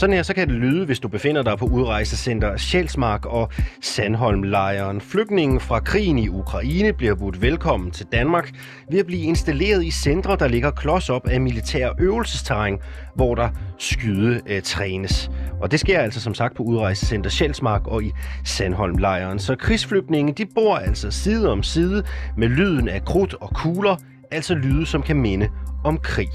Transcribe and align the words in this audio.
Sådan 0.00 0.16
her 0.16 0.22
så 0.22 0.34
kan 0.34 0.48
det 0.48 0.56
lyde, 0.56 0.86
hvis 0.86 1.00
du 1.00 1.08
befinder 1.08 1.42
dig 1.42 1.58
på 1.58 1.66
udrejsecenter 1.66 2.56
Sjælsmark 2.56 3.26
og 3.26 3.50
Sandholm-lejren. 3.80 5.00
Flygtningen 5.00 5.60
fra 5.60 5.80
krigen 5.80 6.18
i 6.18 6.28
Ukraine 6.28 6.92
bliver 6.92 7.14
budt 7.14 7.42
velkommen 7.42 7.90
til 7.90 8.06
Danmark 8.12 8.50
ved 8.90 8.98
at 8.98 9.06
blive 9.06 9.22
installeret 9.22 9.84
i 9.84 9.90
centre, 9.90 10.36
der 10.36 10.48
ligger 10.48 10.70
klods 10.70 11.10
op 11.10 11.28
af 11.28 11.40
militær 11.40 11.90
øvelsesterræn, 11.98 12.78
hvor 13.14 13.34
der 13.34 13.48
skyde 13.78 14.40
øh, 14.46 14.62
trænes. 14.62 15.30
Og 15.60 15.70
det 15.70 15.80
sker 15.80 16.00
altså 16.00 16.20
som 16.20 16.34
sagt 16.34 16.56
på 16.56 16.62
udrejsecenter 16.62 17.30
Sjælsmark 17.30 17.86
og 17.86 18.02
i 18.02 18.12
Sandholm-lejren. 18.44 19.38
Så 19.38 19.56
krigsflygtninge 19.56 20.32
de 20.32 20.46
bor 20.54 20.76
altså 20.76 21.10
side 21.10 21.50
om 21.52 21.62
side 21.62 22.04
med 22.36 22.48
lyden 22.48 22.88
af 22.88 23.04
krudt 23.04 23.34
og 23.34 23.50
kugler, 23.54 23.96
altså 24.30 24.54
lyde, 24.54 24.86
som 24.86 25.02
kan 25.02 25.16
minde 25.16 25.48
om 25.84 25.98
krig. 25.98 26.28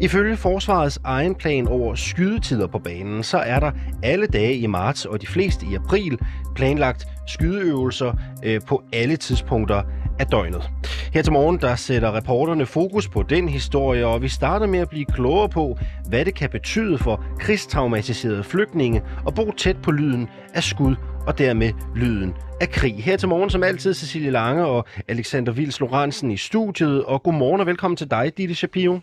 Ifølge 0.00 0.36
Forsvarets 0.36 0.98
egen 1.04 1.34
plan 1.34 1.68
over 1.68 1.94
skydetider 1.94 2.66
på 2.66 2.78
banen, 2.78 3.22
så 3.22 3.38
er 3.38 3.60
der 3.60 3.70
alle 4.02 4.26
dage 4.26 4.56
i 4.56 4.66
marts 4.66 5.04
og 5.04 5.20
de 5.20 5.26
fleste 5.26 5.66
i 5.72 5.74
april 5.74 6.18
planlagt 6.54 7.06
skydeøvelser 7.26 8.12
øh, 8.44 8.60
på 8.66 8.82
alle 8.92 9.16
tidspunkter 9.16 9.82
af 10.20 10.26
døgnet. 10.26 10.70
Her 11.14 11.22
til 11.22 11.32
morgen 11.32 11.60
der 11.60 11.76
sætter 11.76 12.16
reporterne 12.16 12.66
fokus 12.66 13.08
på 13.08 13.22
den 13.22 13.48
historie, 13.48 14.06
og 14.06 14.22
vi 14.22 14.28
starter 14.28 14.66
med 14.66 14.78
at 14.78 14.88
blive 14.88 15.04
klogere 15.04 15.48
på, 15.48 15.78
hvad 16.08 16.24
det 16.24 16.34
kan 16.34 16.50
betyde 16.50 16.98
for 16.98 17.24
krigstraumatiserede 17.38 18.44
flygtninge 18.44 19.02
at 19.26 19.34
bo 19.34 19.52
tæt 19.52 19.76
på 19.82 19.90
lyden 19.90 20.28
af 20.54 20.62
skud 20.62 20.96
og 21.26 21.38
dermed 21.38 21.72
lyden 21.96 22.34
af 22.60 22.70
krig. 22.70 23.04
Her 23.04 23.16
til 23.16 23.28
morgen 23.28 23.50
som 23.50 23.62
altid 23.62 23.94
Cecilie 23.94 24.30
Lange 24.30 24.66
og 24.66 24.86
Alexander 25.08 25.52
Vils 25.52 25.80
Lorentzen 25.80 26.30
i 26.30 26.36
studiet, 26.36 27.04
og 27.04 27.22
godmorgen 27.22 27.60
og 27.60 27.66
velkommen 27.66 27.96
til 27.96 28.10
dig, 28.10 28.32
Ditte 28.36 28.54
Shapiro. 28.54 28.98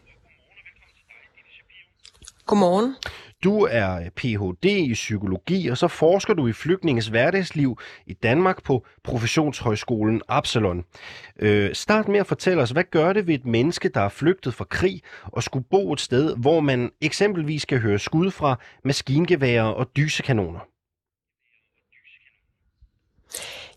Godmorgen. 2.45 2.95
Du 3.43 3.61
er 3.71 3.99
øh, 3.99 4.09
Ph.D. 4.09 4.65
i 4.65 4.93
psykologi, 4.93 5.67
og 5.67 5.77
så 5.77 5.87
forsker 5.87 6.33
du 6.33 6.47
i 6.47 6.53
flygtninges 6.53 7.07
hverdagsliv 7.07 7.77
i 8.05 8.13
Danmark 8.13 8.63
på 8.63 8.85
Professionshøjskolen 9.03 10.21
Absalon. 10.27 10.83
Øh, 11.39 11.75
start 11.75 12.07
med 12.07 12.19
at 12.19 12.27
fortælle 12.27 12.61
os, 12.61 12.71
hvad 12.71 12.83
gør 12.91 13.13
det 13.13 13.27
ved 13.27 13.35
et 13.35 13.45
menneske, 13.45 13.89
der 13.89 14.01
er 14.01 14.09
flygtet 14.09 14.53
fra 14.53 14.65
krig 14.65 15.01
og 15.23 15.43
skulle 15.43 15.65
bo 15.71 15.93
et 15.93 15.99
sted, 15.99 16.35
hvor 16.37 16.59
man 16.59 16.91
eksempelvis 17.01 17.65
kan 17.65 17.77
høre 17.79 17.99
skud 17.99 18.31
fra 18.31 18.59
maskingeværer 18.83 19.63
og 19.63 19.87
dysekanoner? 19.97 20.59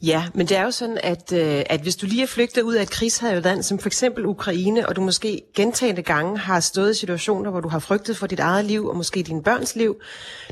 Ja, 0.03 0.25
men 0.35 0.47
det 0.47 0.57
er 0.57 0.63
jo 0.63 0.71
sådan, 0.71 0.99
at, 1.03 1.33
øh, 1.33 1.63
at 1.67 1.81
hvis 1.81 1.97
du 1.97 2.07
lige 2.07 2.23
er 2.23 2.27
flygtet 2.27 2.63
ud 2.63 2.75
af 2.75 2.83
et 2.83 2.91
krigshavet 2.91 3.45
land, 3.45 3.63
som 3.63 3.79
for 3.79 3.87
eksempel 3.87 4.27
Ukraine, 4.27 4.89
og 4.89 4.97
du 4.97 5.01
måske 5.01 5.43
gentagende 5.55 6.03
gange 6.03 6.39
har 6.39 6.61
stået 6.61 6.91
i 6.91 6.99
situationer, 6.99 7.51
hvor 7.51 7.61
du 7.61 7.69
har 7.69 7.79
frygtet 7.79 8.17
for 8.17 8.27
dit 8.27 8.41
eget 8.41 8.65
liv, 8.65 8.87
og 8.87 8.97
måske 8.97 9.23
din 9.23 9.43
børns 9.43 9.77
liv, 9.77 9.97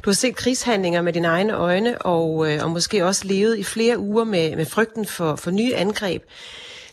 du 0.04 0.10
har 0.10 0.14
set 0.14 0.36
krigshandlinger 0.36 1.02
med 1.02 1.12
dine 1.12 1.28
egne 1.28 1.52
øjne, 1.52 2.02
og, 2.02 2.52
øh, 2.52 2.64
og 2.64 2.70
måske 2.70 3.06
også 3.06 3.22
levet 3.24 3.58
i 3.58 3.64
flere 3.64 3.98
uger 3.98 4.24
med, 4.24 4.56
med 4.56 4.66
frygten 4.66 5.06
for, 5.06 5.36
for 5.36 5.50
nye 5.50 5.74
angreb, 5.74 6.22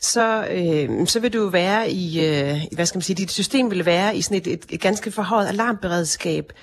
så, 0.01 0.47
øh, 0.51 1.07
så 1.07 1.19
vil 1.19 1.33
du 1.33 1.49
være 1.49 1.91
i, 1.91 2.25
øh, 2.25 2.61
hvad 2.71 2.85
skal 2.85 2.97
man 2.97 3.03
sige, 3.03 3.15
dit 3.15 3.31
system 3.31 3.71
vil 3.71 3.85
være 3.85 4.17
i 4.17 4.21
sådan 4.21 4.37
et, 4.37 4.47
et, 4.47 4.65
et 4.69 4.81
ganske 4.81 5.11
forhøjet 5.11 5.47
alarmberedskab, 5.47 6.53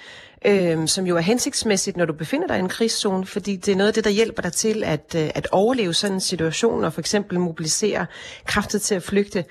øh, 0.45 0.89
som 0.89 1.07
jo 1.07 1.17
er 1.17 1.21
hensigtsmæssigt, 1.21 1.97
når 1.97 2.05
du 2.05 2.13
befinder 2.13 2.47
dig 2.47 2.57
i 2.57 2.61
en 2.61 2.69
krigszone, 2.69 3.27
fordi 3.27 3.57
det 3.57 3.73
er 3.73 3.77
noget 3.77 3.89
af 3.89 3.95
det, 3.95 4.05
der 4.05 4.11
hjælper 4.11 4.43
dig 4.43 4.53
til 4.53 4.85
at, 4.85 5.15
øh, 5.17 5.31
at 5.35 5.49
overleve 5.53 5.95
sådan 5.95 6.15
en 6.15 6.21
situation, 6.21 6.85
og 6.85 6.93
for 6.93 7.01
eksempel 7.01 7.41
mobilisere 7.41 8.07
kraftet 8.47 8.83
til 8.83 8.95
at 8.95 9.03
flygte. 9.03 9.45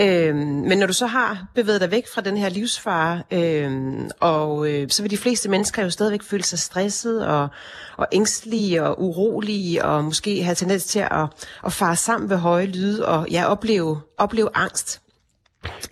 Øh, 0.00 0.36
men 0.36 0.78
når 0.78 0.86
du 0.86 0.92
så 0.92 1.06
har 1.06 1.46
bevæget 1.54 1.80
dig 1.80 1.90
væk 1.90 2.04
fra 2.14 2.20
den 2.20 2.36
her 2.36 2.48
livsfare, 2.48 3.22
øh, 3.30 3.92
og 4.20 4.68
øh, 4.68 4.90
så 4.90 5.02
vil 5.02 5.10
de 5.10 5.16
fleste 5.16 5.48
mennesker 5.48 5.82
jo 5.82 5.90
stadigvæk 5.90 6.22
føle 6.22 6.44
sig 6.44 6.58
stresset 6.58 7.26
og, 7.26 7.48
og 7.96 8.06
ængstelige 8.12 8.82
og 8.82 9.02
urolige, 9.02 9.84
og 9.84 10.04
måske 10.04 10.42
have 10.42 10.54
tendens 10.54 10.84
til 10.84 10.98
at, 10.98 11.26
at 11.64 11.72
fare 11.72 11.96
sammen 11.96 12.30
ved 12.30 12.36
høje 12.36 12.66
lyde, 12.66 13.08
og 13.08 13.26
ja, 13.30 13.46
opleve, 13.46 14.00
opleve 14.18 14.48
angst. 14.54 15.02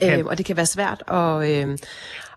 Øh, 0.03 0.25
og 0.25 0.39
det 0.39 0.47
kan 0.47 0.57
være 0.57 0.67
svært 0.67 1.03
at, 1.09 1.51
øh, 1.51 1.79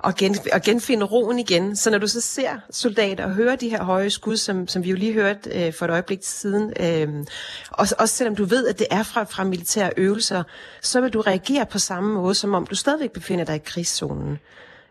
at, 0.04 0.16
gen, 0.16 0.36
at 0.52 0.64
genfinde 0.64 1.06
roen 1.06 1.40
igen. 1.40 1.76
Så 1.76 1.90
når 1.90 1.98
du 1.98 2.08
så 2.08 2.22
ser 2.22 2.50
soldater 2.72 3.26
og 3.26 3.34
hører 3.34 3.56
de 3.56 3.70
her 3.70 3.84
høje 3.84 4.10
skud, 4.10 4.38
som, 4.38 4.68
som 4.68 4.84
vi 4.84 4.90
jo 4.90 4.96
lige 4.96 5.14
hørte 5.14 5.50
øh, 5.50 5.74
for 5.74 5.86
et 5.86 5.92
øjeblik 5.92 6.20
siden, 6.22 6.74
øh, 6.80 7.26
også, 7.72 7.96
også 8.00 8.16
selvom 8.16 8.36
du 8.36 8.46
ved, 8.46 8.68
at 8.68 8.80
det 8.80 8.88
er 8.92 9.04
fra, 9.04 9.24
fra 9.24 9.44
militære 9.44 9.92
øvelser, 9.98 10.44
så 10.82 11.02
vil 11.02 11.14
du 11.14 11.22
reagere 11.22 11.66
på 11.66 11.80
samme 11.80 12.14
måde, 12.14 12.36
som 12.36 12.54
om 12.54 12.68
du 12.68 12.76
stadigvæk 12.76 13.12
befinder 13.12 13.46
dig 13.46 13.56
i 13.56 13.62
krigszonen. 13.66 14.40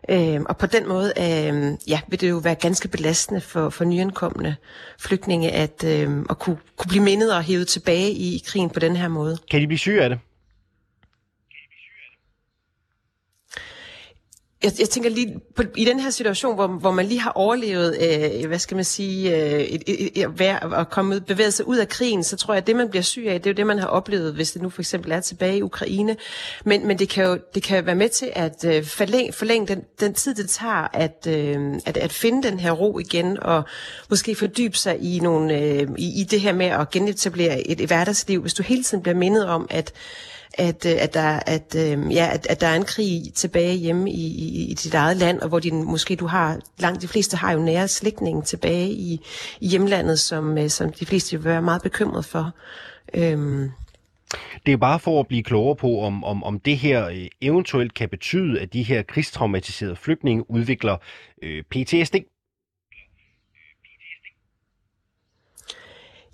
Øh, 0.09 0.41
og 0.45 0.57
på 0.57 0.65
den 0.65 0.87
måde 0.87 1.13
øh, 1.17 1.77
ja, 1.87 1.99
vil 2.07 2.21
det 2.21 2.29
jo 2.29 2.37
være 2.37 2.55
ganske 2.55 2.87
belastende 2.87 3.41
for, 3.41 3.69
for 3.69 3.85
nyankomne 3.85 4.55
flygtninge 4.99 5.51
at, 5.51 5.83
øh, 5.87 6.25
at 6.29 6.39
kunne, 6.39 6.57
kunne 6.77 6.89
blive 6.89 7.03
mindet 7.03 7.35
og 7.35 7.43
hævet 7.43 7.67
tilbage 7.67 8.11
i, 8.11 8.35
i 8.35 8.43
krigen 8.47 8.69
på 8.69 8.79
den 8.79 8.95
her 8.95 9.07
måde. 9.07 9.37
Kan 9.51 9.61
de 9.61 9.67
blive 9.67 9.79
syge 9.79 10.03
af 10.03 10.09
det? 10.09 10.19
Jeg, 14.63 14.71
jeg 14.79 14.89
tænker 14.89 15.09
lige 15.09 15.39
på, 15.55 15.63
i 15.75 15.85
den 15.85 15.99
her 15.99 16.09
situation, 16.09 16.55
hvor, 16.55 16.67
hvor 16.67 16.91
man 16.91 17.05
lige 17.05 17.19
har 17.19 17.31
overlevet, 17.31 17.97
øh, 18.01 18.47
hvad 18.47 18.59
skal 18.59 18.75
man 18.75 18.85
sige, 18.85 19.35
øh, 19.35 19.61
et, 19.61 19.83
et, 19.87 20.17
et, 20.17 20.41
et, 20.41 20.57
at 20.75 20.89
komme 20.89 21.21
bevæget 21.21 21.53
sig 21.53 21.67
ud 21.67 21.77
af 21.77 21.89
krigen, 21.89 22.23
så 22.23 22.35
tror 22.37 22.53
jeg, 22.53 22.61
at 22.61 22.67
det, 22.67 22.75
man 22.75 22.89
bliver 22.89 23.03
syg 23.03 23.25
af, 23.27 23.41
det 23.41 23.49
er 23.49 23.53
jo 23.53 23.55
det, 23.55 23.67
man 23.67 23.79
har 23.79 23.87
oplevet, 23.87 24.33
hvis 24.33 24.51
det 24.51 24.61
nu 24.61 24.69
for 24.69 24.81
eksempel 24.81 25.11
er 25.11 25.19
tilbage 25.19 25.57
i 25.57 25.61
Ukraine. 25.61 26.15
Men, 26.65 26.87
men 26.87 26.99
det 26.99 27.09
kan 27.09 27.25
jo 27.25 27.37
det 27.55 27.63
kan 27.63 27.85
være 27.85 27.95
med 27.95 28.09
til 28.09 28.31
at 28.33 28.65
øh, 28.65 28.85
forlænge, 28.85 29.33
forlænge 29.33 29.67
den, 29.67 29.83
den 29.99 30.13
tid, 30.13 30.35
det 30.35 30.49
tager 30.49 30.87
at, 30.93 31.27
øh, 31.29 31.73
at, 31.85 31.97
at 31.97 32.13
finde 32.13 32.47
den 32.47 32.59
her 32.59 32.71
ro 32.71 32.99
igen, 32.99 33.43
og 33.43 33.63
måske 34.09 34.35
fordybe 34.35 34.77
sig 34.77 34.97
i, 34.99 35.19
nogle, 35.19 35.59
øh, 35.59 35.87
i, 35.97 36.21
i 36.21 36.23
det 36.23 36.41
her 36.41 36.53
med 36.53 36.65
at 36.65 36.89
genetablere 36.91 37.67
et, 37.67 37.81
et 37.81 37.87
hverdagsliv, 37.87 38.41
hvis 38.41 38.53
du 38.53 38.63
hele 38.63 38.83
tiden 38.83 39.03
bliver 39.03 39.15
mindet 39.15 39.45
om, 39.45 39.67
at 39.69 39.93
at, 40.53 40.85
øh, 40.85 40.95
at, 40.99 41.13
der, 41.13 41.39
at, 41.45 41.75
øh, 41.77 42.13
ja, 42.13 42.29
at, 42.33 42.47
at 42.49 42.61
der 42.61 42.67
er 42.67 42.75
en 42.75 42.85
krig 42.85 43.33
tilbage 43.33 43.75
hjemme 43.75 44.11
i, 44.11 44.25
i, 44.27 44.71
i 44.71 44.73
dit 44.73 44.93
eget 44.93 45.17
land, 45.17 45.39
og 45.39 45.49
hvor 45.49 45.59
din, 45.59 45.83
måske 45.83 46.15
du 46.15 46.25
har, 46.27 46.59
langt 46.79 47.01
de 47.01 47.07
fleste 47.07 47.37
har 47.37 47.51
jo 47.51 47.59
nære 47.59 47.87
slægtninge 47.87 48.41
tilbage 48.41 48.89
i, 48.89 49.19
i 49.59 49.67
hjemlandet, 49.67 50.19
som, 50.19 50.57
øh, 50.57 50.69
som 50.69 50.93
de 50.93 51.05
fleste 51.05 51.37
vil 51.37 51.45
være 51.45 51.61
meget 51.61 51.81
bekymret 51.81 52.25
for. 52.25 52.51
Øhm. 53.13 53.71
Det 54.65 54.71
er 54.71 54.77
bare 54.77 54.99
for 54.99 55.19
at 55.19 55.27
blive 55.27 55.43
klogere 55.43 55.75
på, 55.75 55.99
om, 55.99 56.23
om, 56.23 56.43
om 56.43 56.59
det 56.59 56.77
her 56.77 57.27
eventuelt 57.41 57.93
kan 57.93 58.09
betyde, 58.09 58.61
at 58.61 58.73
de 58.73 58.83
her 58.83 59.03
krigstraumatiserede 59.03 59.95
flygtninge 59.95 60.51
udvikler 60.51 60.97
øh, 61.41 61.63
PTSD. 61.63 62.15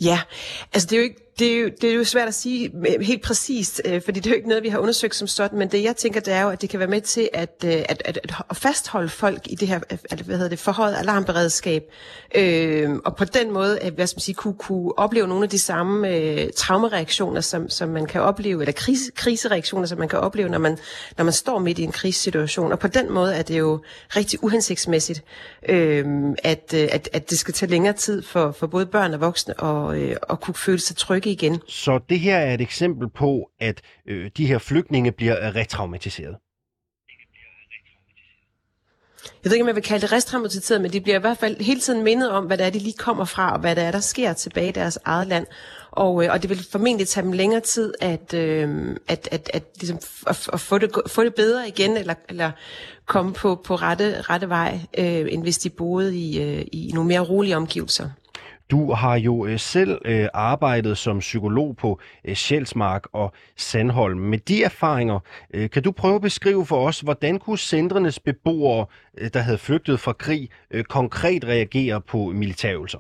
Ja, 0.01 0.19
altså 0.73 0.87
det 0.87 0.93
er 0.93 0.97
jo 0.97 1.03
ikke 1.03 1.28
det 1.39 1.53
er, 1.53 1.59
jo, 1.59 1.69
det 1.81 1.89
er 1.89 1.93
jo 1.93 2.03
svært 2.03 2.27
at 2.27 2.33
sige 2.33 2.71
øh, 2.87 3.01
helt 3.01 3.21
præcist, 3.21 3.81
øh, 3.85 4.01
fordi 4.01 4.19
det 4.19 4.25
er 4.25 4.31
jo 4.31 4.35
ikke 4.35 4.47
noget, 4.47 4.63
vi 4.63 4.69
har 4.69 4.79
undersøgt 4.79 5.15
som 5.15 5.27
sådan, 5.27 5.59
men 5.59 5.67
det 5.67 5.83
jeg 5.83 5.95
tænker, 5.95 6.19
det 6.19 6.33
er 6.33 6.41
jo, 6.41 6.49
at 6.49 6.61
det 6.61 6.69
kan 6.69 6.79
være 6.79 6.87
med 6.87 7.01
til 7.01 7.29
at, 7.33 7.63
øh, 7.65 7.71
at, 7.71 8.01
at, 8.05 8.19
at 8.49 8.57
fastholde 8.57 9.09
folk 9.09 9.41
i 9.45 9.55
det 9.55 9.67
her 9.67 9.79
hvad 10.23 10.35
hedder 10.35 10.49
det, 10.49 10.59
forhøjet 10.59 10.95
alarmberedskab, 10.95 11.83
øh, 12.35 12.89
og 13.05 13.15
på 13.15 13.25
den 13.25 13.51
måde 13.51 13.79
at, 13.79 13.93
hvad 13.93 14.07
skal 14.07 14.17
man 14.17 14.21
sige, 14.21 14.35
kunne, 14.35 14.53
kunne 14.53 14.99
opleve 14.99 15.27
nogle 15.27 15.43
af 15.43 15.49
de 15.49 15.59
samme 15.59 16.15
øh, 16.15 16.49
traumereaktioner, 16.55 17.41
som, 17.41 17.69
som 17.69 17.89
man 17.89 18.05
kan 18.05 18.21
opleve, 18.21 18.61
eller 18.61 18.73
krise, 18.73 19.11
krisereaktioner, 19.15 19.85
som 19.85 19.97
man 19.97 20.09
kan 20.09 20.19
opleve, 20.19 20.49
når 20.49 20.59
man, 20.59 20.77
når 21.17 21.23
man 21.23 21.33
står 21.33 21.59
midt 21.59 21.79
i 21.79 21.83
en 21.83 21.91
krisesituation. 21.91 22.71
Og 22.71 22.79
på 22.79 22.87
den 22.87 23.11
måde 23.11 23.35
er 23.35 23.41
det 23.41 23.59
jo 23.59 23.79
rigtig 24.15 24.43
uhensigtsmæssigt, 24.43 25.23
øh, 25.69 26.05
at, 26.43 26.73
at, 26.73 27.09
at 27.13 27.29
det 27.29 27.39
skal 27.39 27.53
tage 27.53 27.69
længere 27.69 27.93
tid 27.93 28.21
for, 28.21 28.51
for 28.51 28.67
både 28.67 28.85
børn 28.85 29.13
og 29.13 29.21
voksne 29.21 29.63
at, 29.63 29.97
øh, 29.97 30.15
at 30.29 30.39
kunne 30.41 30.55
føle 30.55 30.79
sig 30.79 30.95
trygge 30.95 31.28
igen. 31.31 31.61
Så 31.67 31.99
det 32.09 32.19
her 32.19 32.37
er 32.37 32.53
et 32.53 32.61
eksempel 32.61 33.09
på, 33.09 33.49
at 33.59 33.81
øh, 34.07 34.31
de 34.37 34.47
her 34.47 34.57
flygtninge 34.57 35.11
bliver 35.11 35.55
retraumatiseret? 35.55 36.35
Jeg 39.43 39.49
ved 39.49 39.53
ikke, 39.53 39.63
om 39.63 39.67
jeg 39.67 39.75
vil 39.75 39.83
kalde 39.83 40.01
det 40.01 40.11
restraumatiseret, 40.11 40.81
men 40.81 40.93
de 40.93 41.01
bliver 41.01 41.17
i 41.17 41.21
hvert 41.21 41.37
fald 41.37 41.61
hele 41.61 41.79
tiden 41.79 42.03
mindet 42.03 42.31
om, 42.31 42.45
hvad 42.45 42.57
det 42.57 42.65
er, 42.65 42.69
de 42.69 42.79
lige 42.79 42.97
kommer 42.97 43.25
fra, 43.25 43.53
og 43.53 43.59
hvad 43.59 43.75
det 43.75 43.83
er, 43.83 43.91
der 43.91 43.99
sker 43.99 44.33
tilbage 44.33 44.69
i 44.69 44.71
deres 44.71 44.99
eget 45.05 45.27
land. 45.27 45.47
Og, 45.91 46.23
øh, 46.23 46.31
og 46.31 46.41
det 46.41 46.49
vil 46.49 46.65
formentlig 46.71 47.07
tage 47.07 47.23
dem 47.23 47.31
længere 47.31 47.61
tid 47.61 47.93
at, 48.01 48.33
øh, 48.33 48.95
at, 49.07 49.29
at, 49.31 49.49
at, 49.53 49.63
ligesom, 49.79 49.99
at, 50.27 50.49
at 50.53 50.59
få, 50.59 50.77
det, 50.77 50.91
få 51.07 51.23
det 51.23 51.35
bedre 51.35 51.67
igen, 51.67 51.97
eller, 51.97 52.13
eller 52.29 52.51
komme 53.05 53.33
på, 53.33 53.61
på 53.65 53.75
rette, 53.75 54.21
rette 54.21 54.49
vej, 54.49 54.79
øh, 54.97 55.33
end 55.33 55.41
hvis 55.41 55.57
de 55.57 55.69
boede 55.69 56.17
i, 56.17 56.41
øh, 56.41 56.65
i 56.71 56.91
nogle 56.93 57.07
mere 57.07 57.19
rolige 57.19 57.57
omgivelser. 57.57 58.09
Du 58.71 58.93
har 58.93 59.15
jo 59.15 59.45
øh, 59.45 59.59
selv 59.59 60.01
øh, 60.05 60.27
arbejdet 60.33 60.97
som 60.97 61.19
psykolog 61.19 61.77
på 61.77 61.99
øh, 62.25 62.35
Sjælsmark 62.35 63.07
og 63.13 63.33
Sandholm. 63.57 64.19
Med 64.19 64.37
de 64.37 64.63
erfaringer, 64.63 65.19
øh, 65.53 65.69
kan 65.69 65.83
du 65.83 65.91
prøve 65.91 66.15
at 66.15 66.21
beskrive 66.21 66.65
for 66.65 66.87
os, 66.87 66.99
hvordan 66.99 67.39
kunne 67.39 67.57
centrenes 67.57 68.19
beboere, 68.19 68.85
øh, 69.17 69.29
der 69.33 69.39
havde 69.39 69.57
flygtet 69.57 69.99
fra 69.99 70.13
krig, 70.13 70.49
øh, 70.71 70.83
konkret 70.83 71.45
reagere 71.45 72.01
på 72.01 72.17
militærøvelser? 72.17 72.99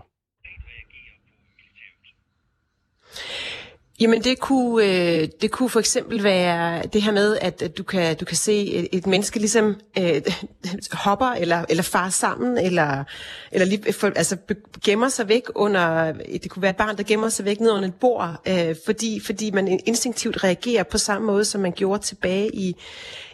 Jamen 3.99 4.23
det 4.23 4.39
kunne, 4.39 4.85
øh, 4.85 5.27
det 5.41 5.51
kunne 5.51 5.69
for 5.69 5.79
eksempel 5.79 6.23
være 6.23 6.81
det 6.93 7.01
her 7.01 7.11
med, 7.11 7.37
at, 7.41 7.61
at 7.61 7.77
du, 7.77 7.83
kan, 7.83 8.15
du 8.15 8.25
kan 8.25 8.37
se 8.37 8.67
et, 8.73 8.87
et 8.91 9.07
menneske 9.07 9.39
ligesom 9.39 9.75
øh, 9.97 10.21
hopper 10.91 11.25
eller, 11.25 11.65
eller 11.69 11.83
far 11.83 12.09
sammen, 12.09 12.57
eller, 12.57 13.03
eller 13.51 13.65
lige, 13.65 13.93
for, 13.93 14.07
altså 14.15 14.37
gemmer 14.85 15.09
sig 15.09 15.27
væk 15.27 15.43
under, 15.55 16.11
det 16.11 16.49
kunne 16.49 16.61
være 16.61 16.71
et 16.71 16.77
barn, 16.77 16.97
der 16.97 17.03
gemmer 17.03 17.29
sig 17.29 17.45
væk 17.45 17.59
ned 17.59 17.71
under 17.71 17.87
et 17.87 17.95
bord, 17.95 18.41
øh, 18.47 18.75
fordi, 18.85 19.19
fordi 19.25 19.51
man 19.51 19.79
instinktivt 19.85 20.43
reagerer 20.43 20.83
på 20.83 20.97
samme 20.97 21.27
måde, 21.27 21.45
som 21.45 21.61
man 21.61 21.71
gjorde 21.71 22.03
tilbage 22.03 22.55
i, 22.55 22.75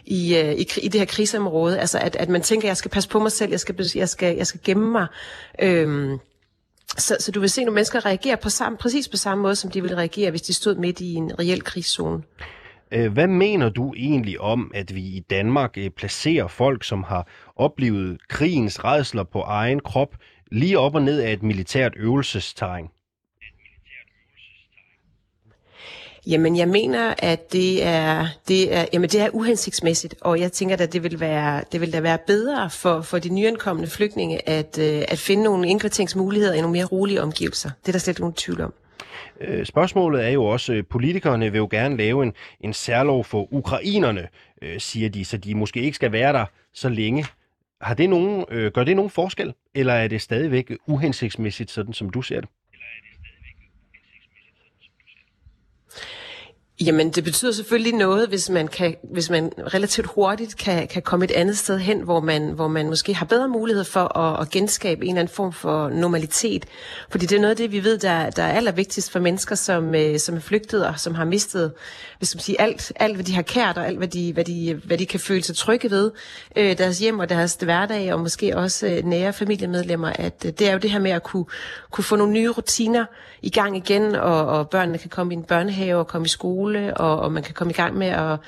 i, 0.04 0.36
øh, 0.36 0.52
i, 0.52 0.68
i 0.82 0.88
det 0.88 1.00
her 1.00 1.06
krigsområde. 1.06 1.78
Altså 1.78 1.98
at, 1.98 2.16
at 2.16 2.28
man 2.28 2.42
tænker, 2.42 2.68
jeg 2.68 2.76
skal 2.76 2.90
passe 2.90 3.08
på 3.08 3.18
mig 3.18 3.32
selv, 3.32 3.50
jeg 3.50 3.60
skal, 3.60 3.90
jeg 3.94 4.08
skal, 4.08 4.36
jeg 4.36 4.46
skal 4.46 4.60
gemme 4.64 4.90
mig. 4.90 5.06
Øh, 5.62 6.18
så, 6.88 7.16
så 7.20 7.32
du 7.32 7.40
vil 7.40 7.50
se 7.50 7.64
nogle 7.64 7.74
mennesker 7.74 8.06
reagere 8.06 8.36
på 8.36 8.48
samme, 8.48 8.78
præcis 8.78 9.08
på 9.08 9.16
samme 9.16 9.42
måde, 9.42 9.56
som 9.56 9.70
de 9.70 9.80
ville 9.80 9.96
reagere, 9.96 10.30
hvis 10.30 10.42
de 10.42 10.54
stod 10.54 10.74
midt 10.74 11.00
i 11.00 11.14
en 11.14 11.38
reel 11.38 11.64
krigszone. 11.64 12.22
Øh, 12.92 13.12
hvad 13.12 13.26
mener 13.26 13.68
du 13.68 13.94
egentlig 13.96 14.40
om, 14.40 14.70
at 14.74 14.94
vi 14.94 15.00
i 15.00 15.20
Danmark 15.30 15.78
øh, 15.78 15.90
placerer 15.90 16.48
folk, 16.48 16.84
som 16.84 17.02
har 17.02 17.28
oplevet 17.56 18.18
krigens 18.28 18.84
redsler 18.84 19.24
på 19.24 19.40
egen 19.40 19.80
krop, 19.80 20.16
lige 20.52 20.78
op 20.78 20.94
og 20.94 21.02
ned 21.02 21.20
af 21.20 21.32
et 21.32 21.42
militært 21.42 21.92
øvelsesterræn? 21.96 22.88
Jamen, 26.26 26.56
jeg 26.56 26.68
mener, 26.68 27.14
at 27.18 27.52
det 27.52 27.84
er, 27.84 28.26
det 28.48 28.74
er, 28.74 28.84
jamen, 28.92 29.08
det 29.10 29.20
er 29.20 29.28
uhensigtsmæssigt, 29.32 30.14
og 30.20 30.40
jeg 30.40 30.52
tænker, 30.52 30.76
at 30.76 30.92
det 30.92 31.02
vil, 31.02 31.20
være, 31.20 31.62
det 31.72 31.80
vil 31.80 31.92
da 31.92 32.00
være 32.00 32.18
bedre 32.26 32.70
for, 32.70 33.00
for 33.00 33.18
de 33.18 33.28
nyankomne 33.28 33.86
flygtninge 33.86 34.48
at, 34.48 34.78
øh, 34.78 35.02
at 35.08 35.18
finde 35.18 35.42
nogle 35.42 35.68
indkvarteringsmuligheder 35.68 36.54
i 36.54 36.60
nogle 36.60 36.72
mere 36.72 36.84
rolige 36.84 37.22
omgivelser. 37.22 37.70
Det 37.80 37.88
er 37.88 37.92
der 37.92 37.98
slet 37.98 38.12
ikke 38.12 38.20
nogen 38.20 38.34
tvivl 38.34 38.60
om. 38.60 38.74
Øh, 39.40 39.66
spørgsmålet 39.66 40.24
er 40.24 40.28
jo 40.28 40.44
også, 40.44 40.72
at 40.72 40.86
politikerne 40.86 41.52
vil 41.52 41.58
jo 41.58 41.68
gerne 41.70 41.96
lave 41.96 42.22
en, 42.22 42.32
en 42.60 42.72
særlov 42.72 43.24
for 43.24 43.52
ukrainerne, 43.54 44.28
siger 44.78 45.08
de, 45.08 45.24
så 45.24 45.36
de 45.36 45.54
måske 45.54 45.80
ikke 45.80 45.94
skal 45.94 46.12
være 46.12 46.32
der 46.32 46.44
så 46.74 46.88
længe. 46.88 47.26
Har 47.80 47.94
det 47.94 48.10
nogen, 48.10 48.44
gør 48.74 48.84
det 48.84 48.96
nogen 48.96 49.10
forskel, 49.10 49.54
eller 49.74 49.92
er 49.92 50.08
det 50.08 50.22
stadigvæk 50.22 50.72
uhensigtsmæssigt, 50.86 51.70
sådan 51.70 51.92
som 51.92 52.10
du 52.10 52.22
ser 52.22 52.40
det? 52.40 52.48
Jamen, 56.80 57.10
det 57.10 57.24
betyder 57.24 57.52
selvfølgelig 57.52 57.92
noget, 57.92 58.28
hvis 58.28 58.50
man, 58.50 58.68
kan, 58.68 58.96
hvis 59.12 59.30
man 59.30 59.52
relativt 59.74 60.06
hurtigt 60.06 60.56
kan, 60.56 60.88
kan 60.88 61.02
komme 61.02 61.24
et 61.24 61.30
andet 61.30 61.58
sted 61.58 61.78
hen, 61.78 62.00
hvor 62.00 62.20
man, 62.20 62.50
hvor 62.50 62.68
man 62.68 62.88
måske 62.88 63.14
har 63.14 63.26
bedre 63.26 63.48
mulighed 63.48 63.84
for 63.84 64.18
at, 64.18 64.40
at 64.40 64.50
genskabe 64.50 65.04
en 65.04 65.10
eller 65.10 65.20
anden 65.20 65.34
form 65.34 65.52
for 65.52 65.88
normalitet. 65.88 66.66
Fordi 67.10 67.26
det 67.26 67.36
er 67.36 67.40
noget 67.40 67.50
af 67.50 67.56
det, 67.56 67.72
vi 67.72 67.84
ved, 67.84 67.98
der, 67.98 68.30
der 68.30 68.42
er 68.42 68.52
allervigtigst 68.52 69.10
for 69.10 69.18
mennesker, 69.18 69.54
som, 69.54 69.94
øh, 69.94 70.18
som 70.18 70.36
er 70.36 70.40
flygtet 70.40 70.86
og 70.86 71.00
som 71.00 71.14
har 71.14 71.24
mistet 71.24 71.72
hvis 72.18 72.34
man 72.34 72.40
sige, 72.40 72.60
alt, 72.60 72.92
alt, 72.96 73.14
hvad 73.14 73.24
de 73.24 73.34
har 73.34 73.42
kært 73.42 73.78
og 73.78 73.86
alt, 73.86 73.98
hvad 73.98 74.08
de, 74.08 74.32
hvad 74.32 74.44
de, 74.44 74.80
hvad 74.84 74.98
de 74.98 75.06
kan 75.06 75.20
føle 75.20 75.42
sig 75.42 75.56
trygge 75.56 75.90
ved. 75.90 76.10
Øh, 76.56 76.78
deres 76.78 76.98
hjem 76.98 77.18
og 77.18 77.28
deres 77.28 77.54
hverdag 77.54 78.12
og 78.12 78.20
måske 78.20 78.56
også 78.56 78.86
øh, 78.86 79.04
nære 79.04 79.32
familiemedlemmer. 79.32 80.12
At 80.14 80.44
øh, 80.46 80.52
det 80.52 80.68
er 80.68 80.72
jo 80.72 80.78
det 80.78 80.90
her 80.90 80.98
med 80.98 81.10
at 81.10 81.22
kunne, 81.22 81.44
kunne 81.90 82.04
få 82.04 82.16
nogle 82.16 82.32
nye 82.32 82.50
rutiner 82.50 83.04
i 83.42 83.50
gang 83.50 83.76
igen, 83.76 84.14
og, 84.14 84.46
og 84.46 84.70
børnene 84.70 84.98
kan 84.98 85.10
komme 85.10 85.34
i 85.34 85.36
en 85.36 85.44
børnehave 85.44 85.98
og 85.98 86.06
komme 86.06 86.24
i 86.24 86.28
skole, 86.28 86.65
og, 86.74 87.20
og 87.20 87.32
man 87.32 87.42
kan 87.42 87.54
komme 87.54 87.70
i 87.70 87.74
gang 87.74 87.96
med 87.96 88.06
at 88.06 88.38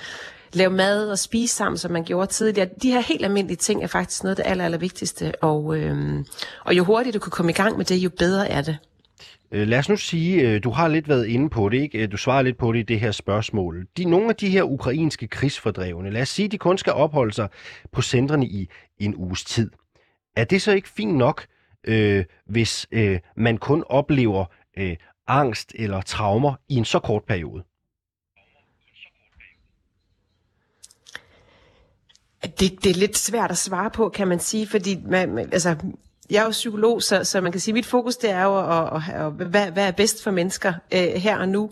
lave 0.53 0.71
mad 0.71 1.11
og 1.11 1.19
spise 1.19 1.55
sammen, 1.55 1.79
som 1.79 1.91
man 1.91 2.05
gjorde 2.05 2.33
tidligere. 2.33 2.69
De 2.83 2.91
her 2.91 3.01
helt 3.01 3.25
almindelige 3.25 3.57
ting 3.57 3.83
er 3.83 3.87
faktisk 3.87 4.23
noget 4.23 4.39
af 4.39 4.45
det 4.45 4.51
aller, 4.51 4.65
aller 4.65 4.79
vigtigste, 4.79 5.33
og, 5.43 5.77
øhm, 5.77 6.27
og 6.65 6.77
jo 6.77 6.85
hurtigere 6.85 7.15
du 7.15 7.19
kan 7.19 7.31
komme 7.31 7.53
i 7.53 7.55
gang 7.55 7.77
med 7.77 7.85
det, 7.85 7.97
jo 7.97 8.11
bedre 8.19 8.49
er 8.49 8.63
det. 8.63 8.79
Øh, 9.53 9.69
lad 9.69 9.79
os 9.79 9.89
nu 9.89 9.97
sige, 9.97 10.49
øh, 10.49 10.65
du 10.65 10.71
har 10.71 10.89
lidt 10.89 11.09
været 11.09 11.27
inde 11.27 11.51
på 11.51 11.69
det, 11.69 11.81
ikke? 11.83 11.99
Øh, 11.99 12.13
du 12.13 12.17
svarer 12.17 12.43
lidt 12.43 12.59
på 12.59 12.73
det 12.73 12.79
i 12.79 12.83
det 12.83 13.01
her 13.01 13.13
spørgsmål. 13.13 13.87
De, 13.97 14.05
nogle 14.05 14.29
af 14.29 14.37
de 14.37 14.49
her 14.49 14.63
ukrainske 14.63 15.29
krigsfordrevne, 15.29 16.11
lad 16.11 16.23
os 16.23 16.29
sige, 16.29 16.49
de 16.49 16.59
kun 16.59 16.79
skal 16.79 16.93
opholde 16.93 17.33
sig 17.33 17.49
på 17.93 18.03
centrene 18.03 18.47
i 18.47 18.69
en 18.99 19.15
uges 19.17 19.45
tid. 19.45 19.71
Er 20.37 20.45
det 20.45 20.63
så 20.63 20.73
ikke 20.73 20.89
fint 20.89 21.15
nok, 21.15 21.47
øh, 21.87 22.25
hvis 22.47 22.87
øh, 22.93 23.19
man 23.37 23.59
kun 23.59 23.85
oplever 23.87 24.45
øh, 24.79 24.97
angst 25.27 25.73
eller 25.75 26.01
traumer 26.01 26.55
i 26.69 26.75
en 26.75 26.85
så 26.85 26.99
kort 26.99 27.23
periode? 27.25 27.63
Det, 32.43 32.85
det 32.85 32.87
er 32.87 32.95
lidt 32.95 33.19
svært 33.19 33.51
at 33.51 33.59
svare 33.59 33.91
på, 33.91 34.09
kan 34.09 34.29
man 34.29 34.41
sige, 34.41 34.67
fordi 34.67 34.99
man, 35.07 35.39
altså, 35.39 35.77
jeg 36.31 36.41
er 36.41 36.45
jo 36.45 36.51
psykolog, 36.51 37.03
så, 37.03 37.25
så 37.25 37.41
man 37.41 37.53
kan 37.53 37.61
sige, 37.61 37.73
at 37.73 37.75
mit 37.75 37.87
fokus 37.87 38.17
det 38.17 38.31
er 38.31 38.43
jo, 38.43 38.59
at, 38.59 39.03
at, 39.09 39.27
at, 39.27 39.33
hvad, 39.33 39.71
hvad 39.71 39.87
er 39.87 39.91
bedst 39.91 40.23
for 40.23 40.31
mennesker 40.31 40.73
øh, 40.95 41.01
her 41.01 41.39
og 41.39 41.49
nu. 41.49 41.71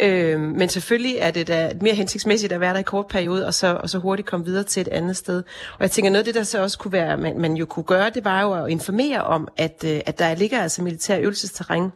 Øh, 0.00 0.40
men 0.40 0.68
selvfølgelig 0.68 1.16
er 1.18 1.30
det 1.30 1.48
da 1.48 1.72
mere 1.80 1.94
hensigtsmæssigt 1.94 2.52
at 2.52 2.60
være 2.60 2.72
der 2.72 2.80
i 2.80 2.82
kort 2.82 3.06
periode, 3.06 3.46
og 3.46 3.54
så, 3.54 3.78
og 3.82 3.90
så 3.90 3.98
hurtigt 3.98 4.28
komme 4.28 4.46
videre 4.46 4.64
til 4.64 4.80
et 4.80 4.88
andet 4.88 5.16
sted. 5.16 5.42
Og 5.72 5.80
jeg 5.80 5.90
tænker, 5.90 6.10
noget 6.10 6.20
af 6.20 6.24
det, 6.24 6.34
der 6.34 6.42
så 6.42 6.62
også 6.62 6.78
kunne 6.78 6.92
være, 6.92 7.16
man, 7.16 7.40
man 7.40 7.56
jo 7.56 7.66
kunne 7.66 7.84
gøre, 7.84 8.10
det 8.10 8.24
var 8.24 8.42
jo 8.42 8.52
at 8.52 8.70
informere 8.70 9.24
om, 9.24 9.48
at, 9.56 9.84
øh, 9.86 10.00
at 10.06 10.18
der 10.18 10.34
ligger 10.34 10.60
altså 10.60 10.82
militær 10.82 11.18
øvelsesterræn 11.18 11.90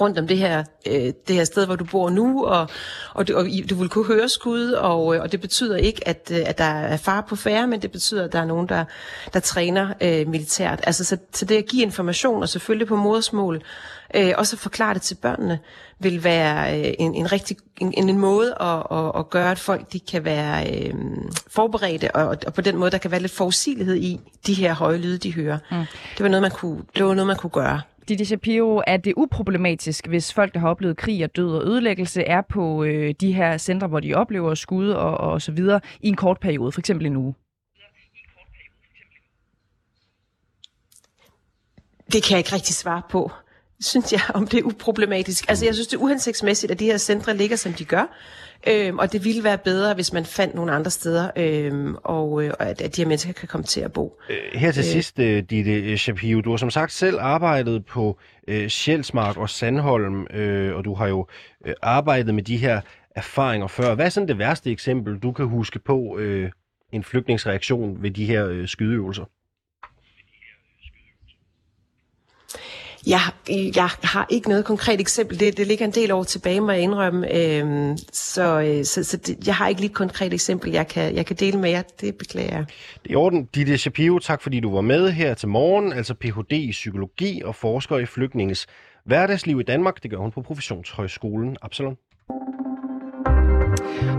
rundt 0.00 0.18
om 0.18 0.26
det 0.26 0.38
her, 0.38 0.64
øh, 0.86 1.12
det 1.28 1.36
her 1.36 1.44
sted, 1.44 1.66
hvor 1.66 1.76
du 1.76 1.84
bor 1.84 2.10
nu, 2.10 2.46
og, 2.46 2.68
og, 3.14 3.28
du, 3.28 3.36
og 3.36 3.46
du 3.70 3.74
vil 3.74 3.88
kunne 3.88 4.06
høre 4.06 4.28
skud, 4.28 4.70
og, 4.70 5.14
øh, 5.14 5.22
og 5.22 5.32
det 5.32 5.40
betyder 5.40 5.76
ikke, 5.76 6.08
at, 6.08 6.30
øh, 6.34 6.40
at 6.46 6.58
der 6.58 6.64
er 6.64 6.96
far 6.96 7.20
på 7.20 7.36
færre, 7.36 7.66
men 7.66 7.82
det 7.82 7.92
betyder, 7.92 8.24
at 8.24 8.32
der 8.32 8.38
er 8.38 8.44
nogen, 8.44 8.68
der, 8.68 8.84
der 9.32 9.40
træner 9.40 9.92
øh, 10.00 10.28
militært. 10.28 10.80
Altså, 10.82 11.04
så, 11.04 11.16
så 11.32 11.44
det 11.44 11.56
at 11.56 11.66
give 11.66 11.82
information, 11.82 12.42
og 12.42 12.48
selvfølgelig 12.48 12.88
på 12.88 12.96
modersmål, 12.96 13.62
øh, 14.14 14.32
også 14.36 14.56
at 14.56 14.60
forklare 14.60 14.94
det 14.94 15.02
til 15.02 15.14
børnene, 15.14 15.58
vil 15.98 16.24
være 16.24 16.80
øh, 16.80 16.94
en, 16.98 17.14
en 17.14 17.32
rigtig 17.32 17.56
en, 17.80 18.08
en 18.08 18.18
måde 18.18 18.54
at, 18.60 18.98
at, 18.98 19.12
at 19.18 19.30
gøre, 19.30 19.50
at 19.50 19.58
folk 19.58 19.92
de 19.92 20.00
kan 20.00 20.24
være 20.24 20.70
øh, 20.70 20.94
forberedte, 21.48 22.16
og, 22.16 22.36
og 22.46 22.54
på 22.54 22.60
den 22.60 22.76
måde, 22.76 22.90
der 22.90 22.98
kan 22.98 23.10
være 23.10 23.20
lidt 23.20 23.32
forudsigelighed 23.32 23.96
i 23.96 24.20
de 24.46 24.54
her 24.54 24.74
høje 24.74 24.98
lyde, 24.98 25.18
de 25.18 25.34
hører. 25.34 25.58
Mm. 25.70 25.76
Det 26.18 26.22
var 26.22 26.28
noget, 26.28 26.42
man 26.42 26.50
kunne, 26.50 26.82
det 26.96 27.04
var 27.04 27.14
noget, 27.14 27.26
man 27.26 27.36
kunne 27.36 27.50
gøre. 27.50 27.80
Didi 28.08 28.24
Shapiro, 28.24 28.82
er 28.86 28.96
det 28.96 29.14
uproblematisk, 29.16 30.06
hvis 30.06 30.32
folk, 30.32 30.54
der 30.54 30.60
har 30.60 30.68
oplevet 30.68 30.96
krig 30.96 31.24
og 31.24 31.36
død 31.36 31.50
og 31.56 31.66
ødelæggelse, 31.66 32.22
er 32.22 32.40
på 32.40 32.84
øh, 32.84 33.14
de 33.20 33.32
her 33.32 33.58
centre, 33.58 33.86
hvor 33.86 34.00
de 34.00 34.14
oplever 34.14 34.54
skud 34.54 34.90
og, 34.90 35.16
og 35.18 35.42
så 35.42 35.52
videre 35.52 35.80
i 36.00 36.08
en 36.08 36.16
kort 36.16 36.40
periode, 36.40 36.72
for 36.72 36.80
eksempel 36.80 37.06
en 37.06 37.16
uge? 37.16 37.34
Det 42.12 42.22
kan 42.22 42.30
jeg 42.30 42.38
ikke 42.38 42.52
rigtig 42.52 42.74
svare 42.74 43.02
på 43.10 43.30
synes 43.80 44.12
jeg, 44.12 44.20
om 44.34 44.46
det 44.46 44.58
er 44.58 44.62
uproblematisk. 44.62 45.44
Altså, 45.48 45.64
jeg 45.64 45.74
synes, 45.74 45.88
det 45.88 45.96
er 45.96 46.00
uhensigtsmæssigt, 46.00 46.72
at 46.72 46.80
de 46.80 46.84
her 46.84 46.98
centre 46.98 47.36
ligger, 47.36 47.56
som 47.56 47.72
de 47.72 47.84
gør. 47.84 48.16
Øhm, 48.68 48.98
og 48.98 49.12
det 49.12 49.24
ville 49.24 49.44
være 49.44 49.58
bedre, 49.58 49.94
hvis 49.94 50.12
man 50.12 50.24
fandt 50.24 50.54
nogle 50.54 50.72
andre 50.72 50.90
steder, 50.90 51.30
øhm, 51.36 51.96
og, 52.04 52.44
øh, 52.44 52.52
at, 52.58 52.80
at 52.80 52.96
de 52.96 53.02
her 53.02 53.08
mennesker 53.08 53.32
kan 53.32 53.48
komme 53.48 53.64
til 53.64 53.80
at 53.80 53.92
bo. 53.92 54.20
Øh, 54.30 54.60
her 54.60 54.72
til 54.72 54.80
øh. 54.80 54.84
sidst, 54.84 55.18
øh, 55.18 55.42
Ditte 55.42 55.98
Shapiro, 55.98 56.40
du 56.40 56.50
har 56.50 56.56
som 56.56 56.70
sagt 56.70 56.92
selv 56.92 57.18
arbejdet 57.20 57.86
på 57.86 58.18
øh, 58.48 58.68
Sjælsmark 58.68 59.36
og 59.36 59.50
Sandholm, 59.50 60.26
øh, 60.30 60.76
og 60.76 60.84
du 60.84 60.94
har 60.94 61.06
jo 61.06 61.26
øh, 61.66 61.74
arbejdet 61.82 62.34
med 62.34 62.42
de 62.42 62.56
her 62.56 62.80
erfaringer 63.14 63.66
før. 63.66 63.94
Hvad 63.94 64.06
er 64.06 64.10
sådan 64.10 64.28
det 64.28 64.38
værste 64.38 64.70
eksempel, 64.70 65.18
du 65.18 65.32
kan 65.32 65.46
huske 65.46 65.78
på 65.78 66.18
øh, 66.18 66.50
en 66.92 67.04
flygtningsreaktion 67.04 68.02
ved 68.02 68.10
de 68.10 68.24
her 68.24 68.48
øh, 68.48 68.68
skydeøvelser? 68.68 69.24
Jeg, 73.06 73.20
jeg 73.76 73.88
har 74.02 74.26
ikke 74.30 74.48
noget 74.48 74.64
konkret 74.64 75.00
eksempel. 75.00 75.40
Det, 75.40 75.56
det 75.56 75.66
ligger 75.66 75.84
en 75.84 75.90
del 75.90 76.10
år 76.10 76.22
tilbage, 76.22 76.60
må 76.60 76.70
jeg 76.70 76.80
indrømme. 76.80 77.34
Øhm, 77.36 77.96
så 78.12 78.60
øh, 78.60 78.84
så, 78.84 79.04
så 79.04 79.16
det, 79.16 79.46
jeg 79.46 79.54
har 79.54 79.68
ikke 79.68 79.80
lige 79.80 79.90
et 79.90 79.96
konkret 79.96 80.32
eksempel, 80.32 80.72
jeg 80.72 80.88
kan, 80.88 81.14
jeg 81.14 81.26
kan 81.26 81.36
dele 81.36 81.58
med 81.58 81.70
jer. 81.70 81.82
Det 82.00 82.16
beklager 82.16 82.56
jeg. 82.56 82.64
Det 83.02 83.08
er 83.08 83.12
i 83.12 83.14
orden. 83.14 83.44
Ditte 83.44 83.78
Shapiro, 83.78 84.18
tak 84.18 84.42
fordi 84.42 84.60
du 84.60 84.74
var 84.74 84.80
med 84.80 85.10
her 85.10 85.34
til 85.34 85.48
morgen. 85.48 85.92
Altså 85.92 86.14
Ph.D. 86.14 86.52
i 86.52 86.70
psykologi 86.70 87.42
og 87.44 87.54
forsker 87.54 87.98
i 87.98 88.06
flygtninges 88.06 88.66
hverdagsliv 89.04 89.60
i 89.60 89.62
Danmark. 89.62 90.02
Det 90.02 90.10
gør 90.10 90.18
hun 90.18 90.30
på 90.30 90.42
Professionshøjskolen 90.42 91.56
Absalon. 91.62 91.96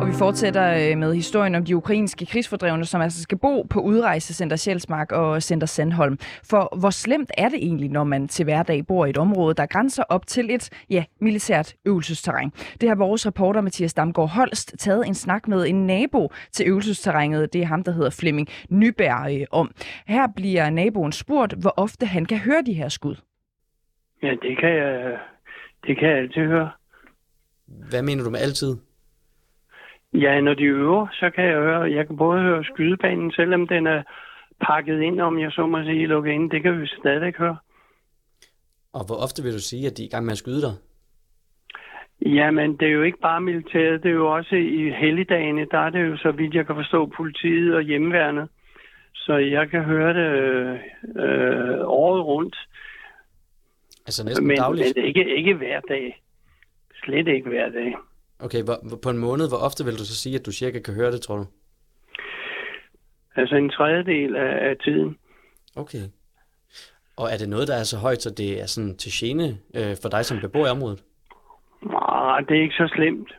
Og 0.01 0.07
vi 0.07 0.13
fortsætter 0.13 0.91
øh, 0.91 0.97
med 0.97 1.15
historien 1.15 1.55
om 1.55 1.65
de 1.65 1.75
ukrainske 1.75 2.25
krigsfordrevne, 2.25 2.85
som 2.85 3.01
altså 3.01 3.21
skal 3.21 3.37
bo 3.37 3.61
på 3.61 3.79
udrejsecenter 3.79 4.55
Sjælsmark 4.55 5.11
og 5.11 5.43
Center 5.43 5.67
Sandholm. 5.67 6.17
For 6.43 6.77
hvor 6.79 6.89
slemt 6.89 7.31
er 7.37 7.49
det 7.49 7.59
egentlig, 7.61 7.89
når 7.89 8.03
man 8.03 8.27
til 8.27 8.43
hverdag 8.43 8.85
bor 8.87 9.05
i 9.05 9.09
et 9.09 9.17
område, 9.17 9.55
der 9.55 9.65
grænser 9.65 10.03
op 10.09 10.27
til 10.27 10.51
et 10.51 10.69
ja, 10.89 11.03
militært 11.21 11.73
øvelsesterræn? 11.85 12.51
Det 12.81 12.89
har 12.89 12.95
vores 12.95 13.27
reporter 13.27 13.61
Mathias 13.61 13.93
Damgaard 13.93 14.29
Holst 14.29 14.75
taget 14.79 15.07
en 15.07 15.15
snak 15.15 15.47
med 15.47 15.67
en 15.67 15.87
nabo 15.87 16.31
til 16.51 16.67
øvelsesterrænet. 16.67 17.53
Det 17.53 17.61
er 17.61 17.65
ham, 17.65 17.83
der 17.83 17.91
hedder 17.91 18.09
Flemming 18.19 18.47
Nyberg 18.69 19.41
øh, 19.41 19.47
om. 19.51 19.71
Her 20.07 20.27
bliver 20.35 20.69
naboen 20.69 21.11
spurgt, 21.11 21.53
hvor 21.53 21.73
ofte 21.77 22.05
han 22.05 22.25
kan 22.25 22.37
høre 22.37 22.61
de 22.65 22.73
her 22.73 22.89
skud. 22.89 23.15
Ja, 24.23 24.31
det 24.41 24.57
kan 24.59 24.69
jeg, 24.69 25.17
det 25.87 25.99
kan 25.99 26.09
jeg 26.09 26.17
altid 26.17 26.41
høre. 26.41 26.71
Hvad 27.89 28.01
mener 28.01 28.23
du 28.23 28.29
med 28.29 28.39
altid? 28.39 28.75
Ja, 30.21 30.41
når 30.41 30.53
de 30.53 30.63
øver, 30.63 31.07
så 31.11 31.29
kan 31.29 31.43
jeg 31.43 31.53
høre, 31.53 31.81
jeg 31.81 32.07
kan 32.07 32.17
både 32.17 32.41
høre 32.41 32.63
skydebanen, 32.63 33.31
selvom 33.31 33.67
den 33.67 33.87
er 33.87 34.03
pakket 34.61 35.01
ind, 35.01 35.21
om 35.21 35.39
jeg 35.39 35.51
så 35.51 35.65
må 35.65 35.83
sige, 35.83 36.07
lukket 36.07 36.31
ind. 36.31 36.51
Det 36.51 36.63
kan 36.63 36.81
vi 36.81 36.87
stadigvæk 36.87 37.37
høre. 37.37 37.57
Og 38.93 39.05
hvor 39.05 39.15
ofte 39.15 39.43
vil 39.43 39.53
du 39.53 39.59
sige, 39.59 39.87
at 39.87 39.97
de 39.97 40.03
er 40.03 40.07
i 40.07 40.09
gang 40.09 40.25
med 40.25 40.31
at 40.31 40.37
skyde 40.37 40.61
dig? 40.61 40.73
Jamen, 42.25 42.77
det 42.77 42.87
er 42.87 42.91
jo 42.91 43.01
ikke 43.03 43.19
bare 43.19 43.41
militæret, 43.41 44.03
det 44.03 44.09
er 44.09 44.13
jo 44.13 44.35
også 44.35 44.55
i 44.55 44.89
helligdagene, 44.89 45.67
der 45.71 45.77
er 45.77 45.89
det 45.89 46.07
jo, 46.07 46.17
så 46.17 46.31
vidt 46.31 46.53
jeg 46.53 46.65
kan 46.65 46.75
forstå, 46.75 47.05
politiet 47.05 47.75
og 47.75 47.81
hjemmeværnet. 47.81 48.49
Så 49.13 49.33
jeg 49.35 49.69
kan 49.69 49.83
høre 49.83 50.13
det 50.13 50.79
øh, 51.15 51.79
året 51.87 52.25
rundt, 52.25 52.55
Altså 54.05 54.25
næsten 54.25 54.47
men, 54.47 54.57
dagligt? 54.57 54.93
men 54.95 55.05
ikke, 55.05 55.35
ikke 55.35 55.53
hver 55.53 55.79
dag. 55.79 56.21
Slet 57.03 57.27
ikke 57.27 57.49
hver 57.49 57.69
dag. 57.69 57.95
Okay, 58.45 58.63
hvor, 58.63 58.77
på 59.03 59.09
en 59.09 59.17
måned, 59.17 59.45
hvor 59.49 59.57
ofte 59.67 59.85
vil 59.85 59.93
du 60.01 60.05
så 60.05 60.15
sige, 60.23 60.35
at 60.39 60.45
du 60.45 60.51
cirka 60.51 60.79
kan 60.79 60.93
høre 60.93 61.11
det, 61.11 61.21
tror 61.21 61.37
du? 61.37 61.45
Altså 63.35 63.55
en 63.55 63.69
tredjedel 63.69 64.35
af, 64.35 64.69
af 64.69 64.75
tiden. 64.83 65.17
Okay. 65.75 66.03
Og 67.17 67.25
er 67.33 67.37
det 67.37 67.49
noget, 67.49 67.67
der 67.67 67.75
er 67.75 67.83
så 67.83 67.97
højt, 67.97 68.21
så 68.21 68.29
det 68.29 68.61
er 68.61 68.65
sådan 68.65 68.97
til 68.97 69.11
gene 69.19 69.57
øh, 69.75 69.95
for 70.01 70.09
dig 70.09 70.25
som 70.25 70.39
beboer 70.39 70.67
i 70.67 70.69
området? 70.69 71.03
Nej, 71.83 72.39
det 72.47 72.57
er 72.57 72.61
ikke 72.61 72.75
så 72.83 72.91
slemt. 72.95 73.29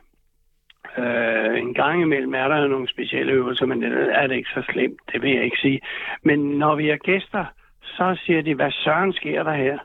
Øh, 0.97 1.57
en 1.59 1.73
gang 1.73 2.01
imellem 2.01 2.33
er 2.33 2.47
der 2.47 2.57
jo 2.61 2.67
nogle 2.67 2.89
specielle 2.89 3.31
øvelser, 3.33 3.65
men 3.65 3.81
det 3.81 3.91
er 4.21 4.27
det 4.27 4.35
ikke 4.35 4.49
så 4.53 4.63
slemt, 4.73 4.99
det 5.13 5.21
vil 5.21 5.31
jeg 5.35 5.43
ikke 5.43 5.57
sige. 5.61 5.81
Men 6.23 6.39
når 6.39 6.75
vi 6.75 6.89
er 6.89 6.97
gæster, 6.97 7.45
så 7.83 8.19
siger 8.25 8.41
de, 8.41 8.55
hvad 8.55 8.71
søren 8.71 9.13
sker 9.13 9.43
der 9.43 9.53
her? 9.55 9.77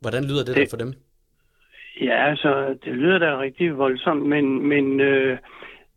Hvordan 0.00 0.24
lyder 0.24 0.44
det, 0.44 0.46
Det- 0.46 0.56
der 0.56 0.66
for 0.70 0.76
dem? 0.84 0.94
Ja, 2.00 2.28
altså, 2.30 2.76
det 2.84 2.92
lyder 2.92 3.18
da 3.18 3.40
rigtig 3.40 3.78
voldsomt, 3.78 4.26
men, 4.26 4.68
men 4.68 5.00
øh, 5.00 5.38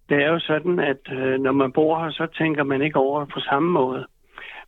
det 0.10 0.18
er 0.24 0.28
jo 0.28 0.40
sådan, 0.40 0.80
at 0.80 1.12
øh, 1.12 1.40
når 1.40 1.52
man 1.52 1.72
bor 1.72 2.04
her, 2.04 2.12
så 2.12 2.28
tænker 2.38 2.64
man 2.64 2.82
ikke 2.82 3.00
over 3.00 3.26
på 3.26 3.40
samme 3.40 3.72
måde. 3.72 4.06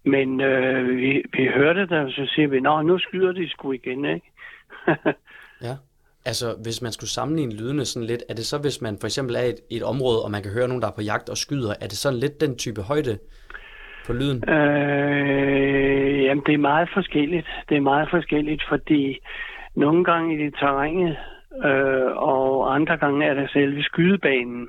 Men 0.04 0.42
øh, 0.42 0.98
vi, 0.98 1.24
vi 1.38 1.48
hørte 1.56 1.82
det, 1.82 1.92
og 1.92 2.12
så 2.12 2.32
siger 2.36 2.48
vi, 2.48 2.60
nå, 2.60 2.82
nu 2.82 3.00
skyder 3.00 3.32
de 3.32 3.50
sgu 3.50 3.72
igen, 3.72 4.06
ikke? 4.06 4.32
Ja. 5.62 5.76
Altså, 6.26 6.56
hvis 6.64 6.82
man 6.82 6.92
skulle 6.92 7.10
sammenligne 7.10 7.56
lydene 7.56 7.86
sådan 7.86 8.08
lidt, 8.08 8.24
er 8.30 8.34
det 8.34 8.46
så, 8.46 8.58
hvis 8.58 8.82
man 8.82 8.98
for 9.00 9.08
eksempel 9.08 9.36
er 9.36 9.42
i 9.42 9.50
et, 9.50 9.60
et 9.70 9.84
område, 9.84 10.24
og 10.24 10.32
man 10.32 10.44
kan 10.44 10.52
høre 10.52 10.68
nogen, 10.68 10.82
der 10.82 10.88
er 10.88 10.96
på 10.96 11.02
jagt 11.02 11.30
og 11.30 11.38
skyder, 11.38 11.74
er 11.82 11.88
det 11.88 11.98
sådan 11.98 12.20
lidt 12.20 12.42
den 12.42 12.58
type 12.58 12.82
højde 12.82 13.20
på 14.06 14.14
lyden? 14.14 14.50
Øh, 14.50 16.24
jamen, 16.26 16.44
det 16.46 16.54
er 16.54 16.58
meget 16.58 16.90
forskelligt. 16.94 17.48
Det 17.70 17.78
er 17.78 17.82
meget 17.82 18.08
forskelligt, 18.10 18.64
fordi 18.70 19.20
nogle 19.76 20.04
gange 20.04 20.36
i 20.36 20.46
det 20.46 20.54
terrænet, 20.60 21.18
øh, 21.66 22.12
og 22.16 22.76
andre 22.76 22.98
gange 22.98 23.26
er 23.26 23.34
der 23.34 23.48
selve 23.48 23.84
skydebanen. 23.84 24.68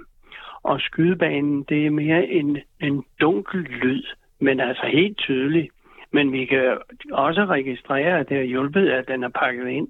Og 0.63 0.81
skydebanen, 0.81 1.63
det 1.69 1.87
er 1.87 1.91
mere 1.91 2.27
en, 2.27 2.59
en 2.81 3.05
dunkel 3.21 3.61
lyd, 3.61 4.03
men 4.41 4.61
altså 4.61 4.87
helt 4.93 5.19
tydelig. 5.19 5.71
Men 6.13 6.33
vi 6.33 6.45
kan 6.45 6.79
også 7.13 7.45
registrere, 7.45 8.19
at 8.19 8.29
det 8.29 8.37
har 8.37 8.45
hjulpet, 8.45 8.89
at 8.89 9.09
den 9.09 9.25
er 9.25 9.29
pakket 9.29 9.69
ind 9.69 9.89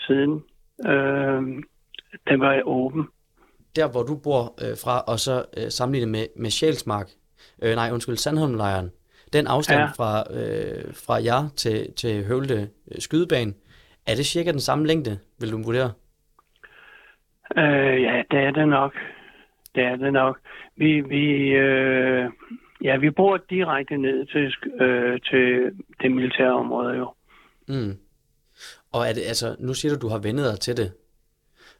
siden 0.00 0.42
øh, 0.86 1.42
den 2.28 2.40
var 2.40 2.62
åben. 2.64 3.08
Der, 3.76 3.90
hvor 3.90 4.02
du 4.02 4.16
bor 4.16 4.42
øh, 4.64 4.76
fra, 4.84 5.00
og 5.00 5.18
så 5.18 5.44
øh, 5.56 5.70
sammenlignet 5.70 6.08
med, 6.12 6.26
med 6.36 6.50
Sjælsmark, 6.50 7.08
øh, 7.62 7.74
nej, 7.74 7.90
undskyld, 7.92 8.16
Sandholmlejren, 8.16 8.90
den 9.32 9.46
afstand 9.46 9.80
Ja. 9.80 9.86
fra, 9.86 10.24
øh, 10.40 10.94
fra 11.06 11.14
jer 11.14 11.48
til, 11.56 11.92
til 11.92 12.24
Høvlte 12.24 12.68
øh, 12.92 12.98
skydebane, 12.98 13.52
er 14.06 14.14
det 14.14 14.26
cirka 14.26 14.52
den 14.52 14.60
samme 14.60 14.86
længde, 14.86 15.18
vil 15.40 15.52
du 15.52 15.62
vurdere? 15.62 15.92
Øh, 17.56 18.02
ja, 18.02 18.22
det 18.30 18.38
er 18.38 18.50
det 18.50 18.68
nok. 18.68 18.92
Det 19.74 19.82
er 19.84 19.96
det 19.96 20.12
nok. 20.12 20.38
Vi, 20.76 21.00
vi, 21.00 21.24
øh, 21.48 22.30
ja, 22.84 22.96
vi 22.96 23.10
bor 23.10 23.36
direkte 23.50 23.96
ned 23.96 24.26
til, 24.26 24.54
øh, 24.84 25.20
til 25.20 25.72
det 26.02 26.12
militære 26.12 26.52
område 26.52 26.96
jo. 26.96 27.12
Mm. 27.68 27.98
Og 28.92 29.06
er 29.08 29.12
det, 29.12 29.22
altså, 29.26 29.56
nu 29.58 29.74
siger 29.74 29.94
du, 29.94 30.00
du 30.00 30.08
har 30.08 30.18
vendet 30.18 30.50
dig 30.52 30.60
til 30.60 30.76
det, 30.76 30.92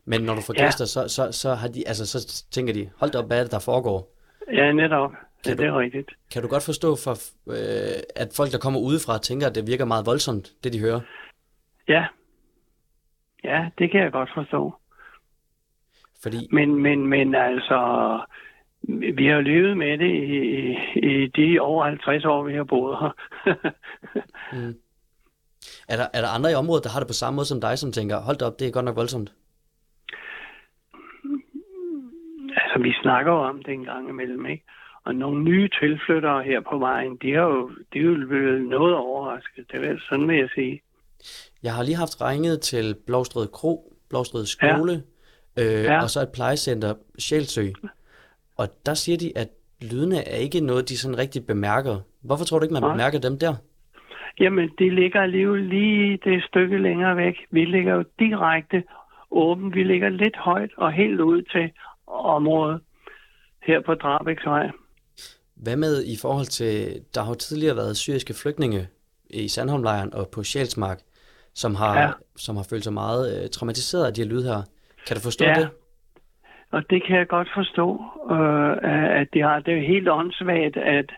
men 0.04 0.20
når 0.22 0.34
du 0.34 0.40
får 0.40 0.54
Ja. 0.58 0.64
gæster, 0.64 0.84
så, 0.84 1.08
så, 1.08 1.32
så, 1.32 1.54
har 1.54 1.68
de, 1.68 1.88
altså, 1.88 2.06
så 2.06 2.44
tænker 2.50 2.72
de, 2.72 2.90
hold 3.00 3.10
da 3.10 3.18
op, 3.18 3.26
hvad 3.26 3.38
er 3.38 3.42
det, 3.42 3.52
der 3.52 3.58
foregår? 3.58 4.12
Ja, 4.52 4.72
netop. 4.72 5.10
Ja, 5.12 5.50
Kan 5.50 5.58
det 5.58 5.66
er 5.66 5.78
rigtigt. 5.78 6.10
Kan 6.32 6.42
du 6.42 6.48
godt 6.48 6.62
forstå, 6.62 6.96
for, 6.96 7.12
øh, 7.50 8.02
at 8.16 8.28
folk, 8.36 8.52
der 8.52 8.58
kommer 8.58 8.80
udefra, 8.80 9.18
tænker, 9.18 9.46
at 9.46 9.54
det 9.54 9.66
virker 9.66 9.84
meget 9.84 10.06
voldsomt, 10.06 10.52
det 10.64 10.72
de 10.72 10.80
hører? 10.80 11.00
Ja. 11.88 12.06
Ja, 13.44 13.68
det 13.78 13.90
kan 13.90 14.00
jeg 14.00 14.12
godt 14.12 14.30
forstå. 14.34 14.74
Fordi, 16.22 16.48
Men, 16.52 16.82
men, 16.82 17.06
men 17.06 17.34
altså, 17.34 18.20
vi 18.88 19.26
har 19.26 19.40
levet 19.40 19.76
med 19.76 19.98
det 19.98 20.14
i, 20.14 20.76
i, 20.98 21.26
de 21.26 21.60
over 21.60 21.84
50 21.84 22.24
år, 22.24 22.42
vi 22.42 22.54
har 22.54 22.64
boet 22.64 22.98
her. 22.98 23.10
er 25.92 25.96
der, 25.96 26.06
er 26.14 26.20
der 26.20 26.34
andre 26.34 26.50
i 26.52 26.54
området, 26.54 26.84
der 26.84 26.90
har 26.90 27.00
det 27.00 27.08
på 27.08 27.12
samme 27.12 27.36
måde 27.36 27.46
som 27.46 27.60
dig, 27.60 27.78
som 27.78 27.92
tænker, 27.92 28.20
hold 28.20 28.36
da 28.36 28.44
op, 28.44 28.58
det 28.58 28.68
er 28.68 28.72
godt 28.72 28.84
nok 28.84 28.96
voldsomt? 28.96 29.30
altså, 32.76 32.88
vi 32.88 32.92
snakker 33.02 33.32
jo 33.32 33.38
om 33.38 33.62
det 33.62 33.74
en 33.74 33.84
gang 33.84 34.08
imellem, 34.08 34.46
ikke? 34.46 34.64
Og 35.04 35.14
nogle 35.14 35.44
nye 35.44 35.68
tilflyttere 35.80 36.42
her 36.42 36.60
på 36.60 36.78
vejen, 36.78 37.16
de 37.16 37.32
har 37.32 37.42
jo, 37.42 37.70
de 37.92 37.98
er 37.98 38.02
jo 38.02 38.26
blevet 38.28 38.62
noget 38.62 38.94
overrasket. 38.94 39.72
Det 39.72 39.76
er 39.76 39.88
vel 39.88 40.00
sådan, 40.08 40.28
vil 40.28 40.36
jeg 40.36 40.48
sige. 40.54 40.80
Jeg 41.62 41.74
har 41.74 41.82
lige 41.82 41.96
haft 41.96 42.20
ringet 42.22 42.60
til 42.60 42.94
Blåstred 43.06 43.46
Kro, 43.48 43.92
Blåstred 44.10 44.46
Skole, 44.46 45.02
ja. 45.56 45.78
Øh, 45.78 45.84
Ja. 45.84 46.02
og 46.02 46.10
så 46.10 46.20
et 46.20 46.28
plejecenter, 46.34 46.94
Sjælsø. 47.18 47.66
Og 48.56 48.68
der 48.86 48.94
siger 48.94 49.18
de, 49.18 49.32
at 49.38 49.48
lydene 49.82 50.28
er 50.28 50.36
ikke 50.36 50.60
noget, 50.60 50.88
de 50.88 50.98
sådan 50.98 51.18
rigtig 51.18 51.46
bemærker. 51.46 52.00
Hvorfor 52.22 52.44
tror 52.44 52.58
du 52.58 52.62
ikke, 52.64 52.72
man 52.72 52.82
Nej. 52.82 52.92
bemærker 52.92 53.18
dem 53.18 53.38
der? 53.38 53.54
Jamen, 54.40 54.70
de 54.78 54.94
ligger 54.94 55.20
alligevel 55.20 55.62
lige 55.66 56.18
det 56.24 56.44
stykke 56.48 56.78
længere 56.78 57.16
væk. 57.16 57.34
Vi 57.50 57.64
ligger 57.64 57.94
jo 57.94 58.04
direkte 58.18 58.82
åben. 59.30 59.74
Vi 59.74 59.82
ligger 59.82 60.08
lidt 60.08 60.36
højt 60.36 60.70
og 60.76 60.92
helt 60.92 61.20
ud 61.20 61.42
til 61.42 61.70
området 62.06 62.80
her 63.62 63.80
på 63.86 63.94
Drabæksvej. 63.94 64.70
Hvad 65.54 65.76
med 65.76 66.04
i 66.04 66.16
forhold 66.22 66.46
til, 66.46 67.00
der 67.14 67.22
har 67.22 67.34
tidligere 67.34 67.76
været 67.76 67.96
syriske 67.96 68.34
flygtninge 68.34 68.88
i 69.30 69.48
Sandholmlejren 69.48 70.14
og 70.14 70.28
på 70.28 70.42
Sjælsmark, 70.42 71.00
som 71.62 71.74
har, 71.74 71.94
Ja. 72.00 72.08
som 72.36 72.56
har 72.56 72.66
følt 72.70 72.84
sig 72.84 72.92
meget 72.92 73.22
øh, 73.42 73.48
traumatiseret 73.50 74.06
af 74.06 74.14
de 74.14 74.22
her 74.22 74.28
lyd 74.28 74.42
her. 74.50 74.60
Kan 75.06 75.16
du 75.16 75.22
forstå 75.22 75.44
Ja. 75.44 75.54
det? 75.54 75.68
Og 76.72 76.90
det 76.90 77.00
kan 77.06 77.16
jeg 77.18 77.28
godt 77.28 77.48
forstå, 77.54 77.88
øh, 78.30 78.76
at 79.20 79.28
de 79.34 79.40
har. 79.42 79.60
Det 79.60 79.72
er 79.72 79.76
jo 79.80 79.86
helt 79.94 80.08
åndssvagt, 80.08 80.76
at, 80.76 81.10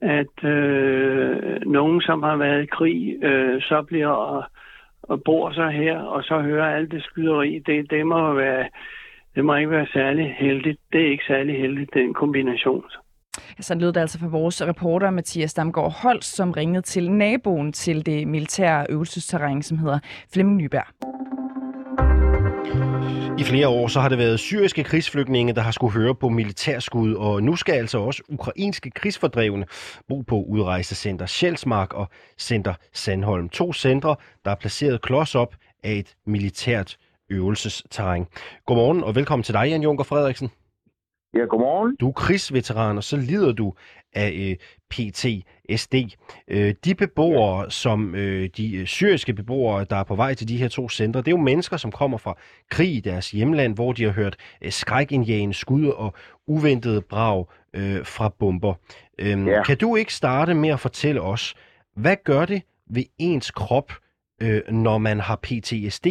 at 0.00 0.44
øh, 0.44 1.60
nogen, 1.66 2.00
som 2.00 2.22
har 2.22 2.36
været 2.36 2.62
i 2.62 2.66
krig, 2.66 3.24
øh, 3.24 3.62
så 3.62 3.82
bliver 3.82 4.08
og, 4.08 4.44
og 5.02 5.22
bor 5.24 5.52
så 5.52 5.68
her, 5.68 5.98
og 5.98 6.22
så 6.24 6.40
hører 6.40 6.76
alt 6.76 6.90
det 6.90 7.02
skyderi. 7.02 7.58
Det, 7.66 7.90
det 7.90 8.06
må 8.06 8.32
være, 8.34 8.68
det 9.34 9.44
må 9.44 9.54
ikke 9.56 9.70
være 9.70 9.86
særlig 9.92 10.36
heldigt. 10.38 10.80
Det 10.92 11.00
er 11.06 11.10
ikke 11.10 11.24
særlig 11.26 11.60
heldigt, 11.60 11.94
den 11.94 12.14
kombination. 12.14 12.84
Altså, 13.48 13.68
Sådan 13.68 13.80
lød 13.80 13.92
det 13.92 14.00
altså 14.00 14.18
fra 14.18 14.26
vores 14.26 14.62
reporter 14.62 15.10
Mathias 15.10 15.54
Damgaard 15.54 15.92
Holst, 15.92 16.36
som 16.36 16.50
ringede 16.50 16.82
til 16.82 17.10
naboen 17.10 17.72
til 17.72 18.06
det 18.06 18.28
militære 18.28 18.86
øvelsesterræn, 18.88 19.62
som 19.62 19.78
hedder 19.78 19.98
Flemming 20.32 20.56
Nyberg. 20.56 20.86
I 23.38 23.44
flere 23.44 23.68
år 23.68 23.88
så 23.88 24.00
har 24.00 24.08
det 24.08 24.18
været 24.18 24.40
syriske 24.40 24.84
krigsflygtninge, 24.84 25.52
der 25.52 25.60
har 25.60 25.70
skulle 25.70 25.92
høre 25.92 26.14
på 26.14 26.28
militærskud, 26.28 27.14
og 27.14 27.42
nu 27.42 27.56
skal 27.56 27.72
altså 27.72 27.98
også 27.98 28.22
ukrainske 28.28 28.90
krigsfordrevne 28.90 29.66
bo 30.08 30.20
på 30.20 30.42
udrejsecenter 30.42 31.26
Sjælsmark 31.26 31.92
og 31.92 32.08
Center 32.38 32.74
Sandholm. 32.92 33.48
To 33.48 33.72
centre, 33.72 34.16
der 34.44 34.50
er 34.50 34.54
placeret 34.54 35.02
klods 35.02 35.34
op 35.34 35.54
af 35.82 35.92
et 35.92 36.14
militært 36.26 36.96
øvelsesterræn. 37.30 38.26
Godmorgen 38.66 39.04
og 39.04 39.14
velkommen 39.14 39.42
til 39.42 39.54
dig, 39.54 39.68
Jan 39.68 39.82
Junker 39.82 40.04
Frederiksen. 40.04 40.50
Ja, 41.34 41.38
godmorgen. 41.44 41.96
Du 42.00 42.08
er 42.08 42.12
krigsveteran, 42.12 42.96
og 42.96 43.04
så 43.04 43.16
lider 43.16 43.52
du 43.52 43.74
af 44.12 44.32
øh, 44.50 44.56
PTSD. 44.90 45.94
Øh, 46.48 46.74
de 46.84 46.94
beboere, 46.94 47.70
som 47.70 48.14
øh, 48.14 48.50
de 48.56 48.76
øh, 48.76 48.86
syriske 48.86 49.34
beboere, 49.34 49.84
der 49.90 49.96
er 49.96 50.04
på 50.04 50.14
vej 50.16 50.34
til 50.34 50.48
de 50.48 50.56
her 50.56 50.68
to 50.68 50.88
centre, 50.88 51.20
det 51.20 51.28
er 51.28 51.32
jo 51.32 51.36
mennesker, 51.42 51.76
som 51.76 51.92
kommer 51.92 52.18
fra 52.18 52.36
krig 52.70 52.94
i 52.96 53.00
deres 53.00 53.30
hjemland, 53.30 53.74
hvor 53.74 53.92
de 53.92 54.04
har 54.04 54.10
hørt 54.10 54.36
øh, 54.62 54.72
skrækindjagende 54.72 55.54
skud 55.54 55.86
og 55.86 56.14
uventede 56.46 57.00
brag 57.02 57.44
øh, 57.74 58.06
fra 58.06 58.28
bomber. 58.38 58.74
Øhm, 59.18 59.48
Ja. 59.48 59.62
Kan 59.62 59.76
du 59.76 59.96
ikke 59.96 60.14
starte 60.14 60.54
med 60.54 60.68
at 60.68 60.80
fortælle 60.80 61.20
os, 61.20 61.54
hvad 61.96 62.16
gør 62.24 62.44
det 62.44 62.62
ved 62.90 63.04
ens 63.18 63.50
krop, 63.50 63.92
øh, 64.42 64.62
når 64.70 64.98
man 64.98 65.20
har 65.20 65.36
PTSD 65.36 66.06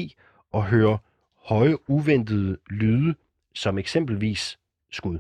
og 0.54 0.66
hører 0.66 0.98
høje 1.46 1.90
uventede 1.90 2.58
lyde, 2.70 3.16
som 3.54 3.78
eksempelvis 3.78 4.60
skud? 4.92 5.20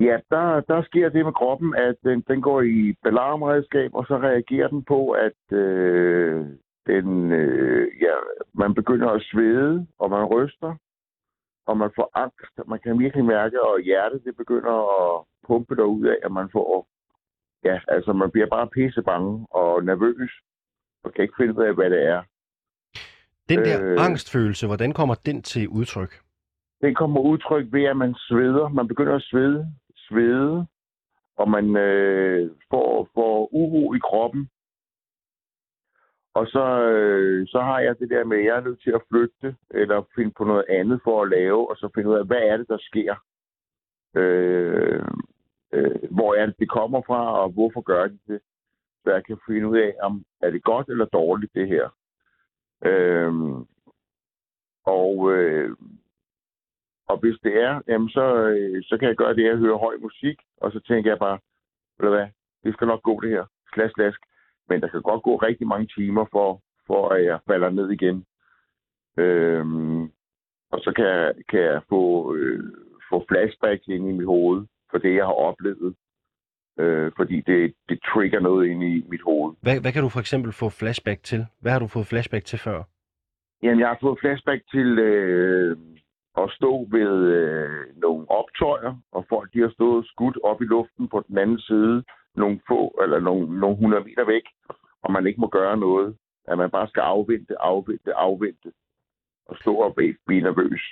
Ja, 0.00 0.18
der, 0.30 0.60
der 0.60 0.82
sker 0.82 1.08
det 1.08 1.24
med 1.24 1.32
kroppen, 1.32 1.74
at 1.74 1.96
den, 2.04 2.20
den 2.28 2.42
går 2.42 2.60
i 2.62 2.94
alarmredskab, 3.04 3.94
og 3.94 4.06
så 4.06 4.16
reagerer 4.18 4.68
den 4.68 4.84
på, 4.84 5.10
at 5.10 5.56
øh, 5.58 6.46
den, 6.86 7.32
øh, 7.32 7.88
ja, 8.00 8.14
man 8.54 8.74
begynder 8.74 9.08
at 9.10 9.22
svede, 9.22 9.86
og 9.98 10.10
man 10.10 10.24
ryster, 10.24 10.74
og 11.66 11.76
man 11.76 11.90
får 11.96 12.10
angst. 12.14 12.68
Man 12.68 12.80
kan 12.84 12.98
virkelig 12.98 13.24
mærke, 13.24 13.56
at 13.56 13.84
hjertet 13.84 14.24
det 14.24 14.36
begynder 14.36 14.74
at 15.02 15.24
pumpe 15.46 15.76
derud 15.76 16.06
af, 16.06 16.16
at 16.24 16.32
man 16.32 16.48
får... 16.52 16.88
Ja, 17.64 17.80
altså 17.88 18.12
man 18.12 18.30
bliver 18.30 18.46
bare 18.46 18.68
pisse 18.68 19.02
bange 19.02 19.46
og 19.50 19.84
nervøs, 19.84 20.32
og 21.04 21.12
kan 21.12 21.22
ikke 21.22 21.34
finde 21.38 21.54
ud 21.58 21.64
af, 21.64 21.74
hvad 21.74 21.90
det 21.90 22.02
er. 22.06 22.22
Den 23.48 23.58
der 23.58 23.78
Øh. 23.84 24.04
angstfølelse, 24.06 24.66
hvordan 24.66 24.92
kommer 24.92 25.14
den 25.14 25.42
til 25.42 25.68
udtryk? 25.68 26.23
Den 26.84 26.94
kommer 26.94 27.20
udtryk 27.20 27.66
ved, 27.72 27.84
at 27.84 27.96
man 27.96 28.14
sveder. 28.14 28.68
Man 28.68 28.88
begynder 28.88 29.14
at 29.14 29.22
svede, 29.22 29.74
svede, 29.96 30.66
og 31.36 31.50
man 31.50 31.76
øh, 31.76 32.50
får, 32.70 33.08
får 33.14 33.48
uro 33.52 33.94
i 33.94 33.98
kroppen. 33.98 34.50
Og 36.34 36.46
så, 36.46 36.64
øh, 36.90 37.46
så 37.46 37.60
har 37.60 37.80
jeg 37.80 37.98
det 37.98 38.10
der 38.10 38.24
med, 38.24 38.38
at 38.38 38.44
jeg 38.44 38.56
er 38.56 38.60
nødt 38.60 38.82
til 38.82 38.90
at 38.90 39.02
flygte, 39.08 39.56
eller 39.70 40.08
finde 40.14 40.32
på 40.36 40.44
noget 40.44 40.64
andet 40.68 41.00
for 41.04 41.22
at 41.22 41.28
lave, 41.28 41.70
og 41.70 41.76
så 41.76 41.88
finde 41.94 42.10
ud 42.10 42.14
af, 42.14 42.26
hvad 42.26 42.42
er 42.42 42.56
det, 42.56 42.68
der 42.68 42.78
sker? 42.80 43.14
Øh, 44.14 45.04
øh, 45.72 46.10
hvor 46.10 46.34
er 46.34 46.46
det, 46.46 46.58
det 46.58 46.70
kommer 46.70 47.02
fra, 47.06 47.42
og 47.42 47.50
hvorfor 47.50 47.80
gør 47.80 48.06
de 48.06 48.18
det? 48.28 48.40
Så 49.04 49.10
jeg 49.10 49.24
kan 49.24 49.38
finde 49.48 49.68
ud 49.68 49.78
af, 49.78 49.94
om 50.02 50.24
er 50.42 50.50
det 50.50 50.62
godt 50.62 50.88
eller 50.88 51.04
dårligt, 51.04 51.54
det 51.54 51.68
her. 51.68 51.88
Øh, 52.84 53.32
og, 54.86 55.32
øh, 55.32 55.76
og 57.08 57.16
hvis 57.18 57.36
det 57.42 57.54
er, 57.62 57.80
jamen 57.88 58.08
så, 58.08 58.24
øh, 58.46 58.82
så 58.84 58.96
kan 58.98 59.08
jeg 59.08 59.16
gøre 59.16 59.34
det, 59.36 59.44
at 59.44 59.48
jeg 59.50 59.56
hører 59.56 59.78
høj 59.78 59.96
musik, 60.00 60.38
og 60.60 60.72
så 60.72 60.80
tænker 60.80 61.10
jeg 61.10 61.18
bare, 61.18 61.38
ved 61.98 62.08
du 62.08 62.14
hvad, 62.14 62.28
det 62.64 62.72
skal 62.74 62.86
nok 62.86 63.02
gå 63.02 63.20
det 63.20 63.30
her, 63.30 63.44
slask, 63.74 63.94
slask. 63.94 64.20
Men 64.68 64.80
der 64.80 64.88
kan 64.88 65.02
godt 65.02 65.22
gå 65.22 65.36
rigtig 65.36 65.66
mange 65.66 65.86
timer 65.96 66.24
for, 66.32 66.60
for 66.86 67.08
at 67.08 67.24
jeg 67.24 67.38
falder 67.46 67.70
ned 67.70 67.90
igen. 67.90 68.24
Øhm, 69.18 70.02
og 70.72 70.78
så 70.84 70.92
kan, 70.96 71.04
jeg- 71.06 71.34
kan 71.48 71.60
jeg 71.60 71.80
få, 71.88 72.34
øh, 72.34 72.64
få 73.10 73.24
flashbacks 73.28 73.86
ind 73.86 74.08
i 74.08 74.12
mit 74.12 74.26
hoved 74.26 74.66
for 74.90 74.98
det, 74.98 75.14
jeg 75.14 75.24
har 75.24 75.32
oplevet. 75.48 75.94
Øh, 76.78 77.12
fordi 77.16 77.40
det, 77.40 77.74
det 77.88 77.98
trigger 78.02 78.40
noget 78.40 78.66
ind 78.68 78.82
i 78.84 79.04
mit 79.08 79.22
hoved. 79.22 79.54
Hvad, 79.62 79.80
hvad 79.80 79.92
kan 79.92 80.02
du 80.02 80.08
for 80.08 80.20
eksempel 80.20 80.52
få 80.52 80.68
flashback 80.68 81.22
til? 81.22 81.46
Hvad 81.60 81.72
har 81.72 81.78
du 81.78 81.86
fået 81.86 82.06
flashback 82.06 82.44
til 82.44 82.58
før? 82.58 82.82
Jamen, 83.62 83.80
jeg 83.80 83.88
har 83.88 83.98
fået 84.00 84.18
flashback 84.20 84.62
til 84.70 84.98
øh, 84.98 85.76
at 86.42 86.50
stå 86.58 86.88
ved 86.90 87.12
øh, 87.38 87.86
nogle 87.96 88.30
optøjer, 88.30 88.92
og 89.12 89.26
folk 89.28 89.52
de 89.54 89.60
har 89.60 89.72
stået 89.78 90.06
skudt 90.06 90.38
op 90.44 90.62
i 90.62 90.64
luften 90.64 91.08
på 91.08 91.24
den 91.28 91.38
anden 91.38 91.60
side, 91.60 92.04
nogle 92.34 92.60
få, 92.68 92.98
eller 93.02 93.20
nogle, 93.20 93.60
nogle 93.60 93.74
100 93.74 94.04
meter 94.04 94.24
væk, 94.26 94.46
og 95.02 95.12
man 95.12 95.26
ikke 95.26 95.40
må 95.40 95.48
gøre 95.48 95.76
noget. 95.76 96.16
At 96.48 96.58
man 96.58 96.70
bare 96.70 96.88
skal 96.88 97.00
afvente, 97.00 97.54
afvente, 97.60 98.14
afvente, 98.14 98.72
og 99.46 99.56
stå 99.60 99.74
og 99.74 99.94
blive, 99.94 100.14
blive 100.26 100.42
nervøs. 100.42 100.82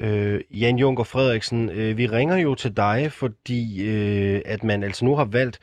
Øh, 0.00 0.40
Jan 0.60 0.76
Junker 0.76 1.04
Frederiksen, 1.04 1.70
øh, 1.70 1.96
vi 1.98 2.06
ringer 2.06 2.36
jo 2.36 2.54
til 2.54 2.76
dig, 2.76 3.12
fordi 3.12 3.62
øh, 3.92 4.40
at 4.44 4.64
man 4.64 4.82
altså 4.82 5.04
nu 5.04 5.14
har 5.14 5.28
valgt 5.32 5.58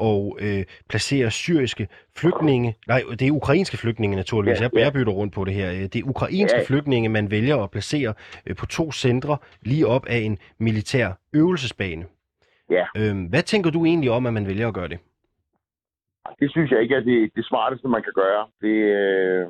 at 0.00 0.32
øh, 0.40 0.64
placere 0.88 1.30
syriske 1.30 1.88
flygtninge, 2.16 2.76
nej, 2.88 3.02
det 3.10 3.22
er 3.28 3.32
ukrainske 3.32 3.76
flygtninge 3.76 4.16
naturligvis, 4.16 4.60
Ja, 4.60 4.64
jeg, 4.64 4.74
ja. 4.74 4.80
jeg 4.84 4.92
bytter 4.92 5.12
rundt 5.12 5.34
på 5.34 5.44
det 5.44 5.54
her. 5.54 5.70
Øh, 5.70 5.76
Det 5.82 5.96
er 5.96 6.02
ukrainske 6.08 6.58
Ja. 6.58 6.64
flygtninge, 6.66 7.08
man 7.08 7.30
vælger 7.30 7.56
at 7.56 7.70
placere 7.70 8.14
øh, 8.46 8.56
på 8.56 8.66
to 8.66 8.92
centre 8.92 9.36
lige 9.62 9.86
op 9.86 10.06
af 10.06 10.18
en 10.18 10.38
militær 10.58 11.08
øvelsesbane. 11.32 12.04
Ja. 12.70 12.84
Øh, 12.96 13.28
hvad 13.30 13.42
tænker 13.42 13.70
du 13.70 13.84
egentlig 13.84 14.10
om, 14.10 14.26
at 14.26 14.32
man 14.32 14.46
vælger 14.46 14.68
at 14.68 14.74
gøre 14.74 14.88
det? 14.88 14.98
Det 16.40 16.50
synes 16.50 16.70
jeg 16.70 16.82
ikke 16.82 16.94
er 16.94 17.00
det, 17.00 17.30
det 17.36 17.44
smarteste, 17.46 17.88
man 17.88 18.02
kan 18.02 18.12
gøre. 18.14 18.46
Det, 18.60 18.76
øh, 18.98 19.46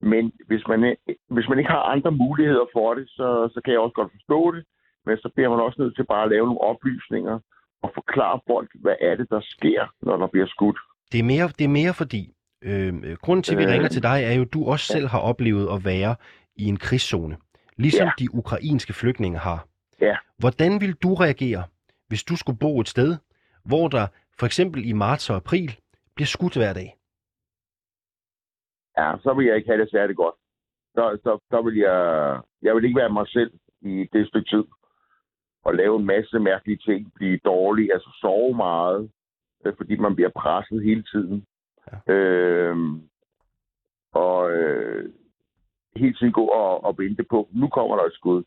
men 0.00 0.32
hvis 0.46 0.62
man, 0.68 0.96
hvis 1.30 1.48
man 1.48 1.58
ikke 1.58 1.70
har 1.70 1.82
andre 1.82 2.10
muligheder 2.12 2.66
for 2.72 2.94
det, 2.94 3.08
så, 3.08 3.48
så 3.54 3.60
kan 3.64 3.72
jeg 3.72 3.80
også 3.80 3.94
godt 3.94 4.12
forstå 4.12 4.52
det. 4.52 4.64
Men 5.06 5.16
så 5.18 5.28
bliver 5.34 5.50
man 5.50 5.60
også 5.60 5.82
nødt 5.82 5.96
til 5.96 6.04
bare 6.04 6.24
at 6.24 6.30
lave 6.30 6.46
nogle 6.46 6.60
oplysninger 6.60 7.38
og 7.82 7.90
forklare 7.94 8.40
folk, 8.46 8.70
hvad 8.74 8.96
er 9.00 9.14
det, 9.16 9.26
der 9.30 9.40
sker, 9.42 9.94
når 10.02 10.16
der 10.16 10.26
bliver 10.26 10.46
skudt. 10.46 10.78
Det 11.12 11.18
er 11.20 11.24
mere, 11.24 11.48
det 11.58 11.64
er 11.64 11.68
mere 11.68 11.94
fordi, 11.94 12.22
øh, 12.62 12.94
grunden 13.22 13.42
til, 13.42 13.52
at 13.54 13.58
vi 13.58 13.64
Øh. 13.64 13.70
ringer 13.70 13.88
til 13.88 14.02
dig, 14.02 14.18
er 14.24 14.32
jo, 14.32 14.42
at 14.42 14.52
du 14.52 14.64
også 14.66 14.86
selv 14.86 15.06
har 15.08 15.18
oplevet 15.20 15.68
at 15.74 15.84
være 15.84 16.16
i 16.56 16.64
en 16.64 16.76
krigszone. 16.76 17.36
Ligesom 17.76 18.06
Ja. 18.06 18.12
de 18.18 18.34
ukrainske 18.34 18.92
flygtninge 18.92 19.38
har. 19.38 19.66
Ja. 20.00 20.16
Hvordan 20.38 20.80
vil 20.80 20.92
du 20.94 21.14
reagere, 21.14 21.64
hvis 22.08 22.24
du 22.24 22.36
skulle 22.36 22.58
bo 22.58 22.80
et 22.80 22.88
sted, 22.88 23.16
hvor 23.64 23.88
der 23.88 24.06
for 24.38 24.46
eksempel 24.46 24.88
i 24.88 24.92
marts 24.92 25.30
og 25.30 25.36
april 25.36 25.76
bliver 26.14 26.26
skudt 26.26 26.56
hver 26.56 26.72
dag? 26.72 26.94
Ja, 28.98 29.08
så 29.22 29.34
vil 29.36 29.46
jeg 29.46 29.56
ikke 29.56 29.68
have 29.68 29.80
det 29.80 29.90
særlig 29.90 30.16
godt. 30.16 30.34
Så, 30.94 31.18
så, 31.24 31.38
så 31.50 31.62
vil 31.62 31.76
jeg... 31.76 31.98
Jeg 32.62 32.74
vil 32.74 32.84
ikke 32.84 33.00
være 33.00 33.12
mig 33.12 33.28
selv 33.28 33.52
i 33.80 34.08
det 34.12 34.28
stykke 34.28 34.48
tid. 34.50 34.64
Og 35.64 35.74
lave 35.74 35.96
en 35.98 36.06
masse 36.06 36.38
mærkelige 36.38 36.78
ting. 36.86 37.12
Blive 37.14 37.38
dårlig, 37.44 37.90
altså 37.92 38.10
sove 38.20 38.56
meget. 38.56 39.10
øh, 39.64 39.72
Fordi 39.76 39.96
man 39.96 40.14
bliver 40.14 40.30
presset 40.36 40.82
hele 40.82 41.02
tiden. 41.02 41.44
Ja. 41.92 42.12
Øhm, 42.12 43.02
og 44.12 44.50
øh, 44.52 45.12
hele 45.96 46.14
tiden 46.14 46.32
gå 46.32 46.44
og, 46.44 46.84
og 46.84 46.98
vente 46.98 47.24
på, 47.30 47.48
nu 47.52 47.68
kommer 47.68 47.96
der 47.96 48.04
et 48.04 48.14
skud. 48.14 48.42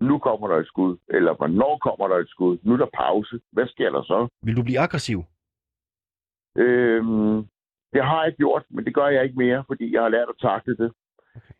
Nu 0.00 0.18
kommer 0.18 0.48
der 0.48 0.56
et 0.56 0.66
skud. 0.66 0.96
Eller 1.08 1.34
hvornår 1.34 1.78
kommer 1.78 2.08
der 2.08 2.16
et 2.16 2.28
skud? 2.28 2.58
Nu 2.62 2.72
er 2.72 2.76
der 2.76 2.86
pause. 2.94 3.40
Hvad 3.52 3.66
sker 3.66 3.90
der 3.90 4.02
så? 4.02 4.28
Vil 4.42 4.56
du 4.56 4.62
blive 4.62 4.78
aggressiv? 4.78 5.22
Øhm, 6.56 7.36
det 7.92 8.04
har 8.04 8.24
jeg 8.24 8.34
gjort, 8.36 8.64
men 8.70 8.84
det 8.84 8.94
gør 8.94 9.06
jeg 9.06 9.24
ikke 9.24 9.38
mere, 9.38 9.64
fordi 9.66 9.94
jeg 9.94 10.02
har 10.02 10.08
lært 10.08 10.28
at 10.28 10.40
takle 10.40 10.76
det. 10.76 10.92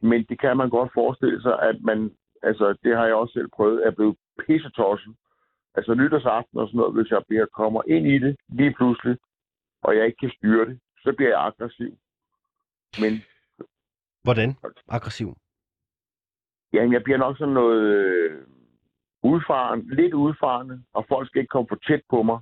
Men 0.01 0.24
det 0.29 0.40
kan 0.40 0.57
man 0.57 0.70
godt 0.70 0.90
forestille 0.94 1.42
sig, 1.42 1.59
at 1.62 1.77
man, 1.83 2.11
altså 2.42 2.74
det 2.83 2.96
har 2.96 3.05
jeg 3.07 3.14
også 3.14 3.33
selv 3.33 3.48
prøvet, 3.57 3.87
er 3.87 3.90
blevet 3.90 4.16
pissetosset. 4.46 5.14
Altså 5.74 5.94
nytårsaften 5.94 6.59
og 6.59 6.68
sådan 6.68 6.79
noget, 6.79 6.94
hvis 6.94 7.11
jeg 7.11 7.22
bliver, 7.29 7.46
kommer 7.46 7.83
ind 7.87 8.07
i 8.07 8.18
det 8.18 8.37
lige 8.48 8.74
pludselig, 8.74 9.16
og 9.83 9.96
jeg 9.96 10.07
ikke 10.07 10.18
kan 10.18 10.33
styre 10.38 10.66
det, 10.66 10.81
så 11.03 11.12
bliver 11.16 11.31
jeg 11.31 11.40
aggressiv. 11.46 11.92
Men 13.03 13.12
Hvordan? 14.22 14.57
Aggressiv? 14.88 15.37
jamen, 16.72 16.92
jeg 16.92 17.03
bliver 17.03 17.18
nok 17.18 17.38
sådan 17.38 17.55
noget 17.55 17.83
øh, 17.83 18.46
udfarende, 19.22 19.94
lidt 19.94 20.14
udfarende, 20.14 20.85
og 20.92 21.05
folk 21.09 21.29
skal 21.29 21.40
ikke 21.40 21.51
komme 21.51 21.68
for 21.68 21.79
tæt 21.87 22.03
på 22.11 22.22
mig. 22.22 22.38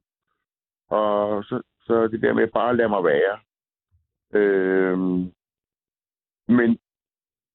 Og 0.89 1.45
så, 1.45 1.63
så 1.81 2.09
det 2.09 2.23
der 2.23 2.33
med 2.33 2.49
bare 2.49 2.71
at 2.71 2.77
lade 2.77 2.89
mig 2.89 3.05
være. 3.05 3.39
Øhm, 4.33 5.33
men 6.49 6.79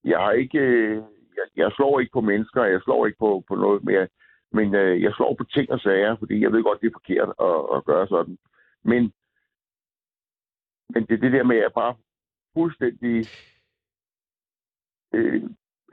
jeg 0.04 0.20
har 0.20 0.32
ikke, 0.32 0.60
øh, 0.60 0.96
jeg, 1.38 1.46
jeg 1.56 1.72
slår 1.72 2.00
ikke 2.00 2.12
på 2.14 2.22
mennesker, 2.22 2.64
jeg 2.64 2.82
slår 2.84 3.06
ikke 3.06 3.20
på, 3.20 3.44
på 3.48 3.56
noget 3.56 3.84
mere, 3.84 4.08
men 4.52 4.76
øh, 4.76 5.02
jeg 5.02 5.14
slår 5.14 5.36
på 5.36 5.44
ting 5.44 5.72
og 5.72 5.80
sager, 5.80 6.16
fordi 6.16 6.42
jeg 6.42 6.52
ved 6.52 6.64
godt, 6.64 6.82
det 6.82 6.88
er 6.88 7.00
forkert 7.00 7.30
at, 7.48 7.78
at 7.78 7.86
gøre 7.86 8.08
sådan. 8.08 8.38
Men, 8.84 9.14
men 10.94 11.06
det 11.06 11.14
er 11.14 11.22
det 11.22 11.32
der 11.32 11.44
med, 11.44 11.56
at 11.56 11.62
jeg 11.62 11.72
bare 11.76 11.96
fuldstændig, 12.54 13.26
øh, 15.14 15.44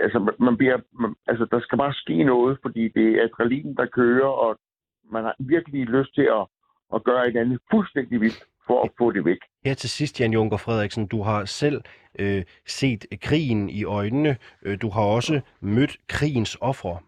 altså 0.01 0.33
man, 0.39 0.57
bliver, 0.57 0.79
man, 1.01 1.15
altså 1.27 1.45
der 1.51 1.61
skal 1.61 1.79
bare 1.79 1.95
ske 1.95 2.25
noget, 2.25 2.59
fordi 2.63 2.89
det 2.89 3.09
er 3.09 3.25
adrenalin, 3.25 3.75
der 3.75 3.87
kører, 3.87 4.29
og 4.29 4.59
man 5.05 5.25
har 5.25 5.37
virkelig 5.39 5.87
lyst 5.87 6.15
til 6.15 6.29
at, 6.39 6.47
at 6.95 7.05
gøre 7.05 7.29
et 7.29 7.37
andet 7.37 7.59
fuldstændig 7.71 8.21
vildt 8.21 8.45
for 8.67 8.83
at 8.85 8.91
få 8.99 9.13
det 9.13 9.25
væk. 9.25 9.39
Her 9.65 9.75
til 9.75 9.91
sidst, 9.91 10.21
Jan 10.21 10.33
Junker 10.33 10.57
Frederiksen, 10.57 11.07
du 11.07 11.23
har 11.23 11.45
selv 11.45 11.81
øh, 12.19 12.45
set 12.67 13.07
krigen 13.23 13.71
i 13.71 13.85
øjnene. 13.85 14.37
Øh, 14.63 14.79
du 14.83 14.89
har 14.91 15.03
også 15.03 15.41
mødt 15.61 15.97
krigens 16.09 16.59
ofre. 16.61 16.99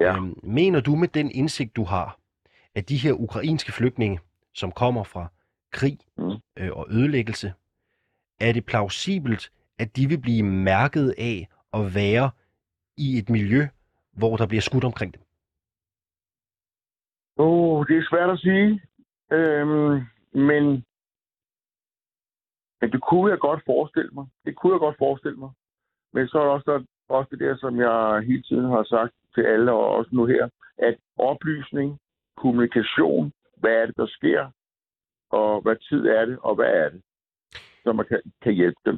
Ja. 0.00 0.16
Øhm, 0.16 0.40
mener 0.42 0.80
du 0.80 0.96
med 0.96 1.08
den 1.08 1.30
indsigt, 1.30 1.76
du 1.76 1.84
har, 1.84 2.18
at 2.74 2.88
de 2.88 2.96
her 2.96 3.12
ukrainske 3.12 3.72
flygtninge, 3.72 4.20
som 4.54 4.72
kommer 4.72 5.04
fra 5.04 5.26
krig 5.72 5.98
Mm. 6.18 6.30
øh, 6.56 6.70
og 6.72 6.86
ødelæggelse, 6.90 7.52
er 8.40 8.52
det 8.52 8.66
plausibelt, 8.66 9.52
at 9.78 9.96
de 9.96 10.08
vil 10.08 10.20
blive 10.20 10.42
mærket 10.42 11.14
af 11.18 11.48
at 11.72 11.94
være 11.94 12.30
i 12.96 13.18
et 13.18 13.30
miljø, 13.30 13.66
hvor 14.12 14.36
der 14.36 14.46
bliver 14.46 14.60
skudt 14.60 14.84
omkring 14.84 15.14
dem? 15.14 15.22
Åh, 17.38 17.78
oh, 17.78 17.86
det 17.86 17.96
er 17.98 18.06
svært 18.10 18.30
at 18.30 18.38
sige. 18.38 18.82
Øhm, 19.32 19.94
men, 20.32 20.64
men 22.80 22.92
det 22.92 23.02
kunne 23.02 23.30
jeg 23.30 23.38
godt 23.38 23.62
forestille 23.66 24.10
mig. 24.12 24.26
Det 24.44 24.56
kunne 24.56 24.72
jeg 24.72 24.80
godt 24.80 24.98
forestille 24.98 25.38
mig. 25.38 25.50
Men 26.12 26.28
så 26.28 26.38
er 26.38 26.44
der 26.44 26.50
også, 26.50 26.70
der, 26.70 26.84
også 27.08 27.28
det 27.30 27.40
der, 27.40 27.56
som 27.56 27.76
jeg 27.80 28.22
hele 28.26 28.42
tiden 28.42 28.64
har 28.64 28.84
sagt 28.84 29.14
til 29.36 29.42
alle, 29.54 29.72
og 29.72 29.88
også 29.96 30.10
nu 30.12 30.24
her, 30.26 30.48
at 30.78 30.96
oplysning, 31.18 31.98
kommunikation, 32.36 33.32
hvad 33.60 33.70
er 33.80 33.86
det, 33.86 33.96
der 33.96 34.06
sker, 34.06 34.50
og 35.30 35.60
hvad 35.62 35.76
tid 35.88 36.02
er 36.18 36.24
det, 36.24 36.38
og 36.42 36.54
hvad 36.54 36.70
er 36.82 36.88
det, 36.88 37.00
så 37.84 37.92
man 37.92 38.06
kan, 38.10 38.20
kan 38.42 38.52
hjælpe 38.52 38.80
dem. 38.86 38.96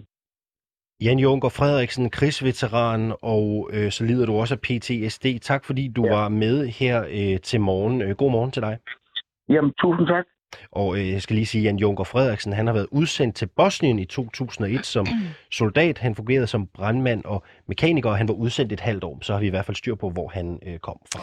Jan 1.04 1.18
Junker 1.18 1.48
Frederiksen, 1.48 2.10
krigsveteran, 2.10 3.12
og 3.22 3.70
øh, 3.72 3.90
så 3.90 4.04
lider 4.04 4.26
du 4.26 4.32
også 4.32 4.54
af 4.54 4.60
PTSD. 4.60 5.26
Tak 5.42 5.64
fordi 5.64 5.88
du 5.96 6.04
Ja. 6.06 6.14
var 6.14 6.28
med 6.28 6.66
her 6.66 6.96
øh, 7.18 7.40
til 7.40 7.60
morgen. 7.60 8.02
Øh, 8.02 8.16
god 8.16 8.30
morgen 8.30 8.50
til 8.50 8.62
dig. 8.62 8.78
Jamen, 9.48 9.72
tusind 9.82 10.06
tak. 10.06 10.26
Og 10.72 10.98
øh, 10.98 11.12
jeg 11.12 11.22
skal 11.22 11.34
lige 11.36 11.46
sige, 11.46 11.60
at 11.60 11.64
Jan 11.64 11.76
Junker 11.76 12.04
Frederiksen, 12.04 12.52
han 12.52 12.66
har 12.66 12.74
været 12.74 12.86
udsendt 12.90 13.36
til 13.36 13.46
Bosnien 13.46 13.98
i 13.98 14.04
2001 14.04 14.86
som 14.86 15.06
soldat. 15.50 15.98
Han 15.98 16.14
fungerede 16.14 16.46
som 16.46 16.66
brandmand 16.66 17.24
og 17.24 17.42
mekaniker, 17.66 18.10
og 18.10 18.16
han 18.16 18.28
var 18.28 18.34
udsendt 18.34 18.72
et 18.72 18.80
halvt 18.80 19.04
år. 19.04 19.18
Så 19.22 19.32
har 19.32 19.40
vi 19.40 19.46
i 19.46 19.50
hvert 19.50 19.64
fald 19.64 19.76
styr 19.76 19.94
på, 19.94 20.10
hvor 20.10 20.28
han 20.28 20.58
øh, 20.66 20.78
kom 20.78 20.98
fra. 21.12 21.20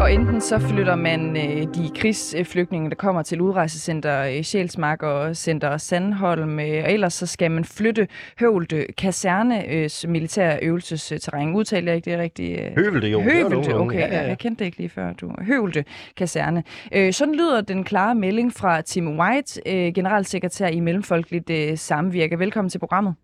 Og 0.00 0.12
enten 0.12 0.40
så 0.40 0.58
flytter 0.58 0.96
man 0.96 1.36
øh, 1.36 1.74
de 1.74 1.90
krigsflygtninge, 1.96 2.90
der 2.90 2.96
kommer 2.96 3.22
til 3.22 3.40
udrejsecenter 3.40 4.22
øh, 4.22 4.42
Sjælsmark 4.42 5.02
og 5.02 5.36
Center 5.36 5.76
Sandholm, 5.76 6.60
øh, 6.60 6.84
og 6.84 6.92
ellers 6.92 7.14
så 7.14 7.26
skal 7.26 7.50
man 7.50 7.64
flytte 7.64 8.08
Høvlte 8.40 8.86
Kasernes 8.98 10.06
militære 10.08 10.58
øvelsesterræn. 10.62 11.54
Udtaler 11.54 11.92
jeg 11.92 11.96
ikke 11.96 12.10
det 12.10 12.18
rigtigt? 12.18 12.60
Øh? 12.60 12.84
Høvlte, 12.84 13.08
jo. 13.08 13.20
Høvlte, 13.20 13.74
okay. 13.76 13.98
Ja, 13.98 14.06
ja. 14.06 14.28
Jeg 14.28 14.38
kendte 14.38 14.58
det 14.58 14.64
ikke 14.64 14.78
lige 14.78 14.88
før. 14.88 15.12
Du. 15.12 15.30
Høvlte 15.40 15.84
Kaserne. 16.16 16.64
Øh, 16.92 17.12
sådan 17.12 17.34
lyder 17.34 17.60
den 17.60 17.84
klare 17.84 18.14
melding 18.14 18.52
fra 18.52 18.80
Tim 18.80 19.18
White, 19.18 19.60
øh, 19.66 19.92
generalsekretær 19.94 20.68
i 20.68 20.80
Mellemfolkeligt 20.80 21.50
øh, 21.50 21.78
Samvirke. 21.78 22.38
Velkommen 22.38 22.70
til 22.70 22.78
programmet. 22.78 23.14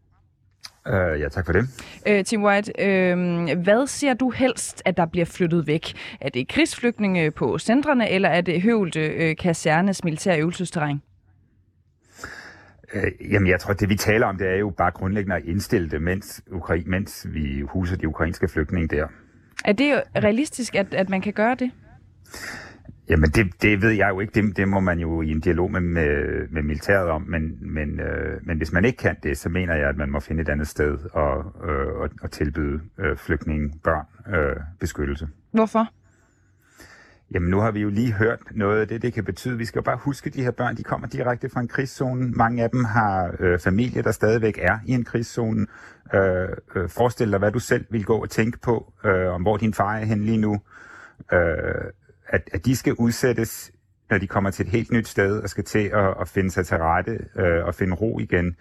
Uh, 0.86 1.20
ja, 1.20 1.28
tak 1.28 1.46
for 1.46 1.52
det. 1.52 1.68
Uh, 2.10 2.24
Tim 2.24 2.44
White, 2.44 2.72
uh, 2.78 3.58
hvad 3.62 3.86
ser 3.86 4.14
du 4.14 4.30
helst, 4.30 4.82
at 4.84 4.96
der 4.96 5.06
bliver 5.06 5.26
flyttet 5.26 5.66
væk? 5.66 5.92
Er 6.20 6.28
det 6.28 6.48
krigsflygtninge 6.48 7.30
på 7.30 7.58
centrene, 7.58 8.10
eller 8.10 8.28
er 8.28 8.40
det 8.40 8.62
høvlte 8.62 9.30
uh, 9.30 9.36
kasernes 9.36 10.04
militære 10.04 10.38
øvelsesterræn? 10.40 11.02
Uh, 12.94 13.32
jamen, 13.32 13.48
jeg 13.48 13.60
tror, 13.60 13.72
det 13.74 13.88
vi 13.88 13.96
taler 13.96 14.26
om, 14.26 14.38
det 14.38 14.46
er 14.48 14.56
jo 14.56 14.70
bare 14.70 14.90
grundlæggende 14.90 15.36
at 15.36 15.44
indstille 15.44 15.90
det, 15.90 16.02
mens, 16.02 16.42
Ukra- 16.50 16.86
mens 16.86 17.26
vi 17.30 17.60
huser 17.60 17.96
de 17.96 18.08
ukrainske 18.08 18.48
flygtninge 18.48 18.96
der. 18.96 19.06
Er 19.64 19.72
det 19.72 20.02
realistisk, 20.16 20.74
at, 20.74 20.94
at 20.94 21.08
man 21.08 21.20
kan 21.20 21.32
gøre 21.32 21.54
det? 21.54 21.70
Jamen, 23.08 23.30
det, 23.30 23.62
det 23.62 23.82
ved 23.82 23.90
jeg 23.90 24.08
jo 24.10 24.20
ikke. 24.20 24.42
Det, 24.42 24.56
det 24.56 24.68
må 24.68 24.80
man 24.80 24.98
jo 24.98 25.22
i 25.22 25.30
en 25.30 25.40
dialog 25.40 25.70
med, 25.70 25.80
med, 25.80 26.48
med 26.48 26.62
militæret 26.62 27.10
om. 27.10 27.22
Men, 27.22 27.58
men, 27.60 28.00
øh, 28.00 28.40
men 28.42 28.56
hvis 28.56 28.72
man 28.72 28.84
ikke 28.84 28.98
kan 28.98 29.16
det, 29.22 29.38
så 29.38 29.48
mener 29.48 29.74
jeg, 29.74 29.88
at 29.88 29.96
man 29.96 30.10
må 30.10 30.20
finde 30.20 30.42
et 30.42 30.48
andet 30.48 30.68
sted 30.68 30.98
og, 31.12 31.52
øh, 31.68 31.86
og, 31.86 32.10
og 32.22 32.30
tilbyde 32.30 32.80
øh, 32.98 33.16
flygtninge 33.16 33.72
børn 33.84 34.34
øh, 34.34 34.56
beskyttelse. 34.80 35.28
Hvorfor? 35.50 35.88
Jamen, 37.34 37.50
nu 37.50 37.60
har 37.60 37.70
vi 37.70 37.80
jo 37.80 37.88
lige 37.88 38.12
hørt 38.12 38.38
noget 38.50 38.80
af 38.80 38.88
det, 38.88 39.02
det 39.02 39.12
kan 39.12 39.24
betyde. 39.24 39.58
Vi 39.58 39.64
skal 39.64 39.78
jo 39.78 39.82
bare 39.82 39.96
huske, 39.96 40.26
at 40.26 40.34
de 40.34 40.42
her 40.42 40.50
børn, 40.50 40.76
de 40.76 40.82
kommer 40.82 41.06
direkte 41.06 41.48
fra 41.48 41.60
en 41.60 41.68
krigszone. 41.68 42.30
Mange 42.30 42.62
af 42.62 42.70
dem 42.70 42.84
har 42.84 43.34
øh, 43.40 43.58
familie, 43.58 44.02
der 44.02 44.12
stadigvæk 44.12 44.58
er 44.62 44.78
i 44.86 44.92
en 44.92 45.04
krigszone. 45.04 45.66
Øh, 46.14 46.48
øh, 46.76 46.88
forestil 46.88 47.30
dig, 47.30 47.38
hvad 47.38 47.52
du 47.52 47.58
selv 47.58 47.84
vil 47.90 48.04
gå 48.04 48.16
og 48.22 48.30
tænke 48.30 48.58
på, 48.58 48.92
øh, 49.04 49.34
om 49.34 49.42
hvor 49.42 49.56
din 49.56 49.74
far 49.74 49.96
er 49.96 50.04
hen 50.04 50.24
lige 50.24 50.40
nu. 50.40 50.60
Øh, 51.32 51.38
at, 52.34 52.50
at 52.52 52.64
de 52.64 52.76
skal 52.76 52.94
udsættes, 52.94 53.72
når 54.10 54.18
de 54.18 54.26
kommer 54.26 54.50
til 54.50 54.66
et 54.66 54.72
helt 54.72 54.92
nyt 54.92 55.08
sted 55.08 55.42
og 55.42 55.48
skal 55.48 55.64
til 55.64 55.90
at, 55.94 56.14
at 56.20 56.28
finde 56.28 56.50
sig 56.50 56.66
til 56.66 56.76
rette 56.76 57.18
øh, 57.36 57.64
og 57.64 57.74
finde 57.74 57.94
ro 57.94 58.18
igen. 58.18 58.56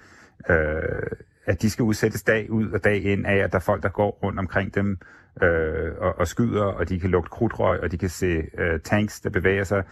Øh, 0.49 1.17
at 1.45 1.61
de 1.61 1.69
skal 1.69 1.83
udsættes 1.83 2.23
dag 2.23 2.51
ud 2.51 2.71
og 2.71 2.83
dag 2.83 3.03
ind 3.03 3.25
af, 3.25 3.35
at 3.35 3.51
der 3.51 3.57
er 3.57 3.61
folk, 3.61 3.83
der 3.83 3.89
går 3.89 4.19
rundt 4.23 4.39
omkring 4.39 4.75
dem 4.75 4.97
øh, 5.43 5.91
og, 5.97 6.19
og 6.19 6.27
skyder, 6.27 6.63
og 6.63 6.89
de 6.89 6.99
kan 6.99 7.09
lugte 7.09 7.29
krudtrøg, 7.29 7.79
og 7.79 7.91
de 7.91 7.97
kan 7.97 8.09
se 8.09 8.43
øh, 8.57 8.79
tanks, 8.79 9.21
der 9.21 9.29
bevæger 9.29 9.63
sig. 9.63 9.83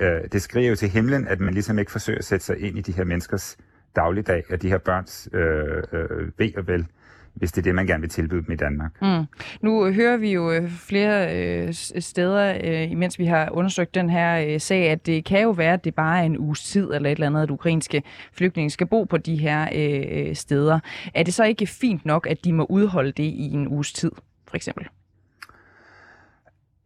Øh, 0.00 0.20
det 0.32 0.42
skriver 0.42 0.68
jo 0.68 0.76
til 0.76 0.88
himlen, 0.88 1.28
at 1.28 1.40
man 1.40 1.54
ligesom 1.54 1.78
ikke 1.78 1.92
forsøger 1.92 2.18
at 2.18 2.24
sætte 2.24 2.44
sig 2.44 2.58
ind 2.58 2.78
i 2.78 2.80
de 2.80 2.92
her 2.92 3.04
menneskers 3.04 3.56
dagligdag 3.96 4.44
og 4.50 4.62
de 4.62 4.68
her 4.68 4.78
børns 4.78 5.28
øh, 5.32 5.82
øh, 5.92 6.30
ved 6.38 6.56
og 6.56 6.66
vel 6.66 6.86
hvis 7.38 7.52
det 7.52 7.58
er 7.58 7.62
det, 7.62 7.74
man 7.74 7.86
gerne 7.86 8.00
vil 8.00 8.10
tilbyde 8.10 8.42
dem 8.42 8.52
i 8.52 8.56
Danmark. 8.56 9.02
Mm. 9.02 9.24
Nu 9.60 9.92
hører 9.92 10.16
vi 10.16 10.32
jo 10.32 10.52
øh, 10.52 10.70
flere 10.70 11.36
øh, 11.36 11.74
steder, 11.98 12.58
øh, 12.64 12.90
imens 12.90 13.18
vi 13.18 13.24
har 13.24 13.50
undersøgt 13.50 13.94
den 13.94 14.10
her 14.10 14.46
øh, 14.48 14.60
sag, 14.60 14.90
at 14.90 15.06
det 15.06 15.24
kan 15.24 15.42
jo 15.42 15.50
være, 15.50 15.72
at 15.72 15.84
det 15.84 15.94
bare 15.94 16.20
er 16.20 16.22
en 16.22 16.38
uges 16.38 16.64
tid 16.64 16.90
eller 16.94 17.10
et 17.10 17.12
eller 17.12 17.26
andet, 17.26 17.42
at 17.42 17.50
ukrainske 17.50 18.02
flygtninge 18.32 18.70
skal 18.70 18.86
bo 18.86 19.04
på 19.04 19.16
de 19.16 19.36
her 19.36 19.68
øh, 19.74 20.28
øh 20.28 20.34
steder. 20.34 20.80
Er 21.14 21.22
det 21.22 21.34
så 21.34 21.44
ikke 21.44 21.66
fint 21.66 22.04
nok, 22.04 22.26
at 22.26 22.44
de 22.44 22.52
må 22.52 22.66
udholde 22.68 23.12
det 23.12 23.22
i 23.22 23.52
en 23.52 23.68
uges 23.68 23.92
tid, 23.92 24.10
for 24.48 24.56
eksempel? 24.56 24.88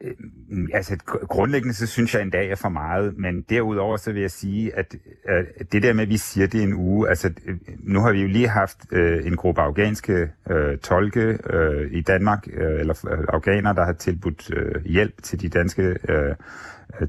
Øh, 0.02 0.68
altså 0.72 0.96
grundlæggende 1.28 1.74
så 1.74 1.86
synes 1.86 2.14
jeg 2.14 2.22
en 2.22 2.30
dag 2.30 2.50
er 2.50 2.54
for 2.54 2.68
meget, 2.68 3.18
men 3.18 3.42
derudover 3.42 3.96
så 3.96 4.12
vil 4.12 4.20
jeg 4.20 4.30
sige, 4.30 4.76
at, 4.76 4.94
at 5.24 5.72
det 5.72 5.82
der 5.82 5.92
med, 5.92 6.02
at 6.02 6.08
vi 6.08 6.16
siger, 6.16 6.46
det 6.46 6.62
en 6.62 6.74
uge, 6.74 7.08
altså 7.08 7.30
nu 7.78 8.00
har 8.00 8.12
vi 8.12 8.20
jo 8.20 8.28
lige 8.28 8.48
haft 8.48 8.78
øh, 8.92 9.26
en 9.26 9.36
gruppe 9.36 9.60
afghanske 9.60 10.28
øh, 10.50 10.78
tolke 10.78 11.38
øh, 11.50 11.92
i 11.92 12.00
Danmark, 12.00 12.46
øh, 12.52 12.80
eller 12.80 13.06
øh, 13.12 13.24
afghanere, 13.28 13.74
der 13.74 13.84
har 13.84 13.92
tilbudt 13.92 14.50
øh, 14.56 14.84
hjælp 14.84 15.22
til 15.22 15.40
de 15.40 15.48
danske 15.48 15.96
øh, 16.08 16.34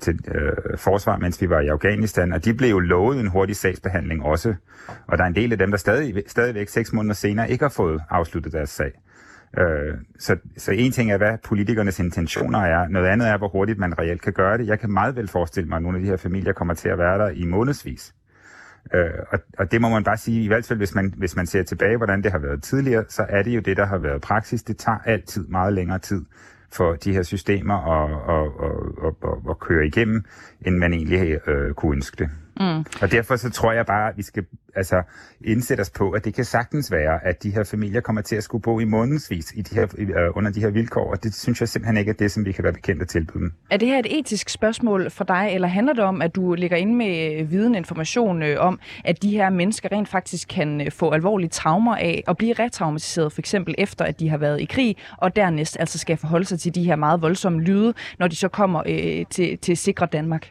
til 0.01 0.19
øh, 0.27 0.77
forsvar, 0.77 1.17
mens 1.17 1.41
vi 1.41 1.49
var 1.49 1.59
i 1.59 1.67
Afghanistan, 1.67 2.33
og 2.33 2.45
de 2.45 2.53
blev 2.53 2.69
jo 2.69 2.79
lovet 2.79 3.19
en 3.19 3.27
hurtig 3.27 3.55
sagsbehandling 3.55 4.23
også, 4.23 4.55
og 5.07 5.17
der 5.17 5.23
er 5.23 5.27
en 5.27 5.35
del 5.35 5.51
af 5.51 5.57
dem, 5.57 5.71
der 5.71 5.77
stadig, 5.77 6.23
stadigvæk 6.27 6.69
seks 6.69 6.93
måneder 6.93 7.15
senere 7.15 7.51
ikke 7.51 7.63
har 7.63 7.69
fået 7.69 8.01
afsluttet 8.09 8.53
deres 8.53 8.69
sag. 8.69 8.91
Øh, 9.57 9.97
så, 10.19 10.37
så 10.57 10.71
en 10.71 10.91
ting 10.91 11.11
er, 11.11 11.17
hvad 11.17 11.37
politikernes 11.43 11.99
intentioner 11.99 12.59
er. 12.59 12.87
Noget 12.87 13.07
andet 13.07 13.27
er, 13.29 13.37
hvor 13.37 13.47
hurtigt 13.47 13.79
man 13.79 13.99
reelt 13.99 14.21
kan 14.21 14.33
gøre 14.33 14.57
det. 14.57 14.67
Jeg 14.67 14.79
kan 14.79 14.91
meget 14.91 15.15
vel 15.15 15.27
forestille 15.27 15.69
mig, 15.69 15.75
at 15.75 15.81
nogle 15.81 15.97
af 15.97 16.01
de 16.03 16.09
her 16.09 16.17
familier 16.17 16.53
kommer 16.53 16.73
til 16.73 16.89
at 16.89 16.97
være 16.97 17.17
der 17.17 17.29
i 17.29 17.45
månedsvis. 17.45 18.13
Øh, 18.93 19.09
og, 19.29 19.39
og 19.57 19.71
det 19.71 19.81
må 19.81 19.89
man 19.89 20.03
bare 20.03 20.17
sige, 20.17 20.43
i 20.43 20.47
hvert 20.47 20.65
fald 20.65 20.79
hvis 20.79 20.95
man, 20.95 21.13
hvis 21.17 21.35
man 21.35 21.45
ser 21.45 21.63
tilbage, 21.63 21.97
hvordan 21.97 22.23
det 22.23 22.31
har 22.31 22.39
været 22.39 22.63
tidligere, 22.63 23.05
så 23.09 23.25
er 23.29 23.43
det 23.43 23.55
jo 23.55 23.59
det, 23.59 23.77
der 23.77 23.85
har 23.85 23.97
været 23.97 24.21
praksis. 24.21 24.63
Det 24.63 24.77
tager 24.77 24.97
altid 25.05 25.47
meget 25.47 25.73
længere 25.73 25.99
tid 25.99 26.25
for 26.71 26.93
de 26.93 27.13
her 27.13 27.23
systemer 27.23 27.75
at, 27.75 28.11
at, 28.35 28.51
at, 28.65 29.07
at, 29.07 29.29
at, 29.31 29.49
at 29.49 29.59
køre 29.59 29.85
igennem, 29.85 30.23
end 30.65 30.77
man 30.77 30.93
egentlig 30.93 31.47
øh, 31.47 31.73
kunne 31.73 31.95
ønske 31.95 32.15
det. 32.19 32.29
Mm. 32.59 32.85
Og 33.01 33.11
derfor 33.11 33.35
så 33.35 33.49
tror 33.49 33.71
jeg 33.71 33.85
bare, 33.85 34.09
at 34.09 34.17
vi 34.17 34.23
skal 34.23 34.45
altså, 34.75 35.03
indsætte 35.45 35.81
os 35.81 35.89
på, 35.89 36.11
at 36.11 36.25
det 36.25 36.33
kan 36.33 36.45
sagtens 36.45 36.91
være, 36.91 37.25
at 37.25 37.43
de 37.43 37.51
her 37.51 37.63
familier 37.63 38.01
kommer 38.01 38.21
til 38.21 38.35
at 38.35 38.43
skulle 38.43 38.61
bo 38.61 38.79
i 38.79 38.85
månedsvis 38.85 39.53
i 39.55 39.61
de 39.61 39.75
her, 39.75 39.85
uh, 39.85 40.37
under 40.37 40.51
de 40.51 40.59
her 40.59 40.69
vilkår, 40.69 41.11
og 41.11 41.23
det 41.23 41.35
synes 41.35 41.61
jeg 41.61 41.69
simpelthen 41.69 41.97
ikke 41.97 42.09
er 42.09 42.15
det, 42.15 42.31
som 42.31 42.45
vi 42.45 42.51
kan 42.51 42.63
være 42.63 42.73
bekendt 42.73 43.01
at 43.01 43.07
tilbyde 43.07 43.39
dem. 43.39 43.53
Er 43.69 43.77
det 43.77 43.87
her 43.87 43.99
et 43.99 44.19
etisk 44.19 44.49
spørgsmål 44.49 45.11
for 45.11 45.23
dig, 45.23 45.49
eller 45.53 45.67
handler 45.67 45.93
det 45.93 46.03
om, 46.03 46.21
at 46.21 46.35
du 46.35 46.53
ligger 46.53 46.77
inde 46.77 46.95
med 46.95 47.39
øh, 47.39 47.51
viden 47.51 47.75
information 47.75 48.43
øh, 48.43 48.59
om, 48.59 48.79
at 49.05 49.23
de 49.23 49.29
her 49.29 49.49
mennesker 49.49 49.91
rent 49.91 50.09
faktisk 50.09 50.47
kan 50.47 50.81
øh, 50.81 50.91
få 50.91 51.11
alvorlige 51.11 51.49
traumer 51.49 51.95
af 51.95 52.23
at 52.27 52.37
blive 52.37 52.53
retraumatiseret, 52.53 53.31
for 53.33 53.41
eksempel 53.41 53.75
efter, 53.77 54.05
at 54.05 54.19
de 54.19 54.29
har 54.29 54.37
været 54.37 54.61
i 54.61 54.65
krig, 54.65 54.97
og 55.17 55.35
dernæst 55.35 55.77
altså 55.79 55.99
skal 55.99 56.17
forholde 56.17 56.45
sig 56.45 56.59
til 56.59 56.75
de 56.75 56.83
her 56.83 56.95
meget 56.95 57.21
voldsomme 57.21 57.61
lyde, 57.61 57.93
når 58.19 58.27
de 58.27 58.35
så 58.35 58.47
kommer 58.47 58.83
øh, 58.85 59.25
til, 59.29 59.57
til 59.57 59.77
sikre 59.77 60.05
Danmark? 60.05 60.49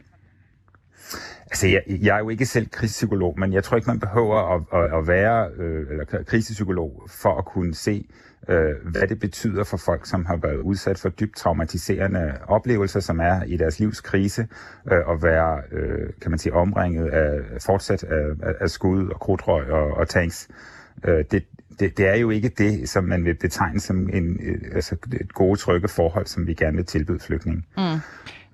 Altså, 1.53 1.67
jeg, 1.67 1.83
jeg 1.89 2.15
er 2.15 2.19
jo 2.19 2.29
ikke 2.29 2.47
selv 2.47 2.69
krisepsykolog, 2.71 3.35
men 3.39 3.53
jeg 3.53 3.65
tror 3.65 3.77
ikke, 3.77 3.87
man 3.87 4.01
behøver 4.01 4.55
at, 4.55 4.83
at, 4.83 4.99
at 4.99 5.09
være 5.09 5.51
øh, 5.59 5.87
eller 5.91 6.05
krisepsykolog 6.27 7.03
for 7.09 7.39
at 7.39 7.45
kunne 7.45 7.75
se, 7.75 8.07
øh, 8.49 8.71
hvad 8.85 9.07
det 9.09 9.21
betyder 9.21 9.65
for 9.65 9.77
folk, 9.77 10.07
som 10.07 10.27
har 10.27 10.37
været 10.37 10.57
udsat 10.57 10.99
for 10.99 11.09
dybt 11.09 11.37
traumatiserende 11.37 12.35
oplevelser, 12.49 13.01
som 13.01 13.21
er 13.21 13.43
i 13.43 13.57
deres 13.57 13.81
livs 13.81 14.01
krise, 14.01 14.47
øh, 14.93 14.99
at 15.11 15.23
være, 15.23 15.63
øh, 15.73 16.09
kan 16.23 16.31
man 16.31 16.39
sige, 16.39 16.55
omringet 16.55 17.09
af 17.09 17.63
fortsat 17.67 18.05
af, 18.05 18.55
af 18.61 18.71
skud 18.71 19.09
og 19.09 19.21
krudtrøg 19.21 19.71
og, 19.71 19.91
og 19.91 20.09
tanks. 20.09 20.49
Øh, 21.05 21.25
det, 21.31 21.45
det, 21.81 21.99
det 21.99 22.09
er 22.09 22.17
jo 22.17 22.31
ikke 22.31 22.49
det, 22.49 22.89
som 22.89 23.05
man 23.05 23.25
vil 23.25 23.35
betegne 23.35 23.81
som 23.81 24.09
en, 24.13 24.41
øh, 24.43 24.75
altså 24.75 24.97
et 25.21 25.33
gode, 25.33 25.59
trygge 25.59 25.89
forhold, 25.89 26.27
som 26.27 26.47
vi 26.47 26.55
gerne 26.55 26.77
vil 26.77 26.87
tilbyde 26.87 27.19
flygtninge. 27.19 27.63
Mm. 27.77 28.01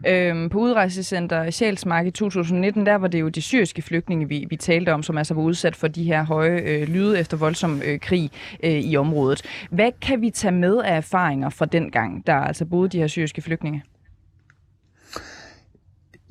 Øhm, 0.07 0.49
på 0.49 0.59
udrejsecenter 0.59 1.51
Sjælsmark 1.51 2.07
i 2.07 2.11
2019, 2.11 2.87
der 2.87 2.95
var 2.95 3.09
det 3.09 3.21
jo 3.21 3.29
de 3.29 3.43
syriske 3.43 3.83
flygtninge, 3.83 4.29
vi, 4.29 4.47
vi 4.51 4.57
talte 4.57 4.93
om, 4.93 5.03
som 5.03 5.19
altså 5.19 5.35
var 5.35 5.43
udsat 5.43 5.77
for 5.77 5.89
de 5.89 6.05
her 6.05 6.25
høje 6.25 6.61
øh, 6.61 6.89
lyde 6.89 7.19
efter 7.19 7.37
voldsom 7.37 7.83
øh, 7.85 8.01
krig 8.01 8.31
øh, 8.65 8.71
i 8.71 8.97
området. 8.97 9.43
Hvad 9.71 9.93
kan 10.03 10.21
vi 10.21 10.31
tage 10.31 10.53
med 10.53 10.79
af 10.79 10.97
erfaringer 10.97 11.49
fra 11.49 11.67
den 11.67 11.91
gang, 11.91 12.27
der 12.27 12.35
altså 12.35 12.65
boede 12.65 12.89
de 12.89 12.99
her 12.99 13.07
syriske 13.07 13.43
flygtninge? 13.43 13.85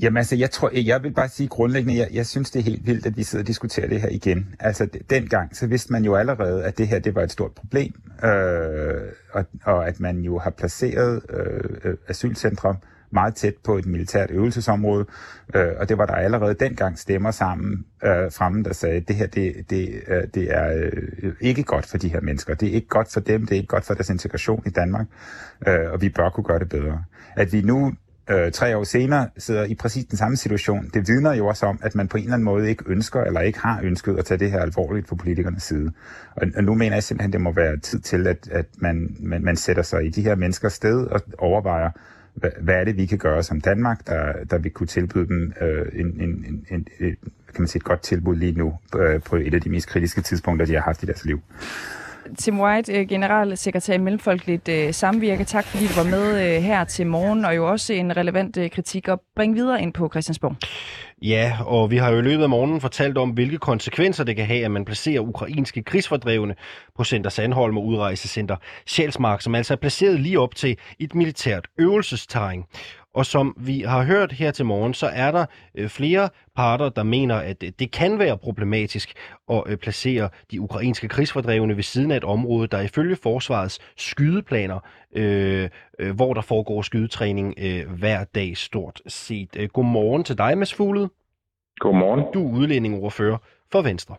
Jamen 0.01 0.17
altså, 0.17 0.35
jeg 0.35 0.51
tror, 0.51 0.71
jeg 0.73 1.03
vil 1.03 1.11
bare 1.11 1.29
sige 1.29 1.47
grundlæggende, 1.47 1.99
jeg, 1.99 2.07
jeg 2.13 2.25
synes, 2.25 2.51
det 2.51 2.59
er 2.59 2.63
helt 2.63 2.87
vildt, 2.87 3.05
at 3.05 3.17
vi 3.17 3.23
sidder 3.23 3.43
og 3.43 3.47
diskuterer 3.47 3.87
det 3.87 4.01
her 4.01 4.09
igen. 4.09 4.55
Altså, 4.59 4.89
dengang, 5.09 5.55
så 5.55 5.67
vidste 5.67 5.93
man 5.93 6.05
jo 6.05 6.15
allerede, 6.15 6.63
at 6.63 6.77
det 6.77 6.87
her, 6.87 6.99
det 6.99 7.15
var 7.15 7.21
et 7.21 7.31
stort 7.31 7.51
problem, 7.51 7.93
øh, 8.23 9.11
og, 9.31 9.45
og 9.63 9.87
at 9.87 9.99
man 9.99 10.19
jo 10.19 10.39
har 10.39 10.49
placeret 10.49 11.21
øh, 11.29 11.91
øh 11.91 11.97
asylcentre 12.07 12.75
meget 13.11 13.35
tæt 13.35 13.53
på 13.63 13.77
et 13.77 13.85
militært 13.85 14.31
øvelsesområde, 14.31 15.05
øh, 15.55 15.67
og 15.79 15.89
det 15.89 15.97
var 15.97 16.05
der 16.05 16.13
allerede 16.13 16.53
dengang 16.53 16.99
stemmer 16.99 17.31
sammen 17.31 17.85
øh, 18.03 18.31
fremme, 18.31 18.63
der 18.63 18.73
sagde, 18.73 18.95
at 18.95 19.07
det 19.07 19.15
her 19.15 19.27
det, 19.27 19.69
det, 19.69 19.89
øh, 20.07 20.23
det 20.33 20.55
er 20.55 20.89
øh, 21.23 21.33
ikke 21.41 21.63
godt 21.63 21.85
for 21.85 21.97
de 21.97 22.09
her 22.09 22.21
mennesker. 22.21 22.53
Det 22.53 22.69
er 22.69 22.73
ikke 22.73 22.87
godt 22.87 23.11
for 23.13 23.19
dem, 23.19 23.41
det 23.41 23.51
er 23.51 23.55
ikke 23.55 23.67
godt 23.67 23.85
for 23.85 23.93
deres 23.93 24.09
integration 24.09 24.63
i 24.65 24.69
Danmark, 24.69 25.05
øh, 25.67 25.91
og 25.91 26.01
vi 26.01 26.09
bør 26.09 26.29
kunne 26.29 26.43
gøre 26.43 26.59
det 26.59 26.69
bedre. 26.69 27.03
At 27.35 27.53
vi 27.53 27.61
nu 27.61 27.93
øh, 28.29 28.51
tre 28.51 28.77
år 28.77 28.83
senere 28.83 29.29
sidder 29.37 29.63
i 29.63 29.75
præcis 29.75 30.05
den 30.05 30.17
samme 30.17 30.37
situation, 30.37 30.89
det 30.93 31.07
vidner 31.07 31.33
jo 31.33 31.47
også 31.47 31.65
om, 31.65 31.79
at 31.83 31.95
man 31.95 32.07
på 32.07 32.17
en 32.17 32.23
eller 32.23 32.33
anden 32.33 32.45
måde 32.45 32.69
ikke 32.69 32.83
ønsker, 32.87 33.21
eller 33.21 33.41
ikke 33.41 33.59
har 33.59 33.81
ønsket 33.83 34.17
at 34.17 34.25
tage 34.25 34.37
det 34.37 34.51
her 34.51 34.59
alvorligt 34.59 35.07
på 35.07 35.15
politikernes 35.15 35.63
side. 35.63 35.91
Og, 36.35 36.47
og 36.57 36.63
nu 36.63 36.75
mener 36.75 36.95
jeg 36.95 37.03
simpelthen, 37.03 37.29
at 37.29 37.33
det 37.33 37.41
må 37.41 37.51
være 37.51 37.77
tid 37.77 37.99
til, 37.99 38.27
at, 38.27 38.49
at 38.51 38.65
man, 38.77 39.15
man, 39.19 39.43
man 39.43 39.55
sætter 39.55 39.83
sig 39.83 40.05
i 40.05 40.09
de 40.09 40.21
her 40.21 40.35
menneskers 40.35 40.73
sted 40.73 41.07
og 41.07 41.21
overvejer, 41.37 41.89
hvad, 42.37 42.51
hvad 42.61 42.75
er 42.75 42.83
det, 42.83 42.97
vi 42.97 43.05
kan 43.05 43.17
gøre 43.17 43.43
som 43.43 43.61
Danmark, 43.61 44.07
der, 44.07 44.33
der 44.49 44.57
vi 44.57 44.69
kunne 44.69 44.87
tilbyde 44.87 45.27
dem 45.27 45.53
øh, 45.61 45.85
en, 45.93 46.21
en, 46.21 46.45
en, 46.69 46.87
en, 46.99 47.17
kan 47.53 47.61
man 47.61 47.67
sige, 47.67 47.79
et 47.79 47.83
godt 47.83 48.01
tilbud 48.01 48.35
lige 48.35 48.51
nu 48.51 48.77
øh, 48.97 49.21
på 49.21 49.35
et 49.35 49.53
af 49.53 49.61
de 49.61 49.69
mest 49.69 49.87
kritiske 49.87 50.21
tidspunkter, 50.21 50.65
de 50.65 50.73
har 50.73 50.81
haft 50.81 51.03
i 51.03 51.05
deres 51.05 51.25
liv. 51.25 51.41
Tim 52.37 52.59
White, 52.59 52.93
øh, 52.93 53.07
generalsekretær 53.07 53.93
i 53.93 53.97
Mellemfolkeligt 53.97 54.69
øh, 54.69 54.93
Samvirke, 54.93 55.43
tak 55.43 55.65
fordi 55.65 55.87
du 55.87 55.93
var 55.93 56.09
med 56.09 56.55
øh, 56.55 56.63
her 56.63 56.83
til 56.83 57.07
morgen, 57.07 57.45
og 57.45 57.55
jo 57.55 57.69
også 57.71 57.93
en 57.93 58.17
relevant 58.17 58.57
øh, 58.57 58.69
kritik 58.69 59.07
at 59.07 59.19
bringe 59.35 59.55
videre 59.55 59.81
ind 59.81 59.93
på 59.93 60.09
Christiansborg. 60.09 60.55
Ja, 61.21 61.57
og 61.65 61.91
vi 61.91 61.97
har 61.97 62.11
jo 62.11 62.19
i 62.19 62.21
løbet 62.21 62.43
af 62.43 62.49
morgenen 62.49 62.81
fortalt 62.81 63.17
om, 63.17 63.29
hvilke 63.29 63.57
konsekvenser 63.57 64.23
det 64.23 64.35
kan 64.35 64.45
have, 64.45 64.65
at 64.65 64.71
man 64.71 64.85
placerer 64.85 65.21
ukrainske 65.21 65.83
krigsfordrevne 65.83 66.55
på 66.97 67.03
Center 67.03 67.29
Sandholm 67.29 67.77
og 67.77 67.85
Udrejsecenter 67.85 68.55
Sjælsmark, 68.85 69.41
som 69.41 69.55
altså 69.55 69.73
er 69.73 69.77
placeret 69.77 70.19
lige 70.19 70.39
op 70.39 70.55
til 70.55 70.77
et 70.99 71.15
militært 71.15 71.67
øvelsesterræn. 71.77 72.63
Og 73.17 73.25
som 73.25 73.55
vi 73.59 73.79
har 73.79 74.03
hørt 74.03 74.31
her 74.31 74.51
til 74.51 74.65
morgen, 74.65 74.93
så 74.93 75.07
er 75.07 75.31
der 75.31 75.45
øh, 75.75 75.89
flere 75.89 76.29
parter, 76.55 76.89
der 76.89 77.03
mener, 77.03 77.35
at 77.35 77.63
det 77.79 77.91
kan 77.91 78.19
være 78.19 78.37
problematisk 78.37 79.13
at 79.49 79.63
øh, 79.67 79.77
placere 79.77 80.29
de 80.51 80.61
ukrainske 80.61 81.07
krigsfordrevne 81.07 81.75
ved 81.75 81.83
siden 81.83 82.11
af 82.11 82.17
et 82.17 82.23
område, 82.23 82.67
der 82.67 82.81
ifølge 82.81 83.15
forsvarets 83.15 83.79
skydeplaner, 83.97 84.79
øh, 85.15 85.69
øh, 85.99 86.15
hvor 86.15 86.33
der 86.33 86.41
foregår 86.41 86.81
skydetræning 86.81 87.53
øh, 87.57 87.91
hver 87.91 88.23
dag 88.23 88.57
stort 88.57 89.01
set. 89.07 89.49
Øh, 89.55 89.69
godmorgen 89.69 90.23
til 90.23 90.37
dig, 90.37 90.57
Mads 90.57 90.73
Fuglede. 90.73 91.09
Godmorgen. 91.79 92.33
Du 92.33 92.47
er 92.47 92.51
udlændingeordfører 92.57 93.37
for 93.71 93.81
Venstre. 93.81 94.15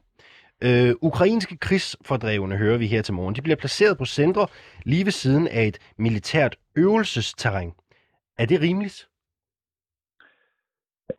Øh, 0.62 0.94
ukrainske 1.00 1.56
krigsfordrevne 1.56 2.56
hører 2.56 2.78
vi 2.78 2.86
her 2.86 3.02
til 3.02 3.14
morgen. 3.14 3.34
De 3.34 3.42
bliver 3.42 3.56
placeret 3.56 3.98
på 3.98 4.04
centre 4.04 4.46
lige 4.84 5.04
ved 5.04 5.12
siden 5.12 5.48
af 5.48 5.64
et 5.66 5.78
militært 5.98 6.56
øvelsesterræn. 6.76 7.72
Er 8.38 8.46
det 8.46 8.60
rimeligt? 8.60 9.08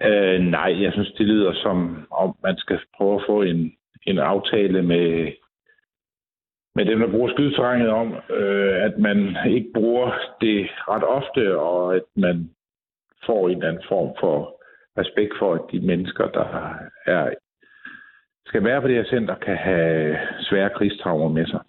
Øh, 0.01 0.39
nej, 0.41 0.81
jeg 0.83 0.93
synes, 0.93 1.11
det 1.17 1.25
lyder 1.25 1.53
som 1.53 2.07
om, 2.11 2.35
man 2.43 2.57
skal 2.57 2.79
prøve 2.97 3.15
at 3.15 3.25
få 3.27 3.41
en, 3.41 3.73
en 4.07 4.19
aftale 4.19 4.81
med, 4.81 5.33
med 6.75 6.85
dem, 6.85 6.99
der 6.99 7.11
bruger 7.11 7.33
skydeterrænet 7.33 7.89
om, 7.89 8.15
øh, 8.29 8.83
at 8.83 8.97
man 8.97 9.37
ikke 9.49 9.71
bruger 9.73 10.11
det 10.41 10.69
ret 10.87 11.03
ofte, 11.03 11.59
og 11.59 11.95
at 11.95 12.03
man 12.15 12.49
får 13.25 13.49
en 13.49 13.55
eller 13.55 13.67
anden 13.69 13.83
form 13.89 14.15
for 14.19 14.61
respekt 14.97 15.33
for, 15.39 15.53
at 15.53 15.61
de 15.71 15.79
mennesker, 15.79 16.27
der 16.27 16.75
er, 17.05 17.33
skal 18.45 18.63
være 18.63 18.81
på 18.81 18.87
det 18.87 18.95
her 18.95 19.05
center, 19.05 19.35
kan 19.35 19.57
have 19.57 20.17
svære 20.39 20.69
krigstraumer 20.75 21.29
med 21.29 21.45
sig. 21.45 21.59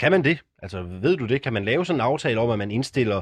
Kan 0.00 0.12
man 0.12 0.24
det? 0.24 0.38
Altså, 0.62 0.82
ved 0.82 1.16
du 1.16 1.26
det? 1.26 1.42
Kan 1.42 1.52
man 1.52 1.64
lave 1.64 1.84
sådan 1.84 1.96
en 1.96 2.06
aftale 2.10 2.40
om, 2.40 2.50
at 2.50 2.58
man 2.58 2.70
indstiller 2.70 3.20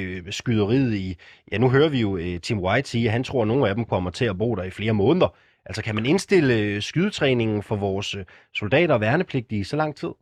øh, 0.00 0.32
skyderiet 0.32 0.94
i... 0.94 1.16
Ja, 1.52 1.58
nu 1.58 1.70
hører 1.70 1.90
vi 1.90 2.00
jo 2.00 2.16
øh, 2.16 2.40
Tim 2.40 2.58
White 2.58 2.88
sige, 2.88 3.06
at 3.06 3.12
han 3.12 3.24
tror, 3.24 3.42
at 3.42 3.48
nogle 3.48 3.68
af 3.68 3.74
dem 3.74 3.84
kommer 3.84 4.10
til 4.10 4.24
at 4.24 4.38
bo 4.38 4.54
der 4.54 4.62
i 4.62 4.70
flere 4.70 4.92
måneder. 4.92 5.34
Altså, 5.66 5.82
kan 5.84 5.94
man 5.94 6.06
indstille 6.06 6.54
øh, 6.60 6.80
skydetræningen 6.80 7.62
for 7.62 7.76
vores 7.76 8.14
øh, 8.14 8.24
soldater 8.54 8.94
og 8.94 9.00
værnepligtige 9.00 9.60
i 9.60 9.64
så 9.64 9.76
lang 9.76 9.96
tid? 9.96 10.12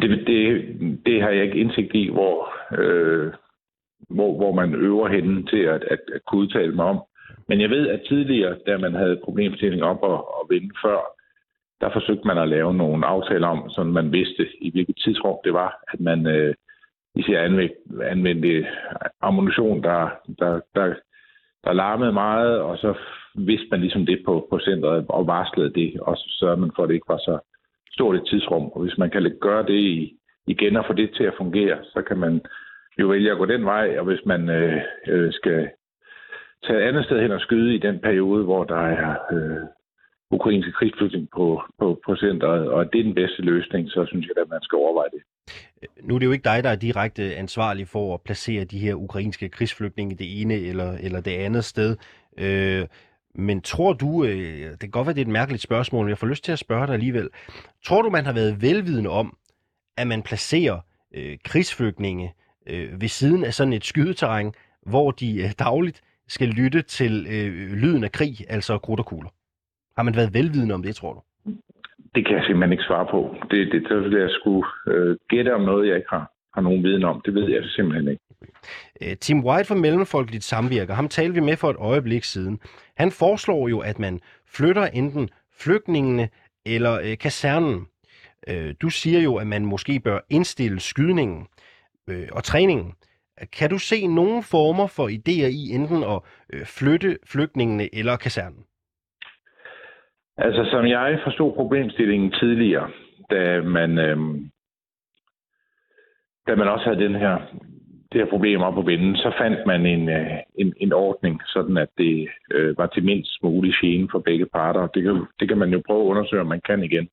Det, 0.00 0.26
det, 0.26 0.46
det 1.06 1.22
har 1.22 1.30
jeg 1.30 1.44
ikke 1.44 1.58
indsigt 1.58 1.94
i, 1.94 2.08
hvor, 2.10 2.36
øh, 2.78 3.32
hvor, 4.08 4.36
hvor 4.36 4.52
man 4.52 4.74
øver 4.74 5.08
henne 5.08 5.46
til 5.46 5.62
at, 5.74 5.82
at, 5.90 6.00
at 6.14 6.20
kunne 6.26 6.40
udtale 6.40 6.74
mig 6.74 6.84
om. 6.84 7.02
Men 7.48 7.60
jeg 7.60 7.70
ved, 7.70 7.88
at 7.88 8.00
tidligere, 8.08 8.58
da 8.66 8.78
man 8.78 8.94
havde 8.94 9.20
problemstilling 9.24 9.82
op 9.82 10.04
at, 10.04 10.20
at 10.38 10.46
vinde 10.50 10.74
før, 10.84 11.00
der 11.80 11.90
forsøgte 11.92 12.26
man 12.26 12.38
at 12.38 12.48
lave 12.48 12.74
nogle 12.74 13.06
aftaler 13.06 13.48
om, 13.48 13.70
så 13.70 13.84
man 13.84 14.12
vidste, 14.12 14.46
i 14.60 14.70
hvilket 14.70 14.96
tidsrum 15.04 15.38
det 15.44 15.52
var, 15.52 15.84
at 15.92 16.00
man 16.00 16.26
øh, 16.26 16.54
især 17.14 17.42
anvendte, 17.42 17.76
anvendte 18.02 18.66
ammunition, 19.20 19.82
der, 19.82 20.08
der, 20.38 20.60
der, 20.74 20.94
der 21.64 21.72
larmede 21.72 22.12
meget, 22.12 22.60
og 22.60 22.78
så 22.78 22.94
vidste 23.34 23.66
man 23.70 23.80
ligesom 23.80 24.06
det 24.06 24.22
på, 24.24 24.46
på 24.50 24.58
centret 24.58 25.06
og 25.08 25.26
varslede 25.26 25.72
det, 25.74 26.00
og 26.00 26.16
så 26.16 26.24
sørgede 26.38 26.60
man 26.60 26.72
for, 26.76 26.82
at 26.82 26.88
det 26.88 26.94
ikke 26.94 27.08
var 27.08 27.18
så 27.18 27.38
stort 27.92 28.16
et 28.16 28.26
tidsrum. 28.26 28.64
Og 28.72 28.82
hvis 28.82 28.98
man 28.98 29.10
kan 29.10 29.36
gøre 29.40 29.62
det 29.62 29.78
i, 29.78 30.16
igen 30.46 30.76
og 30.76 30.84
få 30.86 30.92
det 30.92 31.10
til 31.14 31.24
at 31.24 31.34
fungere, 31.38 31.78
så 31.84 32.02
kan 32.02 32.18
man 32.18 32.40
jo 32.98 33.06
vælge 33.06 33.30
at 33.30 33.38
gå 33.38 33.46
den 33.46 33.64
vej, 33.64 33.98
og 33.98 34.04
hvis 34.04 34.24
man 34.26 34.48
øh, 34.48 34.80
øh, 35.08 35.32
skal 35.32 35.68
tage 36.66 36.78
et 36.78 36.88
andet 36.88 37.04
sted 37.04 37.20
hen 37.20 37.32
og 37.32 37.40
skyde 37.40 37.74
i 37.74 37.78
den 37.78 37.98
periode, 37.98 38.44
hvor 38.44 38.64
der 38.64 38.80
er 38.80 39.16
øh, 39.32 39.66
ukrainske 40.32 40.72
krigsflygtning 40.72 41.28
på, 41.36 41.62
på, 41.78 42.00
på 42.06 42.16
centret, 42.16 42.68
og 42.68 42.92
det 42.92 42.98
er 42.98 43.04
den 43.04 43.14
bedste 43.14 43.42
løsning, 43.42 43.88
så 43.88 44.04
synes 44.08 44.26
jeg, 44.26 44.42
at 44.42 44.48
man 44.48 44.62
skal 44.62 44.76
overveje 44.76 45.10
det. 45.14 45.22
Nu 46.02 46.14
er 46.14 46.18
det 46.18 46.26
jo 46.26 46.32
ikke 46.32 46.44
dig, 46.44 46.64
der 46.64 46.70
er 46.70 46.76
direkte 46.76 47.36
ansvarlig 47.36 47.88
for 47.88 48.14
at 48.14 48.20
placere 48.20 48.64
de 48.64 48.78
her 48.78 48.94
ukrainske 48.94 49.48
krigsflygtninge 49.48 50.16
det 50.16 50.40
ene 50.40 50.54
eller, 50.54 50.92
eller 51.00 51.20
det 51.20 51.30
andet 51.30 51.64
sted. 51.64 51.96
Øh, 52.38 52.86
men 53.34 53.60
tror 53.60 53.92
du, 53.92 54.24
øh, 54.24 54.70
det 54.70 54.80
kan 54.80 54.90
godt 54.90 55.06
være, 55.06 55.14
det 55.14 55.20
er 55.20 55.24
et 55.26 55.32
mærkeligt 55.32 55.62
spørgsmål, 55.62 56.04
men 56.04 56.08
jeg 56.08 56.18
får 56.18 56.26
lyst 56.26 56.44
til 56.44 56.52
at 56.52 56.58
spørge 56.58 56.86
dig 56.86 56.94
alligevel. 56.94 57.28
Tror 57.84 58.02
du, 58.02 58.10
man 58.10 58.26
har 58.26 58.32
været 58.32 58.62
velvidende 58.62 59.10
om, 59.10 59.36
at 59.96 60.06
man 60.06 60.22
placerer 60.22 60.80
øh, 61.14 61.38
krigsflygtninge 61.44 62.34
øh, 62.66 63.00
ved 63.00 63.08
siden 63.08 63.44
af 63.44 63.54
sådan 63.54 63.72
et 63.72 63.84
skydeterræn, 63.84 64.52
hvor 64.86 65.10
de 65.10 65.42
øh, 65.42 65.50
dagligt 65.58 66.00
skal 66.28 66.48
lytte 66.48 66.82
til 66.82 67.26
øh, 67.30 67.72
lyden 67.72 68.04
af 68.04 68.12
krig, 68.12 68.36
altså 68.48 68.78
krudt 68.78 69.00
og 69.00 69.06
kugler? 69.06 69.30
Har 69.96 70.02
man 70.02 70.16
været 70.16 70.34
velvidende 70.34 70.74
om 70.74 70.82
det, 70.82 70.96
tror 70.96 71.12
du? 71.12 71.20
Det 72.14 72.26
kan 72.26 72.36
jeg 72.36 72.44
simpelthen 72.44 72.72
ikke 72.72 72.84
svare 72.84 73.06
på. 73.10 73.36
Det, 73.50 73.72
det, 73.72 73.82
det 74.12 74.20
jeg 74.20 74.30
skulle 74.30 74.66
øh, 74.88 75.16
gætte 75.28 75.54
om 75.54 75.60
noget, 75.60 75.88
jeg 75.88 75.96
ikke 75.96 76.10
har, 76.10 76.32
har 76.54 76.62
nogen 76.62 76.82
viden 76.82 77.04
om. 77.04 77.20
Det 77.24 77.34
ved 77.34 77.50
jeg 77.50 77.64
simpelthen 77.64 78.08
ikke. 78.08 78.22
Øh, 79.02 79.16
Tim 79.16 79.44
White 79.44 79.68
fra 79.68 79.74
Mellemfolkeligt 79.74 80.44
Samvirker, 80.44 80.94
ham 80.94 81.08
talte 81.08 81.34
vi 81.34 81.40
med 81.40 81.56
for 81.56 81.70
et 81.70 81.76
øjeblik 81.76 82.24
siden. 82.24 82.60
Han 82.96 83.10
foreslår 83.10 83.68
jo, 83.68 83.78
at 83.80 83.98
man 83.98 84.20
flytter 84.46 84.86
enten 84.86 85.28
flygtningene 85.60 86.28
eller 86.66 87.00
øh, 87.04 87.18
kasernen. 87.18 87.86
Øh, 88.48 88.74
du 88.82 88.88
siger 88.90 89.20
jo, 89.20 89.36
at 89.36 89.46
man 89.46 89.66
måske 89.66 90.00
bør 90.00 90.18
indstille 90.30 90.80
skydningen 90.80 91.46
øh, 92.08 92.28
og 92.32 92.44
træningen. 92.44 92.92
Kan 93.52 93.70
du 93.70 93.78
se 93.78 94.06
nogle 94.06 94.42
former 94.42 94.86
for 94.86 95.08
idéer 95.08 95.46
i 95.46 95.74
enten 95.74 96.02
at 96.02 96.20
øh, 96.52 96.66
flytte 96.66 97.18
flygtningene 97.26 97.94
eller 97.94 98.16
kasernen? 98.16 98.64
Altså, 100.36 100.68
som 100.70 100.86
jeg 100.86 101.20
forstod 101.24 101.54
problemstillingen 101.54 102.30
tidligere, 102.30 102.90
da 103.30 103.60
man, 103.62 103.98
øhm, 103.98 104.50
da 106.46 106.54
man 106.54 106.68
også 106.68 106.84
havde 106.84 107.04
den 107.04 107.14
her, 107.14 107.38
det 108.12 108.20
her 108.20 108.30
problem 108.30 108.60
op 108.60 108.74
på 108.74 108.82
vinden, 108.82 109.16
så 109.16 109.32
fandt 109.38 109.66
man 109.66 109.86
en, 109.86 110.08
øh, 110.08 110.38
en, 110.54 110.74
en 110.76 110.92
ordning, 110.92 111.40
sådan 111.46 111.76
at 111.76 111.88
det 111.98 112.28
øh, 112.50 112.78
var 112.78 112.86
til 112.86 113.04
mindst 113.04 113.42
mulig 113.42 113.74
gene 113.80 114.08
for 114.10 114.18
begge 114.18 114.46
parter. 114.46 114.86
Det 114.86 115.02
kan, 115.02 115.26
det 115.40 115.48
kan 115.48 115.58
man 115.58 115.70
jo 115.70 115.82
prøve 115.86 116.02
at 116.02 116.06
undersøge, 116.06 116.40
om 116.40 116.46
man 116.46 116.60
kan 116.60 116.82
igen. 116.82 117.08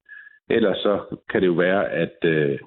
Ellers 0.49 0.77
så 0.77 1.19
kan 1.29 1.41
det 1.41 1.47
jo 1.47 1.53
være, 1.53 1.89
at, 1.89 2.17
øh, 2.23 2.59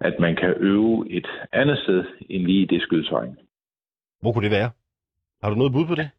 at 0.00 0.14
man 0.20 0.36
kan 0.36 0.54
øve 0.56 1.10
et 1.10 1.28
andet 1.52 1.78
sted 1.78 2.04
end 2.30 2.42
lige 2.42 2.62
i 2.62 2.66
det 2.66 2.82
skydetøjen. 2.82 3.38
Hvor 4.20 4.32
kunne 4.32 4.44
det 4.44 4.56
være? 4.58 4.70
Har 5.42 5.50
du 5.50 5.56
noget 5.56 5.72
bud 5.72 5.86
på 5.86 5.94
det? 5.94 6.10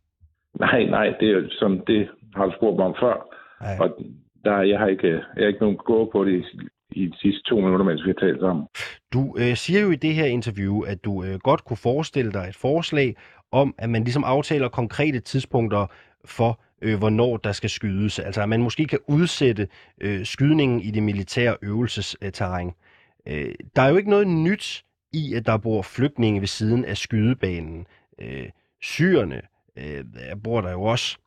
Nej, 0.59 0.83
nej, 0.83 1.15
det 1.19 1.29
er 1.31 1.41
som 1.49 1.79
det 1.79 2.09
har 2.35 2.45
du 2.45 2.51
spurgt 2.55 2.77
mig 2.77 2.85
om 2.85 2.95
før. 2.99 3.35
Ej. 3.61 3.77
Og 3.79 3.97
der, 4.45 4.61
jeg, 4.61 4.79
har 4.79 4.87
ikke, 4.87 5.07
jeg 5.07 5.43
har 5.43 5.47
ikke 5.47 5.59
nogen 5.59 5.77
gå 5.77 6.09
på 6.11 6.25
det 6.25 6.33
i, 6.33 6.43
i 6.91 7.05
de 7.07 7.17
sidste 7.21 7.41
to 7.49 7.55
minutter, 7.55 7.85
mens 7.85 8.05
vi 8.05 8.09
har 8.09 8.27
talt 8.27 8.39
sammen. 8.39 8.65
Du 9.13 9.35
øh, 9.39 9.55
siger 9.55 9.81
jo 9.81 9.91
i 9.91 9.95
det 9.95 10.13
her 10.13 10.25
interview, 10.25 10.81
at 10.81 11.05
du 11.05 11.23
øh, 11.23 11.39
godt 11.39 11.65
kunne 11.65 11.77
forestille 11.77 12.31
dig 12.31 12.45
et 12.49 12.55
forslag 12.55 13.15
om, 13.51 13.75
at 13.77 13.89
man 13.89 14.03
ligesom 14.03 14.23
aftaler 14.23 14.69
konkrete 14.69 15.19
tidspunkter 15.19 15.87
for, 16.25 16.59
øh, 16.81 16.97
hvornår 16.97 17.37
der 17.37 17.51
skal 17.51 17.69
skydes. 17.69 18.19
Altså 18.19 18.41
at 18.41 18.49
man 18.49 18.61
måske 18.61 18.85
kan 18.85 18.99
udsætte 19.07 19.67
øh, 20.01 20.25
skydningen 20.25 20.81
i 20.81 20.91
det 20.91 21.03
militære 21.03 21.57
øvelsesterræn. 21.61 22.71
Øh, 23.27 23.53
der 23.75 23.81
er 23.81 23.89
jo 23.89 23.97
ikke 23.97 24.09
noget 24.09 24.27
nyt 24.27 24.83
i, 25.13 25.33
at 25.33 25.45
der 25.45 25.57
bor 25.57 25.81
flygtninge 25.81 26.39
ved 26.39 26.47
siden 26.47 26.85
af 26.85 26.97
skydebanen. 26.97 27.87
Øh, 28.21 28.49
syrerne 28.81 29.41
øh, 29.77 30.03
bor 30.43 30.61
der 30.61 30.71
jo 30.71 30.81
også. 30.81 31.17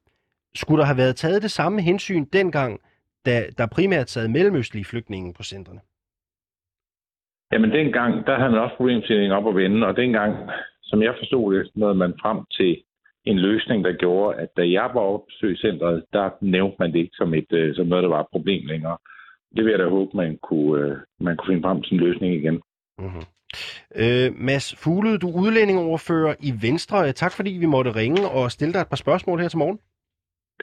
Skulle 0.54 0.80
der 0.80 0.86
have 0.86 0.96
været 0.96 1.16
taget 1.16 1.42
det 1.42 1.50
samme 1.50 1.82
hensyn 1.82 2.24
dengang, 2.24 2.80
da 3.26 3.42
der 3.58 3.66
primært 3.66 4.10
sad 4.10 4.28
mellemøstlige 4.28 4.84
flygtninge 4.84 5.34
på 5.34 5.42
centrene? 5.42 5.80
Jamen 7.52 7.70
dengang, 7.70 8.26
der 8.26 8.38
havde 8.38 8.50
man 8.50 8.60
også 8.60 8.76
problemstillingen 8.76 9.32
op 9.32 9.48
at 9.48 9.56
vende, 9.56 9.86
og 9.86 9.96
dengang, 9.96 10.50
som 10.82 11.02
jeg 11.02 11.14
forstod 11.18 11.54
det, 11.54 11.70
nåede 11.74 11.94
man 11.94 12.14
frem 12.22 12.38
til 12.52 12.82
en 13.24 13.38
løsning, 13.38 13.84
der 13.84 13.92
gjorde, 13.92 14.38
at 14.38 14.48
da 14.56 14.62
jeg 14.62 14.90
var 14.94 15.00
oppe 15.00 15.26
på 15.40 15.48
centret, 15.56 16.04
der 16.12 16.30
nævnte 16.40 16.76
man 16.78 16.92
det 16.92 16.98
ikke 16.98 17.16
som, 17.16 17.34
et, 17.34 17.52
øh, 17.52 17.74
som 17.74 17.86
noget, 17.86 18.02
der 18.02 18.08
var 18.08 18.20
et 18.20 18.32
problem 18.32 18.66
længere. 18.66 18.98
Det 19.56 19.64
vil 19.64 19.70
jeg 19.70 19.78
da 19.78 19.88
håbe, 19.88 20.16
man 20.16 20.38
kunne, 20.42 20.84
øh, 20.84 20.96
man 21.20 21.36
kunne 21.36 21.52
finde 21.52 21.62
frem 21.62 21.82
til 21.82 21.94
en 21.94 22.00
løsning 22.00 22.34
igen. 22.34 22.60
Mm-hmm. 22.98 23.24
Øh, 24.02 24.28
Mads 24.36 24.76
Fuglede, 24.76 25.18
du 25.18 25.28
er 25.28 25.40
udlændingoverfører 25.42 26.34
i 26.40 26.52
Venstre. 26.62 27.12
Tak 27.12 27.32
fordi 27.32 27.50
vi 27.50 27.66
måtte 27.66 27.94
ringe 27.94 28.28
og 28.28 28.50
stille 28.50 28.72
dig 28.72 28.80
et 28.80 28.88
par 28.88 28.96
spørgsmål 28.96 29.40
her 29.40 29.48
til 29.48 29.58
morgen. 29.58 29.78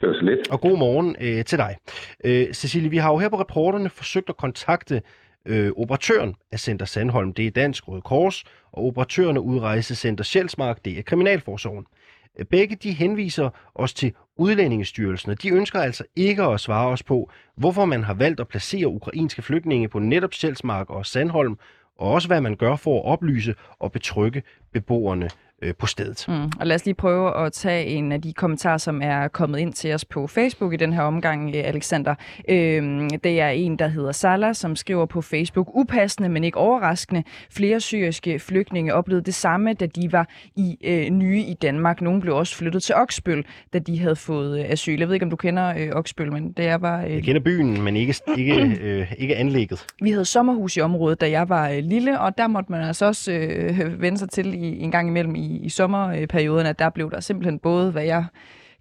Det 0.00 0.08
var 0.08 0.14
så 0.14 0.24
lidt. 0.24 0.50
Og 0.50 0.60
god 0.60 0.78
morgen 0.78 1.16
øh, 1.20 1.44
til 1.44 1.58
dig. 1.58 1.76
Øh, 2.24 2.52
Cecilie, 2.52 2.90
vi 2.90 2.96
har 2.96 3.12
jo 3.12 3.18
her 3.18 3.28
på 3.28 3.40
reporterne 3.40 3.90
forsøgt 3.90 4.28
at 4.28 4.36
kontakte 4.36 5.02
øh, 5.46 5.72
operatøren 5.76 6.34
af 6.52 6.60
Center 6.60 6.86
Sandholm. 6.86 7.32
Det 7.32 7.46
er 7.46 7.50
Dansk 7.50 7.88
Røde 7.88 8.02
Kors, 8.02 8.44
og 8.72 8.84
operatøren 8.84 9.36
af 9.36 9.40
Udrejsecenter 9.40 10.24
Sjælsmark, 10.24 10.84
det 10.84 10.98
er 10.98 11.02
Kriminalforsorgen. 11.02 11.86
Øh, 12.38 12.44
begge 12.44 12.76
de 12.76 12.92
henviser 12.92 13.50
os 13.74 13.94
til 13.94 14.12
Udlændingestyrelsen, 14.38 15.30
og 15.30 15.42
de 15.42 15.50
ønsker 15.50 15.80
altså 15.80 16.04
ikke 16.16 16.42
at 16.42 16.60
svare 16.60 16.88
os 16.88 17.02
på, 17.02 17.30
hvorfor 17.56 17.84
man 17.84 18.04
har 18.04 18.14
valgt 18.14 18.40
at 18.40 18.48
placere 18.48 18.88
ukrainske 18.88 19.42
flygtninge 19.42 19.88
på 19.88 19.98
netop 19.98 20.34
Sjælsmark 20.34 20.90
og 20.90 21.06
Sandholm, 21.06 21.58
og 21.98 22.10
også 22.12 22.28
hvad 22.28 22.40
man 22.40 22.56
gør 22.56 22.76
for 22.76 22.98
at 22.98 23.04
oplyse 23.04 23.54
og 23.78 23.92
betrygge 23.92 24.42
beboerne 24.72 25.30
øh, 25.62 25.74
på 25.74 25.86
stedet. 25.86 26.24
Mm. 26.28 26.52
Og 26.60 26.66
lad 26.66 26.76
os 26.76 26.84
lige 26.84 26.94
prøve 26.94 27.46
at 27.46 27.52
tage 27.52 27.84
en 27.86 28.12
af 28.12 28.22
de 28.22 28.32
kommentarer, 28.32 28.78
som 28.78 29.02
er 29.02 29.28
kommet 29.28 29.58
ind 29.58 29.72
til 29.72 29.94
os 29.94 30.04
på 30.04 30.26
Facebook 30.26 30.72
i 30.72 30.76
den 30.76 30.92
her 30.92 31.02
omgang, 31.02 31.54
øh, 31.56 31.62
Alexander. 31.64 32.14
Øhm, 32.48 33.10
det 33.10 33.40
er 33.40 33.48
en, 33.48 33.78
der 33.78 33.88
hedder 33.88 34.12
Salah, 34.12 34.54
som 34.54 34.76
skriver 34.76 35.06
på 35.06 35.22
Facebook, 35.22 35.70
upassende, 35.74 36.28
men 36.28 36.44
ikke 36.44 36.58
overraskende. 36.58 37.22
Flere 37.50 37.80
syriske 37.80 38.38
flygtninge 38.38 38.94
oplevede 38.94 39.24
det 39.24 39.34
samme, 39.34 39.72
da 39.72 39.86
de 39.86 40.12
var 40.12 40.28
i 40.56 40.78
øh, 40.84 41.10
nye 41.10 41.40
i 41.40 41.54
Danmark. 41.54 42.00
Nogle 42.00 42.20
blev 42.20 42.36
også 42.36 42.56
flyttet 42.56 42.82
til 42.82 42.94
Oksbøl, 42.94 43.44
da 43.72 43.78
de 43.78 43.98
havde 43.98 44.16
fået 44.16 44.60
øh, 44.60 44.70
asyl. 44.70 44.98
Jeg 44.98 45.08
ved 45.08 45.14
ikke, 45.14 45.24
om 45.24 45.30
du 45.30 45.36
kender 45.36 45.74
øh, 45.78 45.88
Oksbøl, 45.92 46.32
men 46.32 46.52
det 46.52 46.66
er 46.66 46.78
bare... 46.78 47.06
Øh... 47.06 47.14
Jeg 47.14 47.22
kender 47.22 47.40
byen, 47.40 47.82
men 47.82 47.96
ikke, 47.96 48.14
ikke, 48.36 48.78
øh, 48.82 49.12
ikke 49.18 49.36
anlægget. 49.36 49.86
Vi 50.02 50.10
havde 50.10 50.24
sommerhus 50.24 50.76
i 50.76 50.80
området, 50.80 51.20
da 51.20 51.30
jeg 51.30 51.48
var 51.48 51.70
øh, 51.70 51.78
lille, 51.78 52.20
og 52.20 52.38
der 52.38 52.46
måtte 52.46 52.72
man 52.72 52.82
altså 52.82 53.06
også 53.06 53.32
øh, 53.32 54.00
vende 54.02 54.18
sig 54.18 54.30
til 54.30 54.54
i, 54.54 54.78
en 54.78 54.90
gang 54.90 55.08
imellem 55.08 55.34
i 55.34 55.45
i, 55.46 55.68
sommerperioden, 55.68 56.66
at 56.66 56.78
der 56.78 56.90
blev 56.90 57.10
der 57.10 57.20
simpelthen 57.20 57.58
både, 57.58 57.90
hvad 57.90 58.04
jeg 58.04 58.24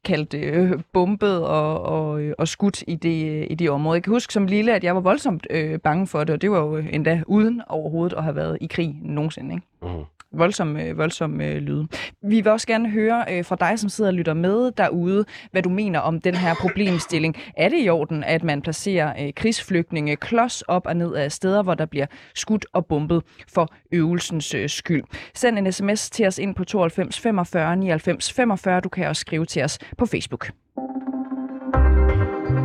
kaldte 0.03 0.39
øh, 0.39 0.71
bombet 0.93 1.43
og, 1.43 1.81
og, 1.81 2.21
øh, 2.21 2.33
og 2.37 2.47
skudt 2.47 2.83
i 2.87 2.95
det, 2.95 3.31
øh, 3.31 3.47
i 3.49 3.55
det 3.55 3.69
område. 3.69 3.95
Jeg 3.95 4.03
kan 4.03 4.13
huske 4.13 4.33
som 4.33 4.45
lille, 4.45 4.75
at 4.75 4.83
jeg 4.83 4.95
var 4.95 5.01
voldsomt 5.01 5.47
øh, 5.49 5.79
bange 5.79 6.07
for 6.07 6.23
det, 6.23 6.29
og 6.29 6.41
det 6.41 6.51
var 6.51 6.59
jo 6.59 6.77
øh, 6.77 6.87
endda 6.93 7.23
uden 7.27 7.61
overhovedet 7.67 8.17
at 8.17 8.23
have 8.23 8.35
været 8.35 8.57
i 8.61 8.67
krig 8.67 8.95
nogensinde. 9.01 9.55
Ikke? 9.55 9.65
Uh-huh 9.81 10.14
voldsom, 10.37 10.75
voldsomme 10.75 10.97
voldsom 10.97 11.41
øh, 11.41 11.57
lyde. 11.57 11.87
Vi 12.21 12.35
vil 12.35 12.47
også 12.47 12.67
gerne 12.67 12.89
høre 12.89 13.25
øh, 13.31 13.45
fra 13.45 13.55
dig, 13.59 13.79
som 13.79 13.89
sidder 13.89 14.09
og 14.09 14.13
lytter 14.13 14.33
med 14.33 14.71
derude, 14.71 15.25
hvad 15.51 15.61
du 15.61 15.69
mener 15.69 15.99
om 15.99 16.21
den 16.21 16.35
her 16.35 16.55
problemstilling. 16.55 17.35
Er 17.57 17.69
det 17.69 17.85
i 17.85 17.89
orden, 17.89 18.23
at 18.23 18.43
man 18.43 18.61
placerer 18.61 19.25
øh, 19.25 19.33
krigsflygtninge 19.33 20.15
klods 20.15 20.61
op 20.61 20.85
og 20.85 20.95
ned 20.95 21.15
af 21.15 21.31
steder, 21.31 21.63
hvor 21.63 21.73
der 21.73 21.85
bliver 21.85 22.05
skudt 22.35 22.65
og 22.73 22.85
bombet 22.85 23.23
for 23.53 23.73
øvelsens 23.91 24.53
øh, 24.53 24.69
skyld? 24.69 25.03
Send 25.35 25.57
en 25.57 25.71
sms 25.71 26.09
til 26.09 26.27
os 26.27 26.37
ind 26.37 26.55
på 26.55 26.63
92 26.63 27.19
45 27.19 27.75
99 27.75 28.33
45. 28.33 28.81
Du 28.81 28.89
kan 28.89 29.07
også 29.07 29.19
skrive 29.19 29.45
til 29.45 29.63
os 29.63 29.79
på 29.97 30.05
Facebook. 30.05 30.51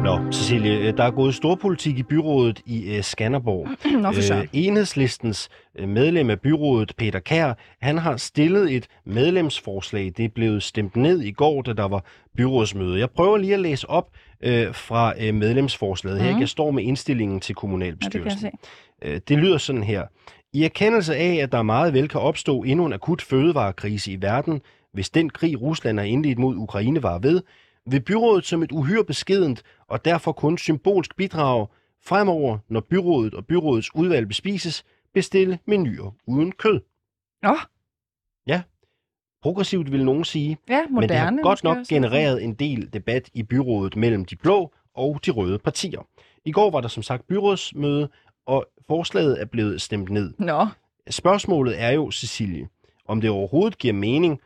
Nå, 0.04 0.32
Cecilie, 0.32 0.78
øh, 0.78 0.96
der 0.96 1.04
er 1.04 1.10
gået 1.10 1.34
storpolitik 1.34 1.98
i 1.98 2.02
byrådet 2.02 2.60
i 2.66 2.96
uh, 2.96 3.04
Skanderborg. 3.04 3.68
Nå, 4.02 4.12
for 4.12 4.38
uh, 4.38 4.46
enhedslistens 4.52 5.48
medlem 5.86 6.30
af 6.30 6.40
byrådet, 6.40 6.92
Peter 6.98 7.18
Kær, 7.18 7.54
han 7.80 7.98
har 7.98 8.16
stillet 8.16 8.76
et 8.76 8.86
medlemsforslag. 9.04 10.12
Det 10.16 10.24
er 10.24 10.28
blevet 10.28 10.62
stemt 10.62 10.96
ned 10.96 11.20
i 11.20 11.30
går, 11.30 11.62
da 11.62 11.72
der 11.72 11.88
var 11.88 12.04
byrådsmøde. 12.36 12.98
Jeg 12.98 13.10
prøver 13.10 13.36
lige 13.36 13.54
at 13.54 13.60
læse 13.60 13.90
op 13.90 14.08
uh, 14.46 14.50
fra 14.72 15.12
uh, 15.28 15.34
medlemsforslaget 15.34 16.18
mm. 16.18 16.24
her. 16.24 16.32
Mhm. 16.32 16.40
Jeg 16.40 16.48
står 16.48 16.70
med 16.70 16.82
indstillingen 16.82 17.40
til 17.40 17.54
kommunalbestyrelsen. 17.54 18.50
Ja, 19.02 19.08
det, 19.08 19.14
uh, 19.14 19.20
det 19.28 19.38
lyder 19.38 19.58
sådan 19.58 19.82
her. 19.82 20.06
I 20.52 20.64
erkendelse 20.64 21.16
af, 21.16 21.34
at 21.42 21.52
der 21.52 21.62
meget 21.62 21.92
vel 21.94 22.08
kan 22.08 22.20
opstå 22.20 22.62
endnu 22.62 22.86
en 22.86 22.92
akut 22.92 23.22
fødevarekrise 23.22 24.12
i 24.12 24.22
verden, 24.22 24.60
hvis 24.92 25.10
den 25.10 25.30
krig, 25.30 25.62
Rusland 25.62 26.00
er 26.00 26.04
indledt 26.04 26.38
mod 26.38 26.56
Ukraine, 26.56 27.02
var 27.02 27.18
ved, 27.18 27.42
vil 27.86 28.00
byrådet 28.00 28.46
som 28.46 28.62
et 28.62 28.72
uhyre 28.72 29.04
beskedent 29.04 29.62
og 29.88 30.04
derfor 30.04 30.32
kun 30.32 30.58
symbolsk 30.58 31.16
bidrag 31.16 31.66
fremover, 32.02 32.58
når 32.68 32.80
byrådet 32.80 33.34
og 33.34 33.46
byrådets 33.46 33.94
udvalg 33.94 34.28
bespises, 34.28 34.84
bestille 35.14 35.58
menuer 35.66 36.10
uden 36.26 36.52
kød. 36.52 36.80
Nå. 37.42 37.56
Ja. 38.46 38.62
Progressivt 39.42 39.92
vil 39.92 40.04
nogen 40.04 40.24
sige. 40.24 40.58
Ja, 40.68 40.74
moderne, 40.74 41.00
men 41.00 41.08
det 41.08 41.16
har 41.16 41.42
godt 41.42 41.64
nok 41.64 41.76
genereret 41.88 42.44
en 42.44 42.54
del 42.54 42.92
debat 42.92 43.30
i 43.34 43.42
byrådet 43.42 43.96
mellem 43.96 44.24
de 44.24 44.36
blå 44.36 44.72
og 44.94 45.20
de 45.26 45.30
røde 45.30 45.58
partier. 45.58 46.06
I 46.44 46.52
går 46.52 46.70
var 46.70 46.80
der 46.80 46.88
som 46.88 47.02
sagt 47.02 47.26
byrådsmøde, 47.26 48.08
og 48.46 48.66
forslaget 48.86 49.40
er 49.40 49.44
blevet 49.44 49.82
stemt 49.82 50.10
ned. 50.10 50.34
Nå. 50.38 50.66
Spørgsmålet 51.10 51.80
er 51.80 51.90
jo, 51.90 52.10
Cecilie, 52.10 52.68
om 53.06 53.20
det 53.20 53.30
overhovedet 53.30 53.78
giver 53.78 53.94
mening 53.94 54.40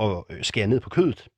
at 0.00 0.22
øh, 0.30 0.42
skære 0.42 0.66
ned 0.66 0.80
på 0.80 0.90
kødet 0.90 1.28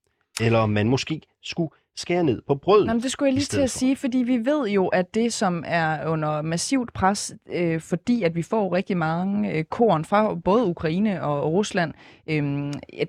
eller 0.43 0.59
om 0.59 0.71
man 0.71 0.89
måske 0.89 1.21
skulle 1.43 1.71
skære 1.97 2.25
ned 2.25 2.43
på 2.47 2.55
brød. 2.55 2.85
Jamen, 2.87 3.03
det 3.03 3.11
skulle 3.11 3.27
jeg 3.27 3.35
lige 3.35 3.45
til 3.45 3.61
at 3.61 3.71
for. 3.71 3.79
sige, 3.79 3.97
fordi 3.97 4.19
vi 4.19 4.37
ved 4.37 4.69
jo, 4.69 4.87
at 4.87 5.15
det, 5.15 5.33
som 5.33 5.65
er 5.67 6.07
under 6.07 6.43
massivt 6.43 6.93
pres, 6.93 7.35
øh, 7.53 7.81
fordi 7.81 8.23
at 8.23 8.35
vi 8.35 8.43
får 8.43 8.75
rigtig 8.75 8.97
mange 8.97 9.53
øh, 9.53 9.65
korn 9.65 10.05
fra 10.05 10.35
både 10.35 10.65
Ukraine 10.65 11.23
og, 11.23 11.53
Rusland, 11.53 11.95
øh, 12.27 12.43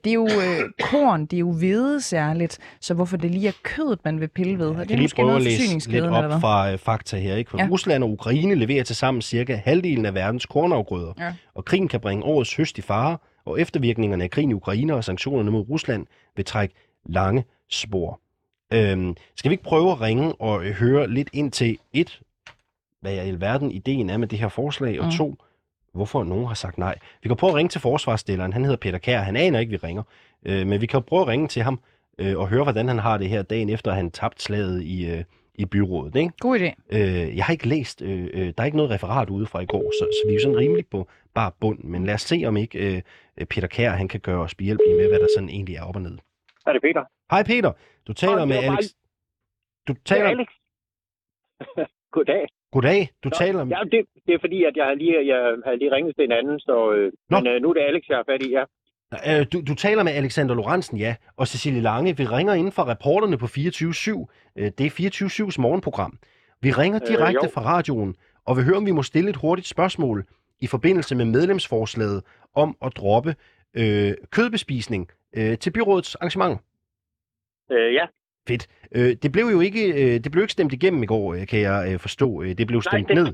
det 0.04 0.08
er 0.08 0.13
jo 0.13 0.26
øh, 0.26 0.69
korn, 0.91 1.26
det 1.26 1.34
er 1.34 1.39
jo 1.39 1.52
hvide 1.52 2.02
særligt, 2.02 2.60
så 2.80 2.93
hvorfor 2.93 3.17
det 3.17 3.32
lige 3.32 3.48
er 3.48 3.58
kødet, 3.63 4.00
man 4.06 4.19
vil 4.19 4.28
pille 4.28 4.60
ved? 4.60 4.72
Ja, 4.72 4.78
jeg 4.78 4.88
kan 4.88 5.00
lige 5.00 5.15
prøve 5.15 5.36
at 5.36 5.41
læse 5.41 5.89
lidt 5.89 6.06
op 6.06 6.41
fra 6.41 6.72
øh, 6.72 6.78
fakta 6.78 7.17
her. 7.17 7.36
Ikke? 7.36 7.52
For 7.52 7.58
ja. 7.58 7.67
Rusland 7.72 8.04
og 8.04 8.12
Ukraine 8.12 8.56
leverer 8.56 8.84
til 8.84 8.96
sammen 8.96 9.22
cirka 9.22 9.56
halvdelen 9.56 10.06
af 10.06 10.13
verdens 10.13 10.46
kornafgrøder, 10.46 11.13
ja. 11.19 11.34
og 11.56 11.65
krigen 11.65 11.88
kan 11.88 12.00
bringe 12.00 12.24
årets 12.24 12.56
høst 12.56 12.78
i 12.78 12.82
fare, 12.82 13.17
og 13.46 13.62
eftervirkningerne 13.62 14.24
af 14.24 14.30
krigen 14.30 14.52
i 14.52 14.54
Ukraine 14.54 14.96
og 14.96 15.04
sanktionerne 15.04 15.52
mod 15.52 15.69
Rusland 15.69 16.06
vil 16.36 16.46
trække 16.46 16.76
lange 17.06 17.46
spor. 17.70 18.20
Øhm, 18.74 19.16
skal 19.36 19.50
vi 19.50 19.54
ikke 19.54 19.63
prøve 19.63 19.92
at 19.92 20.02
ringe 20.02 20.36
og 20.36 20.66
øh, 20.66 20.72
høre 20.72 21.08
lidt 21.08 21.30
ind 21.34 21.52
til 21.52 21.78
et, 21.94 22.22
hvad 23.02 23.13
i 23.13 23.18
alverden 23.18 23.72
ideen 23.72 24.10
er 24.10 24.18
med 24.18 24.28
det 24.28 24.39
her 24.39 24.50
forslag, 24.50 25.00
og 25.00 25.06
mm. 25.06 25.12
to, 25.12 25.36
hvorfor 25.94 26.24
nogen 26.24 26.48
har 26.48 26.54
sagt 26.54 26.78
nej. 26.78 26.96
Vi 27.24 27.30
kan 27.30 27.38
prøve 27.38 27.52
at 27.52 27.56
ringe 27.56 27.70
til 27.70 27.82
forsvarsstilleren, 27.82 28.54
han 28.54 28.63
hedder 28.63 28.78
Peter 28.78 28.98
Kær, 28.98 29.20
han 29.20 29.36
aner 29.36 29.60
ikke, 29.60 29.70
vi 29.70 29.78
ringer, 29.78 30.04
øh, 30.46 30.68
men 30.68 30.82
vi 30.82 30.86
kan 30.86 31.04
prøve 31.04 31.22
at 31.22 31.28
ringe 31.28 31.48
til 31.48 31.62
ham 31.62 31.80
øh, 32.18 32.38
og 32.38 32.48
høre, 32.48 32.63
hvordan 32.63 32.88
han 32.88 33.00
har 33.00 33.18
det 33.18 33.30
her 33.30 33.42
dagen 33.42 33.70
efter, 33.70 33.92
at 33.92 33.98
han 33.98 34.12
tabt 34.12 34.42
slaget 34.42 34.84
i, 34.84 35.06
øh, 35.06 35.24
i 35.56 35.66
byrådet. 35.66 36.16
Ikke? 36.16 36.32
God 36.39 36.60
idé. 36.60 36.98
Øh, 36.98 37.38
jeg 37.38 37.46
har 37.46 37.52
ikke 37.52 37.68
læst, 37.68 38.02
øh, 38.02 38.30
øh, 38.34 38.48
der 38.48 38.54
er 38.58 38.66
ikke 38.66 38.78
noget 38.78 38.92
referat 38.92 39.30
ude 39.30 39.46
fra 39.46 39.60
i 39.60 39.66
går, 39.66 39.92
så, 40.00 40.06
så 40.12 40.28
vi 40.28 40.32
er 40.32 40.34
jo 40.34 40.42
sådan 40.42 40.58
rimelig 40.58 40.86
på 40.92 41.08
bare 41.34 41.52
bund, 41.60 41.80
men 41.84 42.06
lad 42.06 42.13
os 42.13 42.22
se, 42.22 42.44
om 42.46 42.58
ikke 42.58 42.96
øh, 43.38 43.46
Peter 43.46 43.68
Kær, 43.68 43.92
han 43.92 44.08
kan 44.08 44.20
gøre 44.20 44.42
os 44.42 44.56
behjælpelige 44.56 44.98
med, 44.98 45.08
hvad 45.08 45.20
der 45.20 45.28
sådan 45.36 45.50
egentlig 45.50 45.76
er 45.76 45.84
op 45.84 45.96
og 45.96 46.02
ned. 46.02 46.18
Er 46.67 46.73
det 46.73 46.82
Peter? 46.82 47.04
Hej 47.32 47.43
Peter. 47.43 47.71
Du 48.08 48.13
taler 48.13 48.38
Hej, 48.38 48.45
med 48.45 48.56
Alex. 48.56 48.67
Bare... 48.67 48.84
Du 49.88 49.93
taler... 50.06 50.28
Det 50.28 50.34
er 50.34 50.38
Alex. 50.38 50.49
Goddag. 52.15 52.47
Goddag. 52.71 53.10
Du 53.23 53.30
Nå, 53.30 53.36
taler 53.38 53.63
med... 53.63 53.76
Ja, 53.78 53.84
det, 53.84 54.06
det 54.28 54.34
er 54.34 54.39
fordi, 54.39 54.63
at 54.63 54.78
jeg 54.78 54.86
har 54.86 54.93
lige, 54.93 55.28
jeg 55.28 55.41
har 55.65 55.76
lige 55.76 55.91
ringet 55.95 56.15
til 56.15 56.23
en 56.23 56.32
anden, 56.32 56.60
så... 56.60 56.91
Øh, 56.91 57.12
men 57.30 57.47
øh, 57.47 57.62
nu 57.62 57.69
er 57.69 57.73
det 57.73 57.82
Alex, 57.82 58.04
jeg 58.10 58.17
har 58.17 58.23
fat 58.32 58.41
i, 58.41 58.49
ja. 58.52 58.63
Øh, 59.28 59.45
du, 59.54 59.62
du 59.62 59.76
taler 59.76 60.04
med 60.04 60.12
Alexander 60.12 60.56
Lorentzen, 60.56 60.97
ja, 60.97 61.15
og 61.38 61.47
Cecilie 61.47 61.82
Lange. 61.82 62.17
Vi 62.17 62.26
ringer 62.26 62.54
ind 62.54 62.71
fra 62.71 62.88
reporterne 62.91 63.38
på 63.38 63.45
24-7. 63.45 64.26
Øh, 64.56 64.71
det 64.78 64.86
er 64.86 65.49
24-7's 65.49 65.62
morgenprogram. 65.62 66.19
Vi 66.62 66.71
ringer 66.71 66.99
øh, 67.04 67.08
direkte 67.08 67.45
øh, 67.47 67.52
fra 67.52 67.62
radioen, 67.62 68.15
og 68.45 68.58
vil 68.58 68.65
høre, 68.65 68.78
om 68.78 68.86
vi 68.86 68.91
må 68.91 69.04
stille 69.04 69.30
et 69.30 69.36
hurtigt 69.36 69.67
spørgsmål 69.67 70.26
i 70.62 70.67
forbindelse 70.67 71.15
med 71.15 71.26
medlemsforslaget 71.26 72.23
om 72.56 72.78
at 72.82 72.93
droppe 72.95 73.36
øh, 73.73 74.13
kødbespisning 74.32 75.10
øh, 75.38 75.58
til 75.58 75.72
byrådets 75.72 76.15
arrangement. 76.15 76.62
Øh, 77.72 77.93
ja. 77.93 78.06
Fedt. 78.48 78.67
Øh, 78.96 79.15
det 79.24 79.32
blev 79.32 79.46
jo 79.46 79.60
ikke, 79.60 79.84
øh, 79.93 80.24
det 80.24 80.32
blev 80.32 80.43
ikke 80.43 80.54
stemt 80.54 80.74
igennem 80.74 81.04
i 81.04 81.06
går, 81.06 81.34
øh, 81.34 81.48
kan 81.48 81.60
jeg 81.60 81.93
øh, 81.93 82.00
forstå. 82.00 82.43
Øh, 82.43 82.58
det 82.58 82.67
blev 82.67 82.82
stemt 82.82 83.08
Nej, 83.10 83.15
det, 83.15 83.24
ned. 83.24 83.34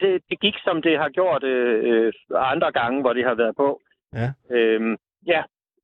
Det, 0.00 0.22
det 0.30 0.40
gik, 0.40 0.54
som 0.64 0.82
det 0.82 0.98
har 0.98 1.08
gjort 1.08 1.42
øh, 1.44 2.06
øh, 2.06 2.12
andre 2.34 2.72
gange, 2.72 3.00
hvor 3.00 3.12
det 3.12 3.24
har 3.24 3.34
været 3.34 3.56
på. 3.56 3.80
Ja. 4.14 4.32
Øhm, 4.56 4.96
ja. 5.26 5.42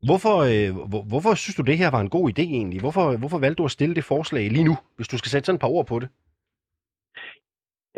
Hvorfor, 0.08 0.36
øh, 0.52 0.88
hvor, 0.90 1.02
hvorfor 1.02 1.34
synes 1.34 1.56
du, 1.56 1.62
det 1.62 1.78
her 1.78 1.90
var 1.90 2.00
en 2.00 2.10
god 2.10 2.30
idé 2.30 2.42
egentlig? 2.42 2.80
Hvorfor, 2.80 3.16
hvorfor 3.16 3.38
valgte 3.38 3.58
du 3.58 3.64
at 3.64 3.70
stille 3.70 3.94
det 3.94 4.04
forslag 4.04 4.50
lige 4.50 4.64
nu, 4.64 4.76
hvis 4.96 5.08
du 5.08 5.18
skal 5.18 5.30
sætte 5.30 5.46
sådan 5.46 5.56
et 5.56 5.60
par 5.60 5.68
ord 5.68 5.86
på 5.86 5.98
det? 5.98 6.08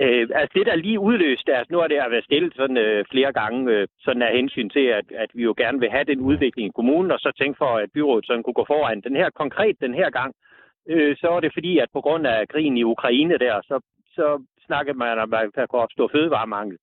Øh, 0.00 0.28
altså 0.34 0.52
det, 0.54 0.66
der 0.66 0.76
lige 0.76 1.00
udløst, 1.00 1.48
altså 1.48 1.72
nu 1.72 1.78
har 1.78 1.88
det 1.88 1.96
været 1.96 2.24
stillet 2.24 2.54
sådan 2.54 2.76
øh, 2.76 3.04
flere 3.10 3.32
gange, 3.32 3.72
øh, 3.72 3.88
sådan 4.00 4.22
af 4.22 4.36
hensyn 4.36 4.70
til, 4.70 4.86
at, 4.98 5.04
at 5.12 5.30
vi 5.34 5.42
jo 5.42 5.54
gerne 5.56 5.80
vil 5.80 5.90
have 5.90 6.04
den 6.04 6.20
udvikling 6.20 6.68
i 6.68 6.76
kommunen, 6.76 7.10
og 7.10 7.18
så 7.18 7.32
tænke 7.38 7.58
for, 7.58 7.76
at 7.76 7.92
byrådet 7.94 8.26
sådan 8.26 8.42
kunne 8.42 8.60
gå 8.60 8.64
foran. 8.66 9.00
Den 9.00 9.16
her 9.16 9.30
konkret 9.30 9.76
den 9.80 9.94
her 9.94 10.10
gang, 10.10 10.34
øh, 10.88 11.16
så 11.16 11.28
er 11.28 11.40
det 11.40 11.52
fordi, 11.54 11.78
at 11.78 11.88
på 11.92 12.00
grund 12.00 12.26
af 12.26 12.48
krigen 12.48 12.76
i 12.76 12.82
Ukraine 12.82 13.38
der, 13.38 13.60
så, 13.62 13.80
så 14.14 14.42
snakker 14.66 14.94
man 14.94 15.18
om, 15.18 15.34
at 15.34 15.50
der 15.54 15.66
kunne 15.66 15.82
opstå 15.82 16.08
fødevaremangel. 16.08 16.78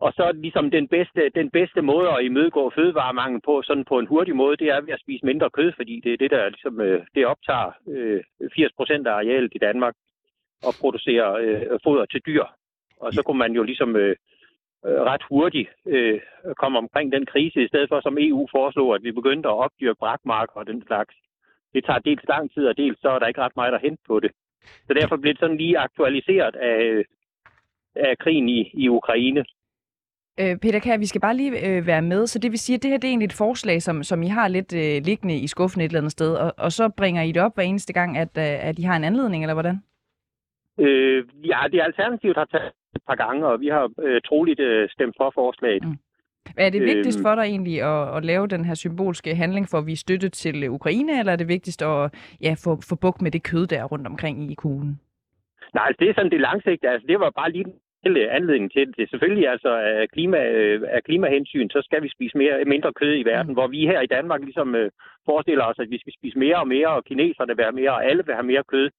Og 0.00 0.12
så 0.12 0.32
ligesom 0.34 0.70
den 0.70 0.88
bedste, 0.88 1.30
den 1.34 1.50
bedste 1.50 1.82
måde 1.82 2.08
at 2.10 2.24
imødegå 2.24 2.70
fødevaremangel 2.74 3.40
på, 3.44 3.62
sådan 3.62 3.84
på 3.84 3.98
en 3.98 4.06
hurtig 4.06 4.36
måde, 4.36 4.56
det 4.56 4.68
er 4.68 4.80
ved 4.80 4.92
at 4.92 5.00
spise 5.00 5.26
mindre 5.26 5.50
kød, 5.50 5.72
fordi 5.76 6.00
det 6.04 6.12
er 6.12 6.16
det, 6.16 6.30
der 6.30 6.48
ligesom, 6.48 6.80
øh, 6.80 7.00
det 7.14 7.26
optager 7.26 7.70
øh, 7.88 8.20
80 8.54 8.72
procent 8.76 9.06
af 9.06 9.12
arealet 9.12 9.52
i 9.54 9.58
Danmark 9.58 9.94
at 10.68 10.76
producere 10.80 11.40
øh, 11.42 11.78
foder 11.84 12.04
til 12.06 12.20
dyr. 12.26 12.44
Og 13.00 13.12
så 13.12 13.22
kunne 13.22 13.38
man 13.38 13.52
jo 13.52 13.62
ligesom 13.62 13.96
øh, 13.96 14.16
øh, 14.86 15.00
ret 15.10 15.22
hurtigt 15.30 15.68
øh, 15.86 16.20
komme 16.56 16.78
omkring 16.78 17.12
den 17.12 17.26
krise, 17.26 17.64
i 17.64 17.68
stedet 17.68 17.88
for 17.88 18.00
som 18.00 18.18
EU 18.20 18.46
foreslog, 18.50 18.94
at 18.94 19.02
vi 19.02 19.12
begyndte 19.12 19.48
at 19.48 19.58
opdyrke 19.64 19.98
brakmarker 19.98 20.56
og 20.60 20.66
den 20.66 20.82
slags. 20.86 21.14
Det 21.74 21.84
tager 21.84 21.98
dels 21.98 22.24
lang 22.28 22.52
tid, 22.54 22.66
og 22.66 22.76
dels 22.76 23.00
så 23.00 23.08
er 23.08 23.18
der 23.18 23.26
ikke 23.26 23.40
ret 23.40 23.56
meget 23.56 23.74
at 23.74 23.82
hente 23.82 24.02
på 24.06 24.20
det. 24.20 24.30
Så 24.86 24.94
derfor 24.94 25.16
blev 25.16 25.32
det 25.32 25.40
sådan 25.40 25.56
lige 25.56 25.78
aktualiseret 25.78 26.56
af, 26.56 27.04
af 27.96 28.18
krigen 28.18 28.48
i, 28.48 28.70
i 28.74 28.88
Ukraine. 28.88 29.44
Øh, 30.40 30.56
Peter 30.56 30.78
Kær, 30.78 30.96
vi 30.96 31.06
skal 31.06 31.20
bare 31.20 31.36
lige 31.36 31.68
øh, 31.68 31.86
være 31.86 32.02
med, 32.02 32.26
så 32.26 32.38
det 32.38 32.50
vil 32.50 32.58
sige, 32.58 32.76
at 32.76 32.82
det 32.82 32.90
her 32.90 32.98
det 32.98 33.08
er 33.08 33.12
egentlig 33.12 33.26
et 33.26 33.32
forslag, 33.32 33.82
som, 33.82 34.02
som 34.02 34.22
I 34.22 34.26
har 34.26 34.48
lidt 34.48 34.74
øh, 34.74 35.02
liggende 35.04 35.36
i 35.36 35.46
skuffen 35.46 35.80
et 35.80 35.84
eller 35.84 35.98
andet 35.98 36.12
sted, 36.12 36.34
og, 36.34 36.54
og 36.58 36.72
så 36.72 36.88
bringer 36.88 37.22
I 37.22 37.32
det 37.32 37.42
op 37.42 37.54
hver 37.54 37.64
eneste 37.64 37.92
gang, 37.92 38.18
at, 38.18 38.28
øh, 38.38 38.68
at 38.68 38.78
I 38.78 38.82
har 38.82 38.96
en 38.96 39.04
anledning, 39.04 39.44
eller 39.44 39.54
hvordan? 39.54 39.82
Øh, 40.78 41.24
ja, 41.44 41.58
det 41.72 41.80
Alternativet 41.80 42.36
har 42.36 42.44
taget 42.44 42.72
et 42.96 43.02
par 43.08 43.14
gange, 43.14 43.46
og 43.46 43.60
vi 43.60 43.68
har 43.68 43.90
øh, 44.02 44.20
troligt 44.20 44.60
øh, 44.60 44.88
stemt 44.88 45.14
for 45.16 45.30
forslaget. 45.34 45.84
Mm. 45.84 45.98
Er 46.56 46.70
det 46.70 46.82
vigtigst 46.82 47.22
for 47.22 47.34
dig 47.34 47.42
egentlig 47.42 47.82
at, 47.82 48.16
at 48.16 48.24
lave 48.24 48.46
den 48.46 48.64
her 48.64 48.74
symbolske 48.74 49.34
handling 49.34 49.66
for 49.70 49.78
at 49.78 49.86
vise 49.86 50.00
støtte 50.00 50.28
til 50.28 50.68
Ukraine, 50.68 51.18
eller 51.18 51.32
er 51.32 51.36
det 51.36 51.48
vigtigst 51.48 51.82
at 51.82 52.14
ja, 52.40 52.54
få, 52.64 52.78
få 52.88 52.94
bukt 52.96 53.22
med 53.22 53.30
det 53.30 53.42
kød 53.42 53.66
der 53.66 53.84
rundt 53.84 54.06
omkring 54.06 54.52
i 54.52 54.54
kuglen? 54.54 55.00
Nej, 55.74 55.84
altså, 55.86 55.98
det 56.00 56.08
er 56.10 56.14
sådan 56.14 56.30
det 56.30 56.40
langsigtede. 56.40 56.92
Altså, 56.92 57.06
det 57.06 57.20
var 57.20 57.30
bare 57.30 57.50
lige 57.50 57.64
den 58.04 58.16
anledning 58.16 58.72
til 58.72 58.86
det. 58.96 59.10
Selvfølgelig 59.10 59.48
altså 59.48 59.70
af, 60.02 60.08
klima, 60.12 60.38
af 60.96 61.02
klimahensyn, 61.04 61.68
så 61.70 61.80
skal 61.84 62.02
vi 62.02 62.08
spise 62.08 62.38
mere, 62.38 62.64
mindre 62.64 62.92
kød 62.92 63.14
i 63.18 63.28
verden, 63.32 63.50
mm. 63.50 63.54
hvor 63.54 63.66
vi 63.66 63.80
her 63.86 64.00
i 64.00 64.12
Danmark 64.16 64.40
ligesom 64.40 64.74
øh, 64.74 64.90
forestiller 65.24 65.64
os, 65.64 65.78
at 65.78 65.90
vi 65.90 65.98
skal 65.98 66.12
spise 66.18 66.38
mere 66.38 66.56
og 66.56 66.68
mere, 66.68 66.88
og 66.88 67.04
kineserne 67.04 67.56
vil 67.56 67.64
have 67.64 67.78
mere, 67.80 67.90
og 67.90 68.04
alle 68.04 68.22
vil 68.26 68.34
have 68.34 68.50
mere 68.52 68.64
kød 68.72 68.90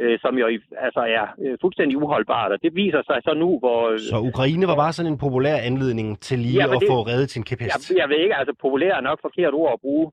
øh, 0.00 0.18
som 0.24 0.38
jo 0.38 0.46
altså 0.86 1.00
er 1.00 1.26
øh, 1.44 1.58
fuldstændig 1.60 1.96
uholdbart. 2.02 2.52
Og 2.52 2.58
det 2.62 2.74
viser 2.74 3.02
sig 3.02 3.18
så 3.24 3.34
nu, 3.34 3.58
hvor... 3.58 3.90
Øh, 3.92 3.98
så 3.98 4.18
Ukraine 4.30 4.66
var 4.66 4.76
bare 4.76 4.92
sådan 4.92 5.12
en 5.12 5.18
populær 5.18 5.56
anledning 5.70 6.20
til 6.20 6.38
lige 6.38 6.60
ja, 6.60 6.74
at 6.74 6.80
det, 6.80 6.88
få 6.90 7.02
reddet 7.10 7.30
sin 7.30 7.44
kæphest? 7.44 7.90
Jeg, 7.90 7.98
jeg 7.98 8.08
ved 8.08 8.16
ikke, 8.16 8.36
altså 8.36 8.54
populær 8.60 8.94
er 8.94 9.00
nok 9.00 9.18
forkert 9.22 9.54
ord 9.54 9.72
at 9.72 9.80
bruge. 9.80 10.10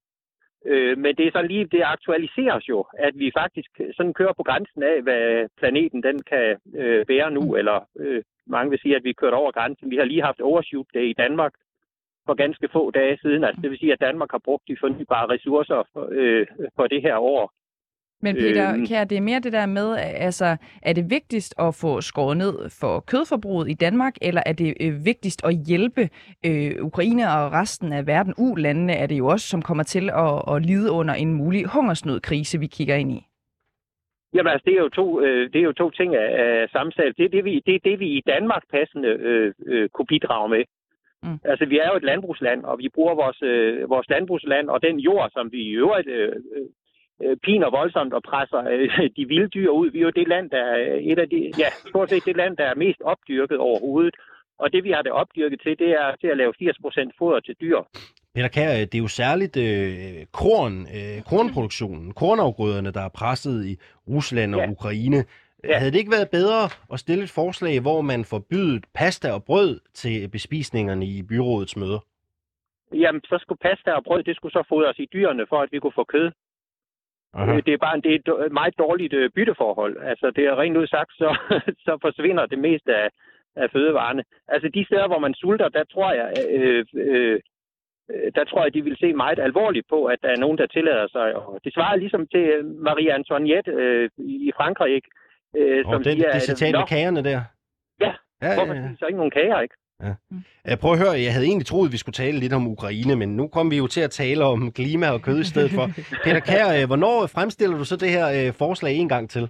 Øh, 0.66 0.98
men 0.98 1.16
det 1.16 1.28
er 1.28 1.32
så 1.32 1.42
lige, 1.42 1.66
det 1.66 1.82
aktualiseres 1.96 2.70
jo, 2.70 2.86
at 3.08 3.14
vi 3.16 3.32
faktisk 3.42 3.70
sådan 3.98 4.14
kører 4.14 4.34
på 4.34 4.44
grænsen 4.44 4.84
af, 4.84 5.02
hvad 5.02 5.50
planeten 5.60 6.04
den 6.04 6.18
kan 6.32 6.58
øh, 6.76 7.06
bære 7.06 7.32
nu, 7.32 7.42
mm. 7.42 7.56
eller 7.56 7.78
øh, 8.00 8.24
mange 8.48 8.70
vil 8.70 8.80
sige, 8.80 8.96
at 8.96 9.04
vi 9.04 9.10
er 9.10 9.22
kørt 9.22 9.34
over 9.34 9.52
grænsen. 9.52 9.92
Vi 9.92 9.98
har 9.98 10.06
lige 10.06 10.24
haft 10.24 10.42
overshoot 10.42 10.86
det 10.94 11.04
i 11.04 11.14
Danmark 11.24 11.54
for 12.26 12.34
ganske 12.34 12.68
få 12.72 12.92
dage 12.92 13.18
siden. 13.22 13.44
Altså, 13.44 13.62
det 13.62 13.70
vil 13.72 13.80
sige, 13.80 13.94
at 13.94 14.02
Danmark 14.02 14.32
har 14.32 14.42
brugt 14.48 14.68
de 14.68 14.78
fornybare 14.80 15.30
ressourcer 15.34 15.84
for, 15.94 16.10
øh, 16.12 16.48
for 16.76 16.88
det 16.88 17.02
her 17.02 17.18
år. 17.18 17.52
Men 18.26 18.36
Peter 18.36 18.74
øh, 18.74 18.88
Kjær, 18.88 19.04
det 19.04 19.18
er 19.18 19.22
mere 19.22 19.40
det 19.40 19.54
der 19.54 19.66
med, 19.66 19.88
altså, 20.28 20.58
er 20.82 20.94
det 20.94 21.06
vigtigst 21.10 21.54
at 21.60 21.76
få 21.82 22.02
skåret 22.02 22.38
ned 22.38 22.56
for 22.82 23.00
kødforbruget 23.00 23.70
i 23.70 23.74
Danmark, 23.74 24.14
eller 24.22 24.44
er 24.46 24.54
det 24.54 24.70
øh, 24.82 25.06
vigtigst 25.06 25.46
at 25.46 25.54
hjælpe 25.68 26.04
øh, 26.48 26.72
Ukraine 26.90 27.24
og 27.24 27.52
resten 27.52 27.94
af 27.94 28.08
verden, 28.08 28.34
U-landene, 28.38 28.94
er 28.94 29.08
det 29.08 29.18
jo 29.18 29.28
også, 29.28 29.48
som 29.48 29.62
kommer 29.62 29.84
til 29.84 30.10
at, 30.10 30.56
at 30.56 30.66
lide 30.66 30.92
under 30.92 31.14
en 31.14 31.34
mulig 31.34 31.66
hungersnødkrise, 31.66 32.60
vi 32.60 32.68
kigger 32.68 32.96
ind 32.96 33.12
i? 33.12 33.22
Jamen 34.34 34.52
altså, 34.52 34.66
det 34.66 34.74
er 34.74 34.82
jo 34.82 34.90
to, 34.90 35.22
øh, 35.22 35.50
det 35.54 35.60
er 35.60 35.64
jo 35.64 35.74
to 35.74 35.90
ting 35.90 36.16
af, 36.16 36.30
af 36.44 36.70
samtale. 36.70 37.14
Det 37.18 37.26
er 37.26 37.30
det, 37.30 37.46
vi, 37.46 37.62
det 37.66 37.76
er 37.76 37.80
det, 37.84 38.00
vi 38.00 38.08
i 38.08 38.22
Danmark 38.28 38.64
passende 38.72 39.08
øh, 39.08 39.54
øh, 39.66 39.90
kunne 39.90 40.06
bidrage 40.06 40.50
med. 40.50 40.64
Mm. 41.24 41.40
Altså, 41.44 41.66
vi 41.66 41.78
er 41.78 41.88
jo 41.92 41.96
et 41.98 42.04
landbrugsland, 42.04 42.64
og 42.64 42.80
vi 42.80 42.90
bruger 42.96 43.16
vores, 43.16 43.42
øh, 43.42 43.90
vores 43.90 44.10
landbrugsland 44.10 44.70
og 44.70 44.82
den 44.82 45.00
jord, 45.00 45.30
som 45.32 45.52
vi 45.52 45.62
i 45.62 45.72
øvrigt 45.72 46.08
øh, 46.08 46.36
piner 47.44 47.70
voldsomt 47.70 48.14
og 48.14 48.24
presser 48.24 48.62
øh, 48.72 49.10
de 49.18 49.28
vilde 49.28 49.48
dyr 49.48 49.70
ud. 49.70 49.92
Vi 49.92 50.00
er 50.00 50.04
jo 50.04 50.10
det 50.10 50.28
land, 50.28 50.50
der 50.50 50.64
er 50.64 51.00
et 51.02 51.20
af 51.20 51.30
de, 51.30 51.52
ja, 51.58 51.70
stort 51.90 52.10
set 52.10 52.26
det 52.26 52.36
land, 52.36 52.58
der 52.58 52.66
er 52.66 52.76
mest 52.76 53.02
opdyrket 53.02 53.58
overhovedet. 53.58 54.16
Og 54.60 54.74
det, 54.74 54.84
vi 54.84 54.92
har 54.92 55.02
det 55.02 55.12
opdyrket 55.12 55.62
til, 55.62 55.80
det 55.80 55.90
er 55.90 56.16
til 56.22 56.28
at 56.28 56.38
lave 56.38 56.54
80% 56.62 57.10
foder 57.20 57.40
til 57.40 57.56
dyr. 57.62 57.78
Peter 58.36 58.48
Kær, 58.48 58.86
det 58.86 58.96
er 58.96 59.06
jo 59.08 59.08
særligt 59.08 59.58
øh, 59.58 60.26
korn, 60.42 60.76
øh, 60.98 61.24
kornproduktionen, 61.30 62.14
kornafgrøderne, 62.14 62.92
der 62.92 63.02
er 63.02 63.10
presset 63.10 63.66
i 63.66 63.78
Rusland 64.08 64.56
og 64.56 64.62
ja. 64.62 64.72
Ukraine. 64.72 65.26
Ja. 65.64 65.78
Havde 65.78 65.92
det 65.92 66.00
ikke 66.00 66.12
været 66.12 66.30
bedre 66.30 66.64
at 66.94 67.00
stille 67.00 67.24
et 67.24 67.30
forslag, 67.30 67.82
hvor 67.82 68.02
man 68.02 68.26
forbydet 68.26 68.86
pasta 68.94 69.32
og 69.32 69.44
brød 69.44 69.80
til 69.94 70.30
bespisningerne 70.30 71.06
i 71.06 71.24
byrådets 71.30 71.78
møder? 71.78 72.00
Jamen, 72.94 73.22
så 73.22 73.38
skulle 73.42 73.60
pasta 73.60 73.92
og 73.92 74.04
brød, 74.04 74.24
det 74.24 74.36
skulle 74.36 74.54
så 74.54 74.64
fodres 74.70 75.00
i 75.00 75.08
dyrene, 75.14 75.46
for 75.50 75.62
at 75.62 75.70
vi 75.72 75.80
kunne 75.80 75.98
få 76.02 76.04
kød. 76.04 76.32
Aha. 77.34 77.60
Det 77.66 77.74
er 77.74 77.78
bare 77.78 78.02
det 78.02 78.12
er 78.16 78.34
et 78.46 78.52
meget 78.52 78.78
dårligt 78.78 79.14
øh, 79.14 79.30
bytteforhold. 79.36 79.98
Altså, 80.12 80.32
det 80.36 80.44
er 80.46 80.60
rent 80.60 80.78
ud 80.78 80.88
sagt, 80.88 81.12
så, 81.12 81.30
så 81.86 81.98
forsvinder 82.02 82.46
det 82.46 82.60
meste 82.60 82.96
af, 82.96 83.10
af 83.56 83.68
fødevarene. 83.72 84.24
Altså, 84.48 84.70
de 84.74 84.86
steder, 84.86 85.08
hvor 85.08 85.20
man 85.20 85.34
sulter, 85.34 85.70
der 85.70 85.84
tror 85.84 86.12
jeg, 86.14 86.30
øh, 86.50 86.86
øh, 86.96 87.42
der 88.36 88.44
tror 88.44 88.64
jeg, 88.64 88.74
de 88.74 88.84
vil 88.84 88.98
se 89.00 89.14
meget 89.14 89.40
alvorligt 89.40 89.88
på, 89.90 90.06
at 90.06 90.20
der 90.22 90.30
er 90.30 90.40
nogen, 90.40 90.58
der 90.58 90.68
tillader 90.68 91.08
sig. 91.08 91.36
Og 91.36 91.60
det 91.64 91.74
svarer 91.74 91.96
ligesom 91.96 92.28
til 92.28 92.66
Marie 92.66 93.14
Antoinette 93.14 93.72
øh, 93.72 94.10
i 94.18 94.52
Frankrig, 94.56 94.94
ikke? 94.96 95.10
Øh, 95.58 95.86
som 95.86 96.04
den, 96.04 96.18
siger, 96.18 96.32
det 96.32 96.42
citat 96.42 96.72
med 96.76 96.88
kagerne 96.88 97.24
der. 97.24 97.42
Ja, 98.02 98.14
ja 98.42 98.56
hvorfor 98.56 98.74
ja, 98.74 98.82
ja. 98.82 98.96
så 99.00 99.06
ikke 99.06 99.18
nogen 99.18 99.32
kager, 99.32 99.60
ikke? 99.60 99.76
Ja. 100.08 100.14
Jeg 100.72 100.80
prøver 100.80 100.96
at 100.96 101.02
høre, 101.04 101.24
jeg 101.28 101.34
havde 101.34 101.48
egentlig 101.52 101.66
troet, 101.66 101.88
at 101.88 101.94
vi 101.96 101.98
skulle 102.04 102.20
tale 102.24 102.38
lidt 102.40 102.54
om 102.54 102.68
Ukraine, 102.68 103.16
men 103.16 103.30
nu 103.40 103.48
kom 103.48 103.72
vi 103.72 103.78
jo 103.78 103.88
til 103.88 104.02
at 104.02 104.12
tale 104.12 104.44
om 104.54 104.72
klima 104.72 105.08
og 105.16 105.22
kød 105.22 105.40
i 105.40 105.50
stedet 105.54 105.72
for. 105.72 105.86
Peter 106.26 106.44
Kær, 106.50 106.68
øh, 106.78 106.86
hvornår 106.88 107.28
fremstiller 107.36 107.78
du 107.78 107.86
så 107.86 107.96
det 107.96 108.10
her 108.10 108.28
øh, 108.38 108.54
forslag 108.54 108.94
en 108.96 109.10
gang 109.10 109.30
til? 109.30 109.50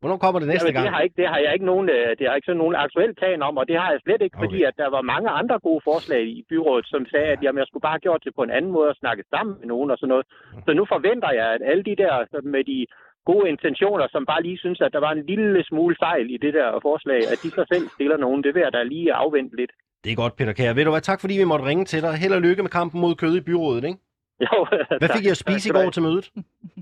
Hvornår 0.00 0.18
kommer 0.24 0.38
det 0.40 0.48
næste 0.48 0.66
Jamen, 0.66 0.76
gang? 0.76 0.86
Det 0.86 0.94
har, 0.96 1.02
ikke, 1.06 1.18
det 1.22 1.28
har 1.32 1.40
jeg 1.44 1.52
ikke 1.56 1.70
nogen, 1.72 1.88
øh, 1.96 2.10
det 2.18 2.24
har 2.26 2.34
ikke 2.34 2.48
sådan 2.50 2.62
nogen 2.64 2.76
aktuel 2.84 3.12
plan 3.20 3.40
om, 3.48 3.54
og 3.60 3.64
det 3.68 3.76
har 3.82 3.90
jeg 3.90 4.00
slet 4.04 4.22
ikke, 4.22 4.36
okay. 4.36 4.44
fordi 4.44 4.58
at 4.68 4.74
der 4.82 4.88
var 4.96 5.02
mange 5.14 5.28
andre 5.40 5.56
gode 5.66 5.82
forslag 5.90 6.22
i 6.38 6.44
byrådet, 6.50 6.86
som 6.92 7.02
sagde, 7.12 7.28
at 7.34 7.42
jamen, 7.42 7.60
jeg 7.62 7.66
skulle 7.68 7.86
bare 7.86 7.96
have 7.98 8.06
gjort 8.06 8.24
det 8.24 8.32
på 8.34 8.42
en 8.42 8.56
anden 8.56 8.72
måde 8.76 8.88
og 8.92 9.00
snakke 9.02 9.22
sammen 9.34 9.54
med 9.60 9.66
nogen 9.72 9.90
og 9.92 9.98
sådan 9.98 10.12
noget. 10.14 10.26
Så 10.66 10.70
nu 10.78 10.84
forventer 10.94 11.30
jeg, 11.40 11.48
at 11.56 11.62
alle 11.70 11.84
de 11.90 11.96
der 12.02 12.14
med 12.54 12.64
de 12.72 12.86
gode 13.30 13.48
intentioner, 13.48 14.06
som 14.14 14.26
bare 14.26 14.42
lige 14.42 14.58
synes, 14.58 14.80
at 14.80 14.92
der 14.92 15.02
var 15.06 15.12
en 15.12 15.26
lille 15.26 15.64
smule 15.64 15.96
fejl 16.06 16.26
i 16.34 16.38
det 16.44 16.54
der 16.54 16.68
forslag, 16.88 17.20
at 17.32 17.38
de 17.42 17.50
så 17.58 17.62
selv 17.72 17.86
stiller 17.96 18.16
nogen. 18.16 18.44
Det 18.44 18.54
vil 18.54 18.62
jeg 18.66 18.72
da 18.72 18.82
lige 18.82 19.12
afvente 19.12 19.56
lidt. 19.56 19.72
Det 20.04 20.12
er 20.12 20.16
godt, 20.16 20.36
Peter 20.36 20.52
Kær. 20.52 20.72
Ved 20.74 20.84
du 20.84 20.90
hvad, 20.90 21.00
tak 21.00 21.20
fordi 21.20 21.34
vi 21.34 21.44
måtte 21.44 21.64
ringe 21.64 21.84
til 21.84 22.02
dig. 22.02 22.12
Held 22.14 22.32
og 22.32 22.42
lykke 22.42 22.62
med 22.62 22.70
kampen 22.70 23.00
mod 23.00 23.14
kød 23.14 23.36
i 23.36 23.40
byrådet, 23.40 23.84
ikke? 23.84 23.98
Jo, 24.40 24.66
Hvad 25.00 25.08
fik 25.16 25.24
I 25.26 25.28
at 25.28 25.36
spise 25.36 25.68
i 25.68 25.72
går 25.72 25.90
til 25.90 26.02
mødet? 26.02 26.30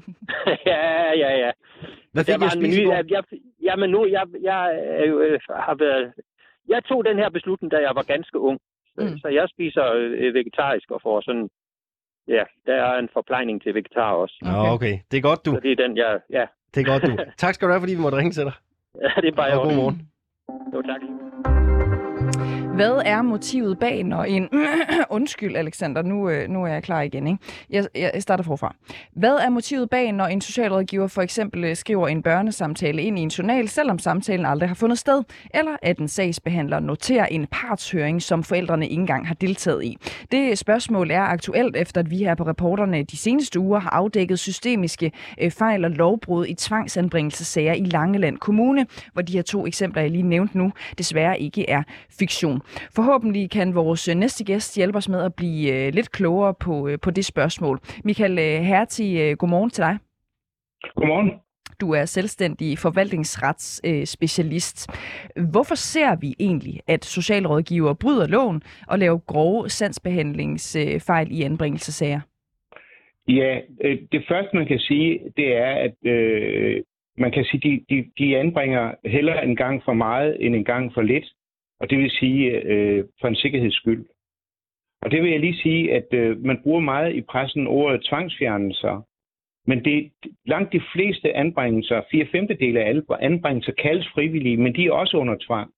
ja, 0.70 0.82
ja, 1.22 1.30
ja. 1.44 1.50
Hvad 2.12 2.24
fik 2.24 2.40
I 2.42 2.44
at 2.44 2.52
spise 2.52 2.82
i 2.82 2.84
går? 2.84 2.92
Jeg, 2.92 3.22
jamen 3.62 3.90
nu, 3.90 4.06
jeg, 4.06 4.24
jeg, 4.42 4.60
jeg, 5.00 5.08
øh, 5.08 5.40
har 5.68 5.74
været... 5.74 6.12
Jeg 6.68 6.84
tog 6.84 7.04
den 7.04 7.16
her 7.18 7.30
beslutning, 7.30 7.72
da 7.72 7.76
jeg 7.76 7.92
var 7.94 8.02
ganske 8.02 8.38
ung. 8.38 8.58
Mm. 8.98 9.18
Så 9.18 9.28
jeg 9.28 9.46
spiser 9.48 9.92
øh, 9.94 10.34
vegetarisk 10.34 10.90
og 10.90 11.00
får 11.02 11.20
sådan... 11.20 11.48
Ja, 12.28 12.44
der 12.66 12.74
er 12.74 12.98
en 12.98 13.08
forplejning 13.12 13.62
til 13.62 13.74
vegetar 13.74 14.12
også. 14.12 14.36
Okay. 14.46 14.70
okay. 14.74 14.98
Det 15.10 15.16
er 15.16 15.22
godt, 15.22 15.46
du. 15.46 15.50
Så 15.50 15.60
det 15.60 15.72
er 15.72 15.86
den, 15.86 15.96
jeg... 15.96 16.20
Ja. 16.30 16.46
Det 16.74 16.80
er 16.80 16.84
godt, 16.92 17.02
du. 17.02 17.24
tak 17.42 17.54
skal 17.54 17.68
du 17.68 17.72
have, 17.72 17.80
fordi 17.80 17.94
vi 17.94 18.00
måtte 18.00 18.18
ringe 18.18 18.32
til 18.32 18.44
dig. 18.44 18.52
Ja, 19.02 19.20
det 19.20 19.28
er 19.28 19.36
bare 19.36 19.60
og 19.60 19.64
god 19.64 19.74
morgen. 19.76 20.08
Jo, 20.74 20.82
tak. 20.82 21.61
Hvad 22.74 23.02
er 23.04 23.22
motivet 23.22 23.78
bag, 23.78 24.04
når 24.04 24.24
en... 24.24 24.48
Undskyld, 25.10 25.56
Alexander, 25.56 26.02
nu, 26.02 26.28
øh, 26.28 26.48
nu 26.48 26.64
er 26.64 26.68
jeg 26.68 26.82
klar 26.82 27.02
igen. 27.02 27.26
Ikke? 27.26 27.38
Jeg, 27.70 27.86
jeg 27.94 28.22
starter 28.22 28.44
forfra. 28.44 28.74
Hvad 29.12 29.34
er 29.34 29.50
motivet 29.50 29.90
bag, 29.90 30.12
når 30.12 30.26
en 30.26 30.40
socialrådgiver 30.40 31.06
for 31.06 31.22
eksempel 31.22 31.64
øh, 31.64 31.76
skriver 31.76 32.08
en 32.08 32.22
børnesamtale 32.22 33.02
ind 33.02 33.18
i 33.18 33.22
en 33.22 33.28
journal, 33.28 33.68
selvom 33.68 33.98
samtalen 33.98 34.46
aldrig 34.46 34.68
har 34.68 34.74
fundet 34.74 34.98
sted? 34.98 35.22
Eller 35.54 35.76
at 35.82 35.98
en 35.98 36.08
sagsbehandler 36.08 36.80
noterer 36.80 37.26
en 37.26 37.46
partshøring, 37.46 38.22
som 38.22 38.42
forældrene 38.42 38.88
ikke 38.88 39.00
engang 39.00 39.26
har 39.26 39.34
deltaget 39.34 39.84
i? 39.84 39.96
Det 40.32 40.58
spørgsmål 40.58 41.10
er 41.10 41.22
aktuelt, 41.22 41.76
efter 41.76 42.00
at 42.00 42.10
vi 42.10 42.16
her 42.16 42.34
på 42.34 42.44
reporterne 42.44 43.02
de 43.02 43.16
seneste 43.16 43.60
uger 43.60 43.78
har 43.78 43.90
afdækket 43.90 44.38
systemiske 44.38 45.12
øh, 45.40 45.50
fejl 45.50 45.84
og 45.84 45.90
lovbrud 45.90 46.46
i 46.46 46.54
tvangsanbringelsesager 46.54 47.72
i 47.72 47.84
Langeland 47.84 48.38
Kommune, 48.38 48.86
hvor 49.12 49.22
de 49.22 49.32
her 49.32 49.42
to 49.42 49.66
eksempler, 49.66 50.02
jeg 50.02 50.10
lige 50.10 50.22
nævnte 50.22 50.58
nu, 50.58 50.72
desværre 50.98 51.40
ikke 51.40 51.70
er 51.70 51.82
fiktion. 52.22 52.60
Forhåbentlig 52.96 53.50
kan 53.50 53.74
vores 53.74 54.08
øh, 54.08 54.14
næste 54.14 54.44
gæst 54.44 54.76
hjælpe 54.76 54.98
os 54.98 55.08
med 55.08 55.24
at 55.24 55.34
blive 55.34 55.76
øh, 55.76 55.94
lidt 55.94 56.12
klogere 56.12 56.54
på, 56.54 56.88
øh, 56.88 56.98
på 57.04 57.10
det 57.10 57.24
spørgsmål. 57.24 57.78
Michael 58.04 58.64
Herti, 58.64 59.34
godmorgen 59.34 59.70
til 59.70 59.82
dig. 59.82 59.98
Godmorgen. 60.94 61.30
Du 61.80 61.92
er 61.92 62.04
selvstændig 62.04 62.78
forvaltningsretsspecialist. 62.78 64.90
Hvorfor 65.52 65.74
ser 65.74 66.16
vi 66.20 66.34
egentlig, 66.40 66.80
at 66.86 67.04
socialrådgiver 67.04 67.94
bryder 67.94 68.26
loven 68.26 68.62
og 68.88 68.98
laver 68.98 69.18
grove 69.18 69.68
sandsbehandlingsfejl 69.68 71.28
i 71.30 71.42
anbringelsesager? 71.42 72.20
Ja, 73.28 73.60
det 74.12 74.24
første 74.28 74.56
man 74.56 74.66
kan 74.66 74.78
sige, 74.78 75.20
det 75.36 75.56
er, 75.56 75.74
at 75.86 76.10
øh, 76.10 76.82
man 77.18 77.32
kan 77.32 77.44
sige, 77.44 77.60
de, 77.68 77.84
de, 77.90 78.04
de 78.18 78.38
anbringer 78.38 78.94
heller 79.04 79.40
en 79.40 79.56
gang 79.56 79.82
for 79.84 79.92
meget 79.92 80.36
end 80.40 80.56
en 80.56 80.64
gang 80.64 80.94
for 80.94 81.02
lidt 81.02 81.24
og 81.82 81.90
det 81.90 81.98
vil 81.98 82.10
sige 82.10 82.50
øh, 82.50 83.04
for 83.20 83.28
en 83.28 83.36
sikkerheds 83.36 83.74
skyld. 83.74 84.04
Og 85.02 85.10
det 85.10 85.22
vil 85.22 85.30
jeg 85.30 85.40
lige 85.40 85.62
sige, 85.62 85.94
at 85.94 86.06
øh, 86.12 86.44
man 86.44 86.62
bruger 86.62 86.80
meget 86.80 87.14
i 87.14 87.20
pressen 87.20 87.66
ordet 87.66 88.04
tvangsfjernelser, 88.04 89.02
men 89.66 89.84
det 89.84 90.12
langt 90.46 90.72
de 90.72 90.82
fleste 90.94 91.36
anbringelser, 91.36 92.02
fire 92.10 92.26
femtedele 92.26 92.80
af 92.80 92.88
alle 92.88 93.02
anbringelser, 93.20 93.72
kaldes 93.72 94.08
frivillige, 94.14 94.56
men 94.56 94.74
de 94.74 94.86
er 94.86 94.92
også 94.92 95.16
under 95.16 95.36
tvang. 95.46 95.70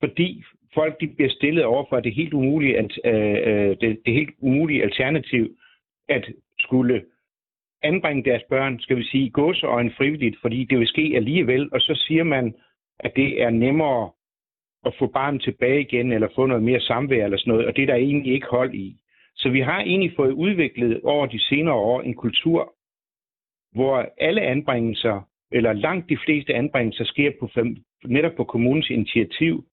Fordi 0.00 0.42
folk 0.74 1.00
de 1.00 1.08
bliver 1.08 1.30
stillet 1.30 1.64
over 1.64 1.84
for 1.88 2.00
det 2.00 2.14
helt 2.14 2.34
umulige, 2.34 2.78
at, 2.78 2.98
øh, 3.04 3.38
øh, 3.48 3.76
det, 3.80 4.00
det 4.06 4.14
helt 4.14 4.34
umulige 4.38 4.82
alternativ 4.82 5.56
at 6.08 6.28
skulle 6.58 7.04
anbringe 7.82 8.30
deres 8.30 8.42
børn, 8.48 8.80
skal 8.80 8.96
vi 8.96 9.04
sige, 9.04 9.30
gåseøjne 9.30 9.92
frivilligt, 9.96 10.36
fordi 10.40 10.64
det 10.64 10.78
vil 10.78 10.86
ske 10.86 11.12
alligevel, 11.16 11.68
og 11.72 11.80
så 11.80 11.94
siger 12.06 12.24
man, 12.24 12.54
at 12.98 13.12
det 13.16 13.42
er 13.42 13.50
nemmere 13.50 14.10
at 14.86 14.94
få 14.98 15.06
barnet 15.06 15.42
tilbage 15.42 15.80
igen, 15.80 16.12
eller 16.12 16.28
få 16.34 16.46
noget 16.46 16.62
mere 16.62 16.80
samvær 16.80 17.24
eller 17.24 17.38
sådan 17.38 17.50
noget, 17.50 17.66
og 17.66 17.76
det 17.76 17.82
er 17.82 17.86
der 17.86 17.94
egentlig 17.94 18.32
ikke 18.34 18.46
hold 18.50 18.74
i. 18.74 18.96
Så 19.36 19.48
vi 19.48 19.60
har 19.60 19.80
egentlig 19.80 20.12
fået 20.16 20.32
udviklet 20.32 21.00
over 21.04 21.26
de 21.26 21.40
senere 21.40 21.74
år 21.74 22.00
en 22.02 22.14
kultur, 22.14 22.74
hvor 23.72 24.08
alle 24.20 24.42
anbringelser, 24.42 25.28
eller 25.52 25.72
langt 25.72 26.08
de 26.08 26.18
fleste 26.24 26.54
anbringelser, 26.54 27.04
sker 27.04 27.30
på 27.40 27.50
fem, 27.54 27.76
netop 28.04 28.32
på 28.36 28.44
kommunens 28.44 28.90
initiativ, 28.90 29.64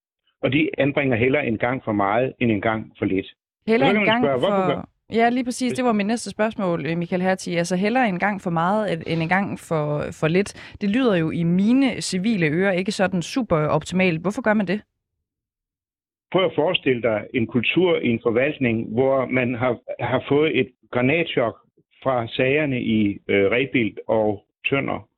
og 0.42 0.52
de 0.52 0.70
anbringer 0.78 1.18
heller 1.18 1.40
en 1.40 1.58
gang 1.58 1.84
for 1.84 1.92
meget, 1.92 2.34
end 2.40 2.52
en 2.52 2.62
gang 2.62 2.92
for 2.98 3.06
lidt. 3.06 3.28
Heller 3.68 3.90
en 3.90 4.06
gang 4.06 4.24
spørge, 4.24 4.42
for... 4.42 4.90
Ja, 5.14 5.30
lige 5.30 5.44
præcis. 5.44 5.74
Det 5.74 5.86
var 5.86 5.92
min 5.92 6.06
næste 6.08 6.30
spørgsmål, 6.30 6.86
øh, 6.86 6.98
Michael 6.98 7.22
Hertig. 7.22 7.58
Altså 7.58 7.76
heller 7.76 8.02
en 8.02 8.20
gang 8.20 8.42
for 8.42 8.50
meget, 8.50 9.04
end 9.08 9.22
en 9.22 9.30
gang 9.30 9.60
for, 9.60 10.04
for 10.12 10.28
lidt. 10.28 10.76
Det 10.82 10.90
lyder 10.90 11.16
jo 11.16 11.32
i 11.32 11.44
mine 11.44 12.02
civile 12.02 12.46
ører 12.48 12.72
ikke 12.72 12.92
sådan 12.92 13.22
super 13.22 13.58
optimalt. 13.58 14.22
Hvorfor 14.22 14.42
gør 14.42 14.54
man 14.54 14.68
det? 14.68 14.82
Prøv 16.32 16.46
at 16.46 16.56
forestille 16.56 17.02
dig 17.02 17.28
en 17.34 17.48
kultur 17.48 17.98
i 17.98 18.08
en 18.08 18.20
forvaltning, 18.24 18.94
hvor 18.94 19.26
man 19.26 19.56
har, 19.56 19.80
har 20.00 20.26
fået 20.30 20.60
et 20.60 20.72
granatchok 20.92 21.56
fra 22.04 22.28
sagerne 22.28 22.82
i 22.82 23.20
øh, 23.28 23.52
Rebild 23.52 23.98
og 24.08 24.46
Tønder, 24.70 25.10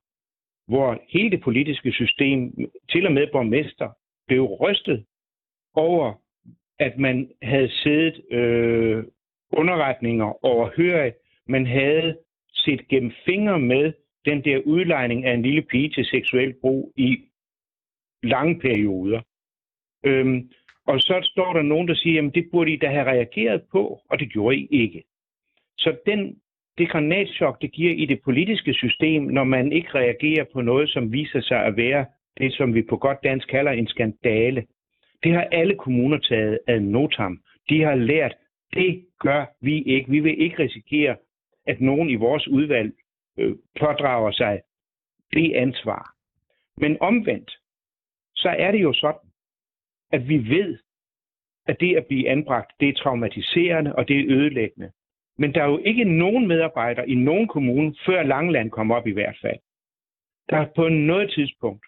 hvor 0.67 1.01
hele 1.09 1.31
det 1.31 1.41
politiske 1.41 1.91
system, 1.91 2.53
til 2.89 3.05
og 3.05 3.11
med 3.11 3.27
borgmester, 3.31 3.89
blev 4.27 4.43
rystet 4.43 5.05
over, 5.73 6.13
at 6.79 6.97
man 6.97 7.31
havde 7.41 7.69
siddet 7.69 8.21
øh, 8.31 9.03
underretninger 9.51 10.45
overhørig. 10.45 11.13
Man 11.47 11.65
havde 11.65 12.17
set 12.53 12.87
gennem 12.87 13.11
fingre 13.25 13.59
med 13.59 13.93
den 14.25 14.43
der 14.43 14.57
udlejning 14.65 15.25
af 15.25 15.33
en 15.33 15.41
lille 15.41 15.61
pige 15.61 15.89
til 15.89 16.05
seksuel 16.05 16.53
brug 16.61 16.93
i 16.95 17.17
lange 18.23 18.59
perioder. 18.59 19.21
Øhm, 20.05 20.49
og 20.89 20.99
så 20.99 21.19
står 21.23 21.53
der 21.53 21.61
nogen, 21.61 21.87
der 21.87 21.95
siger, 21.95 22.27
at 22.27 22.35
det 22.35 22.49
burde 22.51 22.73
I 22.73 22.77
da 22.77 22.87
have 22.87 23.05
reageret 23.05 23.61
på, 23.71 24.01
og 24.09 24.19
det 24.19 24.31
gjorde 24.31 24.57
I 24.57 24.67
ikke. 24.71 25.03
Så 25.77 25.97
den, 26.05 26.39
det 26.77 26.89
granatschok, 26.89 27.61
det 27.61 27.71
giver 27.71 27.93
i 27.93 28.05
det 28.05 28.19
politiske 28.21 28.73
system, 28.73 29.23
når 29.23 29.43
man 29.43 29.71
ikke 29.71 29.89
reagerer 29.95 30.45
på 30.53 30.61
noget, 30.61 30.89
som 30.89 31.11
viser 31.11 31.41
sig 31.41 31.65
at 31.65 31.77
være 31.77 32.05
det, 32.37 32.53
som 32.53 32.73
vi 32.75 32.81
på 32.81 32.97
godt 32.97 33.17
dansk 33.23 33.47
kalder 33.47 33.71
en 33.71 33.87
skandale. 33.87 34.65
Det 35.23 35.31
har 35.31 35.47
alle 35.51 35.75
kommuner 35.75 36.17
taget 36.17 36.59
ad 36.67 36.79
notam. 36.79 37.39
De 37.69 37.81
har 37.81 37.95
lært, 37.95 38.35
det 38.73 39.05
gør 39.19 39.45
vi 39.61 39.81
ikke. 39.81 40.11
Vi 40.11 40.19
vil 40.19 40.41
ikke 40.41 40.63
risikere, 40.63 41.15
at 41.67 41.81
nogen 41.81 42.09
i 42.09 42.15
vores 42.15 42.47
udvalg 42.47 42.91
øh, 43.37 43.55
pådrager 43.79 44.31
sig 44.31 44.61
det 45.33 45.53
ansvar. 45.53 46.13
Men 46.77 46.97
omvendt, 47.01 47.51
så 48.35 48.49
er 48.49 48.71
det 48.71 48.81
jo 48.81 48.93
sådan, 48.93 49.28
at 50.11 50.27
vi 50.27 50.37
ved, 50.49 50.77
at 51.67 51.79
det 51.79 51.97
at 51.97 52.05
blive 52.05 52.29
anbragt, 52.29 52.71
det 52.79 52.89
er 52.89 52.93
traumatiserende 52.93 53.95
og 53.95 54.07
det 54.07 54.19
er 54.19 54.25
ødelæggende. 54.29 54.91
Men 55.37 55.53
der 55.53 55.63
er 55.63 55.67
jo 55.67 55.77
ikke 55.85 56.03
nogen 56.03 56.47
medarbejder 56.47 57.03
i 57.03 57.15
nogen 57.15 57.47
kommune, 57.47 57.95
før 58.05 58.23
Langland 58.23 58.71
kom 58.71 58.91
op 58.91 59.07
i 59.07 59.11
hvert 59.11 59.37
fald, 59.41 59.59
der 60.49 60.65
på 60.75 60.89
noget 60.89 61.31
tidspunkt 61.31 61.85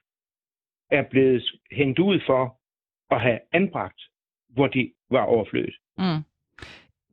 er 0.92 1.04
blevet 1.10 1.44
hængt 1.72 2.00
ud 2.00 2.20
for 2.26 2.60
at 3.16 3.22
have 3.22 3.40
anbragt, 3.52 4.02
hvor 4.50 4.68
de 4.68 4.92
var 5.10 5.24
overflødet. 5.24 5.76
Mm. 5.98 6.24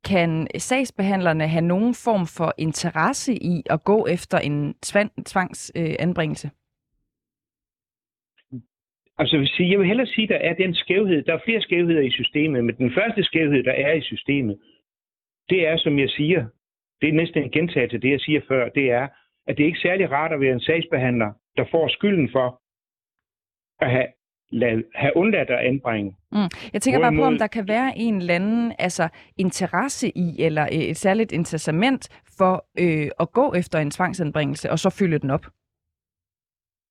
Kan 0.05 0.47
sagsbehandlerne 0.59 1.49
have 1.49 1.65
nogen 1.65 1.95
form 1.95 2.27
for 2.27 2.55
interesse 2.59 3.35
i 3.35 3.63
at 3.71 3.85
gå 3.85 4.07
efter 4.07 4.39
en 4.39 4.75
tvangsanbringelse? 5.27 6.51
Altså, 9.19 9.37
jeg 9.37 9.41
vil, 9.41 9.49
sige, 9.49 9.71
jeg 9.71 9.79
vil 9.79 9.87
hellere 9.87 10.07
sige, 10.07 10.25
at 10.25 10.29
der 10.29 10.49
er 10.49 10.55
den 10.55 10.75
skævhed. 10.75 11.23
Der 11.23 11.35
er 11.35 11.41
flere 11.45 11.61
skævheder 11.61 12.01
i 12.01 12.11
systemet, 12.11 12.65
men 12.65 12.77
den 12.77 12.93
første 12.93 13.25
skævhed, 13.25 13.63
der 13.63 13.73
er 13.73 13.93
i 13.93 14.01
systemet, 14.01 14.59
det 15.51 15.67
er, 15.67 15.77
som 15.77 15.99
jeg 15.99 16.09
siger, 16.09 16.47
det 17.01 17.09
er 17.09 17.13
næsten 17.13 17.43
en 17.43 17.51
gentagelse 17.51 17.97
af 17.97 18.01
det, 18.01 18.11
jeg 18.11 18.21
siger 18.21 18.41
før, 18.49 18.69
det 18.69 18.91
er, 18.91 19.09
at 19.47 19.57
det 19.57 19.63
er 19.63 19.67
ikke 19.67 19.79
særlig 19.79 20.11
rart 20.11 20.33
at 20.33 20.41
være 20.41 20.53
en 20.53 20.61
sagsbehandler, 20.61 21.33
der 21.57 21.65
får 21.71 21.89
skylden 21.89 22.29
for 22.33 22.63
at 23.81 23.91
have, 23.91 24.07
lad, 24.51 24.83
have 24.95 25.17
undladt 25.17 25.51
at 25.51 25.67
anbringe. 25.67 26.17
Mm. 26.33 26.39
Jeg 26.73 26.83
tænker 26.83 27.01
Hvorimod... 27.01 27.23
bare 27.23 27.31
på, 27.31 27.33
om 27.33 27.39
der 27.39 27.47
kan 27.47 27.69
være 27.69 27.93
en 27.97 28.17
eller 28.17 28.35
anden 28.35 28.73
altså, 28.79 29.09
interesse 29.37 30.09
i, 30.09 30.43
eller 30.43 30.69
et 30.73 30.97
særligt 30.97 31.33
incitament 31.33 32.23
for 32.39 32.67
øh, 32.79 33.11
at 33.21 33.33
gå 33.33 33.55
efter 33.55 33.79
en 33.79 33.91
tvangsanbringelse, 33.91 34.71
og 34.71 34.79
så 34.79 34.91
fylde 34.99 35.19
den 35.19 35.31
op. 35.31 35.47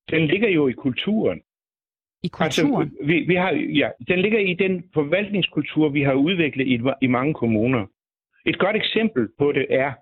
Den 0.09 0.27
ligger 0.27 0.49
jo 0.49 0.67
i 0.67 0.71
kulturen. 0.71 1.41
I 2.23 2.29
altså, 2.39 2.61
kulturen? 2.61 2.87
Altså, 2.87 3.05
vi, 3.05 3.19
vi 3.19 3.35
har, 3.35 3.51
ja, 3.51 3.89
den 4.07 4.19
ligger 4.19 4.39
i 4.39 4.53
den 4.53 4.89
forvaltningskultur, 4.93 5.89
vi 5.89 6.01
har 6.01 6.13
udviklet 6.13 6.67
i, 6.67 6.79
i 7.01 7.07
mange 7.07 7.33
kommuner. 7.33 7.85
Et 8.45 8.59
godt 8.59 8.75
eksempel 8.75 9.29
på 9.37 9.51
det 9.51 9.65
er, 9.69 9.93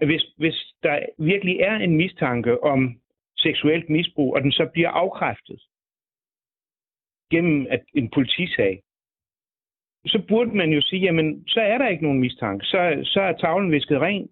at 0.00 0.06
hvis, 0.08 0.22
hvis 0.36 0.74
der 0.82 0.98
virkelig 1.18 1.60
er 1.60 1.76
en 1.76 1.96
mistanke 1.96 2.62
om 2.64 3.00
seksuelt 3.36 3.90
misbrug, 3.90 4.34
og 4.34 4.42
den 4.42 4.52
så 4.52 4.68
bliver 4.72 4.88
afkræftet 4.88 5.60
gennem 7.30 7.66
at 7.70 7.82
en 7.94 8.10
politisag, 8.10 8.82
så 10.06 10.22
burde 10.28 10.56
man 10.56 10.70
jo 10.70 10.80
sige, 10.80 11.02
jamen, 11.02 11.48
så 11.48 11.60
er 11.60 11.78
der 11.78 11.88
ikke 11.88 12.02
nogen 12.02 12.20
mistanke. 12.20 12.64
Så, 12.66 13.00
så 13.04 13.20
er 13.20 13.32
tavlen 13.32 13.72
visket 13.72 14.00
ren, 14.00 14.28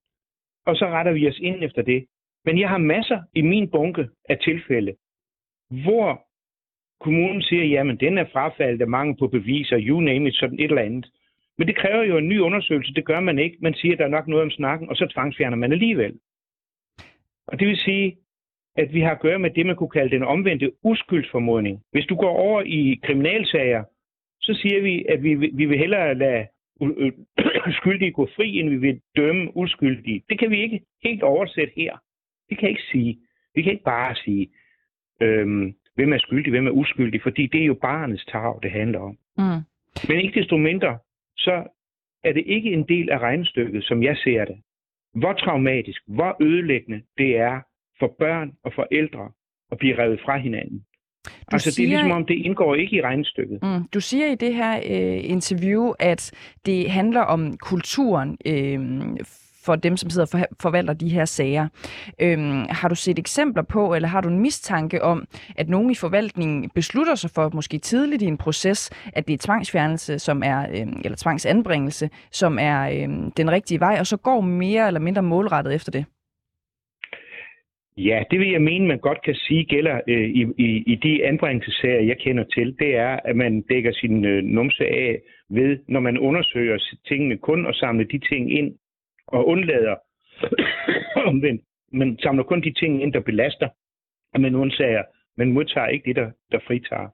og 0.67 0.77
så 0.77 0.87
retter 0.87 1.13
vi 1.13 1.29
os 1.29 1.39
ind 1.39 1.65
efter 1.65 1.83
det. 1.83 2.07
Men 2.45 2.59
jeg 2.61 2.69
har 2.69 2.79
masser 2.79 3.23
i 3.35 3.43
min 3.43 3.71
bunke 3.71 4.09
af 4.29 4.39
tilfælde, 4.39 4.97
hvor 5.71 6.28
kommunen 7.01 7.43
siger, 7.43 7.65
jamen 7.65 7.97
den 7.97 8.19
er 8.19 8.25
frafaldet 8.33 8.81
af 8.81 8.89
mangel 8.89 9.17
på 9.19 9.27
beviser, 9.27 9.81
you 9.81 10.01
name 10.01 10.29
it, 10.29 10.35
sådan 10.35 10.59
et 10.59 10.65
eller 10.65 10.83
andet. 10.83 11.07
Men 11.59 11.69
det 11.69 11.77
kræver 11.77 12.03
jo 12.03 12.17
en 12.17 12.29
ny 12.29 12.39
undersøgelse, 12.39 12.95
det 12.95 13.05
gør 13.05 13.21
man 13.21 13.39
ikke. 13.39 13.57
Man 13.61 13.75
siger, 13.75 13.93
at 13.93 13.99
der 13.99 14.05
er 14.05 14.09
nok 14.09 14.29
noget 14.29 14.45
om 14.45 14.51
snakken, 14.51 14.89
og 14.89 14.97
så 14.97 15.07
tvangsfjerner 15.07 15.57
man 15.57 15.73
alligevel. 15.73 16.19
Og 17.47 17.61
det 17.61 17.69
vil 17.69 17.77
sige, 17.77 18.17
at 18.77 18.95
vi 18.95 19.01
har 19.01 19.11
at 19.11 19.21
gøre 19.21 19.39
med 19.39 19.51
det, 19.51 19.67
man 19.67 19.77
kunne 19.77 19.89
kalde 19.89 20.11
den 20.11 20.23
omvendte 20.23 20.73
uskyldsformodning. 20.83 21.83
Hvis 21.93 22.07
du 22.07 22.17
går 22.17 22.31
over 22.31 22.63
i 22.63 23.01
kriminalsager, 23.05 23.85
så 24.41 24.55
siger 24.55 24.83
vi, 24.83 25.05
at 25.09 25.23
vi, 25.23 25.35
vi 25.35 25.65
vil 25.65 25.79
hellere 25.79 26.15
lade 26.15 26.47
skyldige 27.81 28.13
gå 28.13 28.29
fri, 28.37 28.59
end 28.59 28.69
vi 28.69 28.77
vil 28.77 29.01
dømme 29.17 29.57
uskyldige. 29.57 30.23
Det 30.29 30.39
kan 30.39 30.51
vi 30.51 30.63
ikke 30.63 30.81
helt 31.05 31.23
oversætte 31.23 31.73
her. 31.77 31.99
Det 32.51 32.59
kan 32.59 32.69
ikke 32.69 32.83
sige. 32.93 33.19
Vi 33.55 33.63
kan 33.63 33.73
ikke 33.73 33.85
bare 33.85 34.15
sige, 34.15 34.49
øhm, 35.23 35.75
hvem 35.99 36.13
er 36.13 36.19
skyldig, 36.19 36.51
hvem 36.51 36.67
er 36.67 36.71
uskyldig, 36.71 37.23
fordi 37.23 37.47
det 37.47 37.61
er 37.61 37.65
jo 37.65 37.75
barnets 37.75 38.25
tag, 38.25 38.59
det 38.63 38.71
handler 38.71 39.01
om. 39.01 39.17
Mm. 39.39 39.61
Men 40.09 40.21
ikke 40.21 40.41
desto 40.41 40.57
mindre, 40.57 40.99
så 41.37 41.57
er 42.25 42.33
det 42.33 42.45
ikke 42.47 42.73
en 42.73 42.85
del 42.89 43.11
af 43.11 43.19
regnestykket, 43.19 43.85
som 43.85 44.03
jeg 44.03 44.17
ser 44.17 44.45
det. 44.45 44.57
Hvor 45.15 45.33
traumatisk, 45.33 46.01
hvor 46.07 46.37
ødelæggende 46.43 47.03
det 47.19 47.37
er 47.37 47.61
for 47.99 48.15
børn 48.19 48.53
og 48.65 48.73
forældre 48.75 49.31
at 49.73 49.79
blive 49.79 49.99
revet 49.99 50.21
fra 50.25 50.37
hinanden. 50.39 50.85
Du 51.27 51.31
altså 51.53 51.71
siger, 51.71 51.87
det 51.87 51.95
er 51.95 51.99
ligesom 51.99 52.17
om, 52.17 52.27
det 52.27 52.35
indgår 52.35 52.75
ikke 52.75 52.97
i 52.97 53.03
regnestykket. 53.03 53.59
Mm, 53.63 53.89
du 53.95 54.01
siger 54.01 54.27
i 54.33 54.35
det 54.35 54.55
her 54.55 54.77
øh, 54.77 55.31
interview, 55.31 55.93
at 55.99 56.33
det 56.67 56.91
handler 56.91 57.21
om 57.21 57.57
kulturen 57.57 58.39
øh, 58.47 58.81
for 59.69 59.77
dem, 59.77 59.97
som 59.97 60.11
sidder 60.11 60.27
og 60.27 60.33
for, 60.35 60.41
forvalter 60.63 60.95
de 60.95 61.09
her 61.09 61.25
sager. 61.25 61.69
Øhm, 62.25 62.65
har 62.71 62.89
du 62.89 62.95
set 62.95 63.19
eksempler 63.19 63.63
på, 63.63 63.95
eller 63.95 64.09
har 64.09 64.21
du 64.21 64.29
en 64.29 64.41
mistanke 64.47 65.03
om, 65.03 65.19
at 65.57 65.69
nogen 65.69 65.91
i 65.91 65.95
forvaltningen 65.95 66.71
beslutter 66.75 67.15
sig 67.15 67.31
for, 67.35 67.51
måske 67.55 67.79
tidligt 67.79 68.23
i 68.23 68.27
en 68.27 68.39
proces, 68.39 68.91
at 69.17 69.27
det 69.27 69.35
er 69.35 69.39
tvangsfjernelse, 69.47 70.19
som 70.19 70.43
er, 70.53 70.61
øhm, 70.75 71.01
eller 71.05 71.19
tvangsanbringelse, 71.25 72.11
som 72.31 72.59
er 72.61 72.79
øhm, 72.95 73.31
den 73.41 73.51
rigtige 73.51 73.81
vej, 73.81 73.97
og 74.01 74.07
så 74.07 74.17
går 74.17 74.41
mere 74.41 74.87
eller 74.87 75.01
mindre 75.01 75.23
målrettet 75.23 75.75
efter 75.75 75.93
det? 75.93 76.05
Ja, 77.97 78.23
det 78.31 78.39
vil 78.41 78.51
jeg 78.51 78.63
mene, 78.63 78.87
man 78.87 78.99
godt 78.99 79.23
kan 79.23 79.35
sige 79.35 79.65
gælder 79.65 80.01
øh, 80.09 80.29
i, 80.41 80.43
i, 80.59 80.69
i 80.93 80.95
de 80.95 81.27
anbringelsessager, 81.27 82.01
jeg 82.01 82.19
kender 82.19 82.45
til. 82.45 82.77
Det 82.79 82.97
er, 82.97 83.19
at 83.25 83.37
man 83.37 83.63
dækker 83.71 83.93
sin 83.93 84.25
øh, 84.25 84.43
numse 84.43 84.85
af 84.85 85.21
ved, 85.51 85.79
når 85.89 86.01
man 86.01 86.19
undersøger 86.19 86.79
tingene, 87.09 87.37
kun 87.37 87.67
og 87.67 87.75
samle 87.75 88.05
de 88.05 88.19
ting 88.19 88.59
ind, 88.59 88.75
og 89.29 89.47
undlader 89.49 89.97
omvendt. 91.31 91.63
Man 91.93 92.19
samler 92.23 92.45
kun 92.45 92.61
de 92.63 92.73
ting 92.73 93.03
ind, 93.03 93.13
der 93.13 93.21
belaster, 93.21 93.69
og 94.35 94.41
man 94.41 94.55
undsager, 94.55 95.03
men 95.37 95.53
modtager 95.53 95.87
ikke 95.87 96.09
det, 96.09 96.17
der, 96.17 96.31
der 96.53 96.59
fritager. 96.67 97.09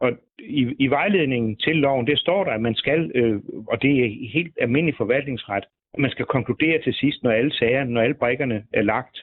Og 0.00 0.12
i, 0.38 0.74
i 0.78 0.86
vejledningen 0.86 1.56
til 1.56 1.76
loven, 1.76 2.06
det 2.06 2.18
står 2.18 2.44
der, 2.44 2.50
at 2.50 2.60
man 2.60 2.74
skal, 2.74 3.12
øh, 3.14 3.40
og 3.68 3.82
det 3.82 4.04
er 4.04 4.30
helt 4.32 4.54
almindelig 4.60 4.96
forvaltningsret, 4.96 5.64
at 5.94 6.00
man 6.00 6.10
skal 6.10 6.24
konkludere 6.24 6.82
til 6.82 6.94
sidst, 6.94 7.22
når 7.22 7.30
alle 7.30 7.54
sager, 7.54 7.84
når 7.84 8.00
alle 8.00 8.14
brækkerne 8.14 8.64
er 8.72 8.82
lagt. 8.82 9.18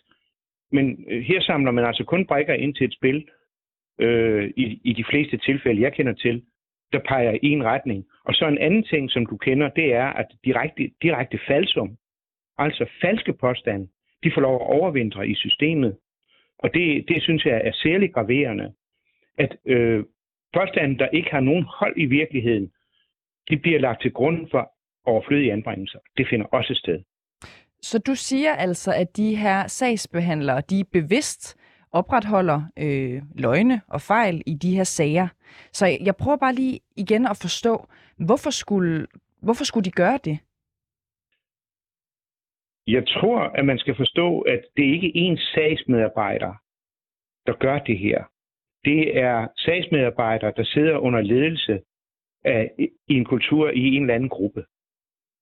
Men 0.71 1.05
øh, 1.09 1.21
her 1.21 1.41
samler 1.41 1.71
man 1.71 1.85
altså 1.85 2.03
kun 2.03 2.25
brækker 2.25 2.53
ind 2.53 2.75
til 2.75 2.85
et 2.85 2.93
spil, 2.93 3.27
øh, 3.99 4.51
i, 4.57 4.81
i 4.83 4.93
de 4.93 5.05
fleste 5.09 5.37
tilfælde, 5.37 5.81
jeg 5.81 5.93
kender 5.93 6.13
til, 6.13 6.43
der 6.93 6.99
peger 6.99 7.37
i 7.41 7.49
en 7.49 7.63
retning. 7.63 8.05
Og 8.25 8.33
så 8.33 8.47
en 8.47 8.57
anden 8.57 8.83
ting, 8.83 9.11
som 9.11 9.25
du 9.25 9.37
kender, 9.37 9.69
det 9.69 9.93
er, 9.93 10.05
at 10.05 10.25
direkte, 10.45 10.91
direkte 11.01 11.39
falsum, 11.47 11.97
altså 12.57 12.89
falske 13.01 13.33
påstande, 13.33 13.87
de 14.23 14.31
får 14.33 14.41
lov 14.41 14.55
at 14.55 14.67
overvintre 14.67 15.27
i 15.27 15.35
systemet. 15.35 15.97
Og 16.59 16.73
det, 16.73 17.05
det 17.07 17.23
synes 17.23 17.45
jeg 17.45 17.61
er 17.65 17.71
særligt 17.73 18.13
graverende, 18.13 18.73
at 19.37 19.57
øh, 19.65 20.03
påstande, 20.53 20.97
der 20.97 21.07
ikke 21.07 21.31
har 21.31 21.39
nogen 21.39 21.65
hold 21.79 21.93
i 21.97 22.05
virkeligheden, 22.05 22.71
de 23.49 23.57
bliver 23.57 23.79
lagt 23.79 24.01
til 24.01 24.11
grund 24.11 24.47
for 24.51 24.71
overflødige 25.05 25.53
anbringelser. 25.53 25.99
Det 26.17 26.27
finder 26.29 26.45
også 26.45 26.73
sted. 26.73 26.99
Så 27.81 27.99
du 27.99 28.15
siger 28.15 28.53
altså, 28.53 28.93
at 28.93 29.17
de 29.17 29.35
her 29.35 29.67
sagsbehandlere, 29.67 30.61
de 30.69 30.83
bevidst 30.91 31.57
opretholder 31.91 32.61
øh, 32.77 33.21
løgne 33.35 33.81
og 33.87 34.01
fejl 34.01 34.41
i 34.45 34.53
de 34.53 34.75
her 34.75 34.83
sager. 34.83 35.27
Så 35.71 35.85
jeg 36.01 36.15
prøver 36.15 36.37
bare 36.37 36.53
lige 36.53 36.79
igen 36.95 37.25
at 37.27 37.37
forstå, 37.41 37.87
hvorfor 38.17 38.49
skulle, 38.49 39.07
hvorfor 39.41 39.63
skulle 39.63 39.85
de 39.85 39.91
gøre 39.91 40.19
det? 40.23 40.39
Jeg 42.87 43.07
tror, 43.07 43.39
at 43.39 43.65
man 43.65 43.77
skal 43.77 43.95
forstå, 43.95 44.39
at 44.39 44.61
det 44.77 44.83
ikke 44.83 45.07
er 45.07 45.33
én 45.33 45.53
sagsmedarbejder, 45.53 46.53
der 47.47 47.53
gør 47.53 47.79
det 47.79 47.97
her. 47.99 48.23
Det 48.85 49.17
er 49.17 49.47
sagsmedarbejdere, 49.57 50.53
der 50.57 50.63
sidder 50.63 50.97
under 50.97 51.21
ledelse 51.21 51.81
af, 52.43 52.71
i 53.07 53.13
en 53.13 53.25
kultur 53.25 53.69
i 53.69 53.79
en 53.95 54.01
eller 54.01 54.15
anden 54.15 54.29
gruppe. 54.29 54.63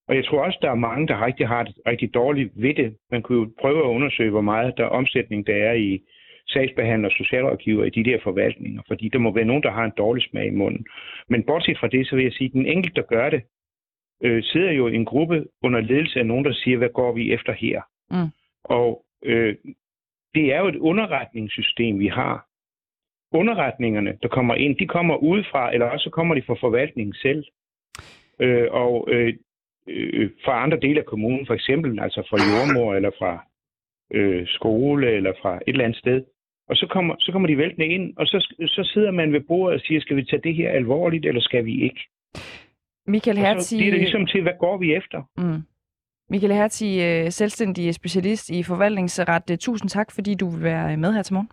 Og 0.08 0.16
jeg 0.16 0.26
tror 0.26 0.46
også, 0.46 0.60
der 0.62 0.72
er 0.72 0.86
mange, 0.90 1.08
der 1.08 1.26
rigtig 1.26 1.48
har 1.48 1.64
det 1.64 1.76
rigtig 1.88 2.14
dårligt 2.14 2.52
ved 2.56 2.74
det. 2.74 2.98
Man 3.12 3.22
kunne 3.22 3.40
jo 3.40 3.52
prøve 3.62 3.80
at 3.84 3.96
undersøge, 3.96 4.30
hvor 4.30 4.42
meget 4.42 4.78
der 4.78 4.86
omsætning 4.86 5.48
der 5.48 5.56
er 5.56 5.74
i 5.74 6.04
sagsbehandler 6.48 7.10
og 7.10 7.16
socialrådgiver 7.18 7.86
i 7.86 7.90
de 7.90 8.04
der 8.04 8.20
forvaltninger, 8.24 8.82
fordi 8.88 9.10
der 9.10 9.20
må 9.20 9.32
være 9.34 9.46
nogen, 9.46 9.64
der 9.64 9.72
har 9.72 9.86
en 9.86 9.98
dårlig 9.98 10.24
smag 10.24 10.48
i 10.48 10.58
munden. 10.62 10.86
Men 11.30 11.44
bortset 11.44 11.78
fra 11.78 11.88
det, 11.88 12.08
så 12.08 12.16
vil 12.16 12.24
jeg 12.24 12.34
sige, 12.34 12.48
at 12.48 12.54
den 12.54 12.66
enkelte, 12.66 13.02
der 13.02 13.08
gør 13.08 13.30
det, 13.30 13.42
øh, 14.24 14.44
sidder 14.44 14.72
jo 14.72 14.88
en 14.88 15.06
gruppe 15.06 15.46
under 15.64 15.82
ledelse 15.82 16.20
af 16.20 16.26
nogen, 16.26 16.46
der 16.46 16.54
siger, 16.54 16.78
hvad 16.78 16.90
går 16.90 17.12
vi 17.14 17.34
efter 17.34 17.54
her? 17.54 17.82
Mm. 18.12 18.30
Og 18.64 19.06
øh, 19.26 19.56
det 20.36 20.54
er 20.54 20.60
jo 20.60 20.68
et 20.68 20.76
underretningssystem, 20.76 22.00
vi 22.00 22.08
har. 22.08 22.48
Underretningerne, 23.32 24.18
der 24.22 24.28
kommer 24.28 24.56
ind, 24.56 24.78
de 24.78 24.88
kommer 24.88 25.16
udefra, 25.16 25.74
eller 25.74 25.88
også 25.88 26.10
kommer 26.10 26.36
de 26.36 26.42
fra 26.42 26.54
forvaltningen 26.54 27.14
selv. 27.14 27.44
Øh, 28.40 28.68
og 28.72 29.08
øh, 29.12 29.34
øh, 29.88 30.30
fra 30.46 30.64
andre 30.64 30.80
dele 30.80 31.00
af 31.00 31.06
kommunen, 31.06 31.48
for 31.48 31.54
eksempel 31.54 32.00
altså 32.00 32.28
fra 32.30 32.38
jordmor 32.38 32.96
eller 32.96 33.12
fra 33.20 33.46
øh, 34.14 34.48
skole 34.48 35.12
eller 35.12 35.34
fra 35.42 35.56
et 35.56 35.62
eller 35.68 35.84
andet 35.84 36.00
sted. 36.00 36.24
Og 36.70 36.76
så 36.76 36.88
kommer, 36.88 37.16
så 37.20 37.32
kommer 37.32 37.48
de 37.48 37.58
væltende 37.58 37.88
ind, 37.88 38.14
og 38.18 38.28
så, 38.28 38.56
så 38.68 38.90
sidder 38.94 39.12
man 39.12 39.34
ved 39.34 39.42
bordet 39.42 39.76
og 39.76 39.82
siger, 39.82 40.02
skal 40.02 40.16
vi 40.16 40.24
tage 40.24 40.42
det 40.42 40.56
her 40.56 40.70
alvorligt, 40.72 41.26
eller 41.26 41.42
skal 41.42 41.66
vi 41.66 41.84
ikke? 41.84 42.02
Michael 43.08 43.38
Hertz... 43.38 43.70
Det 43.70 43.88
er 43.88 43.92
det 43.92 44.00
ligesom 44.00 44.26
til, 44.26 44.42
hvad 44.42 44.52
går 44.60 44.78
vi 44.78 44.96
efter? 44.96 45.22
Mm. 45.38 45.62
Michael 46.30 46.54
Hertz, 46.54 46.82
øh, 46.82 47.32
selvstændig 47.32 47.96
specialist 47.96 48.50
i 48.50 48.64
forvaltningsret. 48.64 49.50
Øh, 49.52 49.58
tusind 49.58 49.90
tak, 49.90 50.12
fordi 50.12 50.36
du 50.36 50.50
vil 50.50 50.64
være 50.64 50.98
med 50.98 51.14
her 51.14 51.24
til 51.24 51.34
morgen. 51.34 51.50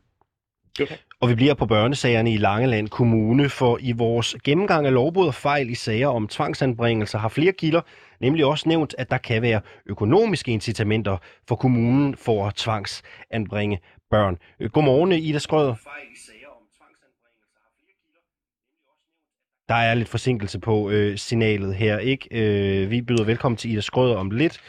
Okay. 0.82 0.94
Og 1.20 1.28
vi 1.28 1.34
bliver 1.34 1.55
på 1.55 1.66
børnesagerne 1.66 2.32
i 2.32 2.36
Langeland 2.36 2.88
Kommune, 2.88 3.48
for 3.48 3.78
i 3.80 3.92
vores 3.92 4.36
gennemgang 4.44 4.86
af 4.86 4.92
lovbrud 4.92 5.26
og 5.26 5.34
fejl 5.34 5.70
i 5.70 5.74
sager 5.74 6.09
om 6.09 6.28
tvangsanbringelser 6.28 7.18
har 7.18 7.28
flere 7.28 7.53
kilder 7.53 7.80
nemlig 8.20 8.44
også 8.44 8.68
nævnt, 8.68 8.94
at 8.98 9.11
der 9.11 9.18
kan 9.18 9.42
være 9.42 9.61
økonomiske 9.86 10.53
incitamenter 10.53 11.16
for 11.48 11.57
kommunen 11.57 12.16
for 12.16 12.46
at 12.46 12.55
tvangsanbringe 12.55 13.78
børn. 14.11 14.38
Godmorgen, 14.72 15.12
Ida 15.12 15.38
Skrøder. 15.38 15.74
Der 19.71 19.77
er 19.77 19.95
lidt 19.95 20.09
forsinkelse 20.09 20.59
på 20.59 20.91
øh, 20.91 21.18
signalet 21.18 21.75
her, 21.75 21.99
ikke? 21.99 22.29
Øh, 22.31 22.91
vi 22.91 23.03
byder 23.03 23.25
velkommen 23.25 23.57
til 23.57 23.73
Ida 23.73 23.81
Skrøder 23.81 24.16
om 24.16 24.31
lidt. 24.31 24.61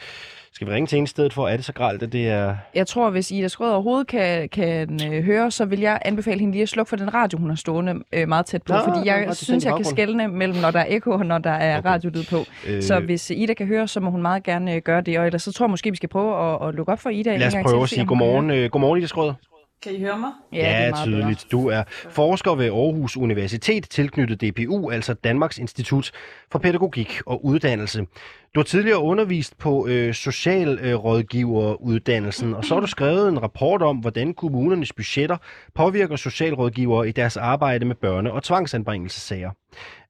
Skal 0.52 0.66
vi 0.66 0.72
ringe 0.72 0.86
til 0.86 0.98
en 0.98 1.06
stedet 1.06 1.32
for? 1.32 1.48
Er 1.48 1.56
det 1.56 1.64
så 1.64 1.72
gralt, 1.72 2.02
at 2.02 2.12
det 2.12 2.28
er... 2.28 2.56
Jeg 2.74 2.86
tror, 2.86 3.10
hvis 3.10 3.30
Ida 3.30 3.48
Skrøder 3.48 3.72
overhovedet 3.72 4.06
kan, 4.06 4.48
kan 4.48 5.00
øh, 5.12 5.24
høre, 5.24 5.50
så 5.50 5.64
vil 5.64 5.80
jeg 5.80 5.98
anbefale 6.04 6.40
hende 6.40 6.52
lige 6.52 6.62
at 6.62 6.68
slukke 6.68 6.90
for 6.90 6.96
den 6.96 7.14
radio, 7.14 7.38
hun 7.38 7.48
har 7.48 7.56
stående 7.56 7.94
øh, 8.12 8.28
meget 8.28 8.46
tæt 8.46 8.62
på. 8.62 8.72
Nå, 8.72 8.78
fordi 8.84 9.08
jeg 9.08 9.36
synes, 9.36 9.64
jeg 9.64 9.76
kan 9.76 9.84
skelne 9.84 10.28
mellem, 10.28 10.58
når 10.58 10.70
der 10.70 10.80
er 10.80 10.86
ekko 10.88 11.10
og 11.10 11.26
når 11.26 11.38
der 11.38 11.50
er 11.50 11.78
okay. 11.78 11.88
radiolyd 11.88 12.24
på. 12.30 12.44
Øh... 12.66 12.82
Så 12.82 13.00
hvis 13.00 13.30
Ida 13.30 13.54
kan 13.54 13.66
høre, 13.66 13.88
så 13.88 14.00
må 14.00 14.10
hun 14.10 14.22
meget 14.22 14.42
gerne 14.42 14.74
øh, 14.74 14.82
gøre 14.82 15.00
det. 15.00 15.18
Og 15.18 15.26
ellers 15.26 15.42
så 15.42 15.52
tror 15.52 15.66
jeg 15.66 15.70
måske, 15.70 15.90
vi 15.90 15.96
skal 15.96 16.08
prøve 16.08 16.52
at, 16.52 16.68
at 16.68 16.74
lukke 16.74 16.92
op 16.92 17.00
for 17.00 17.10
Ida. 17.10 17.36
Lad 17.36 17.46
os 17.46 17.54
prøve 17.62 17.82
at 17.82 17.88
sige 17.88 18.06
godmorgen. 18.06 18.50
Øh, 18.50 18.70
godmorgen, 18.70 18.98
Ida 18.98 19.06
Skrøder. 19.06 19.34
Kan 19.82 19.94
I 19.94 20.00
høre 20.00 20.18
mig? 20.18 20.30
Ja, 20.52 20.58
ja 20.58 20.86
det 20.86 20.92
er 20.92 21.04
tydeligt. 21.04 21.46
Bedre. 21.50 21.62
Du 21.62 21.68
er 21.68 21.82
forsker 22.10 22.54
ved 22.54 22.66
Aarhus 22.66 23.16
Universitet, 23.16 23.90
tilknyttet 23.90 24.40
DPU, 24.40 24.90
altså 24.90 25.14
Danmarks 25.14 25.58
Institut 25.58 26.10
for 26.52 26.58
Pædagogik 26.58 27.20
og 27.26 27.44
Uddannelse. 27.44 28.06
Du 28.54 28.60
har 28.60 28.64
tidligere 28.64 28.98
undervist 28.98 29.58
på 29.58 29.86
øh, 29.86 30.14
socialrådgiveruddannelsen, 30.14 32.54
og 32.54 32.64
så 32.64 32.74
har 32.74 32.80
du 32.80 32.86
skrevet 32.86 33.28
en 33.28 33.42
rapport 33.42 33.82
om, 33.82 33.96
hvordan 33.96 34.34
kommunernes 34.34 34.92
budgetter 34.92 35.36
påvirker 35.74 36.16
socialrådgivere 36.16 37.08
i 37.08 37.12
deres 37.12 37.36
arbejde 37.36 37.84
med 37.84 37.96
børne- 38.04 38.30
og 38.30 38.42
tvangsanbringelsessager. 38.42 39.50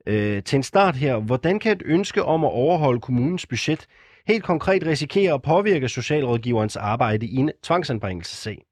Øh, 0.06 0.42
til 0.42 0.56
en 0.56 0.62
start 0.62 0.96
her, 0.96 1.16
hvordan 1.16 1.58
kan 1.58 1.72
et 1.72 1.82
ønske 1.84 2.24
om 2.24 2.44
at 2.44 2.50
overholde 2.50 3.00
kommunens 3.00 3.46
budget 3.46 3.86
helt 4.26 4.44
konkret 4.44 4.86
risikere 4.86 5.34
at 5.34 5.42
påvirke 5.42 5.88
socialrådgiverens 5.88 6.76
arbejde 6.76 7.26
i 7.26 7.36
en 7.36 7.50
tvangsanbringelsessag? 7.62 8.64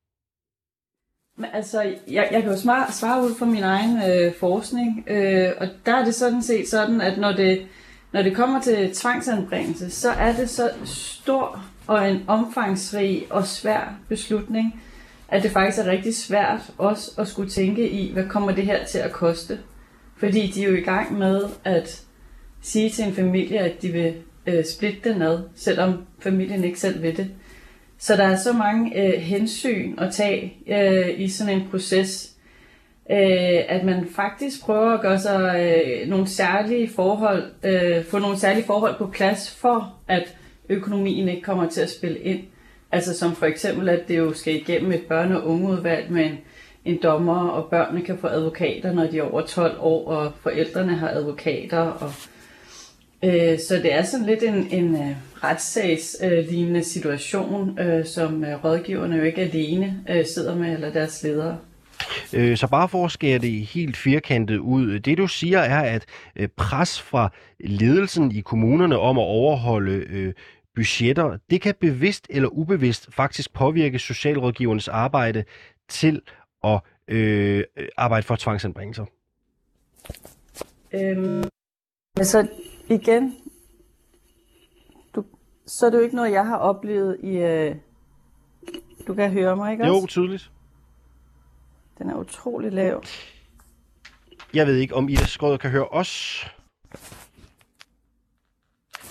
Men 1.41 1.51
altså, 1.53 1.83
jeg, 2.09 2.29
jeg 2.33 2.43
kan 2.43 2.51
jo 2.51 2.59
svare, 2.59 2.93
svare 2.93 3.25
ud 3.25 3.35
fra 3.35 3.47
min 3.47 3.63
egen 3.63 4.11
øh, 4.11 4.35
forskning, 4.35 5.05
øh, 5.07 5.51
og 5.59 5.69
der 5.87 5.95
er 5.95 6.05
det 6.05 6.15
sådan 6.15 6.43
set 6.43 6.69
sådan, 6.69 7.01
at 7.01 7.19
når 7.19 7.33
det, 7.33 7.67
når 8.13 8.23
det 8.23 8.37
kommer 8.37 8.61
til 8.61 8.95
tvangsanbringelse, 8.95 9.91
så 9.91 10.11
er 10.11 10.33
det 10.33 10.51
så 10.51 10.71
stor 10.85 11.65
og 11.87 12.11
en 12.11 12.25
omfangsrig 12.27 13.27
og 13.31 13.47
svær 13.47 13.95
beslutning, 14.09 14.83
at 15.29 15.43
det 15.43 15.51
faktisk 15.51 15.79
er 15.79 15.91
rigtig 15.91 16.17
svært 16.17 16.61
også 16.79 17.11
at 17.19 17.29
skulle 17.29 17.51
tænke 17.51 17.91
i, 17.91 18.13
hvad 18.13 18.25
kommer 18.29 18.53
det 18.53 18.65
her 18.65 18.85
til 18.85 18.99
at 18.99 19.13
koste. 19.13 19.59
Fordi 20.17 20.53
de 20.55 20.63
er 20.63 20.69
jo 20.69 20.77
i 20.77 20.81
gang 20.81 21.19
med 21.19 21.45
at 21.65 22.03
sige 22.63 22.91
til 22.91 23.05
en 23.05 23.15
familie, 23.15 23.59
at 23.59 23.83
de 23.83 23.89
vil 23.89 24.15
øh, 24.47 24.65
splitte 24.65 25.13
den 25.13 25.23
ad, 25.23 25.39
selvom 25.55 26.07
familien 26.19 26.65
ikke 26.65 26.81
selv 26.81 27.03
vil 27.03 27.17
det. 27.17 27.31
Så 28.01 28.17
der 28.17 28.25
er 28.25 28.37
så 28.37 28.53
mange 28.53 29.03
øh, 29.03 29.21
hensyn 29.21 29.99
at 29.99 30.15
tage 30.15 30.55
øh, 30.67 31.21
i 31.21 31.29
sådan 31.29 31.61
en 31.61 31.69
proces, 31.71 32.33
øh, 33.11 33.59
at 33.69 33.85
man 33.85 34.07
faktisk 34.17 34.63
prøver 34.63 34.91
at 34.91 35.01
gøre 35.01 35.19
sig 35.19 35.75
øh, 35.77 36.09
nogle 36.09 36.27
særlige 36.27 36.89
forhold, 36.89 37.43
øh, 37.63 38.05
få 38.05 38.19
nogle 38.19 38.39
særlige 38.39 38.65
forhold 38.65 38.99
på 38.99 39.07
plads 39.07 39.51
for, 39.51 39.95
at 40.09 40.37
økonomien 40.69 41.29
ikke 41.29 41.43
kommer 41.43 41.69
til 41.69 41.81
at 41.81 41.91
spille 41.91 42.19
ind. 42.19 42.41
Altså 42.93 43.19
som 43.19 43.35
for 43.35 43.47
eksempel, 43.47 43.89
at 43.89 44.09
det 44.09 44.19
jo 44.19 44.33
skal 44.33 44.55
igennem 44.55 44.93
et 44.93 45.05
børne- 45.11 45.35
og 45.35 45.47
ungeudvalg 45.47 46.11
med 46.11 46.25
en, 46.25 46.39
en 46.85 46.99
dommer, 47.03 47.49
og 47.49 47.71
børnene 47.71 48.05
kan 48.05 48.19
få 48.19 48.27
advokater, 48.27 48.93
når 48.93 49.07
de 49.07 49.19
er 49.19 49.23
over 49.23 49.43
12 49.43 49.77
år, 49.81 50.09
og 50.09 50.33
forældrene 50.41 50.97
har 50.97 51.09
advokater, 51.09 51.81
og 51.81 52.13
Øh, 53.25 53.59
så 53.59 53.75
det 53.83 53.93
er 53.93 54.03
sådan 54.03 54.27
lidt 54.27 54.43
en, 54.43 54.69
en 54.71 54.95
uh, 54.95 55.45
retssagslignende 55.45 56.85
situation, 56.85 57.81
uh, 57.81 58.05
som 58.05 58.43
uh, 58.43 58.65
rådgiverne 58.65 59.17
jo 59.17 59.23
ikke 59.23 59.41
alene 59.41 60.05
uh, 60.11 60.25
sidder 60.35 60.55
med, 60.55 60.73
eller 60.73 60.93
deres 60.93 61.23
ledere. 61.23 61.59
Øh, 62.33 62.57
så 62.57 62.67
bare 62.67 62.89
for 62.89 63.05
at 63.05 63.13
skære 63.13 63.39
det 63.39 63.53
helt 63.53 63.97
firkantet 63.97 64.59
ud. 64.59 64.99
Det 64.99 65.19
du 65.19 65.27
siger 65.27 65.59
er, 65.59 65.81
at 65.81 66.07
pres 66.57 67.01
fra 67.03 67.33
ledelsen 67.61 68.33
i 68.33 68.41
kommunerne 68.41 68.99
om 68.99 69.19
at 69.19 69.23
overholde 69.23 69.93
øh, 69.93 70.35
budgetter, 70.75 71.39
det 71.51 71.61
kan 71.61 71.75
bevidst 71.81 72.27
eller 72.31 72.49
ubevidst 72.49 73.15
faktisk 73.15 73.53
påvirke 73.53 73.99
socialrådgivernes 73.99 74.89
arbejde 74.89 75.45
til 75.89 76.23
at 76.65 76.81
øh, 77.09 77.65
arbejde 77.97 78.27
for 78.27 78.37
tvangsanbringelser. 78.37 79.05
Øhm, 80.95 81.45
altså, 82.17 82.47
igen, 82.91 83.37
du, 85.15 85.25
så 85.67 85.87
er 85.87 85.91
det 85.91 85.99
jo 85.99 86.03
ikke 86.03 86.17
noget, 86.17 86.33
jeg 86.33 86.47
har 86.47 86.57
oplevet 86.57 87.17
i... 87.23 87.37
Øh, 87.37 87.77
du 89.07 89.15
kan 89.15 89.31
høre 89.31 89.57
mig, 89.57 89.73
ikke 89.73 89.85
også? 89.85 90.01
Jo, 90.01 90.07
tydeligt. 90.07 90.51
Den 91.99 92.11
er 92.11 92.15
utrolig 92.15 92.73
lav. 92.73 93.03
Jeg 94.55 94.67
ved 94.67 94.77
ikke, 94.77 94.95
om 94.95 95.09
Ida 95.09 95.27
Skrøder 95.27 95.57
kan 95.57 95.71
høre 95.71 95.89
os. 95.89 96.47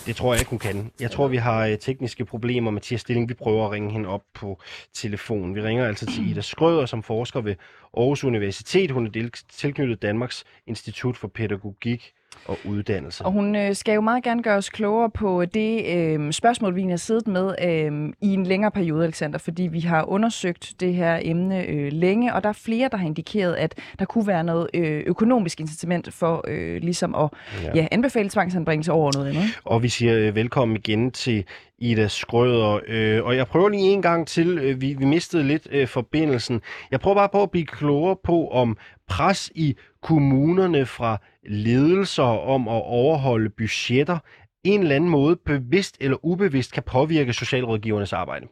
Det 0.05 0.15
tror 0.15 0.33
jeg 0.33 0.41
ikke, 0.41 0.49
hun 0.49 0.59
kan. 0.59 0.91
Jeg 0.99 1.11
tror, 1.11 1.27
vi 1.27 1.37
har 1.37 1.65
øh, 1.65 1.77
tekniske 1.77 2.25
problemer. 2.25 2.71
Mathias 2.71 3.01
Stilling, 3.01 3.29
vi 3.29 3.33
prøver 3.33 3.65
at 3.65 3.71
ringe 3.71 3.91
hende 3.91 4.09
op 4.09 4.23
på 4.33 4.59
telefon. 4.93 5.55
Vi 5.55 5.61
ringer 5.61 5.87
altså 5.87 6.05
til 6.05 6.31
Ida 6.31 6.41
Skrøder, 6.41 6.85
som 6.85 7.03
forsker 7.03 7.41
ved 7.41 7.55
Aarhus 7.97 8.23
Universitet. 8.23 8.91
Hun 8.91 9.07
er 9.07 9.29
tilknyttet 9.49 10.01
Danmarks 10.01 10.43
Institut 10.67 11.17
for 11.17 11.27
Pædagogik 11.27 12.13
og 12.45 12.57
uddannelse. 12.65 13.25
Og 13.25 13.31
hun 13.31 13.55
øh, 13.55 13.75
skal 13.75 13.93
jo 13.95 14.01
meget 14.01 14.23
gerne 14.23 14.43
gøre 14.43 14.57
os 14.57 14.69
klogere 14.69 15.09
på 15.09 15.45
det 15.45 15.85
øh, 15.95 16.33
spørgsmål, 16.33 16.75
vi 16.75 16.83
har 16.83 16.97
siddet 16.97 17.27
med 17.27 17.55
øh, 17.61 18.13
i 18.21 18.33
en 18.33 18.45
længere 18.45 18.71
periode, 18.71 19.03
Alexander, 19.03 19.37
fordi 19.37 19.63
vi 19.63 19.79
har 19.79 20.09
undersøgt 20.09 20.73
det 20.79 20.93
her 20.93 21.19
emne 21.21 21.65
øh, 21.65 21.91
længe, 21.91 22.33
og 22.33 22.43
der 22.43 22.49
er 22.49 22.53
flere, 22.53 22.89
der 22.91 22.97
har 22.97 23.05
indikeret, 23.05 23.55
at 23.55 23.75
der 23.99 24.05
kunne 24.05 24.27
være 24.27 24.43
noget 24.43 24.67
øh, 24.73 25.03
økonomisk 25.05 25.59
incitament 25.59 26.13
for 26.13 26.43
øh, 26.47 26.81
ligesom 26.81 27.15
at 27.15 27.29
ja. 27.63 27.71
Ja, 27.75 27.87
anbefale 27.91 28.29
tvangsanbringelse 28.29 28.91
over 28.91 29.11
noget 29.15 29.27
andet. 29.29 29.43
Og 29.65 29.83
vi 29.83 29.89
siger 29.89 30.17
øh, 30.17 30.35
velkommen 30.35 30.77
igen 30.77 31.11
til 31.11 31.43
Ida 31.77 32.07
Skrøder. 32.07 32.79
Øh, 32.87 33.23
og 33.23 33.35
jeg 33.35 33.47
prøver 33.47 33.69
lige 33.69 33.81
en 33.81 34.01
gang 34.01 34.27
til. 34.27 34.57
Øh, 34.57 34.81
vi, 34.81 34.95
vi 34.99 35.05
mistede 35.05 35.43
lidt 35.43 35.67
øh, 35.71 35.87
forbindelsen. 35.87 36.61
Jeg 36.91 36.99
prøver 36.99 37.15
bare 37.15 37.29
på 37.29 37.43
at 37.43 37.51
blive 37.51 37.65
klogere 37.65 38.15
på, 38.23 38.47
om 38.47 38.77
pres 39.07 39.51
i 39.55 39.75
kommunerne 40.01 40.85
fra 40.85 41.17
ledelser 41.49 42.31
om 42.55 42.67
at 42.67 42.81
overholde 42.85 43.49
budgetter 43.49 44.19
en 44.63 44.79
eller 44.81 44.95
anden 44.95 45.09
måde, 45.09 45.35
bevidst 45.35 46.03
eller 46.03 46.17
ubevidst, 46.23 46.73
kan 46.73 46.83
påvirke 46.83 47.33
socialrådgivernes 47.33 48.13
arbejde? 48.13 48.47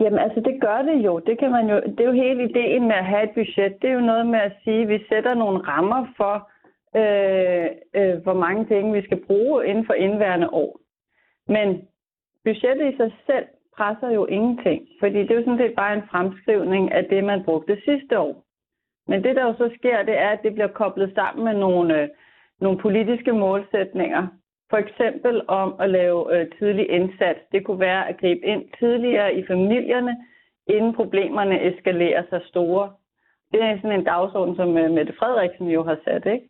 Jamen 0.00 0.18
altså, 0.18 0.40
det 0.40 0.60
gør 0.60 0.82
det 0.82 1.04
jo. 1.04 1.18
Det, 1.18 1.38
kan 1.38 1.50
man 1.50 1.70
jo. 1.70 1.76
det 1.80 2.00
er 2.00 2.04
jo 2.04 2.22
hele 2.24 2.44
ideen 2.50 2.82
med 2.88 2.94
at 2.94 3.04
have 3.04 3.24
et 3.24 3.34
budget. 3.34 3.82
Det 3.82 3.90
er 3.90 3.94
jo 3.94 4.10
noget 4.12 4.26
med 4.26 4.38
at 4.38 4.52
sige, 4.64 4.82
at 4.82 4.88
vi 4.88 5.04
sætter 5.08 5.34
nogle 5.34 5.58
rammer 5.58 6.06
for, 6.16 6.50
øh, 7.00 7.66
øh, 7.98 8.22
hvor 8.22 8.34
mange 8.34 8.66
penge 8.66 8.92
vi 8.92 9.02
skal 9.02 9.24
bruge 9.26 9.66
inden 9.66 9.86
for 9.86 9.94
indværende 9.94 10.50
år. 10.50 10.80
Men 11.48 11.88
budgettet 12.44 12.92
i 12.92 12.96
sig 12.96 13.12
selv 13.26 13.46
presser 13.76 14.10
jo 14.10 14.26
ingenting, 14.26 14.88
fordi 15.00 15.18
det 15.18 15.30
er 15.30 15.34
jo 15.34 15.44
sådan 15.44 15.58
set 15.58 15.74
bare 15.76 15.94
en 15.94 16.08
fremskrivning 16.10 16.92
af 16.92 17.04
det, 17.04 17.24
man 17.24 17.44
brugte 17.44 17.80
sidste 17.84 18.18
år. 18.18 18.43
Men 19.08 19.24
det, 19.24 19.36
der 19.36 19.42
jo 19.42 19.54
så 19.54 19.70
sker, 19.78 20.02
det 20.02 20.18
er, 20.18 20.28
at 20.28 20.42
det 20.42 20.54
bliver 20.54 20.68
koblet 20.68 21.12
sammen 21.14 21.44
med 21.44 21.54
nogle, 21.54 22.02
øh, 22.02 22.08
nogle 22.60 22.78
politiske 22.78 23.32
målsætninger. 23.32 24.26
For 24.70 24.76
eksempel 24.76 25.42
om 25.48 25.74
at 25.80 25.90
lave 25.90 26.40
øh, 26.40 26.46
tidlig 26.58 26.90
indsats. 26.90 27.40
Det 27.52 27.64
kunne 27.64 27.80
være 27.80 28.08
at 28.08 28.16
gribe 28.20 28.46
ind 28.46 28.64
tidligere 28.78 29.34
i 29.34 29.46
familierne, 29.46 30.16
inden 30.66 30.94
problemerne 30.94 31.62
eskalerer 31.62 32.22
sig 32.28 32.40
store. 32.44 32.92
Det 33.52 33.62
er 33.62 33.76
sådan 33.76 33.98
en 33.98 34.04
dagsorden, 34.04 34.56
som 34.56 34.78
øh, 34.78 34.90
Mette 34.90 35.12
Frederiksen 35.18 35.68
jo 35.68 35.82
har 35.82 35.98
sat. 36.04 36.26
Ikke? 36.26 36.48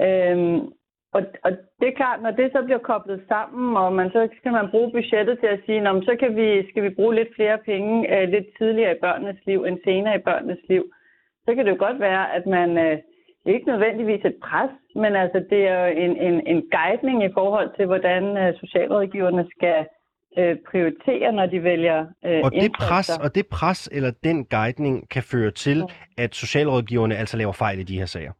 Øhm, 0.00 0.72
og, 1.12 1.22
og 1.44 1.50
det 1.80 1.88
er 1.88 2.00
klart, 2.00 2.22
når 2.22 2.30
det 2.30 2.52
så 2.52 2.62
bliver 2.62 2.78
koblet 2.78 3.24
sammen, 3.28 3.76
og 3.76 3.92
man 3.92 4.10
så 4.10 4.28
skal 4.38 4.52
man 4.52 4.70
bruge 4.70 4.90
budgettet 4.92 5.38
til 5.38 5.46
at 5.46 5.60
sige, 5.66 5.84
så 5.84 6.16
kan 6.20 6.36
vi, 6.36 6.68
skal 6.68 6.82
vi 6.82 6.90
bruge 6.90 7.14
lidt 7.14 7.34
flere 7.34 7.58
penge 7.58 7.94
øh, 8.14 8.28
lidt 8.28 8.46
tidligere 8.58 8.96
i 8.96 9.00
børnenes 9.00 9.46
liv 9.46 9.64
end 9.64 9.78
senere 9.84 10.16
i 10.16 10.26
børnenes 10.28 10.68
liv 10.68 10.84
så 11.44 11.54
kan 11.54 11.64
det 11.64 11.72
jo 11.72 11.84
godt 11.86 12.00
være, 12.00 12.34
at 12.36 12.46
man 12.46 12.78
øh, 12.78 12.98
ikke 13.46 13.66
nødvendigvis 13.66 14.24
et 14.24 14.36
pres, 14.42 14.70
men 14.94 15.16
altså 15.16 15.44
det 15.50 15.68
er 15.68 15.86
jo 15.86 15.92
en, 16.04 16.12
en, 16.26 16.46
en 16.46 16.62
guidning 16.76 17.24
i 17.24 17.32
forhold 17.34 17.70
til, 17.76 17.86
hvordan 17.86 18.36
øh, 18.36 18.54
socialrådgiverne 18.60 19.46
skal 19.56 19.86
øh, 20.38 20.56
prioritere, 20.70 21.32
når 21.32 21.46
de 21.46 21.62
vælger 21.62 22.06
øh, 22.24 22.40
og 22.44 22.52
det 22.52 22.72
pres 22.72 23.18
Og 23.24 23.34
det 23.34 23.46
pres 23.46 23.88
eller 23.92 24.10
den 24.24 24.44
guidning 24.44 25.08
kan 25.08 25.22
føre 25.22 25.50
til, 25.50 25.82
at 26.18 26.34
socialrådgiverne 26.34 27.16
altså 27.16 27.36
laver 27.36 27.52
fejl 27.52 27.78
i 27.78 27.82
de 27.82 27.98
her 27.98 28.06
sager? 28.06 28.32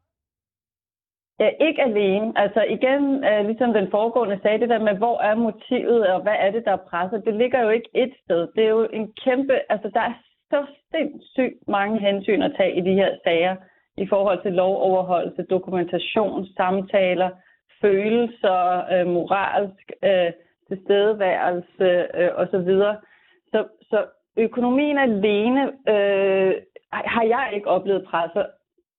Ja, 1.40 1.48
ikke 1.68 1.82
alene. 1.82 2.32
Altså 2.36 2.62
igen, 2.76 3.24
øh, 3.24 3.46
ligesom 3.46 3.72
den 3.72 3.88
foregående 3.90 4.38
sagde, 4.42 4.60
det 4.60 4.68
der 4.68 4.82
med, 4.88 4.94
hvor 5.02 5.20
er 5.20 5.34
motivet, 5.34 6.06
og 6.06 6.22
hvad 6.22 6.36
er 6.38 6.50
det, 6.50 6.64
der 6.64 6.76
presser, 6.90 7.18
det 7.18 7.34
ligger 7.34 7.62
jo 7.62 7.68
ikke 7.68 7.90
et 7.94 8.12
sted. 8.24 8.48
Det 8.56 8.64
er 8.64 8.68
jo 8.68 8.88
en 8.92 9.12
kæmpe, 9.24 9.54
altså 9.72 9.90
der 9.94 10.00
er 10.00 10.14
så 10.54 10.66
sindssygt 10.92 11.68
mange 11.68 12.00
hensyn 12.00 12.42
at 12.42 12.54
tage 12.56 12.76
i 12.78 12.80
de 12.80 12.94
her 12.94 13.10
sager 13.24 13.56
i 13.96 14.06
forhold 14.06 14.42
til 14.42 14.52
lovoverholdelse, 14.52 15.42
dokumentation, 15.42 16.46
samtaler, 16.46 17.30
følelser, 17.80 18.60
øh, 18.92 19.06
moralsk 19.06 19.86
øh, 20.04 20.32
tilstedeværelse 20.68 21.88
øh, 22.18 22.30
osv. 22.42 22.70
Så, 23.52 23.60
så 23.90 23.98
økonomien 24.36 24.98
alene 24.98 25.62
øh, 25.88 26.54
har 26.92 27.24
jeg 27.34 27.50
ikke 27.54 27.68
oplevet 27.68 28.04
presser. 28.04 28.44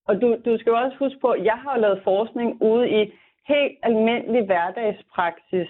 Og 0.08 0.22
du, 0.22 0.38
du 0.46 0.58
skal 0.58 0.72
jo 0.72 0.78
også 0.78 0.98
huske 0.98 1.20
på, 1.20 1.30
at 1.30 1.46
jeg 1.46 1.60
har 1.66 1.78
lavet 1.78 2.02
forskning 2.04 2.62
ude 2.62 2.90
i 2.90 3.12
helt 3.48 3.78
almindelig 3.84 4.46
hverdagspraksis 4.46 5.70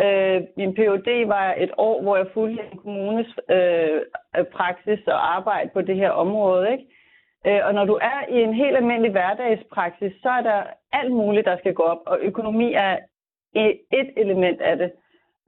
Øh, 0.00 0.42
min 0.56 0.74
PhD 0.74 1.26
var 1.26 1.54
et 1.58 1.70
år, 1.78 2.02
hvor 2.02 2.16
jeg 2.16 2.26
fulgte 2.34 2.62
en 2.72 2.78
kommunes 2.78 3.26
øh, 3.50 4.00
praksis 4.52 5.06
og 5.06 5.36
arbejde 5.36 5.70
på 5.72 5.80
det 5.82 5.96
her 5.96 6.10
område. 6.10 6.72
Ikke? 6.72 6.84
Øh, 7.46 7.60
og 7.66 7.74
når 7.74 7.84
du 7.84 7.94
er 7.94 8.18
i 8.28 8.42
en 8.42 8.54
helt 8.54 8.76
almindelig 8.76 9.10
hverdagspraksis, 9.10 10.12
så 10.22 10.28
er 10.28 10.42
der 10.42 10.62
alt 10.92 11.12
muligt, 11.12 11.46
der 11.46 11.56
skal 11.58 11.74
gå 11.74 11.82
op, 11.82 12.02
og 12.06 12.18
økonomi 12.22 12.72
er 12.72 12.98
et 13.92 14.10
element 14.16 14.60
af 14.60 14.76
det. 14.76 14.92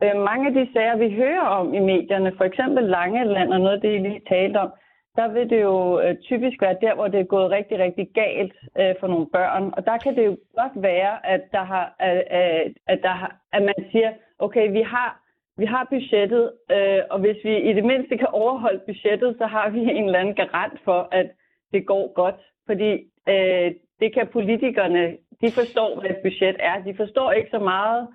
Øh, 0.03 0.17
mange 0.17 0.47
af 0.47 0.55
de 0.55 0.73
sager, 0.73 0.97
vi 0.97 1.15
hører 1.15 1.41
om 1.41 1.75
i 1.75 1.79
medierne, 1.79 2.33
for 2.37 2.45
eksempel 2.45 2.85
Langeland 2.85 3.53
og 3.53 3.61
noget 3.61 3.75
af 3.75 3.81
det, 3.81 3.95
I 3.95 3.99
lige 3.99 4.23
talte 4.29 4.57
om, 4.57 4.73
der 5.17 5.29
vil 5.29 5.51
det 5.51 5.63
jo 5.63 6.01
øh, 6.01 6.17
typisk 6.17 6.63
være 6.63 6.77
der, 6.81 6.95
hvor 6.95 7.09
det 7.09 7.21
er 7.21 7.35
gået 7.35 7.51
rigtig, 7.51 7.79
rigtig 7.79 8.09
galt 8.15 8.55
øh, 8.79 8.95
for 9.01 9.07
nogle 9.07 9.27
børn. 9.33 9.73
Og 9.77 9.87
der 9.87 9.99
kan 9.99 10.17
det 10.17 10.27
jo 10.27 10.37
godt 10.57 10.73
være, 10.83 11.27
at, 11.27 11.43
der 11.53 11.65
har, 11.65 11.95
at, 11.99 12.23
at, 12.87 12.99
der 13.03 13.15
har, 13.21 13.37
at 13.53 13.63
man 13.63 13.75
siger, 13.93 14.13
okay, 14.39 14.71
vi 14.71 14.83
har, 14.83 15.21
vi 15.59 15.65
har 15.65 15.87
budgettet, 15.91 16.53
øh, 16.71 17.01
og 17.11 17.19
hvis 17.21 17.37
vi 17.45 17.71
i 17.71 17.73
det 17.73 17.85
mindste 17.85 18.19
kan 18.19 18.31
overholde 18.33 18.81
budgettet, 18.87 19.37
så 19.39 19.47
har 19.47 19.71
vi 19.71 19.81
en 19.81 20.05
eller 20.07 20.19
anden 20.19 20.35
garant 20.35 20.81
for, 20.85 21.09
at 21.13 21.27
det 21.73 21.87
går 21.87 22.13
godt. 22.15 22.41
Fordi 22.67 22.93
øh, 23.29 23.69
det 24.01 24.15
kan 24.15 24.27
politikerne, 24.33 25.17
de 25.43 25.51
forstår, 25.51 26.01
hvad 26.01 26.11
et 26.11 26.17
budget 26.23 26.57
er. 26.61 26.83
De 26.83 26.95
forstår 26.97 27.33
ikke 27.33 27.51
så 27.51 27.59
meget 27.59 28.09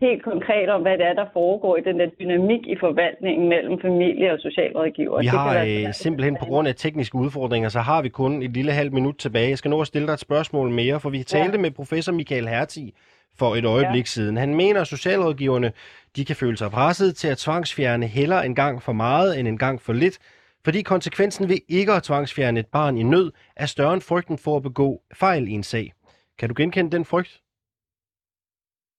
helt 0.00 0.22
konkret 0.22 0.68
om, 0.68 0.82
hvad 0.82 0.98
det 0.98 1.06
er, 1.06 1.14
der 1.14 1.26
foregår 1.32 1.76
i 1.76 1.80
den 1.80 2.00
der 2.00 2.06
dynamik 2.20 2.66
i 2.66 2.76
forvaltningen 2.80 3.48
mellem 3.48 3.80
familie 3.80 4.32
og 4.32 4.38
socialrådgiver. 4.40 5.20
Vi 5.20 5.26
har 5.26 5.64
øh, 5.64 5.94
simpelthen 5.94 6.36
på 6.40 6.44
grund 6.44 6.68
af 6.68 6.74
tekniske 6.74 7.16
udfordringer, 7.16 7.68
så 7.68 7.80
har 7.80 8.02
vi 8.02 8.08
kun 8.08 8.42
et 8.42 8.50
lille 8.50 8.72
halvt 8.72 8.92
minut 8.92 9.16
tilbage. 9.18 9.48
Jeg 9.48 9.58
skal 9.58 9.70
nå 9.70 9.80
at 9.80 9.86
stille 9.86 10.06
dig 10.06 10.12
et 10.12 10.20
spørgsmål 10.20 10.70
mere, 10.70 11.00
for 11.00 11.10
vi 11.10 11.22
talte 11.22 11.56
ja. 11.56 11.62
med 11.62 11.70
professor 11.70 12.12
Michael 12.12 12.48
Hertig 12.48 12.92
for 13.38 13.54
et 13.54 13.64
øjeblik 13.64 14.02
ja. 14.02 14.14
siden. 14.14 14.36
Han 14.36 14.54
mener, 14.54 14.80
at 14.80 14.86
socialrådgiverne 14.86 15.72
de 16.16 16.24
kan 16.24 16.36
føle 16.36 16.56
sig 16.56 16.70
presset 16.70 17.16
til 17.16 17.28
at 17.28 17.38
tvangsfjerne 17.38 18.06
heller 18.06 18.40
en 18.40 18.54
gang 18.54 18.82
for 18.82 18.92
meget 18.92 19.38
end 19.38 19.48
en 19.48 19.58
gang 19.58 19.80
for 19.80 19.92
lidt, 19.92 20.18
fordi 20.64 20.82
konsekvensen 20.82 21.48
ved 21.48 21.58
ikke 21.68 21.92
at 21.92 22.02
tvangsfjerne 22.02 22.60
et 22.60 22.66
barn 22.66 22.96
i 22.96 23.02
nød 23.02 23.32
er 23.56 23.66
større 23.66 23.94
end 23.94 24.02
frygten 24.02 24.38
for 24.38 24.56
at 24.56 24.62
begå 24.62 25.02
fejl 25.14 25.48
i 25.48 25.52
en 25.52 25.62
sag. 25.62 25.92
Kan 26.38 26.48
du 26.48 26.54
genkende 26.58 26.90
den 26.96 27.04
frygt? 27.04 27.40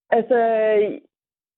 Altså, 0.10 0.38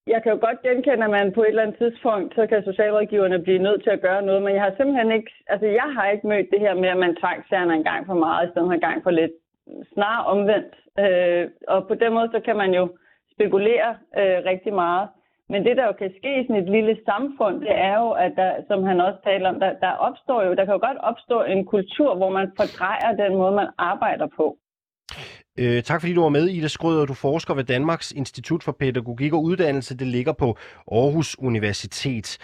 jeg 0.07 0.19
kan 0.23 0.31
jo 0.33 0.39
godt 0.47 0.61
genkende, 0.67 1.03
at 1.03 1.09
man 1.17 1.33
på 1.33 1.41
et 1.43 1.49
eller 1.49 1.63
andet 1.63 1.77
tidspunkt, 1.77 2.35
så 2.35 2.47
kan 2.47 2.63
socialrådgiverne 2.63 3.39
blive 3.45 3.65
nødt 3.67 3.83
til 3.83 3.89
at 3.89 4.01
gøre 4.01 4.21
noget, 4.21 4.41
men 4.43 4.55
jeg 4.55 4.63
har 4.63 4.73
simpelthen 4.77 5.11
ikke, 5.11 5.31
altså 5.47 5.67
jeg 5.67 5.89
har 5.95 6.05
ikke 6.09 6.27
mødt 6.27 6.47
det 6.53 6.59
her 6.59 6.73
med, 6.73 6.89
at 6.89 6.97
man 6.97 7.15
tvangsfjerner 7.21 7.73
en 7.75 7.83
gang 7.83 8.05
for 8.05 8.17
meget, 8.25 8.47
i 8.47 8.51
stedet 8.51 8.67
for 8.67 8.73
en 8.73 8.87
gang 8.87 9.03
for 9.03 9.11
lidt. 9.11 9.31
Snarere 9.93 10.25
omvendt. 10.25 10.73
Øh, 11.03 11.43
og 11.67 11.87
på 11.87 11.95
den 11.95 12.13
måde, 12.13 12.29
så 12.31 12.39
kan 12.45 12.55
man 12.55 12.71
jo 12.73 12.83
spekulere 13.33 13.89
øh, 14.19 14.37
rigtig 14.51 14.73
meget. 14.73 15.07
Men 15.51 15.65
det, 15.65 15.77
der 15.77 15.85
jo 15.85 15.93
kan 16.01 16.11
ske 16.19 16.31
i 16.39 16.43
sådan 16.43 16.63
et 16.63 16.69
lille 16.69 16.97
samfund, 17.05 17.55
det 17.61 17.75
er 17.89 17.95
jo, 18.03 18.09
at 18.11 18.33
der, 18.35 18.51
som 18.67 18.83
han 18.83 19.01
også 19.01 19.19
taler 19.23 19.49
om, 19.49 19.59
der, 19.59 19.71
der 19.85 19.91
opstår 20.07 20.43
jo, 20.43 20.53
der 20.55 20.65
kan 20.65 20.73
jo 20.73 20.87
godt 20.87 20.97
opstå 20.97 21.43
en 21.43 21.65
kultur, 21.65 22.15
hvor 22.15 22.29
man 22.29 22.51
fordrejer 22.57 23.15
den 23.23 23.37
måde, 23.37 23.55
man 23.55 23.69
arbejder 23.77 24.27
på. 24.37 24.57
Øh, 25.59 25.83
tak 25.83 26.01
fordi 26.01 26.13
du 26.13 26.21
var 26.21 26.29
med, 26.29 26.47
Ida 26.47 26.67
Skrøder. 26.67 27.05
Du 27.05 27.13
forsker 27.13 27.53
ved 27.53 27.63
Danmarks 27.63 28.11
Institut 28.11 28.63
for 28.63 28.71
Pædagogik 28.71 29.33
og 29.33 29.43
Uddannelse. 29.43 29.97
Det 29.97 30.07
ligger 30.07 30.33
på 30.33 30.57
Aarhus 30.91 31.35
Universitet. 31.39 32.37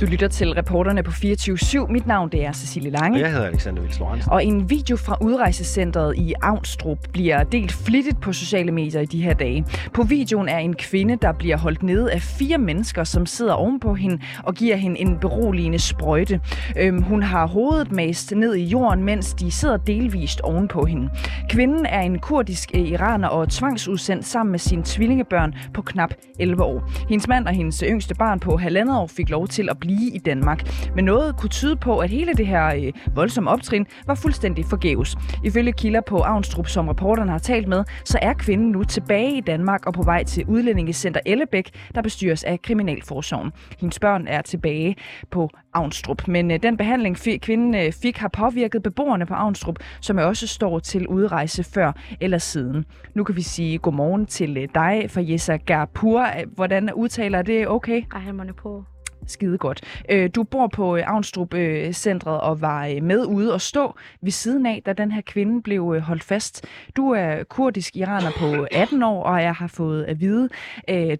Du 0.00 0.06
lytter 0.06 0.28
til 0.28 0.52
reporterne 0.52 1.02
på 1.02 1.10
24-7. 1.10 1.92
Mit 1.92 2.06
navn 2.06 2.28
det 2.32 2.44
er 2.44 2.52
Cecilie 2.52 2.90
Lange. 2.90 3.16
Og 3.16 3.20
jeg 3.20 3.30
hedder 3.32 3.46
Alexander 3.46 3.82
Vils 3.82 4.00
Og 4.30 4.44
en 4.44 4.70
video 4.70 4.96
fra 4.96 5.16
udrejsecentret 5.20 6.16
i 6.16 6.34
Avnstrup 6.42 6.98
bliver 7.12 7.42
delt 7.42 7.72
flittigt 7.72 8.20
på 8.20 8.32
sociale 8.32 8.72
medier 8.72 9.00
i 9.00 9.04
de 9.04 9.22
her 9.22 9.34
dage. 9.34 9.64
På 9.94 10.02
videoen 10.02 10.48
er 10.48 10.58
en 10.58 10.74
kvinde, 10.74 11.16
der 11.22 11.32
bliver 11.32 11.56
holdt 11.56 11.82
nede 11.82 12.12
af 12.12 12.22
fire 12.22 12.58
mennesker, 12.58 13.04
som 13.04 13.26
sidder 13.26 13.52
ovenpå 13.52 13.94
hende 13.94 14.18
og 14.44 14.54
giver 14.54 14.76
hende 14.76 15.00
en 15.00 15.18
beroligende 15.18 15.78
sprøjte. 15.78 16.40
Øhm, 16.76 17.02
hun 17.02 17.22
har 17.22 17.46
hovedet 17.46 17.92
mast 17.92 18.32
ned 18.36 18.54
i 18.54 18.64
jorden, 18.64 19.04
mens 19.04 19.34
de 19.34 19.50
sidder 19.50 19.76
delvist 19.76 20.40
ovenpå 20.40 20.84
hende. 20.84 21.08
Kvinden 21.48 21.86
er 21.86 22.00
en 22.00 22.18
kurdisk 22.18 22.70
øh, 22.74 22.80
iraner 22.80 23.28
og 23.28 23.48
tvangsudsendt 23.48 24.26
sammen 24.26 24.50
med 24.50 24.58
sine 24.58 24.82
tvillingebørn 24.84 25.54
på 25.74 25.82
knap 25.82 26.14
11 26.38 26.62
år. 26.62 26.90
Hendes 27.08 27.28
mand 27.28 27.46
og 27.46 27.52
hendes 27.52 27.84
yngste 27.86 28.14
barn 28.14 28.40
på 28.40 28.56
halvandet 28.56 28.96
år 28.96 29.06
fik 29.06 29.30
lov 29.30 29.48
til 29.48 29.68
at 29.70 29.78
blive 29.78 29.87
blive 29.88 30.10
i 30.14 30.18
Danmark. 30.18 30.90
Men 30.94 31.04
noget 31.04 31.36
kunne 31.36 31.50
tyde 31.50 31.76
på, 31.76 31.98
at 31.98 32.10
hele 32.10 32.34
det 32.34 32.46
her 32.46 32.66
øh, 32.66 32.92
voldsomme 33.14 33.50
optrin 33.50 33.86
var 34.06 34.14
fuldstændig 34.14 34.64
forgæves. 34.64 35.16
Ifølge 35.44 35.72
kilder 35.72 36.00
på 36.00 36.18
Avnstrup, 36.18 36.68
som 36.68 36.88
reporterne 36.88 37.30
har 37.30 37.38
talt 37.38 37.68
med, 37.68 37.84
så 38.04 38.18
er 38.22 38.32
kvinden 38.32 38.70
nu 38.70 38.84
tilbage 38.84 39.36
i 39.36 39.40
Danmark 39.40 39.86
og 39.86 39.94
på 39.94 40.02
vej 40.02 40.24
til 40.24 40.44
udlændingecenter 40.48 41.20
Ellebæk, 41.26 41.70
der 41.94 42.02
bestyres 42.02 42.44
af 42.44 42.62
Kriminalforsorgen. 42.62 43.52
Hendes 43.80 43.98
børn 43.98 44.26
er 44.26 44.42
tilbage 44.42 44.96
på 45.30 45.50
Avnstrup. 45.74 46.28
Men 46.28 46.50
øh, 46.50 46.62
den 46.62 46.76
behandling, 46.76 47.16
kvinden 47.42 47.74
øh, 47.74 47.92
fik, 47.92 48.16
har 48.16 48.28
påvirket 48.28 48.82
beboerne 48.82 49.26
på 49.26 49.34
Avnstrup, 49.34 49.76
som 50.00 50.18
også 50.18 50.46
står 50.46 50.78
til 50.78 51.06
udrejse 51.06 51.64
før 51.64 51.92
eller 52.20 52.38
siden. 52.38 52.84
Nu 53.14 53.24
kan 53.24 53.36
vi 53.36 53.42
sige 53.42 53.78
godmorgen 53.78 54.26
til 54.26 54.56
øh, 54.56 54.68
dig, 54.74 55.06
for 55.08 55.20
Jessa 55.20 55.56
Garpur. 55.56 56.26
Hvordan 56.54 56.92
udtaler 56.92 57.42
det 57.42 57.68
okay? 57.68 58.02
Ej, 58.14 58.52
på. 58.56 58.84
Skide 59.28 59.58
godt. 59.58 60.02
Øh, 60.10 60.30
du 60.34 60.42
bor 60.42 60.66
på 60.66 60.96
øh, 60.96 61.02
Avnstrup-centret 61.06 62.34
øh, 62.34 62.48
og 62.48 62.60
var 62.60 63.00
med 63.02 63.26
ude 63.26 63.54
og 63.54 63.60
stå 63.60 63.94
ved 64.22 64.30
siden 64.30 64.66
af, 64.66 64.82
da 64.86 64.92
den 64.92 65.12
her 65.12 65.20
kvinde 65.20 65.62
blev 65.62 66.00
holdt 66.00 66.24
fast. 66.24 66.64
Du 66.96 67.10
er 67.10 67.42
kurdisk 67.42 67.96
iraner 67.96 68.30
på 68.38 68.66
18 68.70 69.02
år, 69.02 69.22
og 69.22 69.42
jeg 69.42 69.54
har 69.54 69.66
fået 69.66 70.04
at 70.04 70.20
vide, 70.20 70.48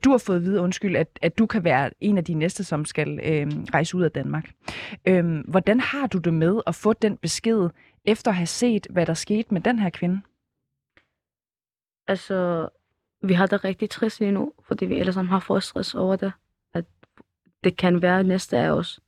du 0.04 0.10
har 0.10 0.18
fået 0.18 0.36
at 0.36 0.42
vide, 0.42 0.60
undskyld, 0.60 0.96
at, 0.96 1.18
at 1.22 1.38
du 1.38 1.46
kan 1.46 1.64
være 1.64 1.90
en 2.00 2.18
af 2.18 2.24
de 2.24 2.34
næste, 2.34 2.64
som 2.64 2.84
skal 2.84 3.20
øh, 3.22 3.46
rejse 3.74 3.96
ud 3.96 4.02
af 4.02 4.10
Danmark. 4.10 4.50
Øh, 5.08 5.38
hvordan 5.48 5.80
har 5.80 6.06
du 6.06 6.18
det 6.18 6.34
med 6.34 6.60
at 6.66 6.74
få 6.74 6.92
den 6.92 7.16
besked, 7.16 7.68
efter 8.04 8.30
at 8.30 8.36
have 8.36 8.46
set, 8.46 8.86
hvad 8.90 9.06
der 9.06 9.14
skete 9.14 9.54
med 9.54 9.60
den 9.60 9.78
her 9.78 9.90
kvinde? 9.90 10.20
Altså, 12.08 12.68
vi 13.22 13.32
har 13.32 13.46
det 13.46 13.64
rigtig 13.64 13.90
trist 13.90 14.20
lige 14.20 14.32
nu, 14.32 14.52
fordi 14.66 14.84
vi 14.84 14.98
alle 14.98 15.12
sammen 15.12 15.30
har 15.30 15.40
fået 15.40 15.62
stress 15.62 15.94
over 15.94 16.16
det. 16.16 16.32
At 17.58 17.64
det 17.64 17.76
kan 17.76 18.02
være 18.02 18.24
næste 18.24 18.58
af 18.58 18.70
os. 18.70 19.00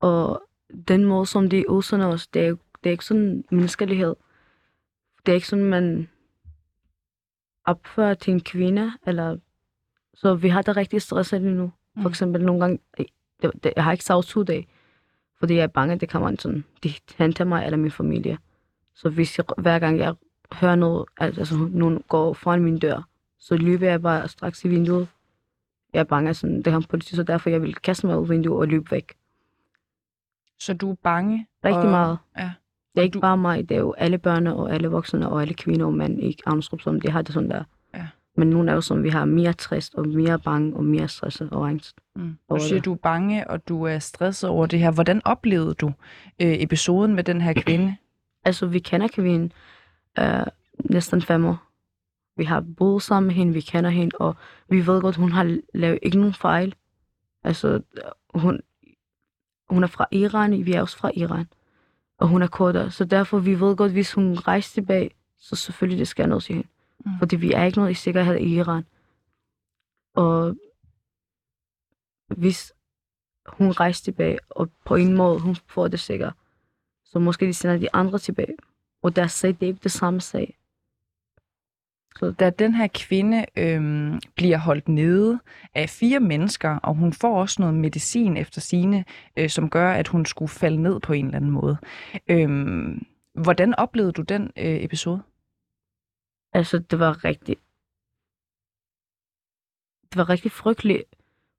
Og 0.00 0.42
den 0.88 1.04
måde, 1.04 1.26
som 1.26 1.50
de 1.50 1.70
udsender 1.70 2.06
os, 2.06 2.26
det 2.26 2.46
er, 2.46 2.50
det 2.84 2.90
er 2.90 2.90
ikke 2.90 3.04
sådan 3.04 3.44
menneskelighed. 3.50 4.16
Det 5.26 5.32
er 5.32 5.34
ikke 5.34 5.48
sådan, 5.48 5.64
man 5.64 6.08
opfører 7.64 8.14
til 8.14 8.32
en 8.32 8.40
kvinde, 8.40 8.92
eller 9.06 9.38
så 10.14 10.34
vi 10.34 10.48
har 10.48 10.62
det 10.62 10.76
rigtig 10.76 11.02
stresset 11.02 11.42
lige 11.42 11.54
nu. 11.54 11.72
For 11.94 12.00
mm. 12.00 12.06
eksempel 12.06 12.44
nogle 12.44 12.60
gange, 12.60 12.78
det, 13.42 13.50
det, 13.64 13.72
jeg 13.76 13.84
har 13.84 13.92
ikke 13.92 14.44
dage, 14.44 14.68
fordi 15.38 15.54
jeg 15.54 15.62
er 15.62 15.66
bange, 15.66 15.98
det 15.98 16.08
kan 16.08 16.20
man 16.20 16.38
sådan, 16.38 16.64
de 16.82 16.92
henter 17.18 17.44
mig 17.44 17.64
eller 17.64 17.76
min 17.76 17.90
familie. 17.90 18.38
Så 18.94 19.08
hvis 19.08 19.38
jeg, 19.38 19.44
hver 19.58 19.78
gang 19.78 19.98
jeg 19.98 20.14
hører 20.52 20.76
noget, 20.76 21.04
altså 21.16 21.68
nogen 21.70 22.02
går 22.08 22.32
foran 22.32 22.62
min 22.62 22.78
dør, 22.78 23.08
så 23.38 23.56
løber 23.56 23.86
jeg 23.86 24.02
bare 24.02 24.28
straks 24.28 24.64
i 24.64 24.68
vinduet. 24.68 25.08
Jeg 25.92 26.00
er 26.00 26.04
bange, 26.04 26.34
sådan, 26.34 26.62
det 26.62 26.72
har 26.72 26.84
politi, 26.88 27.16
så 27.16 27.22
derfor 27.22 27.50
jeg 27.50 27.62
vil 27.62 27.74
kaste 27.74 28.06
mig 28.06 28.18
ud 28.18 28.26
vinduet 28.26 28.60
og 28.60 28.68
løbe 28.68 28.90
væk. 28.90 29.12
Så 30.58 30.74
du 30.74 30.90
er 30.90 30.94
bange? 30.94 31.46
Rigtig 31.64 31.82
og... 31.82 31.90
meget. 31.90 32.18
Ja. 32.38 32.50
Det 32.94 33.00
er 33.00 33.02
ikke 33.02 33.14
du... 33.14 33.20
bare 33.20 33.36
mig, 33.36 33.68
det 33.68 33.74
er 33.74 33.80
jo 33.80 33.92
alle 33.92 34.18
børn 34.18 34.46
og 34.46 34.72
alle 34.72 34.88
voksne 34.88 35.28
og 35.28 35.42
alle 35.42 35.54
kvinder 35.54 35.86
og 35.86 35.94
mænd 35.94 36.22
i 36.22 36.38
Arnstrup, 36.46 36.80
som 36.80 37.00
de 37.00 37.10
har 37.10 37.22
det 37.22 37.34
sådan 37.34 37.50
der. 37.50 37.64
Ja. 37.94 38.06
Men 38.36 38.50
nogle 38.50 38.70
er 38.70 38.74
jo 38.74 38.80
som 38.80 39.02
vi 39.02 39.08
har 39.08 39.24
mere 39.24 39.52
trist 39.52 39.94
og 39.94 40.08
mere 40.08 40.38
bange 40.38 40.76
og 40.76 40.84
mere 40.84 41.08
stresset 41.08 41.50
og 41.50 41.68
angst. 41.68 41.96
Mm. 42.16 42.36
Du 42.50 42.58
siger, 42.60 42.80
du 42.80 42.92
er 42.92 42.96
bange, 42.96 43.50
og 43.50 43.68
du 43.68 43.82
er 43.82 43.98
stresset 43.98 44.50
over 44.50 44.66
det 44.66 44.78
her. 44.78 44.90
Hvordan 44.90 45.22
oplevede 45.24 45.74
du 45.74 45.86
øh, 46.42 46.62
episoden 46.62 47.14
med 47.14 47.24
den 47.24 47.40
her 47.40 47.52
kvinde? 47.52 47.96
altså, 48.44 48.66
vi 48.66 48.78
kender 48.78 49.08
kvinden 49.08 49.52
øh, 50.18 50.46
næsten 50.84 51.22
fem 51.22 51.46
år. 51.46 51.69
Vi 52.40 52.44
har 52.44 52.64
boet 52.76 53.02
sammen 53.02 53.26
med 53.26 53.34
hende, 53.34 53.52
vi 53.52 53.60
kender 53.60 53.90
hende, 53.90 54.16
og 54.16 54.36
vi 54.68 54.86
ved 54.86 55.00
godt, 55.00 55.16
hun 55.16 55.32
har 55.32 55.58
lavet 55.74 55.98
ikke 56.02 56.18
nogen 56.18 56.34
fejl. 56.34 56.74
Altså, 57.44 57.82
hun, 58.34 58.60
hun 59.70 59.82
er 59.82 59.86
fra 59.86 60.06
Iran, 60.10 60.66
vi 60.66 60.72
er 60.72 60.80
også 60.80 60.96
fra 60.98 61.10
Iran, 61.14 61.46
og 62.18 62.28
hun 62.28 62.42
er 62.42 62.46
kortere. 62.46 62.90
Så 62.90 63.04
derfor, 63.04 63.38
vi 63.38 63.60
ved 63.60 63.76
godt, 63.76 63.92
hvis 63.92 64.12
hun 64.12 64.34
rejser 64.34 64.74
tilbage, 64.74 65.10
så 65.38 65.56
selvfølgelig 65.56 65.98
det 65.98 66.08
skal 66.08 66.28
noget 66.28 66.44
til 66.44 66.54
hende. 66.54 66.68
Mm. 67.04 67.10
Fordi 67.18 67.36
vi 67.36 67.52
er 67.52 67.64
ikke 67.64 67.78
noget 67.78 67.90
i 67.90 67.94
sikkerhed 67.94 68.36
i 68.36 68.54
Iran. 68.54 68.84
Og 70.14 70.56
hvis 72.36 72.72
hun 73.46 73.70
rejser 73.70 74.04
tilbage, 74.04 74.38
og 74.50 74.70
på 74.84 74.94
en 74.94 75.16
måde 75.16 75.40
hun 75.40 75.56
får 75.66 75.88
det 75.88 76.00
sikkert, 76.00 76.34
så 77.04 77.18
måske 77.18 77.46
de 77.46 77.54
sender 77.54 77.78
de 77.78 77.94
andre 77.94 78.18
tilbage. 78.18 78.56
Og 79.02 79.16
deres 79.16 79.32
sag, 79.32 79.50
det 79.50 79.62
er 79.62 79.66
ikke 79.66 79.82
det 79.82 79.92
samme 79.92 80.20
sag. 80.20 80.59
Så 82.16 82.30
da 82.30 82.50
den 82.50 82.74
her 82.74 82.88
kvinde 82.94 83.44
øhm, 83.56 84.20
bliver 84.36 84.58
holdt 84.58 84.88
nede 84.88 85.40
af 85.74 85.90
fire 85.90 86.20
mennesker, 86.20 86.76
og 86.76 86.94
hun 86.94 87.12
får 87.12 87.40
også 87.40 87.62
noget 87.62 87.74
medicin 87.74 88.36
efter 88.36 88.60
sine, 88.60 89.04
øh, 89.36 89.50
som 89.50 89.70
gør, 89.70 89.92
at 89.92 90.08
hun 90.08 90.26
skulle 90.26 90.48
falde 90.48 90.82
ned 90.82 91.00
på 91.00 91.12
en 91.12 91.24
eller 91.24 91.36
anden 91.36 91.50
måde. 91.50 91.76
Øhm, 92.28 93.06
hvordan 93.34 93.74
oplevede 93.74 94.12
du 94.12 94.22
den 94.22 94.42
øh, 94.42 94.84
episode? 94.84 95.22
Altså, 96.52 96.78
det 96.78 96.98
var 96.98 97.24
rigtig... 97.24 97.56
Det 100.02 100.16
var 100.16 100.30
rigtig 100.30 100.52
frygteligt, 100.52 101.02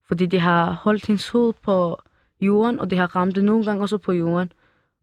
fordi 0.08 0.26
de 0.26 0.40
har 0.40 0.72
holdt 0.72 1.08
hendes 1.08 1.30
hoved 1.30 1.54
på 1.54 2.02
jorden, 2.42 2.80
og 2.80 2.90
de 2.90 2.98
har 2.98 3.16
ramt 3.16 3.36
det 3.36 3.44
nogle 3.44 3.66
gange 3.66 3.82
også 3.82 3.98
på 3.98 4.12
jorden, 4.12 4.52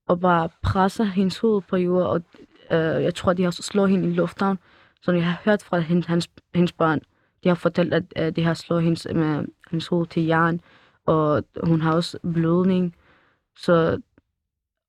og 0.06 0.20
bare 0.20 0.48
presser 0.62 1.04
hendes 1.04 1.38
hoved 1.38 1.62
på 1.62 1.76
jorden, 1.76 2.06
og 2.06 2.22
øh, 2.70 3.02
jeg 3.02 3.14
tror, 3.14 3.32
de 3.32 3.42
har 3.42 3.50
slået 3.50 3.90
hende 3.90 4.08
i 4.08 4.12
lufthavn, 4.12 4.58
som 5.02 5.14
jeg 5.14 5.24
har 5.24 5.40
hørt 5.44 5.62
fra 5.62 5.78
hende, 5.78 6.06
hans, 6.06 6.30
hendes 6.54 6.72
børn. 6.72 7.00
De 7.44 7.48
har 7.48 7.54
fortalt, 7.54 7.94
at 7.94 8.04
øh, 8.16 8.36
de 8.36 8.44
har 8.44 8.54
slået 8.54 8.82
hendes, 8.82 9.06
med 9.14 9.44
hendes 9.70 9.86
hoved 9.86 10.06
til 10.06 10.26
jern, 10.26 10.60
og 11.06 11.44
hun 11.62 11.80
har 11.80 11.92
også 11.92 12.18
blødning. 12.34 12.96
Så, 13.56 14.00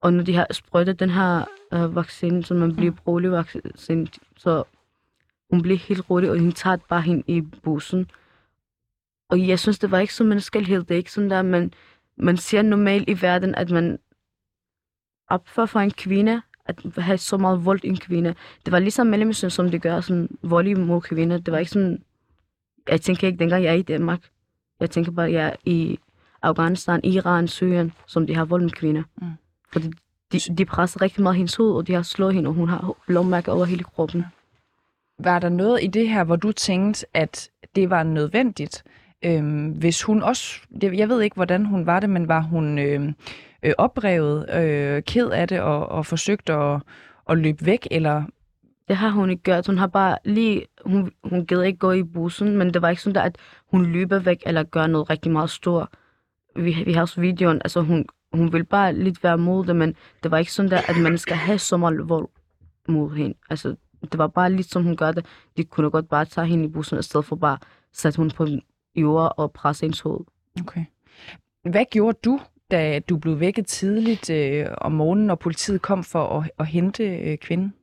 og 0.01 0.13
når 0.13 0.23
de 0.23 0.35
har 0.35 0.47
sprøjtet 0.51 0.99
den 0.99 1.09
her 1.09 1.45
øh, 1.73 1.95
vaccine, 1.95 2.43
så 2.43 2.53
man 2.53 2.75
bliver 2.75 2.93
rolig 3.07 3.31
vaccine, 3.31 4.07
så 4.37 4.63
hun 5.49 5.61
bliver 5.61 5.77
helt 5.77 6.09
rolig, 6.09 6.31
og 6.31 6.39
hun 6.39 6.51
tager 6.51 6.77
bare 6.77 7.01
hende 7.01 7.23
i 7.27 7.41
bussen. 7.41 8.11
Og 9.29 9.47
jeg 9.47 9.59
synes, 9.59 9.79
det 9.79 9.91
var 9.91 9.99
ikke 9.99 10.13
så 10.13 10.23
menneskelighed. 10.23 10.83
Det 10.83 10.91
er 10.91 10.97
ikke 10.97 11.11
sådan 11.11 11.29
der, 11.29 11.41
man, 11.41 11.73
man 12.17 12.37
ser 12.37 12.61
normalt 12.61 13.09
i 13.09 13.21
verden, 13.21 13.55
at 13.55 13.71
man 13.71 13.99
opfører 15.27 15.65
for 15.65 15.79
en 15.79 15.91
kvinde, 15.91 16.41
at 16.69 17.03
have 17.03 17.17
så 17.17 17.37
meget 17.37 17.65
vold 17.65 17.79
i 17.83 17.87
en 17.87 17.97
kvinde. 17.97 18.35
Det 18.65 18.71
var 18.71 18.79
ligesom 18.79 19.07
Mellemøsten, 19.07 19.49
som 19.49 19.71
det 19.71 19.81
gør, 19.81 20.01
sådan 20.01 20.29
vold 20.41 20.75
mod 20.75 21.01
kvinder. 21.01 21.37
Det 21.37 21.51
var 21.51 21.57
ikke 21.57 21.71
sådan, 21.71 22.03
jeg 22.89 23.01
tænker 23.01 23.27
ikke 23.27 23.39
dengang 23.39 23.63
jeg 23.63 23.71
er 23.71 23.77
i 23.77 23.81
Danmark. 23.81 24.19
Jeg 24.79 24.89
tænker 24.89 25.11
bare, 25.11 25.27
at 25.27 25.33
jeg 25.33 25.45
er 25.45 25.55
i 25.65 25.99
Afghanistan, 26.41 26.99
Iran, 27.03 27.47
Syrien, 27.47 27.93
som 28.07 28.27
de 28.27 28.35
har 28.35 28.45
vold 28.45 28.61
med 28.61 28.71
kvinder. 28.71 29.03
Mm. 29.21 29.27
Fordi 29.71 29.89
de, 30.31 30.39
de 30.39 30.65
presser 30.65 31.01
rigtig 31.01 31.23
meget 31.23 31.35
hendes 31.35 31.55
hoved, 31.55 31.73
og 31.73 31.87
de 31.87 31.93
har 31.93 32.01
slået 32.01 32.33
hende, 32.33 32.47
og 32.47 32.53
hun 32.53 32.69
har 32.69 32.93
blåmærker 33.07 33.51
over 33.51 33.65
hele 33.65 33.83
kroppen. 33.83 34.25
Var 35.19 35.39
der 35.39 35.49
noget 35.49 35.83
i 35.83 35.87
det 35.87 36.09
her, 36.09 36.23
hvor 36.23 36.35
du 36.35 36.51
tænkte, 36.51 37.05
at 37.13 37.49
det 37.75 37.89
var 37.89 38.03
nødvendigt? 38.03 38.83
Øhm, 39.25 39.69
hvis 39.71 40.03
hun 40.03 40.23
også, 40.23 40.59
jeg 40.81 41.09
ved 41.09 41.21
ikke, 41.21 41.35
hvordan 41.35 41.65
hun 41.65 41.85
var 41.85 41.99
det, 41.99 42.09
men 42.09 42.27
var 42.27 42.41
hun 42.41 42.79
øhm, 42.79 43.07
øh, 43.07 43.13
øh, 43.63 43.73
oprevet, 43.77 44.49
øh, 44.53 45.03
ked 45.03 45.29
af 45.29 45.47
det 45.47 45.61
og, 45.61 45.89
og 45.89 46.05
forsøgt 46.05 46.49
at, 46.49 46.81
at 47.29 47.37
løbe 47.37 47.65
væk, 47.65 47.87
eller 47.91 48.23
det 48.87 48.95
har 48.97 49.09
hun 49.09 49.29
ikke 49.29 49.43
gjort. 49.43 49.67
Hun 49.67 49.77
har 49.77 49.87
bare 49.87 50.17
lige, 50.25 50.65
hun, 50.85 51.11
hun 51.23 51.45
gider 51.45 51.63
ikke 51.63 51.79
gå 51.79 51.91
i 51.91 52.03
bussen, 52.03 52.57
men 52.57 52.73
det 52.73 52.81
var 52.81 52.89
ikke 52.89 53.01
sådan 53.01 53.15
der, 53.15 53.21
at 53.21 53.37
hun 53.71 53.85
løber 53.85 54.19
væk 54.19 54.43
eller 54.45 54.63
gør 54.63 54.87
noget 54.87 55.09
rigtig 55.09 55.31
meget 55.31 55.49
stort. 55.49 55.87
Vi, 56.55 56.83
vi 56.85 56.93
har 56.93 57.01
også 57.01 57.21
videoen, 57.21 57.61
altså 57.63 57.81
hun, 57.81 58.05
hun 58.33 58.53
vil 58.53 58.63
bare 58.63 58.93
lidt 58.93 59.23
være 59.23 59.37
mod 59.37 59.65
det, 59.65 59.75
men 59.75 59.95
det 60.23 60.31
var 60.31 60.37
ikke 60.37 60.53
sådan 60.53 60.71
der, 60.71 60.81
at 60.87 60.97
man 60.97 61.17
skal 61.17 61.37
have 61.37 61.59
så 61.59 61.77
meget 61.77 62.09
vold 62.09 62.27
mod 62.87 63.15
hende. 63.15 63.37
Altså, 63.49 63.75
det 64.01 64.17
var 64.17 64.27
bare 64.27 64.53
lidt 64.53 64.71
som 64.71 64.83
hun 64.83 64.97
gør 64.97 65.11
det. 65.11 65.25
De 65.57 65.63
kunne 65.63 65.89
godt 65.89 66.09
bare 66.09 66.25
tage 66.25 66.47
hende 66.47 66.65
i 66.65 66.67
bussen, 66.67 66.99
i 66.99 67.01
stedet 67.01 67.25
for 67.25 67.35
bare 67.35 67.57
sætte 67.93 68.17
hun 68.17 68.31
på 68.31 68.45
jord 69.01 69.33
og 69.37 69.51
presse 69.51 69.81
hendes 69.83 69.99
hoved. 69.99 70.25
Okay. 70.61 70.85
Hvad 71.63 71.85
gjorde 71.91 72.17
du, 72.25 72.39
da 72.71 72.99
du 72.99 73.17
blev 73.17 73.39
vækket 73.39 73.67
tidligt 73.67 74.29
øh, 74.29 74.67
om 74.77 74.91
morgenen, 74.91 75.29
og 75.29 75.39
politiet 75.39 75.81
kom 75.81 76.03
for 76.03 76.39
at, 76.39 76.51
at 76.59 76.67
hente 76.67 77.03
øh, 77.03 77.37
kvinden? 77.37 77.73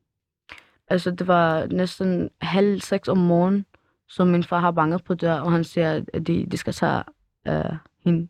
Altså, 0.88 1.10
det 1.10 1.26
var 1.26 1.66
næsten 1.66 2.30
halv 2.40 2.80
seks 2.80 3.08
om 3.08 3.18
morgenen, 3.18 3.66
så 4.08 4.24
min 4.24 4.44
far 4.44 4.60
har 4.60 4.70
banket 4.70 5.04
på 5.04 5.14
dør, 5.14 5.34
og 5.34 5.52
han 5.52 5.64
siger, 5.64 6.04
at 6.12 6.26
de, 6.26 6.46
de 6.46 6.56
skal 6.56 6.72
tage 6.72 7.02
øh, 7.48 7.76
hende. 8.04 8.28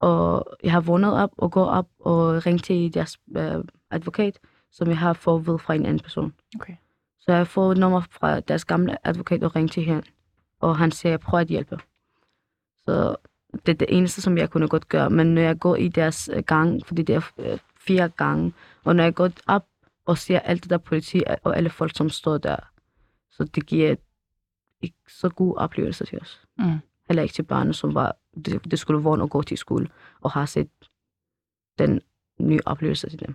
Og 0.00 0.46
jeg 0.62 0.72
har 0.72 0.80
vundet 0.80 1.12
op 1.12 1.30
og 1.38 1.52
gå 1.52 1.64
op 1.64 1.88
og 1.98 2.46
ringe 2.46 2.58
til 2.58 2.94
deres 2.94 3.18
øh, 3.36 3.64
advokat, 3.90 4.38
som 4.70 4.88
jeg 4.88 4.98
har 4.98 5.12
fået 5.12 5.46
ved 5.46 5.58
fra 5.58 5.74
en 5.74 5.86
anden 5.86 6.02
person. 6.02 6.34
Okay. 6.60 6.74
Så 7.18 7.24
jeg 7.32 7.36
har 7.36 7.44
fået 7.44 7.78
nummer 7.78 8.00
fra 8.10 8.40
deres 8.40 8.64
gamle 8.64 9.06
advokat 9.06 9.44
og 9.44 9.56
ringe 9.56 9.68
til 9.68 9.84
hende. 9.84 10.02
Og 10.60 10.76
han 10.76 10.90
siger, 10.90 11.16
prøver 11.16 11.40
at 11.40 11.48
hjælpe. 11.48 11.78
Så 12.76 13.16
det 13.66 13.72
er 13.72 13.76
det 13.76 13.88
eneste, 13.90 14.20
som 14.22 14.38
jeg 14.38 14.50
kunne 14.50 14.68
godt 14.68 14.88
gøre. 14.88 15.10
Men 15.10 15.26
når 15.26 15.42
jeg 15.42 15.58
går 15.58 15.76
i 15.76 15.88
deres 15.88 16.30
øh, 16.32 16.42
gang, 16.42 16.86
fordi 16.86 17.02
det 17.02 17.14
er 17.14 17.30
øh, 17.38 17.58
fire 17.76 18.08
gange, 18.08 18.52
og 18.84 18.96
når 18.96 19.04
jeg 19.04 19.14
går 19.14 19.30
op 19.46 19.66
og 20.06 20.18
ser 20.18 20.38
alt 20.38 20.62
det 20.62 20.70
der 20.70 20.78
politi 20.78 21.22
og 21.42 21.56
alle 21.56 21.70
folk, 21.70 21.96
som 21.96 22.10
står 22.10 22.38
der, 22.38 22.56
så 23.30 23.44
det 23.44 23.66
giver 23.66 23.96
ikke 24.82 24.96
så 25.08 25.28
god 25.28 25.56
oplevelse 25.56 26.06
til 26.06 26.20
os. 26.20 26.46
Mm. 26.58 26.78
Heller 27.08 27.22
ikke 27.22 27.34
til 27.34 27.42
børnene, 27.42 27.74
som 27.74 27.94
var, 27.94 28.16
det, 28.44 28.70
det 28.70 28.78
skulle 28.78 29.02
vågne 29.02 29.22
og 29.22 29.30
gå 29.30 29.42
til 29.42 29.58
skole, 29.58 29.88
og 30.20 30.30
har 30.30 30.46
set 30.46 30.70
den 31.78 32.00
nye 32.40 32.60
oplevelse 32.66 33.10
til 33.10 33.20
dem. 33.26 33.34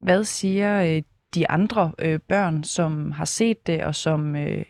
Hvad 0.00 0.24
siger 0.24 0.96
øh, 0.96 1.02
de 1.34 1.50
andre 1.50 1.92
øh, 1.98 2.20
børn, 2.20 2.64
som 2.64 3.12
har 3.12 3.24
set 3.24 3.66
det, 3.66 3.84
og 3.84 3.94
som, 3.94 4.36
øh, 4.36 4.64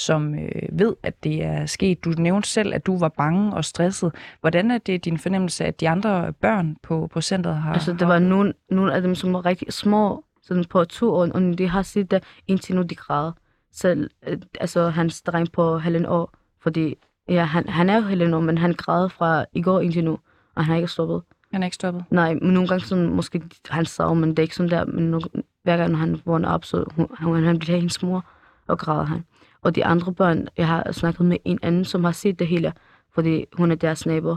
som 0.00 0.34
øh, 0.34 0.62
ved, 0.72 0.96
at 1.02 1.24
det 1.24 1.44
er 1.44 1.66
sket? 1.66 2.04
Du 2.04 2.10
nævnte 2.10 2.48
selv, 2.48 2.74
at 2.74 2.86
du 2.86 2.98
var 2.98 3.08
bange 3.08 3.54
og 3.54 3.64
stresset. 3.64 4.12
Hvordan 4.40 4.70
er 4.70 4.78
det 4.78 5.04
din 5.04 5.18
fornemmelse, 5.18 5.64
at 5.64 5.80
de 5.80 5.88
andre 5.88 6.32
børn 6.32 6.76
på, 6.82 7.08
på 7.12 7.20
centret 7.20 7.56
har... 7.56 7.72
Altså, 7.72 7.92
der 7.92 8.06
var 8.06 8.18
nogle, 8.18 8.52
nogle 8.70 8.94
af 8.94 9.02
dem, 9.02 9.14
som 9.14 9.32
var 9.32 9.46
rigtig 9.46 9.72
små, 9.72 10.24
sådan 10.42 10.64
på 10.64 10.84
to 10.84 11.14
år, 11.14 11.28
og 11.34 11.58
de 11.58 11.68
har 11.68 11.82
set 11.82 12.10
det, 12.10 12.24
indtil 12.48 12.74
nu 12.74 12.82
de 12.82 12.94
græder. 12.94 13.32
Selv, 13.72 14.10
øh, 14.26 14.38
altså, 14.60 14.88
hans 14.88 15.22
dreng 15.22 15.52
på 15.52 15.78
halvanden 15.78 16.10
år, 16.10 16.34
fordi 16.62 16.94
ja, 17.28 17.44
han, 17.44 17.68
han 17.68 17.90
er 17.90 17.96
jo 17.96 18.02
halvanden 18.02 18.34
år, 18.34 18.40
men 18.40 18.58
han 18.58 18.72
græder 18.72 19.08
fra 19.08 19.44
i 19.52 19.62
går 19.62 19.80
indtil 19.80 20.04
nu, 20.04 20.18
og 20.54 20.64
han 20.64 20.72
har 20.72 20.76
ikke 20.76 20.88
stoppet. 20.88 21.22
Han 21.52 21.62
er 21.62 21.66
ikke 21.66 21.74
stoppet? 21.74 22.04
Nej, 22.10 22.34
men 22.34 22.54
nogle 22.54 22.68
gange 22.68 22.84
sådan, 22.84 23.08
måske 23.08 23.42
han 23.68 23.86
sav, 23.86 24.14
men 24.14 24.30
det 24.30 24.38
er 24.38 24.42
ikke 24.42 24.56
sådan 24.56 24.70
der, 24.70 24.84
men 24.84 25.10
nogle, 25.10 25.24
hver 25.62 25.76
gang 25.76 25.98
han 25.98 26.20
vågner 26.24 26.48
op, 26.48 26.64
så 26.64 26.84
hun, 26.96 27.06
han, 27.34 27.44
han 27.44 27.58
bliver 27.58 27.76
hendes 27.76 28.02
mor, 28.02 28.24
og 28.66 28.78
græder 28.78 29.04
han. 29.04 29.24
Og 29.62 29.74
de 29.74 29.84
andre 29.84 30.14
børn, 30.14 30.48
jeg 30.56 30.66
har 30.66 30.92
snakket 30.92 31.26
med 31.26 31.36
en 31.44 31.58
anden, 31.62 31.84
som 31.84 32.04
har 32.04 32.12
set 32.12 32.38
det 32.38 32.46
hele, 32.46 32.72
fordi 33.14 33.44
hun 33.52 33.70
er 33.70 33.74
deres 33.74 34.06
nabo. 34.06 34.36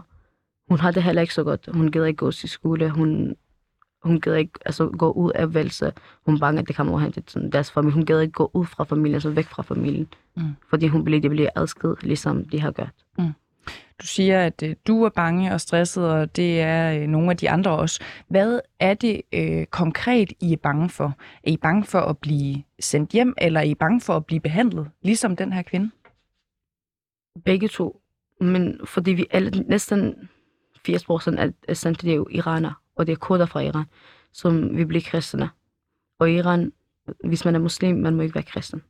Hun 0.69 0.79
har 0.79 0.91
det 0.91 1.03
heller 1.03 1.21
ikke 1.21 1.33
så 1.33 1.43
godt. 1.43 1.69
Hun 1.73 1.91
gider 1.91 2.05
ikke 2.05 2.17
gå 2.17 2.31
til 2.31 2.49
skole. 2.49 2.89
Hun, 2.89 3.35
hun 4.03 4.21
gider 4.21 4.37
ikke 4.37 4.59
altså, 4.65 4.87
gå 4.87 5.11
ud 5.11 5.31
af 5.31 5.53
valgse. 5.53 5.91
Hun 6.25 6.39
bange, 6.39 6.59
at 6.61 6.67
det 6.67 6.75
kommer 6.75 6.99
hen 6.99 7.11
til 7.11 7.23
sådan, 7.27 7.49
deres 7.49 7.71
familie. 7.71 7.93
Hun 7.93 8.05
gider 8.05 8.21
ikke 8.21 8.31
gå 8.31 8.51
ud 8.53 8.65
fra 8.65 8.83
familien, 8.83 9.13
altså 9.13 9.29
væk 9.29 9.45
fra 9.45 9.63
familien. 9.63 10.07
Mm. 10.35 10.43
Fordi 10.69 10.87
hun 10.87 11.03
bliver, 11.03 11.21
de 11.21 11.29
bliver 11.29 11.49
adskilt, 11.55 12.03
ligesom 12.03 12.45
de 12.45 12.61
har 12.61 12.71
gjort. 12.71 13.02
Du 14.03 14.07
siger, 14.07 14.45
at 14.45 14.63
øh, 14.63 14.75
du 14.87 15.03
er 15.03 15.09
bange 15.09 15.53
og 15.53 15.61
stresset, 15.61 16.09
og 16.09 16.35
det 16.35 16.61
er 16.61 17.01
øh, 17.01 17.07
nogle 17.07 17.31
af 17.31 17.37
de 17.37 17.49
andre 17.49 17.71
også. 17.71 18.03
Hvad 18.27 18.59
er 18.79 18.93
det 18.93 19.21
øh, 19.33 19.65
konkret, 19.65 20.33
I 20.41 20.53
er 20.53 20.57
bange 20.57 20.89
for? 20.89 21.17
Er 21.43 21.51
I 21.51 21.57
bange 21.57 21.83
for 21.83 21.99
at 21.99 22.17
blive 22.17 22.63
sendt 22.79 23.11
hjem, 23.11 23.33
eller 23.37 23.59
er 23.59 23.63
I 23.63 23.75
bange 23.75 24.01
for 24.01 24.15
at 24.15 24.25
blive 24.25 24.39
behandlet, 24.39 24.89
ligesom 25.01 25.35
den 25.35 25.53
her 25.53 25.61
kvinde? 25.61 25.91
Begge 27.45 27.67
to. 27.67 28.01
Men 28.41 28.79
fordi 28.85 29.11
vi 29.11 29.25
alle, 29.31 29.63
næsten 29.63 30.29
80 30.85 31.05
procent 31.05 31.39
af 31.39 31.49
af 31.67 31.77
sendt, 31.77 32.01
det 32.01 32.11
er 32.11 32.15
jo 32.15 32.27
iraner, 32.31 32.81
og 32.95 33.07
det 33.07 33.13
er 33.13 33.17
kurder 33.17 33.45
fra 33.45 33.59
Iran, 33.59 33.85
som 34.31 34.77
vi 34.77 34.85
bliver 34.85 35.03
kristne. 35.05 35.49
Og 36.19 36.31
i 36.31 36.35
Iran, 36.35 36.73
hvis 37.23 37.45
man 37.45 37.55
er 37.55 37.59
muslim, 37.59 37.95
man 37.95 38.15
må 38.15 38.21
ikke 38.21 38.35
være 38.35 38.43
kristen. 38.43 38.83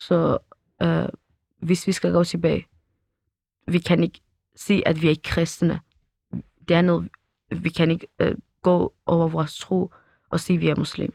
Så 0.00 0.38
øh, 0.82 1.08
hvis 1.58 1.86
vi 1.86 1.92
skal 1.92 2.12
gå 2.12 2.24
tilbage, 2.24 2.66
vi 3.72 3.78
kan 3.78 4.02
ikke 4.02 4.20
sige, 4.56 4.88
at 4.88 5.02
vi 5.02 5.06
er 5.06 5.10
ikke 5.10 5.22
kristne. 5.22 5.80
Det 6.68 6.76
er 6.76 6.82
noget, 6.82 7.08
vi 7.50 7.68
kan 7.68 7.90
ikke 7.90 8.06
øh, 8.20 8.34
gå 8.62 8.94
over 9.06 9.28
vores 9.28 9.58
tro 9.58 9.90
og 10.30 10.40
sige, 10.40 10.56
at 10.56 10.60
vi 10.60 10.68
er 10.68 10.76
muslim. 10.76 11.14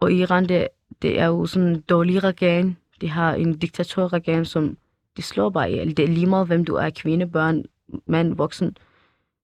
Og 0.00 0.12
Iran, 0.12 0.48
det, 0.48 0.68
det 1.02 1.20
er 1.20 1.26
jo 1.26 1.46
sådan 1.46 1.68
en 1.68 1.80
dårlig 1.80 2.24
regering. 2.24 2.78
De 3.00 3.08
har 3.08 3.34
en 3.34 3.58
diktatorregering, 3.58 4.46
som 4.46 4.76
de 5.16 5.22
slår 5.22 5.50
bare 5.50 5.70
ihjel. 5.70 5.96
Det 5.96 6.04
er 6.04 6.08
lige 6.08 6.26
meget, 6.26 6.46
hvem 6.46 6.64
du 6.64 6.74
er, 6.74 6.90
kvinde, 6.90 7.26
børn, 7.26 7.64
mand, 8.06 8.36
voksen. 8.36 8.76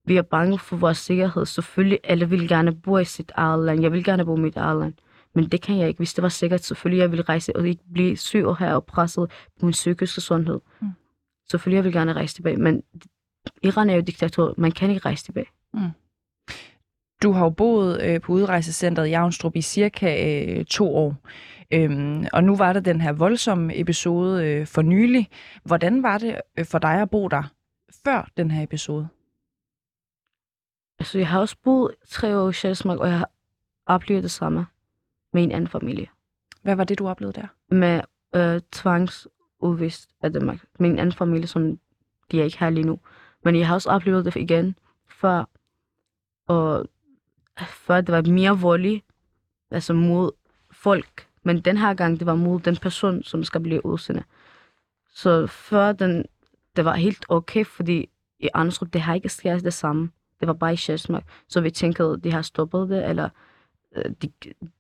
Vi 0.07 0.17
er 0.17 0.23
bange 0.23 0.59
for 0.59 0.77
vores 0.77 0.99
sikkerhed. 0.99 1.47
Selvfølgelig, 1.47 1.99
alle 2.05 2.29
vil 2.29 2.49
gerne 2.49 2.75
bo 2.75 2.99
i 2.99 3.05
sit 3.05 3.33
eget 3.35 3.65
land. 3.65 3.83
Jeg 3.83 3.93
vil 3.93 4.05
gerne 4.05 4.25
bo 4.25 4.37
i 4.37 4.41
mit 4.41 4.57
eget 4.57 4.81
land. 4.81 4.95
Men 5.35 5.49
det 5.49 5.63
kan 5.63 5.79
jeg 5.79 5.89
ikke. 5.89 5.99
Hvis 5.99 6.15
det 6.15 6.23
var 6.23 6.29
sikkert, 6.29 6.65
selvfølgelig 6.65 7.01
jeg 7.01 7.13
vil 7.13 7.23
rejse 7.23 7.57
og 7.57 7.69
ikke 7.69 7.83
blive 7.93 8.17
syg 8.17 8.45
og 8.45 8.59
her 8.59 8.75
og 8.75 8.85
presset 8.85 9.31
på 9.61 9.67
min 9.67 9.73
psykiske 9.73 10.21
sundhed. 10.21 10.61
Mm. 10.81 10.89
Selvfølgelig 11.51 11.77
jeg 11.77 11.85
vil 11.85 11.93
gerne 11.93 12.13
rejse 12.13 12.35
tilbage. 12.35 12.57
Men 12.57 12.83
Iran 13.63 13.91
er 13.91 13.95
jo 13.95 14.01
diktator. 14.01 14.55
Man 14.59 14.73
kan 14.73 14.91
ikke 14.91 15.07
rejse 15.07 15.25
tilbage. 15.25 15.47
Mm. 15.75 15.91
Du 17.23 17.33
har 17.33 17.45
jo 17.45 17.51
boet 17.51 18.03
øh, 18.03 18.21
på 18.21 18.33
udrejsecentret 18.33 19.07
i 19.07 19.13
Avnstrup 19.13 19.57
i 19.57 19.63
cirka 19.63 20.45
øh, 20.45 20.65
to 20.65 20.97
år. 20.97 21.17
Øhm, 21.71 22.27
og 22.33 22.45
nu 22.45 22.57
var 22.57 22.73
der 22.73 22.81
den 22.81 23.01
her 23.01 23.13
voldsomme 23.13 23.81
episode 23.81 24.47
øh, 24.47 24.67
for 24.67 24.83
nylig. 24.83 25.29
Hvordan 25.65 26.03
var 26.03 26.19
det 26.19 26.41
øh, 26.59 26.65
for 26.65 26.79
dig 26.79 27.03
at 27.03 27.11
bo 27.11 27.29
der 27.29 27.43
før 28.05 28.29
den 28.37 28.51
her 28.51 28.63
episode? 28.63 29.09
Altså, 30.99 31.19
jeg 31.19 31.29
har 31.29 31.41
også 31.41 31.57
boet 31.65 31.95
tre 32.09 32.39
år 32.39 32.49
i 32.49 32.53
Sjælsmark, 32.53 32.99
og 32.99 33.09
jeg 33.09 33.19
har 33.19 33.31
oplevet 33.87 34.23
det 34.23 34.31
samme 34.31 34.67
med 35.33 35.43
en 35.43 35.53
anden 35.53 35.69
familie. 35.69 36.07
Hvad 36.63 36.77
var 36.77 36.85
det, 36.85 36.99
du 36.99 37.09
oplevede 37.09 37.41
der? 37.41 37.75
Med 37.75 38.01
øh, 38.35 38.61
udvist 39.65 40.11
af 40.23 40.33
Danmark. 40.33 40.65
Min 40.79 40.99
anden 40.99 41.13
familie, 41.13 41.47
som 41.47 41.79
de 42.31 42.41
er 42.41 42.45
ikke 42.45 42.59
her 42.61 42.71
lige 42.71 42.87
nu. 42.87 43.01
Men 43.45 43.57
jeg 43.57 43.67
har 43.67 43.75
også 43.75 43.91
oplevet 43.91 44.25
det 44.25 44.37
igen 44.37 44.77
før. 45.09 45.45
Og 46.47 46.89
før 47.67 48.01
det 48.01 48.13
var 48.13 48.23
mere 48.23 48.59
voldeligt, 48.61 49.05
altså 49.71 49.93
mod 49.93 50.33
folk. 50.71 51.29
Men 51.43 51.61
den 51.61 51.77
her 51.77 51.95
gang, 51.95 52.19
det 52.19 52.27
var 52.27 52.35
mod 52.35 52.61
den 52.61 52.77
person, 52.77 53.23
som 53.23 53.45
skal 53.45 53.61
blive 53.61 53.87
udsendt. 53.87 54.23
Så 55.15 55.47
før 55.47 55.93
den, 55.93 56.25
det 56.77 56.85
var 56.85 56.95
helt 56.95 57.27
okay, 57.29 57.65
fordi 57.65 58.09
i 58.39 58.49
Andersrup, 58.55 58.93
det 58.93 59.01
har 59.01 59.15
ikke 59.15 59.29
sket 59.29 59.65
det 59.65 59.75
samme. 59.75 60.11
Det 60.41 60.49
var 60.49 60.55
bare 60.55 60.73
i 60.73 60.77
Sjælsmark. 60.77 61.25
Så 61.49 61.61
vi 61.61 61.71
tænkte, 61.71 62.03
at 62.03 62.25
de 62.25 62.33
har 62.33 62.43
stoppet 62.43 62.89
det, 62.89 63.09
eller 63.09 63.29
øh, 63.97 64.05
de, 64.23 64.33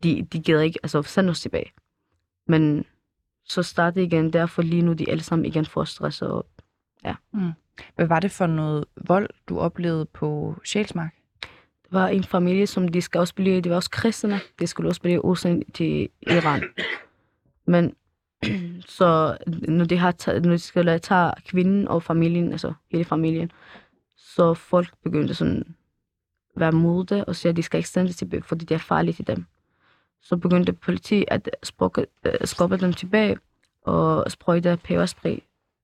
de, 0.02 0.26
de 0.32 0.40
gider 0.40 0.60
ikke 0.60 0.78
altså, 0.82 1.02
sende 1.02 1.30
os 1.30 1.40
tilbage. 1.40 1.72
Men 2.46 2.84
så 3.44 3.62
startede 3.62 4.04
igen, 4.04 4.32
derfor 4.32 4.62
lige 4.62 4.82
nu 4.82 4.92
de 4.92 5.10
alle 5.10 5.22
sammen 5.22 5.46
igen 5.46 5.66
får 5.66 5.84
stress. 5.84 6.22
Og, 6.22 6.46
ja. 7.04 7.14
Mm. 7.32 7.50
Hvad 7.94 8.06
var 8.06 8.20
det 8.20 8.30
for 8.30 8.46
noget 8.46 8.84
vold, 9.06 9.30
du 9.48 9.58
oplevede 9.58 10.06
på 10.06 10.56
Sjælsmark? 10.64 11.14
Det 11.84 11.92
var 11.92 12.08
en 12.08 12.24
familie, 12.24 12.66
som 12.66 12.88
de 12.88 13.02
skal 13.02 13.18
også 13.18 13.34
blive, 13.34 13.60
de 13.60 13.70
var 13.70 13.76
også 13.76 13.90
kristne, 13.90 14.40
de 14.58 14.66
skulle 14.66 14.88
også 14.88 15.00
blive 15.00 15.24
udsendt 15.24 15.74
til 15.74 16.08
Iran. 16.22 16.62
Men 17.66 17.94
så 18.96 19.36
når 19.68 19.84
de, 19.84 19.96
har 19.96 20.10
taget, 20.10 20.44
når 20.44 20.52
de 20.52 20.58
skal 20.58 21.00
tage 21.00 21.32
kvinden 21.46 21.88
og 21.88 22.02
familien, 22.02 22.52
altså 22.52 22.72
hele 22.90 23.04
familien, 23.04 23.50
så 24.16 24.54
folk 24.54 24.88
begyndte 25.02 25.34
sådan 25.34 25.58
at 26.54 26.60
være 26.60 26.72
mod 26.72 27.04
det 27.04 27.24
og 27.24 27.36
sige, 27.36 27.50
at 27.50 27.56
de 27.56 27.62
skal 27.62 27.78
ikke 27.78 27.88
sende 27.88 28.08
det 28.08 28.16
tilbage, 28.16 28.42
fordi 28.42 28.64
det 28.64 28.74
er 28.74 28.78
farligt 28.78 29.16
til 29.16 29.26
dem. 29.26 29.46
Så 30.24 30.36
begyndte 30.36 30.72
politi 30.72 31.24
at 31.28 31.50
spukke, 31.62 32.06
øh, 32.24 32.32
skubbe 32.44 32.76
dem 32.76 32.92
tilbage 32.92 33.38
og 33.82 34.30
sprøjte 34.30 34.78
peberspray 34.84 35.38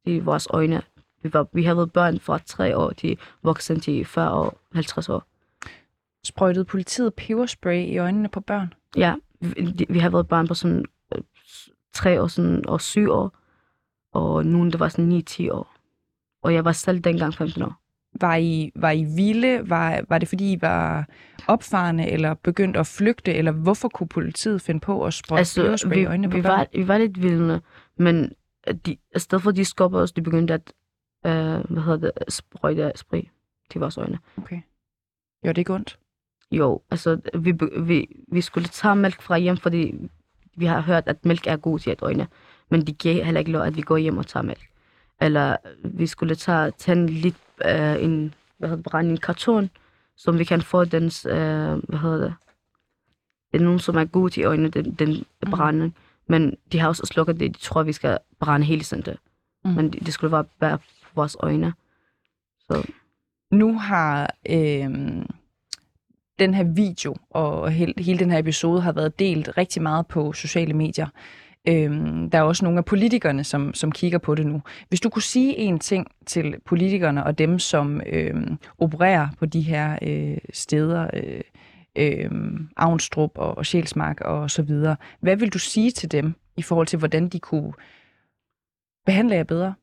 i 0.04 0.18
vores 0.18 0.48
øjne. 0.50 0.82
Vi, 1.22 1.32
var, 1.32 1.46
vi 1.52 1.64
havde 1.64 1.76
været 1.76 1.92
børn 1.92 2.20
fra 2.20 2.38
3 2.38 2.76
år 2.76 2.90
til 2.90 3.18
voksne 3.42 3.80
til 3.80 4.04
40 4.04 4.30
år, 4.30 4.58
50 4.74 5.08
år. 5.08 5.24
Sprøjtede 6.24 6.64
politiet 6.64 7.14
peberspray 7.14 7.86
i 7.86 7.98
øjnene 7.98 8.28
på 8.28 8.40
børn? 8.40 8.72
Ja, 8.96 9.14
vi, 9.40 9.86
vi 9.88 9.98
har 9.98 10.10
været 10.10 10.28
børn 10.28 10.48
på 10.48 10.54
sådan 10.54 10.84
øh, 11.14 11.22
3 11.92 12.22
år 12.22 12.26
sådan, 12.26 12.68
og 12.68 12.80
7 12.80 13.10
år, 13.10 13.32
og 14.12 14.46
nogen, 14.46 14.72
der 14.72 14.78
var 14.78 14.88
sådan 14.88 15.22
9-10 15.30 15.52
år. 15.52 15.74
Og 16.42 16.54
jeg 16.54 16.64
var 16.64 16.72
selv 16.72 17.00
dengang 17.00 17.34
15 17.34 17.62
år. 17.62 17.79
Var 18.20 18.36
I, 18.36 18.72
var 18.74 18.90
I 18.90 19.04
vilde? 19.04 19.70
Var, 19.70 20.04
var 20.08 20.18
det 20.18 20.28
fordi, 20.28 20.52
I 20.52 20.58
var 20.60 21.06
opfarende 21.48 22.10
eller 22.10 22.34
begyndt 22.34 22.76
at 22.76 22.86
flygte? 22.86 23.34
Eller 23.34 23.52
hvorfor 23.52 23.88
kunne 23.88 24.08
politiet 24.08 24.62
finde 24.62 24.80
på 24.80 25.04
at 25.04 25.14
sprøjte 25.14 25.38
altså, 25.38 25.62
peberspray 25.62 25.96
vi, 25.96 26.00
i 26.00 26.04
øjnene 26.04 26.30
på 26.30 26.36
vi 26.36 26.42
børn? 26.42 26.58
var, 26.58 26.66
vi 26.74 26.88
var 26.88 26.98
lidt 26.98 27.22
vildende, 27.22 27.60
men 27.96 28.32
de, 28.86 28.92
i 28.92 29.18
stedet 29.18 29.42
for, 29.42 29.50
at 29.50 29.56
de 29.56 29.64
skubber 29.64 30.00
os, 30.00 30.12
de 30.12 30.22
begyndte 30.22 30.54
at 30.54 30.72
øh, 31.26 31.70
hvad 31.70 31.82
hedder 31.82 31.96
det, 31.96 32.32
sprøjte 32.32 32.92
spray 32.94 33.22
til 33.70 33.80
vores 33.80 33.98
øjne. 33.98 34.18
Okay. 34.36 34.60
Gjorde 35.42 35.54
det 35.54 35.58
ikke 35.58 35.74
ondt? 35.74 35.98
Jo, 36.50 36.82
altså 36.90 37.20
vi, 37.34 37.54
vi, 37.80 38.06
vi 38.32 38.40
skulle 38.40 38.68
tage 38.68 38.96
mælk 38.96 39.22
fra 39.22 39.38
hjem, 39.38 39.56
fordi 39.56 39.94
vi 40.56 40.64
har 40.64 40.80
hørt, 40.80 41.08
at 41.08 41.24
mælk 41.24 41.46
er 41.46 41.56
god 41.56 41.78
til 41.78 41.90
at 41.90 42.02
øjne. 42.02 42.28
Men 42.70 42.86
de 42.86 42.92
giver 42.92 43.24
heller 43.24 43.38
ikke 43.38 43.50
lov, 43.50 43.62
at 43.62 43.76
vi 43.76 43.82
går 43.82 43.96
hjem 43.96 44.18
og 44.18 44.26
tager 44.26 44.44
mælk. 44.44 44.69
Eller 45.20 45.56
vi 45.84 46.06
skulle 46.06 46.34
tage, 46.34 46.70
tænde 46.70 47.06
lidt 47.12 47.36
øh, 47.64 48.04
en, 48.04 48.34
hvad 48.58 48.68
hedder 48.68 48.82
det, 48.82 48.90
brænde 48.90 49.10
en 49.10 49.16
karton, 49.16 49.70
som 50.16 50.38
vi 50.38 50.44
kan 50.44 50.62
få 50.62 50.84
dens, 50.84 51.26
øh, 51.26 51.32
hvad 51.88 51.98
hedder 51.98 52.18
det, 52.18 52.34
det 53.52 53.60
er 53.60 53.64
nogen, 53.64 53.78
som 53.78 53.96
er 53.96 54.04
god 54.04 54.30
til 54.30 54.44
øjnene, 54.44 54.68
den, 54.68 54.94
den 54.94 55.24
brænding. 55.50 55.96
Men 56.26 56.56
de 56.72 56.78
har 56.78 56.88
også 56.88 57.06
slukket 57.06 57.40
det, 57.40 57.54
de 57.54 57.58
tror, 57.60 57.82
vi 57.82 57.92
skal 57.92 58.18
brænde 58.40 58.66
hele 58.66 58.82
tiden. 58.82 59.16
Mm. 59.64 59.70
Men 59.70 59.92
det, 59.92 60.06
det 60.06 60.14
skulle 60.14 60.30
bare 60.30 60.44
være 60.60 60.78
på 60.78 61.10
vores 61.14 61.36
øjne. 61.40 61.72
Så 62.60 62.90
Nu 63.50 63.78
har 63.78 64.34
øh, 64.48 64.90
den 66.38 66.54
her 66.54 66.64
video 66.64 67.16
og 67.30 67.70
hele, 67.70 67.94
hele 67.98 68.18
den 68.18 68.30
her 68.30 68.38
episode 68.38 68.80
har 68.80 68.92
været 68.92 69.18
delt 69.18 69.58
rigtig 69.58 69.82
meget 69.82 70.06
på 70.06 70.32
sociale 70.32 70.74
medier. 70.74 71.06
Øhm, 71.68 72.30
der 72.30 72.38
er 72.38 72.42
også 72.42 72.64
nogle 72.64 72.78
af 72.78 72.84
politikerne, 72.84 73.44
som, 73.44 73.74
som 73.74 73.92
kigger 73.92 74.18
på 74.18 74.34
det 74.34 74.46
nu. 74.46 74.62
Hvis 74.88 75.00
du 75.00 75.10
kunne 75.10 75.22
sige 75.22 75.56
en 75.56 75.78
ting 75.78 76.06
til 76.26 76.54
politikerne 76.66 77.24
og 77.24 77.38
dem, 77.38 77.58
som 77.58 78.00
øhm, 78.06 78.58
opererer 78.78 79.28
på 79.38 79.46
de 79.46 79.60
her 79.60 79.98
øh, 80.02 80.38
steder, 80.52 81.10
øh, 81.14 81.40
øh, 81.96 82.30
Avnstrup 82.76 83.38
og, 83.38 83.58
og 83.58 83.66
Sjælsmark 83.66 84.20
og 84.20 84.50
så 84.50 84.62
videre, 84.62 84.96
hvad 85.20 85.36
vil 85.36 85.52
du 85.52 85.58
sige 85.58 85.90
til 85.90 86.12
dem 86.12 86.34
i 86.56 86.62
forhold 86.62 86.86
til, 86.86 86.98
hvordan 86.98 87.28
de 87.28 87.40
kunne 87.40 87.72
behandle 89.06 89.34
jer 89.34 89.44
bedre? 89.44 89.74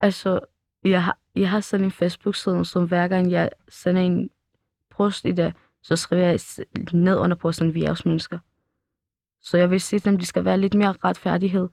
Altså, 0.00 0.40
jeg 0.84 1.04
har, 1.04 1.18
jeg 1.36 1.50
har 1.50 1.60
sådan 1.60 1.84
en 1.84 1.92
Facebook-side, 1.92 2.64
som 2.64 2.88
hver 2.88 3.08
gang 3.08 3.30
jeg 3.30 3.50
sender 3.68 4.02
en 4.02 4.30
post 4.90 5.24
i 5.24 5.32
det, 5.32 5.54
så 5.82 5.96
skriver 5.96 6.26
jeg 6.26 6.40
ned 6.92 7.16
under 7.16 7.36
posten, 7.36 7.74
vi 7.74 7.84
er 7.84 7.90
også 7.90 8.08
mennesker. 8.08 8.38
Så 9.42 9.58
jeg 9.58 9.70
vil 9.70 9.80
sige 9.80 10.00
dem, 10.00 10.18
de 10.18 10.26
skal 10.26 10.44
være 10.44 10.58
lidt 10.58 10.74
mere 10.74 10.94
retfærdighed. 11.04 11.68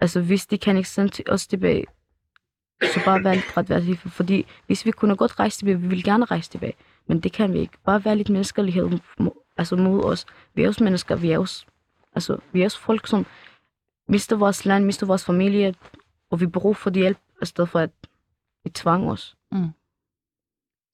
Altså, 0.00 0.20
hvis 0.20 0.46
de 0.46 0.58
kan 0.58 0.76
ikke 0.76 0.88
sende 0.88 1.22
os 1.28 1.46
tilbage, 1.46 1.86
så 2.82 3.00
bare 3.04 3.24
være 3.24 3.34
lidt 3.34 3.56
retfærdighed. 3.56 4.10
Fordi 4.10 4.46
hvis 4.66 4.86
vi 4.86 4.90
kunne 4.90 5.16
godt 5.16 5.40
rejse 5.40 5.58
tilbage, 5.58 5.80
vi 5.80 5.88
vil 5.88 6.04
gerne 6.04 6.24
rejse 6.24 6.50
tilbage. 6.50 6.74
Men 7.06 7.20
det 7.20 7.32
kan 7.32 7.52
vi 7.52 7.58
ikke. 7.58 7.78
Bare 7.84 8.04
være 8.04 8.16
lidt 8.16 8.28
menneskelighed 8.28 8.98
altså 9.56 9.76
mod 9.76 10.04
os. 10.04 10.26
Vi 10.54 10.62
er 10.62 10.68
også 10.68 10.84
mennesker, 10.84 11.16
vi 11.16 11.30
er 11.30 11.38
også, 11.38 11.66
altså, 12.14 12.38
vi 12.52 12.60
er 12.60 12.64
også 12.64 12.80
folk, 12.80 13.06
som 13.06 13.26
mister 14.08 14.36
vores 14.36 14.64
land, 14.64 14.84
mister 14.84 15.06
vores 15.06 15.24
familie, 15.24 15.74
og 16.30 16.40
vi 16.40 16.46
bruger 16.46 16.74
for 16.74 16.90
de 16.90 17.00
hjælp, 17.00 17.18
i 17.42 17.46
stedet 17.46 17.70
for 17.70 17.78
at 17.78 17.90
vi 18.64 18.70
tvang 18.70 19.10
os. 19.10 19.36
Mm. 19.52 19.70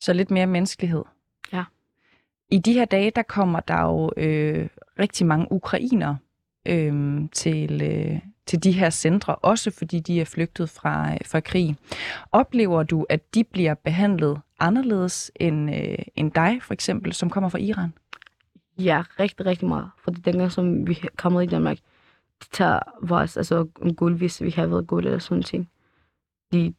Så 0.00 0.12
lidt 0.12 0.30
mere 0.30 0.46
menneskelighed. 0.46 1.04
I 2.52 2.58
de 2.58 2.72
her 2.72 2.84
dage, 2.84 3.10
der 3.10 3.22
kommer 3.22 3.60
der 3.60 3.80
jo 3.80 4.10
øh, 4.16 4.68
rigtig 4.98 5.26
mange 5.26 5.52
ukrainere 5.52 6.18
øh, 6.68 7.20
til, 7.32 7.82
øh, 7.82 8.20
til 8.46 8.64
de 8.64 8.72
her 8.72 8.90
centre, 8.90 9.34
også 9.34 9.70
fordi 9.70 10.00
de 10.00 10.20
er 10.20 10.24
flygtet 10.24 10.70
fra, 10.70 11.12
øh, 11.12 11.18
fra 11.26 11.40
krig. 11.40 11.76
Oplever 12.32 12.82
du, 12.82 13.06
at 13.08 13.34
de 13.34 13.44
bliver 13.44 13.74
behandlet 13.74 14.40
anderledes 14.60 15.32
end, 15.36 15.74
øh, 15.74 15.98
end 16.16 16.32
dig, 16.32 16.62
for 16.62 16.74
eksempel, 16.74 17.12
som 17.12 17.30
kommer 17.30 17.48
fra 17.48 17.58
Iran? 17.58 17.92
Ja, 18.78 19.02
rigtig, 19.20 19.46
rigtig 19.46 19.68
meget. 19.68 19.90
Fordi 20.04 20.20
dengang, 20.20 20.52
som 20.52 20.86
vi 20.86 21.02
kommer 21.16 21.40
i 21.40 21.46
Danmark, 21.46 21.76
de 22.42 22.46
tager 22.52 22.80
vores, 23.02 23.36
altså 23.36 23.66
en 23.82 23.94
guld, 23.94 24.16
hvis 24.16 24.42
vi 24.42 24.50
har 24.50 24.66
været 24.66 24.86
guld 24.86 25.04
eller 25.04 25.18
sådan 25.18 25.42
ting. 25.42 25.70
De, 26.52 26.74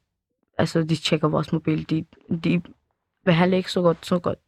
altså, 0.57 0.83
de 0.83 0.95
tjekker 0.95 1.27
vores 1.27 1.53
mobil. 1.53 1.89
De, 1.89 2.05
de 2.43 2.61
behandler 3.25 3.57
ikke 3.57 3.71
så 3.71 3.81
godt, 3.81 4.05
så 4.05 4.19
godt. 4.19 4.39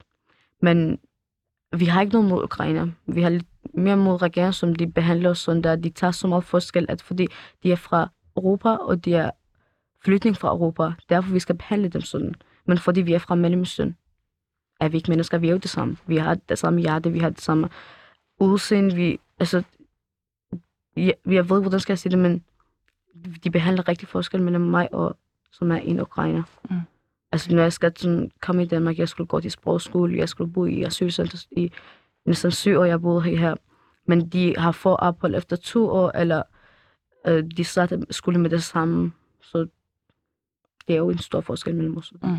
Men 0.62 1.00
vi 1.80 1.86
har 1.86 2.02
ikke 2.02 2.14
noget 2.14 2.30
mod 2.30 2.44
Ukraine. 2.44 2.96
Vi 3.06 3.22
har 3.22 3.30
lidt 3.30 3.46
mere 3.74 3.98
mod 3.98 4.22
regeringen, 4.22 4.54
som 4.54 4.76
de 4.76 4.92
behandler 4.92 5.30
os 5.30 5.40
sådan 5.40 5.64
der. 5.64 5.76
De 5.76 5.90
tager 5.90 6.12
så 6.12 6.28
meget 6.28 6.44
forskel, 6.44 6.86
at 6.90 7.02
fordi 7.02 7.28
de 7.64 7.72
er 7.72 7.76
fra 7.76 8.10
Europa, 8.38 8.70
og 8.70 9.06
de 9.06 9.14
er 9.14 9.32
flytning 10.04 10.38
fra 10.38 10.50
Europa, 10.50 10.92
derfor 11.10 11.32
vi 11.32 11.40
skal 11.40 11.58
behandle 11.58 11.90
dem 11.90 12.02
sådan. 12.02 12.36
Men 12.66 12.78
fordi 12.78 13.02
vi 13.02 13.14
er 13.14 13.20
fra 13.20 13.36
Mellemøsten, 13.36 13.96
er 14.80 14.90
vi 14.90 14.98
ikke 14.98 15.12
mennesker, 15.12 15.38
vi 15.38 15.48
er 15.48 15.52
jo 15.52 15.58
det 15.58 15.70
samme. 15.70 15.98
Vi 16.08 16.18
har 16.18 16.36
det 16.50 16.60
samme 16.60 16.82
hjerte, 16.82 17.12
vi 17.12 17.20
har 17.20 17.30
det 17.30 17.42
samme 17.42 17.70
udseende, 18.40 18.96
vi, 18.96 19.20
altså, 19.40 19.64
jeg, 20.96 21.14
jeg 21.26 21.50
ved, 21.50 21.62
hvordan 21.62 21.80
skal 21.80 21.94
jeg 21.94 22.00
sige 22.00 22.12
det, 22.12 22.20
men 22.20 22.44
de 23.44 23.52
behandler 23.52 23.88
rigtig 23.88 24.08
forskel 24.08 24.42
mellem 24.42 24.62
mig 24.62 24.94
og, 24.94 25.18
som 25.52 25.72
er 25.72 25.76
en 25.78 26.00
ukrainer. 26.00 26.44
Mm. 26.70 26.80
Altså, 27.32 27.56
når 27.56 27.62
jeg 27.62 27.74
skal 27.74 27.98
sådan, 27.98 28.32
komme 28.42 28.64
i 28.64 28.68
Danmark, 28.68 29.00
jeg 29.00 29.10
skulle 29.10 29.28
gå 29.28 29.40
til 29.40 29.52
sprogskole, 29.52 30.18
jeg 30.18 30.30
skulle 30.30 30.54
bo 30.54 30.66
i 30.66 30.84
asylcenter 30.84 31.46
i 31.52 31.72
næsten 32.26 32.52
syv 32.52 32.78
år, 32.78 32.86
jeg 32.86 33.02
boede 33.02 33.22
her. 33.22 33.56
Men 34.08 34.30
de 34.30 34.56
har 34.58 34.72
fået 34.72 34.98
ophold 35.00 35.36
efter 35.36 35.56
to 35.56 35.90
år, 35.90 36.12
eller 36.12 36.44
øh, 37.28 37.44
de 37.58 37.64
startede 37.64 38.06
skole 38.14 38.40
med 38.40 38.50
det 38.50 38.64
samme. 38.64 39.12
Så 39.42 39.68
det 40.88 40.94
er 40.94 40.98
jo 40.98 41.10
en 41.10 41.18
stor 41.18 41.42
forskel 41.42 41.76
mellem 41.76 41.98
os. 41.98 42.14
Mm. 42.24 42.38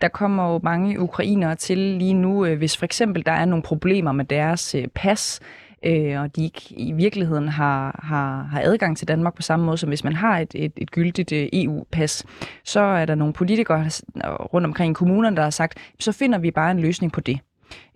Der 0.00 0.08
kommer 0.08 0.52
jo 0.52 0.60
mange 0.62 1.00
ukrainere 1.00 1.54
til 1.54 1.78
lige 1.78 2.14
nu, 2.14 2.44
øh, 2.44 2.58
hvis 2.58 2.76
for 2.76 2.84
eksempel 2.84 3.26
der 3.26 3.32
er 3.32 3.44
nogle 3.44 3.62
problemer 3.62 4.12
med 4.12 4.24
deres 4.24 4.74
øh, 4.74 4.88
pas, 4.94 5.40
øh, 5.82 6.20
og 6.20 6.36
de 6.36 6.44
ikke 6.44 6.62
i 6.70 6.92
virkeligheden 6.92 7.48
har, 7.48 8.00
har, 8.02 8.42
har 8.42 8.60
adgang 8.60 8.96
til 8.96 9.08
Danmark 9.08 9.34
på 9.34 9.42
samme 9.42 9.66
måde, 9.66 9.78
som 9.78 9.88
hvis 9.88 10.04
man 10.04 10.12
har 10.12 10.38
et, 10.38 10.54
et, 10.54 10.72
et 10.76 10.90
gyldigt 10.90 11.32
øh, 11.32 11.48
EU-pas, 11.52 12.24
så 12.64 12.80
er 12.80 13.04
der 13.04 13.14
nogle 13.14 13.34
politikere 13.34 13.90
rundt 14.24 14.66
omkring 14.66 14.90
i 14.90 14.94
kommunerne, 14.94 15.36
der 15.36 15.42
har 15.42 15.50
sagt, 15.50 15.78
så 16.00 16.12
finder 16.12 16.38
vi 16.38 16.50
bare 16.50 16.70
en 16.70 16.80
løsning 16.80 17.12
på 17.12 17.20
det. 17.20 17.38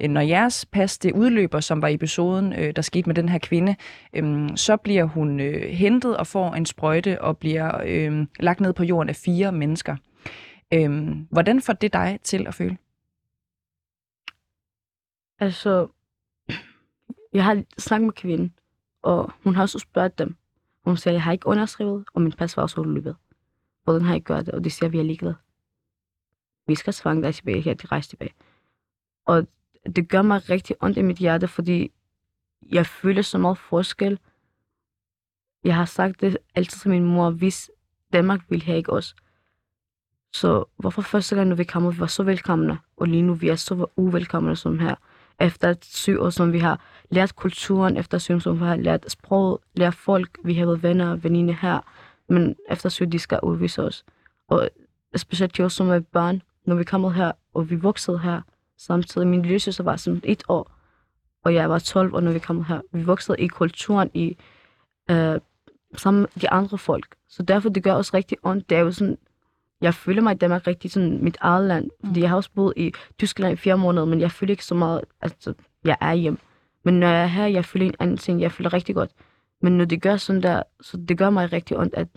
Øh, 0.01 0.11
når 0.11 0.21
jeres 0.21 0.67
pas 0.73 0.99
det 0.99 1.13
udløber, 1.13 1.61
som 1.61 1.83
var 1.83 1.89
episoden, 1.89 2.53
øh, 2.53 2.73
der 2.77 2.83
skete 2.83 3.09
med 3.09 3.15
den 3.15 3.29
her 3.29 3.39
kvinde, 3.39 3.77
øh, 4.15 4.49
så 4.57 4.77
bliver 4.77 5.05
hun 5.05 5.41
øh, 5.41 5.63
hentet 5.63 6.17
og 6.17 6.27
får 6.27 6.55
en 6.55 6.67
sprøjte 6.67 7.23
og 7.23 7.39
bliver 7.39 7.81
øh, 7.87 8.27
lagt 8.41 8.61
ned 8.61 8.73
på 8.73 8.85
jorden 8.85 9.09
af 9.09 9.17
fire 9.17 9.53
mennesker. 9.53 9.97
Øh, 10.75 11.17
hvordan 11.31 11.61
får 11.61 11.73
det 11.73 11.93
dig 11.93 12.19
til 12.23 12.47
at 12.47 12.55
føle? 12.55 12.77
Altså, 15.41 15.89
jeg 17.33 17.45
har 17.45 17.65
snakket 17.79 18.07
med 18.07 18.13
kvinden, 18.13 18.55
og 19.03 19.33
hun 19.45 19.55
har 19.55 19.63
også 19.63 19.79
spurgt 19.79 20.19
dem. 20.19 20.37
Hun 20.85 20.97
siger, 20.97 21.13
jeg 21.15 21.23
har 21.23 21.33
ikke 21.33 21.47
underskrevet, 21.47 22.05
og 22.15 22.23
min 22.23 22.33
pas 22.33 22.57
var 22.57 22.63
også 22.63 22.81
udløbet. 22.81 23.17
Hvordan 23.85 24.03
har 24.03 24.15
I 24.15 24.21
gjort 24.21 24.47
det? 24.47 24.55
Og 24.55 24.65
de 24.65 24.71
siger, 24.71 24.91
vi 24.91 24.99
er 24.99 25.03
ligeglade. 25.03 25.37
Vi 26.67 26.75
skal 26.75 26.93
svange 26.93 27.23
dig 27.23 27.35
tilbage 27.35 27.61
her, 27.61 27.75
de 27.75 27.87
rejser 27.87 28.09
tilbage. 28.09 28.35
Og 29.25 29.47
det 29.97 30.09
gør 30.09 30.23
mig 30.23 30.51
rigtig 30.51 30.77
ondt 30.81 30.99
i 30.99 31.03
mit 31.03 31.17
hjerte, 31.17 31.49
fordi 31.49 31.93
jeg 32.71 32.87
føler 32.87 33.23
så 33.23 33.39
meget 33.39 33.59
forskel. 33.59 34.19
Jeg 35.65 35.75
har 35.75 35.85
sagt 35.85 36.21
det 36.21 36.39
altid 36.55 36.79
til 36.79 36.91
min 36.91 37.05
mor, 37.05 37.31
hvis 37.31 37.71
Danmark 38.13 38.41
vil 38.49 38.63
have 38.63 38.79
ikke 38.79 38.93
os. 38.93 39.17
Så 40.33 40.65
hvorfor 40.77 41.03
første 41.03 41.37
gang, 41.37 41.49
når 41.49 41.57
vi 41.57 41.65
kommer, 41.65 41.91
vi 41.91 42.01
var 42.01 42.07
så 42.07 42.23
velkomne, 42.23 42.79
og 42.97 43.09
lige 43.09 43.23
nu 43.23 43.35
vi 43.35 43.49
er 43.49 43.57
så 43.57 43.87
uvelkomne 43.97 44.57
som 44.57 44.79
her. 44.79 44.95
Efter 45.41 45.75
syv 45.83 46.21
år, 46.21 46.31
som 46.31 46.53
vi 46.53 46.59
har 46.59 46.81
lært 47.11 47.37
kulturen, 47.37 47.97
efter 47.97 48.19
syv 48.19 48.35
år, 48.35 48.39
som 48.39 48.61
vi 48.61 48.65
har 48.65 48.77
lært 48.77 49.11
sproget, 49.11 49.59
lært 49.75 49.95
folk, 49.95 50.39
vi 50.45 50.55
har 50.55 50.67
været 50.67 50.83
venner 50.83 51.11
og 51.11 51.25
veninde 51.25 51.53
her, 51.53 51.81
men 52.29 52.57
efter 52.71 52.89
syv, 52.89 53.07
de 53.07 53.19
skal 53.19 53.41
udvise 53.43 53.83
os. 53.83 54.05
Og 54.49 54.69
specielt 55.17 55.59
jo 55.59 55.69
som 55.69 55.89
er 55.89 56.01
barn, 56.01 56.43
når 56.67 56.75
vi 56.75 56.85
kommer 56.85 57.11
her, 57.11 57.33
og 57.55 57.71
vi 57.71 57.77
voksede 57.77 58.19
her, 58.19 58.41
samtidig. 58.79 59.27
Min 59.27 59.43
lille 59.43 59.59
søster 59.59 59.85
var 59.85 59.97
sådan 59.97 60.21
et 60.25 60.43
år, 60.49 60.73
og 61.45 61.55
jeg 61.55 61.71
var 61.71 61.79
12 61.79 62.15
år, 62.15 62.21
når 62.21 62.33
vi 62.33 62.39
kom 62.39 62.65
her. 62.65 62.81
Vi 62.93 63.03
voksede 63.03 63.39
i 63.39 63.47
kulturen, 63.47 64.11
i 64.15 64.37
øh, 65.11 65.41
sammen 65.97 66.21
med 66.21 66.43
de 66.43 66.51
andre 66.51 66.79
folk. 66.79 67.15
Så 67.29 67.43
derfor 67.43 67.69
det 67.69 67.83
gør 67.83 67.95
os 67.95 68.15
rigtig 68.15 68.39
ondt. 68.43 68.71
Det 68.71 68.77
er 68.77 68.81
jo 68.81 68.93
sådan, 68.93 69.19
jeg 69.83 69.95
føler 69.95 70.23
mig 70.23 70.35
i 70.35 70.39
Danmark 70.39 70.67
rigtig 70.67 70.91
sådan 70.91 71.19
mit 71.25 71.37
eget 71.41 71.69
land. 71.69 71.91
Fordi 72.07 72.21
jeg 72.21 72.29
har 72.29 72.37
også 72.37 72.51
boet 72.55 72.73
i 72.77 72.93
Tyskland 73.19 73.53
i 73.53 73.57
fire 73.57 73.79
måneder, 73.79 74.07
men 74.07 74.21
jeg 74.21 74.31
føler 74.31 74.51
ikke 74.51 74.65
så 74.65 74.75
meget, 74.75 75.01
altså 75.21 75.55
jeg 75.85 75.97
er 76.01 76.15
hjem. 76.15 76.39
Men 76.85 76.95
når 76.95 77.07
jeg 77.09 77.23
er 77.23 77.27
her, 77.27 77.47
jeg 77.47 77.65
føler 77.65 77.87
en 77.87 77.95
anden 78.01 78.17
ting. 78.17 78.41
Jeg 78.41 78.53
føler 78.53 78.73
rigtig 78.73 78.95
godt. 78.95 79.11
Men 79.63 79.79
når 79.79 79.85
det 79.85 80.03
gør 80.03 80.17
sådan 80.17 80.43
der, 80.43 80.63
så 80.81 80.97
det 81.09 81.19
gør 81.19 81.31
mig 81.31 81.53
rigtig 81.53 81.79
ondt, 81.79 81.95
at 81.95 82.09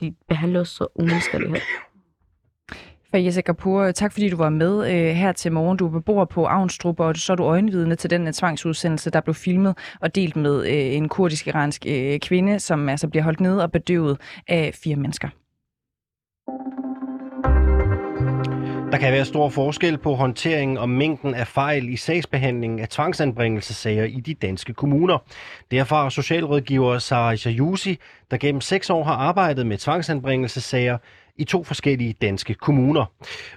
de 0.00 0.14
behandler 0.28 0.60
os 0.60 0.68
så 0.68 0.86
umenneskeligt 0.94 1.50
her. 1.50 1.60
Fayese 3.10 3.42
Kapoor, 3.42 3.90
tak 3.90 4.12
fordi 4.12 4.28
du 4.28 4.36
var 4.36 4.48
med 4.48 4.90
øh, 4.90 5.14
her 5.14 5.32
til 5.32 5.52
morgen. 5.52 5.78
Du 5.78 5.86
er 5.86 5.90
beboer 5.90 6.24
på 6.24 6.44
Avnstrup, 6.46 7.00
og 7.00 7.16
så 7.16 7.32
er 7.32 7.36
du 7.36 7.44
øjenvidne 7.44 7.94
til 7.94 8.10
den 8.10 8.26
øh, 8.26 8.32
tvangsudsendelse, 8.32 9.10
der 9.10 9.20
blev 9.20 9.34
filmet 9.34 9.78
og 10.00 10.14
delt 10.14 10.36
med 10.36 10.66
øh, 10.66 10.96
en 10.96 11.08
kurdisk-iransk 11.08 11.86
øh, 11.88 12.18
kvinde, 12.18 12.60
som 12.60 12.88
altså 12.88 13.08
bliver 13.08 13.22
holdt 13.22 13.40
nede 13.40 13.62
og 13.62 13.72
bedøvet 13.72 14.20
af 14.48 14.74
fire 14.74 14.96
mennesker. 14.96 15.28
Der 18.92 18.98
kan 18.98 19.12
være 19.12 19.24
stor 19.24 19.48
forskel 19.48 19.98
på 19.98 20.14
håndteringen 20.14 20.78
og 20.78 20.88
mængden 20.88 21.34
af 21.34 21.46
fejl 21.46 21.88
i 21.88 21.96
sagsbehandlingen 21.96 22.80
af 22.80 22.88
tvangsanbringelsesager 22.88 24.04
i 24.04 24.20
de 24.20 24.34
danske 24.34 24.74
kommuner. 24.74 25.18
Derfor 25.70 25.96
har 25.96 26.08
socialrådgiver 26.08 26.98
Sarah 26.98 27.46
Jajusi, 27.46 27.98
der 28.30 28.36
gennem 28.36 28.60
seks 28.60 28.90
år 28.90 29.04
har 29.04 29.14
arbejdet 29.14 29.66
med 29.66 29.78
tvangsanbringelsesager 29.78 30.98
i 31.36 31.44
to 31.44 31.64
forskellige 31.64 32.12
danske 32.12 32.54
kommuner. 32.54 33.04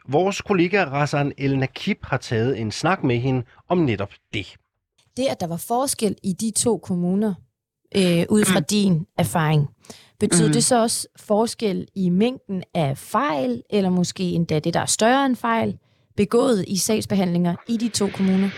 Vores 0.07 0.41
kollega 0.41 0.83
Rassan 0.83 1.33
El 1.37 1.57
Nakib 1.59 1.97
har 2.03 2.17
taget 2.17 2.59
en 2.59 2.71
snak 2.71 3.03
med 3.03 3.17
hende 3.17 3.43
om 3.67 3.77
netop 3.77 4.11
det. 4.33 4.55
Det, 5.17 5.25
at 5.31 5.39
der 5.39 5.47
var 5.47 5.63
forskel 5.67 6.15
i 6.23 6.33
de 6.33 6.51
to 6.51 6.77
kommuner, 6.77 7.33
øh, 7.97 8.25
ud 8.29 8.45
fra 8.45 8.59
din 8.59 9.05
erfaring, 9.17 9.67
betyder 10.19 10.45
Mhm. 10.47 10.53
det 10.53 10.63
så 10.63 10.81
også 10.81 11.07
forskel 11.19 11.87
i 11.95 12.09
mængden 12.09 12.63
af 12.73 12.97
fejl, 12.97 13.63
eller 13.69 13.89
måske 13.89 14.23
endda 14.23 14.59
det, 14.59 14.73
der 14.73 14.79
er 14.79 14.85
større 14.85 15.25
end 15.25 15.35
fejl, 15.35 15.77
begået 16.17 16.65
i 16.67 16.77
sagsbehandlinger 16.77 17.55
i 17.67 17.77
de 17.77 17.87
to 17.89 18.07
kommuner? 18.07 18.49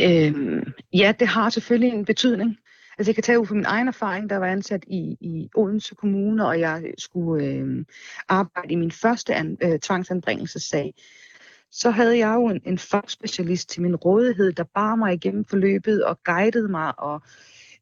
Øhm, 0.00 0.72
ja, 0.92 1.12
det 1.20 1.28
har 1.28 1.50
selvfølgelig 1.50 1.92
en 1.92 2.04
betydning. 2.04 2.56
Altså 2.98 3.10
jeg 3.10 3.14
kan 3.14 3.24
tage 3.24 3.40
ud 3.40 3.46
fra 3.46 3.54
min 3.54 3.64
egen 3.66 3.88
erfaring, 3.88 4.30
der 4.30 4.36
var 4.36 4.46
ansat 4.46 4.84
i, 4.86 5.16
i 5.20 5.48
Odense 5.54 5.94
Kommune, 5.94 6.46
og 6.46 6.60
jeg 6.60 6.82
skulle 6.98 7.44
øh, 7.46 7.84
arbejde 8.28 8.72
i 8.72 8.76
min 8.76 8.90
første 8.90 9.34
an, 9.34 9.56
øh, 9.62 9.78
tvangsanbringelsessag. 9.78 10.94
Så 11.70 11.90
havde 11.90 12.18
jeg 12.18 12.34
jo 12.34 12.46
en, 12.48 12.60
en 12.66 12.78
fagspecialist 12.78 13.70
til 13.70 13.82
min 13.82 13.96
rådighed, 13.96 14.52
der 14.52 14.64
bar 14.74 14.94
mig 14.94 15.14
igennem 15.14 15.44
forløbet 15.44 16.04
og 16.04 16.18
guidede 16.24 16.68
mig 16.68 16.98
og 17.00 17.22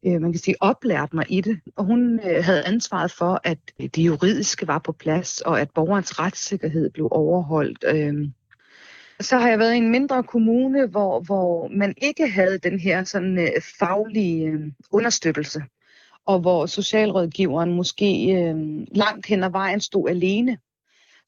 øh, 0.07 0.21
man 0.21 0.33
kan 0.33 0.41
sige 0.41 0.57
oplært 0.61 1.15
mig 1.15 1.27
i 1.29 1.41
det. 1.41 1.61
Og 1.77 1.85
hun 1.85 2.21
øh, 2.21 2.45
havde 2.45 2.65
ansvaret 2.67 3.11
for, 3.13 3.41
at 3.45 3.59
øh, 3.81 3.87
det 3.87 4.03
juridiske 4.03 4.67
var 4.69 4.79
på 4.79 4.93
plads, 4.93 5.41
og 5.41 5.61
at 5.61 5.71
borgerens 5.71 6.19
retssikkerhed 6.19 6.91
blev 6.91 7.09
overholdt. 7.11 7.85
Øh, 7.89 8.29
så 9.21 9.39
har 9.39 9.49
jeg 9.49 9.59
været 9.59 9.75
i 9.75 9.79
en 9.79 9.91
mindre 9.91 10.23
kommune, 10.23 10.87
hvor, 10.87 11.21
hvor 11.21 11.69
man 11.69 11.95
ikke 12.03 12.29
havde 12.29 12.59
den 12.59 12.81
her 12.81 13.05
sådan 13.05 13.39
øh, 13.39 13.63
faglige 13.79 14.47
øh, 14.47 14.61
understøttelse. 14.91 15.63
og 16.27 16.41
hvor 16.41 16.67
socialrådgiveren 16.67 17.73
måske 17.73 18.33
øh, 18.33 18.57
langt 18.93 19.27
hen 19.27 19.45
ad 19.45 19.51
vejen 19.51 19.81
stod 19.81 20.09
alene, 20.09 20.59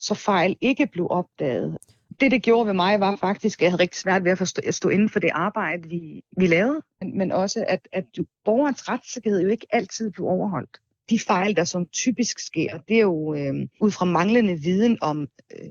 så 0.01 0.15
fejl 0.15 0.57
ikke 0.61 0.87
blev 0.87 1.07
opdaget. 1.11 1.79
Det, 2.21 2.31
det 2.31 2.43
gjorde 2.43 2.67
ved 2.67 2.75
mig, 2.75 3.01
var 3.01 3.17
faktisk, 3.17 3.59
at 3.59 3.63
jeg 3.63 3.71
havde 3.71 3.83
rigtig 3.83 4.01
svært 4.01 4.25
ved 4.25 4.33
at, 4.33 4.39
forstå, 4.39 4.63
at 4.67 4.75
stå 4.75 4.89
inden 4.89 5.09
for 5.09 5.21
det 5.21 5.31
arbejde, 5.35 5.89
vi, 5.89 6.25
vi 6.37 6.47
lavede, 6.47 6.83
men, 7.01 7.19
men 7.19 7.33
også, 7.33 7.65
at, 7.69 7.89
at 7.93 8.05
borgerens 8.45 8.89
retssikkerhed 8.89 9.43
jo 9.43 9.49
ikke 9.49 9.67
altid 9.71 10.11
blev 10.11 10.27
overholdt. 10.27 10.81
De 11.11 11.19
fejl, 11.19 11.57
der 11.57 11.65
som 11.65 11.87
typisk 11.87 12.39
sker, 12.39 12.79
det 12.79 12.97
er 12.97 13.01
jo 13.01 13.35
øh, 13.35 13.55
ud 13.81 13.91
fra 13.91 14.05
manglende 14.05 14.55
viden 14.55 14.99
om 15.01 15.29
øh, 15.53 15.71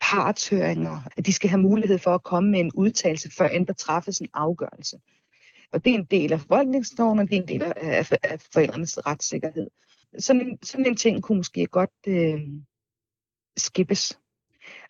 partshøringer, 0.00 1.00
at 1.16 1.26
de 1.26 1.32
skal 1.32 1.50
have 1.50 1.62
mulighed 1.62 1.98
for 1.98 2.14
at 2.14 2.22
komme 2.22 2.50
med 2.50 2.60
en 2.60 2.70
udtalelse, 2.74 3.30
før 3.38 3.48
end 3.48 3.66
der 3.66 3.72
træffes 3.72 4.18
en 4.18 4.28
afgørelse. 4.34 4.96
Og 5.72 5.84
det 5.84 5.94
er 5.94 5.98
en 5.98 6.04
del 6.10 6.32
af 6.32 6.40
forvaltningsloven, 6.40 7.18
og 7.18 7.30
det 7.30 7.36
er 7.36 7.42
en 7.42 7.48
del 7.48 7.62
af, 7.62 8.12
af 8.22 8.40
forældrenes 8.52 9.06
retssikkerhed. 9.06 9.66
Sådan 10.18 10.42
en, 10.42 10.58
sådan 10.62 10.86
en 10.86 10.96
ting 10.96 11.22
kunne 11.22 11.36
måske 11.36 11.66
godt 11.66 11.90
øh, 12.06 12.40
skippes. 13.56 14.19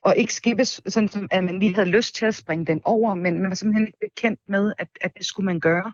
Og 0.02 0.16
ikke 0.16 0.34
skippes, 0.34 0.80
sådan 0.86 1.08
som 1.08 1.28
at 1.30 1.44
man 1.44 1.58
lige 1.58 1.74
havde 1.74 1.88
lyst 1.88 2.14
til 2.14 2.26
at 2.26 2.34
springe 2.34 2.66
den 2.66 2.80
over, 2.84 3.14
men 3.14 3.40
man 3.40 3.48
var 3.48 3.54
simpelthen 3.54 3.86
ikke 3.86 3.98
bekendt 4.00 4.40
med, 4.48 4.72
at, 4.78 4.88
at 5.00 5.12
det 5.16 5.26
skulle 5.26 5.46
man 5.46 5.60
gøre. 5.60 5.92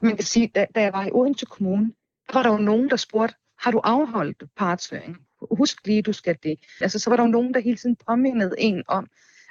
Og 0.00 0.06
man 0.06 0.16
kan 0.16 0.24
sige, 0.24 0.50
da, 0.54 0.66
da 0.74 0.82
jeg 0.82 0.92
var 0.92 1.06
i 1.06 1.10
Odense 1.12 1.46
Kommune, 1.46 1.92
var 2.32 2.42
der 2.42 2.50
jo 2.50 2.58
nogen, 2.58 2.90
der 2.90 2.96
spurgte, 2.96 3.34
har 3.58 3.70
du 3.70 3.78
afholdt 3.78 4.42
partshøring? 4.56 5.16
Husk 5.50 5.86
lige, 5.86 6.02
du 6.02 6.12
skal 6.12 6.36
det. 6.42 6.58
Altså, 6.80 6.98
så 6.98 7.10
var 7.10 7.16
der 7.16 7.24
jo 7.24 7.30
nogen, 7.30 7.54
der 7.54 7.60
hele 7.60 7.76
tiden 7.76 7.96
påmindede 8.08 8.54
en 8.58 8.82
om, 8.88 9.06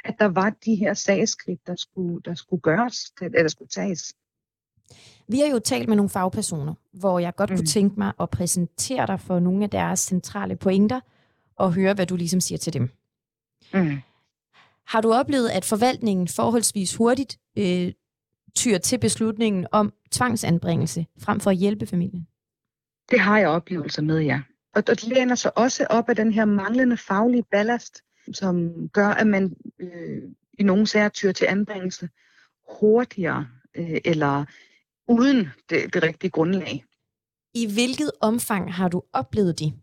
at 0.05 0.15
der 0.19 0.25
var 0.25 0.49
de 0.65 0.75
her 0.75 0.93
sagskridt, 0.93 1.67
der 1.67 1.75
skulle, 1.75 2.21
der 2.25 2.33
skulle 2.33 2.61
gøres, 2.61 3.13
eller 3.21 3.47
skulle 3.47 3.69
tages. 3.69 4.13
Vi 5.27 5.39
har 5.39 5.47
jo 5.47 5.59
talt 5.59 5.87
med 5.87 5.95
nogle 5.95 6.09
fagpersoner, 6.09 6.73
hvor 6.91 7.19
jeg 7.19 7.35
godt 7.35 7.49
mm. 7.49 7.55
kunne 7.55 7.65
tænke 7.65 7.99
mig 7.99 8.13
at 8.19 8.29
præsentere 8.29 9.07
dig 9.07 9.19
for 9.19 9.39
nogle 9.39 9.63
af 9.63 9.69
deres 9.69 9.99
centrale 9.99 10.55
pointer, 10.55 10.99
og 11.55 11.73
høre, 11.73 11.93
hvad 11.93 12.05
du 12.05 12.15
ligesom 12.15 12.39
siger 12.39 12.57
til 12.57 12.73
dem. 12.73 12.89
Mm. 13.73 13.97
Har 14.87 15.01
du 15.01 15.13
oplevet, 15.13 15.49
at 15.49 15.65
forvaltningen 15.65 16.27
forholdsvis 16.27 16.95
hurtigt 16.95 17.39
øh, 17.57 17.91
tyr 18.55 18.77
til 18.77 18.99
beslutningen 18.99 19.67
om 19.71 19.93
tvangsanbringelse, 20.11 21.05
frem 21.19 21.39
for 21.39 21.49
at 21.49 21.57
hjælpe 21.57 21.85
familien? 21.85 22.27
Det 23.11 23.19
har 23.19 23.39
jeg 23.39 23.47
oplevelser 23.47 24.01
med, 24.01 24.19
ja. 24.19 24.41
Og 24.75 24.87
det 24.87 25.03
læner 25.03 25.35
sig 25.35 25.57
også 25.57 25.87
op 25.89 26.09
af 26.09 26.15
den 26.15 26.33
her 26.33 26.45
manglende 26.45 26.97
faglige 26.97 27.43
ballast, 27.51 28.01
som 28.33 28.71
gør, 28.89 29.07
at 29.07 29.27
man 29.27 29.55
øh, 29.79 30.21
i 30.59 30.63
nogle 30.63 30.87
sager 30.87 31.09
tyr 31.09 31.31
til 31.31 31.45
anbringelse 31.45 32.09
hurtigere 32.79 33.47
øh, 33.75 34.01
eller 34.05 34.45
uden 35.07 35.49
det, 35.69 35.93
det 35.93 36.03
rigtige 36.03 36.31
grundlag. 36.31 36.85
I 37.53 37.73
hvilket 37.73 38.11
omfang 38.21 38.73
har 38.73 38.87
du 38.87 39.03
oplevet 39.13 39.59
det? 39.59 39.73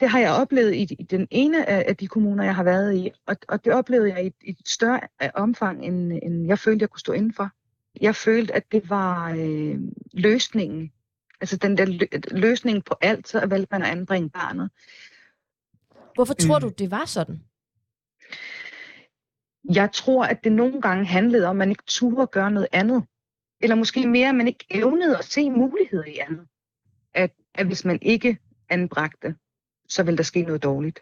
Det 0.00 0.08
har 0.08 0.18
jeg 0.18 0.32
oplevet 0.32 0.74
i, 0.74 0.82
i 0.98 1.02
den 1.02 1.28
ene 1.30 1.68
af, 1.68 1.84
af 1.88 1.96
de 1.96 2.06
kommuner, 2.08 2.44
jeg 2.44 2.54
har 2.54 2.64
været 2.64 2.96
i, 2.96 3.10
og, 3.26 3.36
og 3.48 3.64
det 3.64 3.72
oplevede 3.72 4.08
jeg 4.14 4.26
i, 4.26 4.32
i 4.42 4.50
et 4.50 4.68
større 4.68 5.00
omfang, 5.34 5.84
end, 5.84 6.12
end 6.22 6.46
jeg 6.46 6.58
følte, 6.58 6.82
jeg 6.82 6.90
kunne 6.90 7.00
stå 7.00 7.12
indenfor. 7.12 7.50
Jeg 8.00 8.16
følte, 8.16 8.54
at 8.54 8.72
det 8.72 8.90
var 8.90 9.30
øh, 9.30 9.78
løsningen. 10.12 10.92
Altså 11.40 11.56
den 11.56 11.78
der 11.78 11.86
lø- 11.86 12.38
løsning 12.38 12.84
på 12.84 12.94
alt, 13.00 13.28
så 13.28 13.46
valgte 13.46 13.68
man 13.70 13.82
at 13.82 13.88
anbringe 13.88 14.30
barnet. 14.30 14.70
Hvorfor 16.14 16.34
tror 16.34 16.58
mm. 16.58 16.62
du, 16.62 16.68
det 16.68 16.90
var 16.90 17.04
sådan? 17.04 17.40
Jeg 19.74 19.92
tror, 19.92 20.24
at 20.24 20.44
det 20.44 20.52
nogle 20.52 20.80
gange 20.80 21.04
handlede 21.04 21.46
om, 21.46 21.50
at 21.50 21.56
man 21.56 21.70
ikke 21.70 21.82
turde 21.86 22.26
gøre 22.26 22.50
noget 22.50 22.68
andet. 22.72 23.04
Eller 23.60 23.76
måske 23.76 24.08
mere, 24.08 24.28
at 24.28 24.34
man 24.34 24.48
ikke 24.48 24.64
evnede 24.70 25.18
at 25.18 25.24
se 25.24 25.50
muligheder 25.50 26.04
i 26.04 26.16
andet. 26.16 26.46
At, 27.14 27.32
at 27.54 27.66
hvis 27.66 27.84
man 27.84 27.98
ikke 28.02 28.38
anbragte, 28.68 29.34
så 29.90 30.02
vil 30.02 30.16
der 30.16 30.22
ske 30.22 30.42
noget 30.42 30.62
dårligt. 30.62 31.00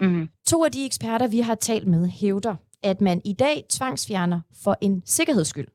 Mm. 0.00 0.28
To 0.46 0.64
af 0.64 0.72
de 0.72 0.86
eksperter, 0.86 1.28
vi 1.28 1.40
har 1.40 1.54
talt 1.54 1.86
med, 1.86 2.08
hævder, 2.08 2.56
at 2.82 3.00
man 3.00 3.20
i 3.24 3.32
dag 3.32 3.64
tvangsfjerner 3.68 4.40
for 4.64 4.76
en 4.80 5.02
sikkerheds 5.06 5.48
skyld. 5.48 5.68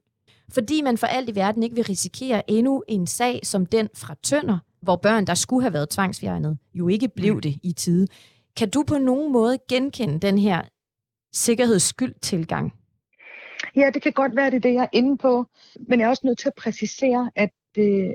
Fordi 0.54 0.82
man 0.82 0.98
for 0.98 1.08
alt 1.08 1.30
i 1.30 1.36
verden 1.36 1.64
ikke 1.64 1.76
vil 1.76 1.86
risikere 1.86 2.52
endnu 2.52 2.84
en 2.88 3.08
sag 3.08 3.40
som 3.44 3.66
den 3.66 3.90
fra 3.96 4.16
Tønder, 4.24 4.60
hvor 4.82 4.96
børn, 4.96 5.28
der 5.28 5.34
skulle 5.34 5.62
have 5.62 5.74
været 5.74 5.90
tvangsfjernet, 5.90 6.58
jo 6.74 6.88
ikke 6.88 7.10
blev 7.16 7.34
mm. 7.34 7.42
det 7.42 7.56
i 7.64 7.74
tide. 7.74 8.08
Kan 8.58 8.70
du 8.70 8.84
på 8.88 8.98
nogen 8.98 9.32
måde 9.32 9.58
genkende 9.70 10.20
den 10.20 10.38
her 10.38 10.62
sikkerhedsskyld-tilgang? 11.34 12.74
Ja, 13.76 13.90
det 13.94 14.02
kan 14.02 14.14
godt 14.14 14.36
være, 14.36 14.52
det 14.52 14.56
er 14.56 14.60
det, 14.60 14.74
jeg 14.74 14.84
er 14.84 14.98
inde 14.98 15.18
på. 15.18 15.46
Men 15.88 16.00
jeg 16.00 16.06
er 16.06 16.10
også 16.10 16.28
nødt 16.28 16.40
til 16.40 16.48
at 16.48 16.56
præcisere, 16.58 17.32
at 17.36 17.54
øh, 17.78 18.10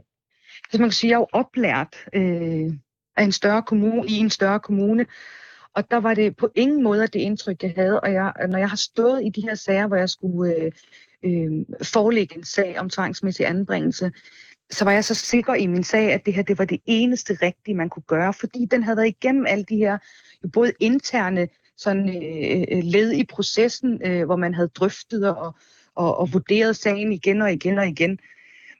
altså 0.65 0.79
man 0.79 0.89
kan 0.89 0.93
sige, 0.93 1.11
jeg 1.11 1.15
er 1.15 1.21
jo 1.21 1.27
oplært 1.33 1.97
øh, 2.15 2.73
af 3.19 3.25
en 3.25 3.33
større 3.33 3.63
kommune, 3.63 4.09
i 4.09 4.13
en 4.19 4.31
større 4.31 4.61
kommune. 4.61 5.07
Og 5.75 5.91
der 5.91 5.97
var 5.97 6.15
det 6.15 6.37
på 6.37 6.51
ingen 6.55 6.83
måde 6.83 7.07
det 7.07 7.15
indtryk, 7.15 7.63
jeg 7.63 7.73
havde. 7.77 8.01
Og 8.01 8.13
jeg, 8.13 8.33
når 8.49 8.59
jeg 8.59 8.69
har 8.69 8.77
stået 8.77 9.25
i 9.25 9.29
de 9.29 9.41
her 9.41 9.55
sager, 9.55 9.87
hvor 9.87 9.97
jeg 9.97 10.11
skulle 10.11 10.55
øh, 10.55 10.73
øh, 11.23 11.65
forelægge 11.83 12.37
en 12.37 12.45
sag 12.45 12.79
om 12.79 12.91
tvangsmæssig 12.91 13.47
anbringelse, 13.47 14.13
så 14.71 14.85
var 14.85 14.93
jeg 14.93 15.05
så 15.05 15.15
sikker 15.15 15.55
i 15.55 15.67
min 15.67 15.85
sag, 15.85 16.13
at 16.13 16.27
det 16.27 16.35
her 16.35 16.43
det 16.43 16.59
var 16.59 16.65
det 16.65 16.81
eneste 16.87 17.39
rigtige, 17.43 17.75
man 17.75 17.89
kunne 17.89 18.03
gøre, 18.07 18.35
fordi 18.35 18.67
den 18.71 18.83
havde 18.83 18.97
været 18.97 19.09
igennem 19.09 19.47
alle 19.47 19.65
de 19.65 19.77
her 19.77 19.99
jo 20.45 20.49
både 20.49 20.73
interne 20.81 21.49
sådan, 21.77 22.09
øh, 22.09 22.65
øh 22.71 22.85
led 22.85 23.13
i 23.13 23.25
processen, 23.25 24.01
øh, 24.05 24.25
hvor 24.25 24.37
man 24.37 24.55
havde 24.55 24.69
drøftet 24.69 25.29
og, 25.29 25.55
og, 25.95 26.19
og 26.19 26.33
vurderet 26.33 26.77
sagen 26.77 27.13
igen 27.13 27.43
og 27.43 27.53
igen 27.53 27.79
og 27.79 27.87
igen. 27.87 28.19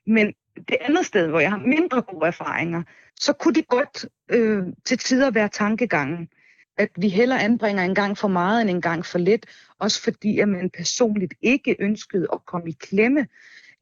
Men 0.07 0.35
det 0.69 0.77
andet 0.81 1.07
sted, 1.07 1.29
hvor 1.29 1.41
jeg 1.41 1.51
har 1.51 1.59
mindre 1.59 2.03
gode 2.03 2.27
erfaringer, 2.27 2.83
så 3.21 3.33
kunne 3.33 3.55
det 3.55 3.69
godt 3.69 4.07
øh, 4.29 4.63
til 4.85 4.99
tider 4.99 5.31
være 5.31 5.49
tankegangen, 5.49 6.29
at 6.77 6.89
vi 6.97 7.09
heller 7.09 7.37
anbringer 7.37 7.83
en 7.83 7.95
gang 7.95 8.19
for 8.19 8.29
meget 8.29 8.61
end 8.61 8.71
en 8.71 8.81
gang 8.81 9.07
for 9.07 9.19
lidt, 9.19 9.47
også 9.79 10.03
fordi 10.03 10.39
at 10.39 10.49
man 10.49 10.71
personligt 10.71 11.35
ikke 11.43 11.77
ønskede 11.79 12.27
at 12.33 12.47
komme 12.47 12.69
i 12.71 12.77
klemme, 12.81 13.27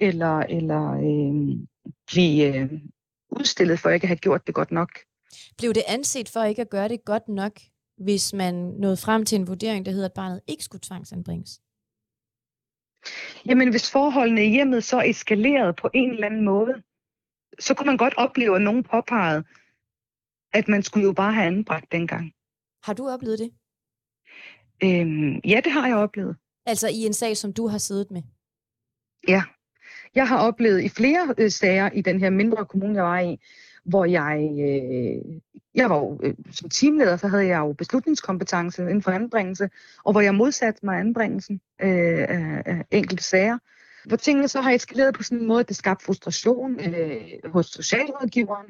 eller, 0.00 0.38
eller 0.38 0.92
øh, 0.92 1.66
blive 2.06 2.56
øh, 2.56 2.72
udstillet 3.30 3.78
for 3.78 3.90
ikke 3.90 4.04
at 4.04 4.08
have 4.08 4.16
gjort 4.16 4.46
det 4.46 4.54
godt 4.54 4.70
nok. 4.70 4.90
Blev 5.58 5.74
det 5.74 5.82
anset 5.88 6.28
for 6.28 6.42
ikke 6.42 6.62
at 6.62 6.70
gøre 6.70 6.88
det 6.88 7.04
godt 7.04 7.28
nok, 7.28 7.60
hvis 7.98 8.32
man 8.32 8.54
nåede 8.54 8.96
frem 8.96 9.24
til 9.24 9.38
en 9.38 9.46
vurdering, 9.46 9.86
der 9.86 9.92
hedder, 9.92 10.08
at 10.08 10.14
barnet 10.14 10.40
ikke 10.46 10.64
skulle 10.64 10.82
tvangsanbringes? 10.82 11.60
Jamen, 13.46 13.70
hvis 13.70 13.90
forholdene 13.90 14.44
i 14.44 14.48
hjemmet 14.48 14.84
så 14.84 15.00
eskalerede 15.00 15.72
på 15.72 15.90
en 15.94 16.10
eller 16.10 16.26
anden 16.26 16.44
måde, 16.44 16.82
så 17.58 17.74
kunne 17.74 17.86
man 17.86 17.96
godt 17.96 18.14
opleve, 18.16 18.56
at 18.56 18.62
nogen 18.62 18.82
påpegede, 18.82 19.44
at 20.52 20.68
man 20.68 20.82
skulle 20.82 21.06
jo 21.06 21.12
bare 21.12 21.32
have 21.32 21.46
anbragt 21.46 21.92
dengang. 21.92 22.32
Har 22.82 22.92
du 22.92 23.08
oplevet 23.08 23.38
det? 23.38 23.50
Øhm, 24.84 25.40
ja, 25.44 25.60
det 25.64 25.72
har 25.72 25.86
jeg 25.86 25.96
oplevet. 25.96 26.36
Altså 26.66 26.88
i 26.88 27.00
en 27.06 27.12
sag, 27.12 27.36
som 27.36 27.52
du 27.52 27.66
har 27.66 27.78
siddet 27.78 28.10
med? 28.10 28.22
Ja. 29.28 29.42
Jeg 30.14 30.28
har 30.28 30.38
oplevet 30.38 30.82
i 30.82 30.88
flere 30.88 31.34
øh, 31.38 31.50
sager 31.50 31.90
i 31.90 32.00
den 32.00 32.20
her 32.20 32.30
mindre 32.30 32.66
kommune, 32.66 32.94
jeg 32.94 33.04
var 33.04 33.20
i, 33.20 33.38
hvor 33.84 34.04
jeg, 34.04 34.50
øh, 34.60 35.40
jeg 35.76 35.90
var 35.90 35.96
jo, 35.96 36.20
øh, 36.22 36.34
som 36.52 36.70
teamleder, 36.70 37.16
så 37.16 37.28
havde 37.28 37.46
jeg 37.46 37.58
jo 37.58 37.72
beslutningskompetence 37.72 38.82
inden 38.82 39.02
for 39.02 39.10
anbringelse, 39.10 39.70
og 40.04 40.12
hvor 40.12 40.20
jeg 40.20 40.34
modsatte 40.34 40.86
mig 40.86 40.98
anbringelsen 41.00 41.60
øh, 41.82 42.24
af, 42.28 42.84
enkelte 42.90 43.24
sager. 43.24 43.58
Hvor 44.04 44.16
tingene 44.16 44.48
så 44.48 44.60
har 44.60 44.70
eskaleret 44.70 45.14
på 45.14 45.22
sådan 45.22 45.38
en 45.38 45.46
måde, 45.46 45.60
at 45.60 45.68
det 45.68 45.76
skabte 45.76 46.04
frustration 46.04 46.80
øh, 46.80 47.52
hos 47.52 47.66
socialrådgiveren, 47.66 48.66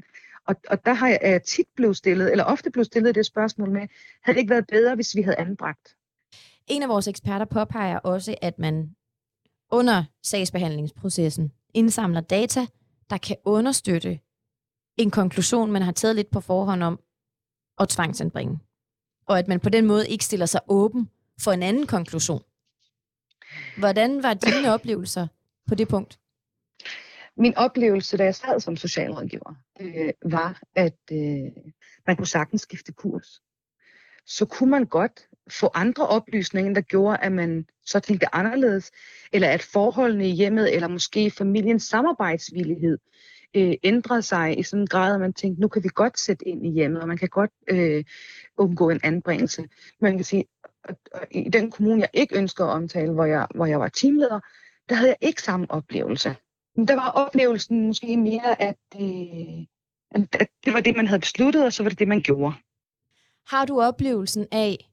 og, 0.46 0.56
og 0.70 0.86
der 0.86 0.92
har 0.92 1.08
jeg 1.08 1.42
tit 1.42 1.66
blevet 1.76 1.96
stillet, 1.96 2.30
eller 2.30 2.44
ofte 2.44 2.70
blevet 2.70 2.86
stillet 2.86 3.14
det 3.14 3.26
spørgsmål 3.26 3.70
med, 3.70 3.88
havde 4.22 4.36
det 4.36 4.40
ikke 4.40 4.50
været 4.50 4.66
bedre, 4.68 4.94
hvis 4.94 5.16
vi 5.16 5.22
havde 5.22 5.38
anbragt? 5.38 5.96
En 6.66 6.82
af 6.82 6.88
vores 6.88 7.08
eksperter 7.08 7.46
påpeger 7.46 7.98
også, 7.98 8.34
at 8.42 8.58
man 8.58 8.90
under 9.70 10.04
sagsbehandlingsprocessen 10.22 11.52
indsamler 11.74 12.20
data, 12.20 12.66
der 13.10 13.18
kan 13.18 13.36
understøtte 13.44 14.18
en 14.96 15.10
konklusion, 15.10 15.72
man 15.72 15.82
har 15.82 15.92
taget 15.92 16.16
lidt 16.16 16.30
på 16.30 16.40
forhånd 16.40 16.82
om 16.82 17.00
at 17.78 17.88
tvangsanbringe. 17.88 18.58
Og 19.26 19.38
at 19.38 19.48
man 19.48 19.60
på 19.60 19.68
den 19.68 19.86
måde 19.86 20.08
ikke 20.08 20.24
stiller 20.24 20.46
sig 20.46 20.60
åben 20.68 21.10
for 21.40 21.52
en 21.52 21.62
anden 21.62 21.86
konklusion. 21.86 22.42
Hvordan 23.78 24.22
var 24.22 24.34
dine 24.34 24.72
oplevelser 24.74 25.26
på 25.68 25.74
det 25.74 25.88
punkt? 25.88 26.18
Min 27.36 27.54
oplevelse, 27.56 28.16
da 28.16 28.24
jeg 28.24 28.34
sad 28.34 28.60
som 28.60 28.76
socialrådgiver, 28.76 29.54
øh, 29.80 30.12
var, 30.24 30.62
at 30.74 30.98
øh, 31.12 31.50
man 32.06 32.16
kunne 32.16 32.26
sagtens 32.26 32.62
skifte 32.62 32.92
kurs. 32.92 33.42
Så 34.26 34.46
kunne 34.46 34.70
man 34.70 34.86
godt 34.86 35.28
få 35.50 35.70
andre 35.74 36.06
oplysninger, 36.06 36.74
der 36.74 36.80
gjorde, 36.80 37.18
at 37.18 37.32
man 37.32 37.66
så 37.84 38.00
tænkte 38.00 38.34
anderledes, 38.34 38.92
eller 39.32 39.48
at 39.48 39.62
forholdene 39.62 40.28
i 40.28 40.32
hjemmet, 40.32 40.74
eller 40.74 40.88
måske 40.88 41.30
familiens 41.30 41.82
samarbejdsvillighed, 41.82 42.92
øh, 42.92 43.15
Øh, 43.56 43.74
ændrede 43.82 44.22
sig 44.22 44.58
i 44.58 44.62
sådan 44.62 44.80
en 44.80 44.86
grad, 44.86 45.14
at 45.14 45.20
man 45.20 45.32
tænkte, 45.32 45.60
nu 45.60 45.68
kan 45.68 45.84
vi 45.84 45.88
godt 45.94 46.20
sætte 46.20 46.48
ind 46.48 46.66
i 46.66 46.70
hjemmet, 46.70 47.02
og 47.02 47.08
man 47.08 47.18
kan 47.18 47.28
godt 47.28 47.50
øh, 47.70 48.04
undgå 48.56 48.90
en 48.90 49.00
anbringelse. 49.02 49.68
Man 50.00 50.16
kan 50.16 50.24
sige, 50.24 50.44
at 50.84 50.96
i 51.30 51.48
den 51.48 51.70
kommune, 51.70 52.00
jeg 52.00 52.10
ikke 52.14 52.38
ønsker 52.38 52.64
at 52.64 52.70
omtale, 52.70 53.12
hvor 53.12 53.24
jeg, 53.24 53.46
hvor 53.54 53.66
jeg 53.66 53.80
var 53.80 53.88
teamleder, 53.88 54.40
der 54.88 54.94
havde 54.94 55.08
jeg 55.08 55.28
ikke 55.28 55.42
samme 55.42 55.70
oplevelse. 55.70 56.36
Men 56.76 56.88
der 56.88 56.94
var 56.94 57.10
oplevelsen 57.10 57.86
måske 57.86 58.16
mere, 58.16 58.62
at, 58.62 58.76
øh, 59.00 59.66
At 60.10 60.48
det 60.64 60.72
var 60.72 60.80
det, 60.80 60.96
man 60.96 61.06
havde 61.06 61.20
besluttet, 61.20 61.64
og 61.64 61.72
så 61.72 61.82
var 61.82 61.90
det 61.90 61.98
det, 61.98 62.08
man 62.08 62.22
gjorde. 62.22 62.54
Har 63.46 63.64
du 63.64 63.80
oplevelsen 63.80 64.46
af, 64.52 64.90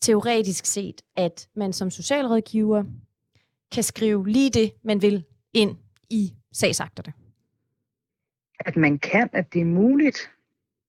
teoretisk 0.00 0.66
set, 0.66 1.02
at 1.16 1.48
man 1.56 1.72
som 1.72 1.90
socialrådgiver 1.90 2.84
kan 3.72 3.82
skrive 3.82 4.28
lige 4.28 4.50
det, 4.50 4.72
man 4.84 5.02
vil 5.02 5.24
ind 5.54 5.76
i 6.10 6.32
sagsakterne? 6.52 7.21
At 8.66 8.76
man 8.76 8.98
kan, 8.98 9.30
at 9.32 9.52
det 9.52 9.60
er 9.60 9.64
muligt. 9.64 10.30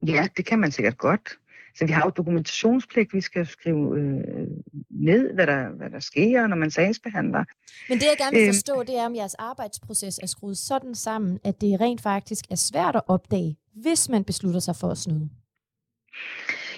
Ja, 0.08 0.28
det 0.38 0.46
kan 0.46 0.60
man 0.60 0.72
sikkert 0.72 0.98
godt. 0.98 1.38
Så 1.76 1.86
vi 1.86 1.92
har 1.92 2.04
jo 2.06 2.10
dokumentationspligt, 2.10 3.14
vi 3.14 3.22
skal 3.22 3.48
skrive 3.48 4.00
øh, 4.00 4.48
ned, 4.90 5.34
hvad 5.34 5.48
der, 5.48 5.70
hvad 5.70 5.90
der 5.90 6.00
sker, 6.00 6.48
når 6.48 6.56
man 6.56 6.72
sagsbehandler. 6.72 7.44
Men 7.90 7.98
det, 7.98 8.06
jeg 8.06 8.16
gerne 8.18 8.38
vil 8.38 8.44
Øhm. 8.44 8.54
forstå, 8.54 8.84
det 8.84 8.98
er, 8.98 9.06
om 9.06 9.16
jeres 9.16 9.34
arbejdsproces 9.34 10.20
er 10.24 10.28
skruet 10.28 10.58
sådan 10.58 10.96
sammen, 10.96 11.40
at 11.44 11.62
det 11.62 11.82
rent 11.82 12.02
faktisk 12.02 12.46
er 12.52 12.56
svært 12.56 12.96
at 12.96 13.02
opdage, 13.08 13.58
hvis 13.74 14.10
man 14.10 14.24
beslutter 14.24 14.60
sig 14.60 14.76
for 14.76 14.90
at 14.90 14.98
snyde. 14.98 15.30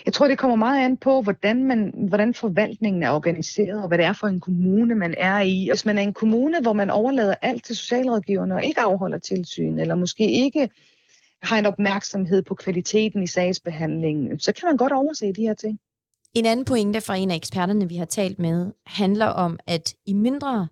Jeg 0.06 0.14
tror, 0.14 0.28
det 0.28 0.38
kommer 0.38 0.56
meget 0.56 0.86
an 0.86 0.98
på, 0.98 1.22
hvordan, 1.22 1.64
man, 1.64 1.94
hvordan 2.08 2.34
forvaltningen 2.34 3.04
er 3.04 3.10
organiseret, 3.10 3.82
og 3.82 3.88
hvad 3.88 3.98
det 3.98 4.06
er 4.06 4.14
for 4.14 4.28
en 4.28 4.40
kommune, 4.40 4.96
man 4.96 5.16
er 5.18 5.40
i. 5.40 5.68
Hvis 5.72 5.86
man 5.86 5.98
er 5.98 6.02
en 6.02 6.14
kommune, 6.14 6.62
hvor 6.62 6.74
man 6.74 6.90
overlader 6.90 7.36
alt 7.42 7.64
til 7.64 7.76
socialrådgiverne 7.76 8.56
og 8.56 8.66
ikke 8.66 8.82
afholder 8.82 9.18
tilsyn, 9.18 9.80
eller 9.80 9.96
måske 9.96 10.32
ikke 10.32 10.70
har 11.44 11.58
en 11.58 11.66
opmærksomhed 11.66 12.42
på 12.42 12.56
kvaliteten 12.56 13.24
i 13.24 13.28
sagsbehandlingen, 13.28 14.40
så 14.40 14.54
kan 14.54 14.68
man 14.68 14.78
godt 14.78 14.94
overse 14.94 15.34
de 15.34 15.42
her 15.42 15.54
ting. 15.54 15.80
En 16.34 16.46
anden 16.46 16.66
pointe 16.66 17.02
fra 17.02 17.16
en 17.16 17.32
af 17.32 17.36
eksperterne, 17.36 17.90
vi 17.90 17.96
har 17.96 18.06
talt 18.06 18.40
med, 18.40 18.72
handler 18.86 19.26
om, 19.26 19.60
at 19.68 19.96
i 20.06 20.14
mindre 20.14 20.68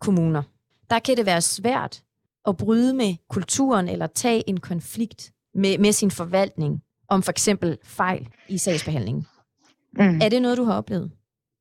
kommuner, 0.00 0.42
der 0.90 0.98
kan 0.98 1.16
det 1.16 1.26
være 1.26 1.40
svært 1.40 2.02
at 2.48 2.56
bryde 2.56 2.94
med 2.94 3.14
kulturen 3.28 3.88
eller 3.88 4.06
tage 4.06 4.48
en 4.48 4.60
konflikt 4.60 5.32
med, 5.54 5.78
med 5.78 5.92
sin 5.92 6.10
forvaltning 6.10 6.82
om 7.08 7.22
for 7.22 7.30
eksempel 7.30 7.78
fejl 7.84 8.28
i 8.48 8.58
sagsbehandlingen. 8.58 9.26
Mm. 9.92 10.20
Er 10.22 10.28
det 10.28 10.42
noget, 10.42 10.58
du 10.58 10.64
har 10.64 10.74
oplevet? 10.74 11.10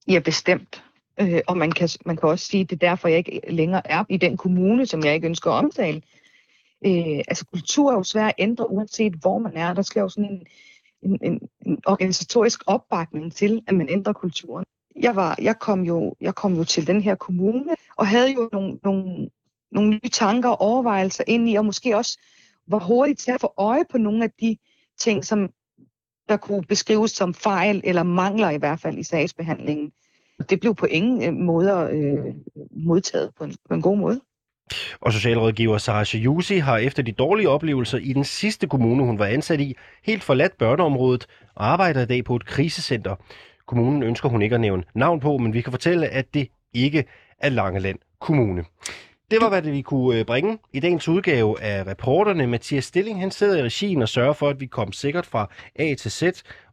Ja, 0.07 0.19
bestemt. 0.19 0.83
Øh, 1.19 1.41
og 1.47 1.57
man 1.57 1.71
kan, 1.71 1.89
man 2.05 2.17
kan 2.17 2.29
også 2.29 2.45
sige, 2.45 2.61
at 2.61 2.69
det 2.69 2.83
er 2.83 2.89
derfor, 2.89 3.07
jeg 3.07 3.17
ikke 3.17 3.41
længere 3.49 3.91
er 3.91 4.03
i 4.09 4.17
den 4.17 4.37
kommune, 4.37 4.85
som 4.85 5.03
jeg 5.03 5.13
ikke 5.13 5.27
ønsker 5.27 5.51
at 5.51 5.57
omtale. 5.57 6.01
Øh, 6.85 7.17
altså 7.27 7.45
kultur 7.45 7.91
er 7.91 7.95
jo 7.95 8.03
svært 8.03 8.27
at 8.27 8.35
ændre, 8.37 8.71
uanset 8.71 9.13
hvor 9.13 9.39
man 9.39 9.57
er. 9.57 9.73
Der 9.73 9.81
skal 9.81 9.99
jo 9.99 10.09
sådan 10.09 10.31
en, 10.31 10.47
en, 11.01 11.19
en, 11.21 11.39
en 11.65 11.77
organisatorisk 11.85 12.63
opbakning 12.67 13.33
til, 13.33 13.61
at 13.67 13.75
man 13.75 13.89
ændrer 13.89 14.13
kulturen. 14.13 14.65
Jeg, 15.01 15.15
var, 15.15 15.35
jeg, 15.41 15.59
kom 15.59 15.81
jo, 15.81 16.15
jeg 16.21 16.35
kom 16.35 16.53
jo 16.53 16.63
til 16.63 16.87
den 16.87 17.01
her 17.01 17.15
kommune, 17.15 17.75
og 17.95 18.07
havde 18.07 18.33
jo 18.33 18.49
nogle, 18.53 18.79
nogle, 18.83 19.29
nogle 19.71 19.89
nye 19.89 20.09
tanker 20.11 20.49
og 20.49 20.61
overvejelser 20.61 21.23
ind 21.27 21.49
i, 21.49 21.55
og 21.55 21.65
måske 21.65 21.97
også 21.97 22.19
var 22.67 22.79
hurtigt 22.79 23.19
til 23.19 23.31
at 23.31 23.41
få 23.41 23.53
øje 23.57 23.83
på 23.91 23.97
nogle 23.97 24.23
af 24.23 24.31
de 24.41 24.57
ting, 24.99 25.25
som 25.25 25.49
der 26.29 26.37
kunne 26.37 26.63
beskrives 26.63 27.11
som 27.11 27.33
fejl 27.33 27.81
eller 27.83 28.03
mangler 28.03 28.49
i 28.49 28.57
hvert 28.57 28.79
fald 28.79 28.97
i 28.97 29.03
sagsbehandlingen. 29.03 29.91
Det 30.49 30.59
blev 30.59 30.75
på 30.75 30.85
ingen 30.85 31.23
øh, 31.23 31.33
måde 31.33 31.43
måder 31.43 31.89
øh, 31.91 32.33
modtaget 32.71 33.31
på 33.37 33.43
en, 33.43 33.55
på 33.67 33.73
en 33.73 33.81
god 33.81 33.97
måde. 33.97 34.21
Og 35.01 35.13
socialrådgiver 35.13 35.77
Sarah 35.77 36.23
Jusi 36.23 36.57
har 36.57 36.77
efter 36.77 37.03
de 37.03 37.11
dårlige 37.11 37.49
oplevelser 37.49 37.97
i 37.97 38.13
den 38.13 38.23
sidste 38.23 38.67
kommune, 38.67 39.03
hun 39.03 39.19
var 39.19 39.25
ansat 39.25 39.59
i, 39.59 39.75
helt 40.03 40.23
forladt 40.23 40.57
børneområdet 40.57 41.27
og 41.55 41.67
arbejder 41.67 42.01
i 42.01 42.05
dag 42.05 42.23
på 42.23 42.35
et 42.35 42.45
krisecenter. 42.45 43.15
Kommunen 43.67 44.03
ønsker 44.03 44.29
hun 44.29 44.41
ikke 44.41 44.55
at 44.55 44.61
nævne 44.61 44.83
navn 44.95 45.19
på, 45.19 45.37
men 45.37 45.53
vi 45.53 45.61
kan 45.61 45.71
fortælle, 45.71 46.07
at 46.07 46.33
det 46.33 46.47
ikke 46.73 47.05
er 47.39 47.49
Langeland 47.49 47.99
Kommune. 48.19 48.63
Det 49.31 49.41
var, 49.41 49.49
hvad 49.49 49.61
det 49.61 49.73
vi 49.73 49.81
kunne 49.81 50.19
øh, 50.19 50.25
bringe 50.25 50.59
i 50.73 50.79
dagens 50.79 51.07
udgave 51.07 51.61
af 51.61 51.87
reporterne. 51.87 52.47
Mathias 52.47 52.85
Stilling, 52.85 53.19
han 53.19 53.31
sidder 53.31 53.57
i 53.57 53.63
regien 53.63 54.01
og 54.01 54.09
sørger 54.09 54.33
for, 54.33 54.49
at 54.49 54.59
vi 54.59 54.65
kom 54.65 54.91
sikkert 54.91 55.25
fra 55.25 55.49
A 55.75 55.93
til 55.93 56.11
Z. 56.11 56.23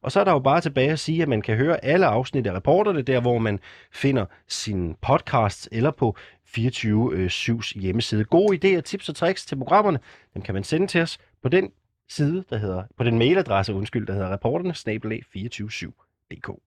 Og 0.03 0.13
så 0.13 0.21
er 0.21 0.25
der 0.25 0.33
jo 0.33 0.39
bare 0.39 0.61
tilbage 0.61 0.91
at 0.91 0.99
sige, 0.99 1.23
at 1.23 1.29
man 1.29 1.43
kan 1.43 1.57
høre 1.57 1.85
alle 1.85 2.07
afsnit 2.07 2.47
af 2.47 2.53
reporterne, 2.53 3.03
der 3.03 3.21
hvor 3.21 3.39
man 3.39 3.61
finder 3.93 4.27
sin 4.49 4.97
podcasts 5.03 5.69
eller 5.73 5.91
på 5.91 6.17
24-7's 6.59 7.81
hjemmeside. 7.81 8.25
Gode 8.25 8.77
idéer, 8.77 8.81
tips 8.81 9.09
og 9.09 9.17
tricks 9.17 9.47
til 9.47 9.57
programmerne, 9.57 9.99
dem 10.35 10.43
kan 10.43 10.55
man 10.55 10.65
sende 10.65 10.87
til 10.87 11.01
os 11.01 11.19
på 11.43 11.49
den 11.49 11.71
side, 12.09 12.45
der 12.51 12.59
hedder, 12.59 12.83
på 12.99 13.05
den 13.05 13.19
mailadresse, 13.19 13.75
undskyld, 13.75 14.07
der 14.07 14.13
hedder 14.13 14.33
reporterne, 14.33 14.73
247.dk. 14.73 16.59